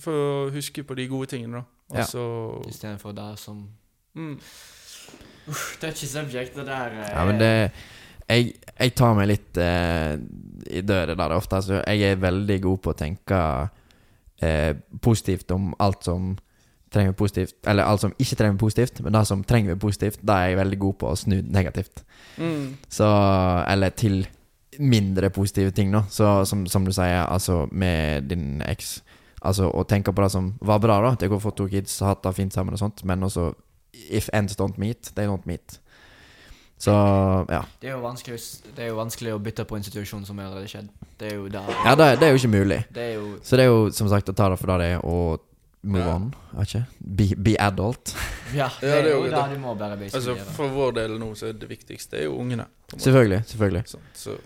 For 0.01 0.13
å 0.15 0.51
huske 0.55 0.85
på 0.87 0.97
de 0.99 1.09
gode 1.11 1.33
tingene, 1.35 1.63
da. 1.63 1.99
Altså, 2.03 2.23
Ja. 2.63 2.69
Istedenfor 2.71 3.13
det 3.17 3.33
som 3.43 3.67
mm, 4.15 4.37
Touchy 5.81 6.07
subject, 6.07 6.55
det 6.57 6.67
der 6.67 6.95
eh, 6.97 7.11
Ja, 7.11 7.25
men 7.29 7.41
det 7.41 7.51
Jeg, 8.31 8.55
jeg 8.79 8.95
tar 8.97 9.17
meg 9.19 9.29
litt 9.29 9.59
eh, 9.61 10.15
i 10.71 10.81
døde 10.81 11.17
der 11.19 11.35
ofte. 11.37 11.59
Altså, 11.59 11.83
jeg 11.83 12.13
er 12.13 12.23
veldig 12.23 12.57
god 12.63 12.79
på 12.81 12.93
å 12.95 12.97
tenke 12.97 13.41
eh, 14.41 14.73
positivt 15.03 15.51
om 15.53 15.73
alt 15.83 16.07
som 16.07 16.31
trenger 16.93 17.13
vi 17.13 17.19
positivt 17.19 17.55
Eller 17.67 17.89
alt 17.89 18.01
som 18.01 18.13
ikke 18.19 18.37
trenger 18.37 18.57
vi 18.57 18.63
positivt, 18.65 19.01
men 19.05 19.15
det 19.17 19.25
som 19.27 19.45
trenger 19.45 19.75
vi 19.75 19.81
positivt, 19.81 20.21
det 20.21 20.37
er 20.37 20.53
jeg 20.53 20.61
veldig 20.61 20.79
god 20.85 20.95
på 21.01 21.11
å 21.11 21.17
snu 21.19 21.41
negativt. 21.43 22.05
mm, 22.37 22.77
Så 22.89 23.09
Eller 23.73 23.91
til 23.91 24.27
mindre 24.79 25.31
positive 25.31 25.71
ting, 25.71 25.93
da. 25.93 26.05
Så 26.09 26.45
som, 26.49 26.67
som 26.67 26.85
du 26.85 26.93
sier, 26.93 27.27
altså 27.27 27.67
med 27.73 28.29
din 28.31 28.63
eks. 28.67 29.03
Altså 29.43 29.69
å 29.69 29.85
tenke 29.85 30.13
på 30.15 30.23
det 30.23 30.31
som 30.33 30.55
var 30.61 30.79
bra, 30.81 31.01
da. 31.03 31.13
At 31.13 31.23
jeg 31.23 31.31
har 31.31 31.43
fått 31.43 31.57
to 31.57 31.67
kids, 31.69 31.99
hatt 32.01 32.23
det 32.25 32.35
fint 32.35 32.55
sammen 32.55 32.73
og 32.75 32.81
sånt. 32.81 33.05
Men 33.05 33.23
også 33.23 33.53
If 34.09 34.31
ends 34.33 34.57
don't 34.57 34.79
meet, 34.81 35.11
they 35.15 35.27
don't 35.29 35.45
meet. 35.45 35.79
Så 36.83 36.91
ja. 37.51 37.61
Det 37.81 37.91
er, 37.91 37.93
jo 37.93 38.01
vanskelig, 38.03 38.39
det 38.75 38.83
er 38.83 38.89
jo 38.91 38.97
vanskelig 38.99 39.35
å 39.37 39.39
bytte 39.39 39.67
på 39.69 39.77
institusjon 39.79 40.25
som 40.27 40.41
allerede 40.43 40.67
skjedd. 40.71 40.89
Det 41.21 41.29
er 41.29 41.37
jo 41.37 41.45
der. 41.53 41.69
Ja, 41.85 41.93
det, 41.95 42.09
det 42.19 42.27
er 42.27 42.33
jo 42.33 42.41
ikke 42.41 42.51
mulig. 42.57 42.79
Det 42.91 43.05
er 43.05 43.13
jo 43.21 43.27
Så 43.45 43.61
det 43.61 43.67
er 43.67 43.71
jo 43.71 43.85
som 43.95 44.09
sagt 44.11 44.33
å 44.33 44.35
ta 44.35 44.49
det 44.51 44.59
for 44.59 44.73
det 44.73 44.79
det 44.81 44.89
er, 44.97 45.05
og 45.07 45.45
move 45.83 46.05
Ja. 46.05 46.15
on. 46.15 46.35
Ikke? 46.61 46.85
Be, 47.01 47.27
be 47.37 47.57
adult. 47.61 48.15
Ja, 48.55 48.69
det 48.81 48.89
Ja, 48.89 48.97
er 48.99 49.03
det 49.03 49.13
er 49.13 49.17
jo 49.17 49.23
det. 49.25 49.55
du 49.55 49.61
må 49.61 49.75
bare 49.75 49.97
Altså, 50.13 50.35
for 50.53 50.69
vår 50.69 50.91
del 50.93 51.19
nå 51.19 51.31
så 51.35 51.47
er 51.49 51.53
det 51.53 51.69
viktigste 51.71 52.19
er 52.19 52.25
jo 52.25 52.35
ungene. 52.37 52.67
Selvfølgelig. 52.99 53.43
selvfølgelig 53.47 53.85
Sånn, 53.89 54.03
så 54.15 54.37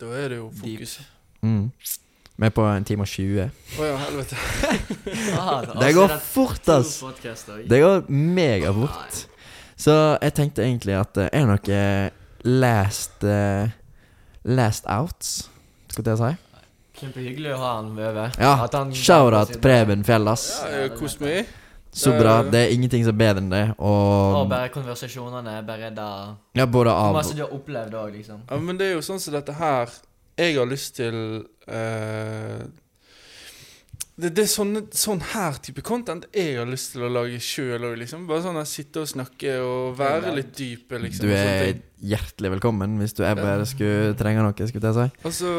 Da 0.00 0.06
er 0.06 0.28
det 0.28 0.36
jo 0.38 0.50
fokus. 0.60 1.00
mm. 1.42 1.70
Vi 2.36 2.46
er 2.46 2.50
på 2.50 2.64
en 2.66 2.84
time 2.84 3.02
og 3.02 3.06
20. 3.08 3.50
Å 3.78 3.84
ja, 3.86 3.96
helvete. 3.96 4.36
Ah, 5.38 5.60
Det 5.80 5.92
går 5.94 6.16
fort, 6.18 6.68
ass! 6.68 6.96
Det 7.68 7.80
går 7.80 8.08
megafort. 8.10 9.26
Så 9.76 10.18
jeg 10.22 10.34
tenkte 10.34 10.62
egentlig 10.62 10.94
at 10.98 11.14
Det 11.14 11.28
Er 11.32 11.46
det 11.46 11.48
noe 11.48 12.10
last 12.44 13.24
uh, 13.24 13.68
Last 14.44 14.84
outs, 14.86 15.48
skal 15.90 16.04
jeg 16.06 16.18
si? 16.18 16.32
Kjempehyggelig 16.94 17.52
å 17.56 17.58
ha 17.58 17.74
han 17.80 17.90
over. 17.98 18.34
Ja, 18.38 18.54
Shout-out 18.94 19.56
Preben 19.62 20.04
Fjellas. 20.06 20.46
Ja, 20.62 20.88
meg. 21.24 21.52
Så 21.94 22.10
bra. 22.18 22.42
Det 22.42 22.58
er 22.58 22.72
ingenting 22.74 23.04
som 23.06 23.14
er 23.14 23.18
bedre 23.18 23.42
enn 23.42 23.50
det. 23.52 23.64
Og 23.78 24.38
Og 24.40 24.48
bare 24.50 24.70
konversasjonene. 24.74 25.60
Bare 25.66 25.90
da 25.94 26.08
ja, 26.54 26.66
både 26.66 26.90
av 26.90 27.10
Hvor 27.12 27.18
masse 27.20 27.36
du 27.36 27.42
har 27.44 27.52
opplevd 27.54 27.94
òg, 27.94 28.16
liksom. 28.18 28.40
Ja, 28.50 28.58
men 28.58 28.78
det 28.78 28.88
er 28.88 28.96
jo 28.96 29.04
sånn 29.06 29.22
som 29.22 29.34
dette 29.34 29.54
her 29.54 29.92
Jeg 30.38 30.56
har 30.58 30.66
lyst 30.66 30.96
til 30.98 31.46
uh, 31.70 32.64
det, 34.14 34.30
det 34.30 34.44
er 34.44 34.50
sånn, 34.50 34.76
sånn 34.94 35.22
her 35.32 35.56
type 35.62 35.82
content 35.86 36.26
jeg 36.34 36.54
har 36.60 36.68
lyst 36.70 36.92
til 36.94 37.02
å 37.06 37.10
lage 37.10 37.40
sjøl 37.42 37.82
òg, 37.90 37.96
liksom. 38.02 38.28
Bare 38.30 38.44
sånn 38.44 38.58
her 38.58 38.68
sitte 38.70 39.02
og 39.02 39.10
snakke 39.10 39.56
og 39.62 39.96
være 39.98 40.34
litt 40.36 40.52
dype, 40.54 41.00
liksom. 41.02 41.26
Du 41.26 41.34
er 41.34 41.80
hjertelig 41.98 42.54
velkommen 42.54 42.94
hvis 43.02 43.14
du 43.18 43.24
ever 43.26 43.66
skulle 43.66 44.14
trenge 44.18 44.46
noe, 44.46 44.70
skulle 44.70 44.92
jeg 44.92 44.98
si. 45.00 45.26
Og 45.26 45.34
så 45.34 45.54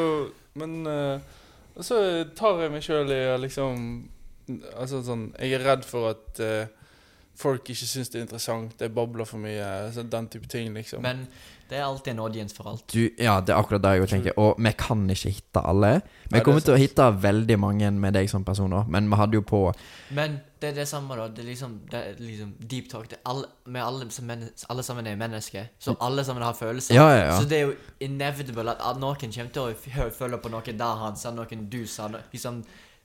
Men 0.60 0.82
uh, 0.88 1.19
så 1.84 1.99
tar 2.38 2.64
jeg 2.64 2.72
meg 2.72 2.86
sjøl 2.86 3.10
i 3.11 3.22
liksom 3.44 3.80
Altså 4.77 5.02
sånn 5.03 5.26
Jeg 5.41 5.57
er 5.57 5.64
redd 5.65 5.88
for 5.88 6.14
at 6.14 6.41
uh, 6.44 6.86
folk 7.36 7.68
ikke 7.68 7.88
syns 7.88 8.11
det 8.14 8.22
er 8.22 8.26
interessant, 8.27 8.76
det 8.80 8.94
babler 8.95 9.27
for 9.27 9.41
mye, 9.44 9.65
så 9.91 10.06
den 10.07 10.30
type 10.32 10.48
ting, 10.48 10.69
liksom. 10.72 11.02
Men 11.03 11.26
det 11.68 11.80
er 11.80 11.84
alltid 11.84 12.14
en 12.14 12.22
audience 12.23 12.56
for 12.56 12.69
alt. 12.72 12.86
Du, 12.94 13.10
ja, 13.19 13.40
det 13.41 13.52
er 13.52 13.60
akkurat 13.60 13.84
det 13.84 13.91
jeg 13.98 14.11
tenker. 14.14 14.38
Og 14.40 14.61
vi 14.61 14.72
kan 14.80 15.02
ikke 15.11 15.34
hitte 15.34 15.64
alle. 15.65 15.90
Vi 16.30 16.44
kommer 16.45 16.61
er 16.61 16.68
til 16.69 16.76
å 16.77 16.80
hitte 16.80 17.10
veldig 17.26 17.57
mange 17.60 17.90
med 17.91 18.15
deg 18.15 18.30
som 18.32 18.45
person 18.48 18.72
òg, 18.72 18.88
men 18.88 19.10
vi 19.11 19.19
hadde 19.19 19.40
jo 19.40 19.44
på 19.44 19.61
Men 20.15 20.40
det 20.66 20.72
er 20.72 20.78
det 20.80 20.88
samme, 20.90 21.16
da. 21.20 21.28
Det 21.30 21.44
er 21.44 21.50
liksom, 21.52 21.76
det 21.92 22.00
er 22.00 22.22
liksom 22.22 22.56
deep 22.72 22.90
talk. 22.90 23.06
Det 23.12 23.20
er 23.20 23.30
alle, 23.30 23.52
med 23.70 23.84
alle, 23.84 24.08
alle 24.70 24.86
sammen 24.88 25.10
er 25.12 25.20
mennesker. 25.20 25.70
Så 25.80 25.94
alle 26.02 26.26
sammen 26.26 26.44
har 26.44 26.58
følelser. 26.58 26.98
Ja, 26.98 27.06
ja, 27.14 27.22
ja. 27.28 27.38
Så 27.38 27.46
det 27.50 27.60
er 27.60 27.68
jo 27.68 27.76
inevitable 28.02 28.74
at, 28.74 28.82
at 28.82 29.00
noen 29.02 29.20
kommer 29.22 29.54
til 29.54 29.70
å 30.02 30.10
føle 30.16 30.42
på 30.42 30.52
noe 30.54 30.76
der 30.82 31.04
han 31.04 31.20
sa, 31.20 31.34
noen 31.36 31.70
du 31.70 31.84
sa. 31.90 32.10
Liksom, 32.34 32.64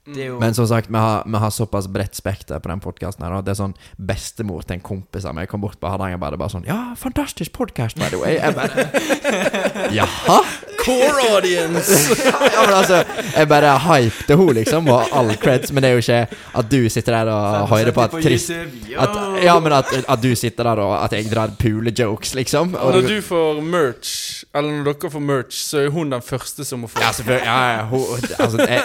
det 0.09 0.31
jo 0.31 0.39
Men 0.41 0.55
som 0.57 0.65
sagt, 0.65 0.89
vi 0.89 0.97
har, 0.97 1.27
vi 1.27 1.37
har 1.43 1.51
såpass 1.53 1.89
bredt 1.93 2.17
spekter 2.17 2.59
på 2.59 2.71
den 2.73 2.81
podkasten 2.81 3.27
her. 3.27 3.37
Det 3.45 3.53
er 3.53 3.59
sånn 3.59 3.77
bestemor 4.01 4.65
til 4.65 4.79
en 4.79 4.85
kompis 4.85 5.27
av 5.29 5.37
meg 5.37 5.51
kom 5.53 5.61
bort 5.61 5.77
på 5.81 5.93
Hardangerbadet 5.93 6.41
bare 6.41 6.55
sånn 6.55 6.65
Ja, 6.69 6.95
fantastisk 6.97 7.53
podkast, 7.59 8.01
by 8.01 8.09
the 8.09 8.21
way. 8.23 8.39
Jeg 8.41 8.57
bare 8.57 8.89
Jaha? 10.01 10.41
Core 10.85 11.37
audience! 11.37 11.91
Ja, 12.55 12.67
men 12.67 12.75
altså, 12.75 13.05
jeg 13.37 13.49
bare 13.49 13.71
hypte 13.79 14.37
henne, 14.37 14.53
liksom, 14.55 14.89
og 14.89 15.07
all 15.17 15.31
creds, 15.41 15.73
men 15.73 15.83
det 15.83 15.91
er 15.91 15.93
jo 15.97 16.03
ikke 16.03 16.39
at 16.61 16.71
du 16.73 16.89
sitter 16.93 17.13
der 17.19 17.31
og 17.33 17.69
hører 17.71 17.93
på 17.97 18.03
at 18.05 18.15
trist 18.23 18.51
at, 18.51 19.19
Ja, 19.45 19.59
men 19.61 19.73
at, 19.73 19.93
at 20.09 20.23
du 20.23 20.35
sitter 20.37 20.65
der 20.71 20.83
og 20.85 20.95
at 21.05 21.13
jeg 21.17 21.31
drar 21.33 21.51
pule-jokes, 21.61 22.35
liksom. 22.35 22.75
Og 22.75 22.93
når 22.95 23.09
du 23.09 23.21
får 23.25 23.61
merch, 23.63 24.45
eller 24.55 24.71
når 24.81 24.93
dere 24.93 25.11
får 25.11 25.25
merch, 25.31 25.61
så 25.71 25.79
er 25.85 25.89
hun 25.95 26.11
den 26.13 26.23
første 26.23 26.65
som 26.65 26.83
må 26.85 26.91
få. 26.91 27.01
Ja, 27.03 27.13
selvfølgelig. 27.13 27.47
Ja, 27.47 27.61
ja, 27.77 27.85
hun, 27.85 28.01
altså, 28.39 28.67
jeg, 28.69 28.83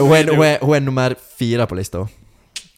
hun, 0.00 0.12
er, 0.16 0.34
hun, 0.34 0.44
er, 0.44 0.56
hun 0.62 0.74
er 0.74 0.80
nummer 0.80 1.14
fire 1.38 1.66
på 1.66 1.74
lista. 1.78 2.04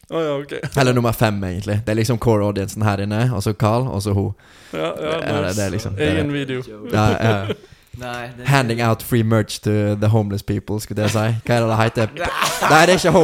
Å 0.09 0.21
ja, 0.25 0.37
ok. 0.41 0.53
Eller 0.81 0.95
nummer 0.97 1.13
fem, 1.13 1.37
egentlig. 1.45 1.81
Det 1.85 1.93
er 1.93 1.99
liksom 1.99 2.17
core 2.17 2.47
audiencen 2.47 2.81
her 2.81 3.03
inne, 3.03 3.27
og 3.35 3.43
så 3.45 3.53
Carl, 3.53 3.85
og 3.93 4.01
så 4.01 4.13
hun. 4.17 4.31
Ja, 4.73 4.89
ja, 4.97 5.11
Det 5.21 5.35
nice. 5.35 5.55
det 5.59 5.65
er 5.65 5.69
liksom- 5.75 5.95
det 5.97 6.07
er 6.07 6.15
Egen 6.15 6.33
video. 6.33 6.63
Ja, 6.93 7.05
ja. 7.09 7.53
Nei, 7.97 8.29
det 8.37 8.47
Handing 8.47 8.81
out 8.81 9.03
free 9.03 9.23
merch 9.23 9.59
to 9.61 9.95
the 9.95 10.07
homeless 10.07 10.43
people, 10.43 10.79
skulle 10.79 11.01
jeg 11.01 11.09
si. 11.11 11.17
Hva 11.17 11.55
er 11.55 11.65
det 11.65 11.69
det 11.69 11.79
heter? 11.79 12.13
Nei, 12.71 12.81
det 12.85 12.93
er 12.93 12.99
ikke 12.99 13.11
ho... 13.15 13.23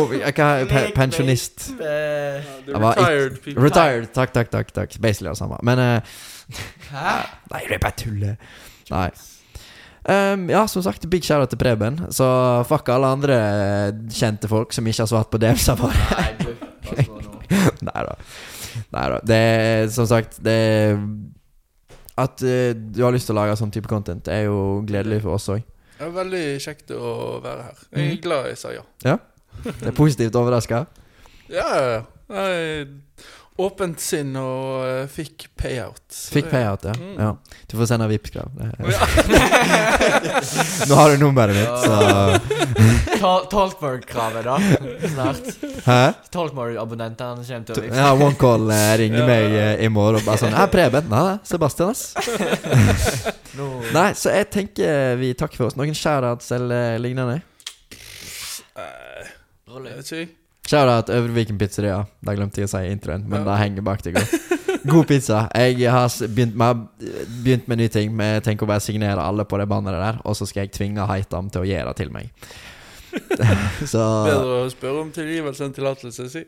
Pe 0.71 0.81
pensjonist? 0.95 1.69
Uh, 1.79 1.85
retired 2.73 3.37
people. 3.43 3.63
Retired. 3.63 4.09
Takk, 4.13 4.33
takk, 4.33 4.51
takk. 4.51 4.73
takk 4.73 4.97
Basically 5.01 5.29
det 5.29 5.37
samme. 5.37 5.61
Men 5.63 5.79
uh, 5.79 6.17
Hæ? 6.91 7.15
Nei, 7.53 7.61
det 7.69 7.77
er 7.77 7.81
bare 7.81 7.97
tull. 7.97 8.27
Nei. 8.91 9.09
Um, 10.05 10.49
ja, 10.49 10.67
som 10.67 10.83
sagt, 10.85 11.09
big 11.09 11.23
shout-out 11.25 11.49
til 11.49 11.57
Preben. 11.57 11.99
Så 12.13 12.27
fuck 12.69 12.89
alle 12.93 13.07
andre 13.07 13.37
eh, 13.37 13.93
kjente 14.13 14.47
folk 14.47 14.73
som 14.73 14.85
ikke 14.85 15.01
har 15.01 15.09
svart 15.09 15.31
på 15.33 15.41
DMs-a 15.41 15.73
våre. 15.79 16.19
Nei 17.85 18.03
da. 18.05 18.13
Nei 18.93 19.05
da. 19.13 19.17
Det 19.25 19.39
er 19.39 19.89
som 19.93 20.05
sagt 20.09 20.37
det 20.45 20.53
er, 20.53 20.99
At 22.17 22.41
uh, 22.43 22.71
du 22.73 23.01
har 23.03 23.11
lyst 23.11 23.27
til 23.27 23.35
å 23.35 23.39
lage 23.41 23.55
sånn 23.59 23.71
type 23.75 23.87
content, 23.91 24.27
er 24.31 24.45
jo 24.47 24.81
gledelig 24.87 25.21
for 25.25 25.35
oss 25.35 25.49
òg. 25.51 25.63
Er 25.99 26.11
veldig 26.11 26.43
kjekt 26.63 26.91
å 26.95 27.41
være 27.43 27.63
her. 27.63 27.77
Jeg 27.91 27.99
er 28.05 28.13
Mhm. 28.15 28.21
glad 28.21 28.45
jeg 28.47 28.57
sa 28.57 28.71
ja. 28.71 29.17
Det 29.63 29.87
er 29.87 29.91
positivt 29.95 30.35
overraska. 30.35 30.85
Ja, 31.49 31.67
ja, 31.75 32.03
ja. 32.29 32.85
Åpent 33.55 34.01
sinn 34.03 34.33
og 34.35 34.81
eh, 34.83 35.05
fikk 35.07 35.45
payout. 35.55 36.01
Fikk 36.11 36.49
payout, 36.51 36.83
ja. 36.83 36.91
Mm. 36.99 37.13
ja. 37.21 37.29
Du 37.71 37.77
får 37.79 37.87
sende 37.87 38.07
Vipps-krav. 38.11 38.51
Nå 40.89 40.97
har 40.99 41.13
du 41.13 41.21
nummeret 41.21 41.55
mitt, 41.55 41.77
så 41.85 41.95
Ta- 43.21 43.45
Talkmore-kravet, 43.53 44.43
da. 44.43 44.57
Snart. 45.07 45.47
Hæ? 45.87 46.01
Talkmore-abonnentene 46.35 47.47
kommer 47.47 47.65
til 47.71 47.79
å 47.79 47.95
Ja, 47.95 48.11
OneCall 48.11 48.67
eh, 48.75 48.91
ringer 49.05 49.23
Ja. 49.23 49.29
meg 49.31 49.57
eh, 49.63 49.85
i 49.87 49.89
morgen 50.01 50.19
og 50.19 50.27
bare 50.27 50.43
sånn 50.43 50.55
Hei, 50.59 50.67
Preben. 50.75 51.07
Nei, 51.15 51.39
Sebastian, 51.47 51.95
ass. 51.95 52.11
no. 53.59 53.71
Nei, 53.95 54.09
så 54.19 54.35
jeg 54.35 54.51
tenker 54.51 55.15
vi 55.21 55.31
takker 55.31 55.63
for 55.63 55.71
oss. 55.71 55.79
Noen 55.79 55.95
shoutouts 55.95 56.51
eller 56.59 56.99
lignende? 56.99 57.39
Uh, 58.75 59.23
jeg 59.79 59.95
vet 59.95 60.11
ikke. 60.11 60.33
Shoutout 60.65 61.09
Øvreviken 61.13 61.57
pizzeria. 61.61 61.99
Det 62.25 62.35
glemte 62.37 62.61
jeg 62.63 62.69
å 62.69 62.73
si 62.73 62.81
i 62.87 62.91
introen, 62.95 63.25
men 63.29 63.43
Ja. 63.43 63.51
det 63.51 63.57
henger 63.61 63.85
bak 63.85 64.01
deg 64.03 64.15
godt. 64.17 64.35
God 64.85 65.07
pizza. 65.09 65.47
Jeg 65.55 65.89
har 65.89 66.07
begynt 66.27 66.55
med, 66.55 66.87
begynt 67.43 67.67
med 67.67 67.77
nye 67.77 67.89
ting. 67.89 68.11
Men 68.15 68.35
jeg 68.35 68.43
tenker 68.43 68.65
å 68.65 68.69
bare 68.69 68.83
signere 68.85 69.21
alle 69.21 69.45
på 69.45 69.57
det 69.57 69.67
banneret 69.69 70.01
der, 70.01 70.19
og 70.25 70.35
så 70.37 70.45
skal 70.49 70.65
jeg 70.65 70.71
tvinge 70.77 71.05
Heitam 71.09 71.49
til 71.49 71.61
å 71.63 71.65
gjøre 71.69 71.87
det 71.93 71.95
til 72.03 72.11
meg. 72.13 72.29
så 73.91 74.03
Bedre 74.27 74.59
å 74.65 74.69
spørre 74.73 75.01
om 75.05 75.11
tilgivelse 75.15 75.65
enn 75.65 75.73
tillatelse, 75.73 76.29
si. 76.29 76.43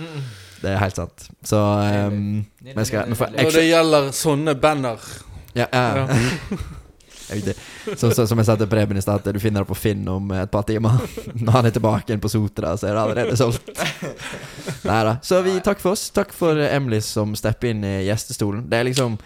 Mm. 0.00 0.20
det 0.62 0.70
er 0.70 0.78
helt 0.80 0.96
sant. 0.96 1.26
Så 1.44 1.58
um, 1.58 2.44
vi 2.64 2.84
skal 2.88 3.08
vi 3.10 3.16
får 3.18 3.32
Når 3.36 3.56
det 3.56 3.64
gjelder 3.68 4.12
sånne 4.16 4.54
banner. 4.60 5.08
Ja, 5.54 5.66
ja. 5.72 6.06
Ja. 6.06 6.58
Så, 7.96 8.10
så, 8.10 8.26
som 8.26 8.38
jeg 8.38 8.46
sa 8.46 8.56
til 8.58 8.68
Preben 8.70 8.98
i 8.98 9.02
stad, 9.02 9.24
du 9.24 9.40
finner 9.42 9.64
det 9.64 9.70
på 9.70 9.78
Finn 9.78 10.06
om 10.10 10.30
et 10.36 10.50
par 10.50 10.64
timer. 10.68 11.00
Når 11.44 11.52
han 11.56 11.68
er 11.68 11.74
tilbake 11.74 12.10
igjen 12.10 12.22
på 12.22 12.30
Sotra, 12.32 12.74
så 12.78 12.90
er 12.90 12.96
det 12.96 13.02
allerede 13.02 13.36
solgt. 13.38 13.70
Nei 14.88 15.00
da. 15.06 15.16
Så 15.24 15.40
vi 15.46 15.56
takk 15.64 15.82
for 15.82 15.94
oss. 15.96 16.08
Takk 16.14 16.34
for 16.36 16.58
Emily 16.60 17.00
som 17.04 17.34
stepper 17.38 17.72
inn 17.72 17.84
i 17.86 17.94
gjestestolen. 18.08 18.66
Det 18.70 18.80
er 18.80 18.88
liksom 18.90 19.18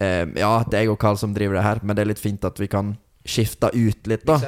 eh, 0.00 0.24
Ja, 0.38 0.52
det 0.64 0.78
er 0.78 0.86
jeg 0.86 0.94
og 0.94 1.00
Carl 1.02 1.18
som 1.20 1.34
driver 1.36 1.58
det 1.58 1.66
her, 1.66 1.82
men 1.82 1.96
det 1.96 2.04
er 2.04 2.12
litt 2.12 2.22
fint 2.22 2.44
at 2.48 2.60
vi 2.60 2.70
kan 2.70 2.96
skifte 3.28 3.70
ut 3.74 4.08
litt, 4.08 4.26
da. 4.28 4.38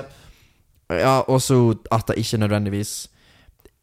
Ja, 0.91 1.21
også 1.31 1.77
at 1.93 2.09
det 2.11 2.19
ikke 2.19 2.41
nødvendigvis 2.43 2.95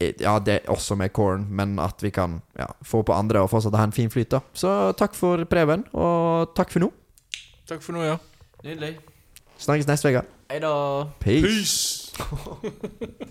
eh, 0.02 0.16
Ja, 0.20 0.38
det 0.44 0.62
er 0.62 0.72
også 0.74 0.98
med 1.00 1.14
corn, 1.16 1.46
men 1.50 1.78
at 1.84 2.02
vi 2.04 2.12
kan 2.16 2.42
ja, 2.60 2.72
få 2.82 3.04
på 3.08 3.16
andre 3.16 3.44
og 3.44 3.52
fortsatt 3.54 3.78
ha 3.78 3.88
en 3.88 3.96
fin 3.96 4.12
flyt, 4.14 4.32
da. 4.34 4.42
Så 4.58 4.74
takk 5.00 5.16
for 5.18 5.46
Preben, 5.50 5.86
og 5.94 6.56
takk 6.58 6.74
for 6.74 6.84
nå. 6.84 6.92
Takk 7.68 7.84
for 7.84 7.98
nå, 7.98 8.08
ja. 8.08 8.18
Nydelig. 8.64 8.98
Snakkes 9.58 9.88
neste 9.88 10.10
uke. 10.10 10.22
Hei 10.52 10.60
da. 10.60 11.04
Peace. 11.20 12.12
Peace! 12.14 12.14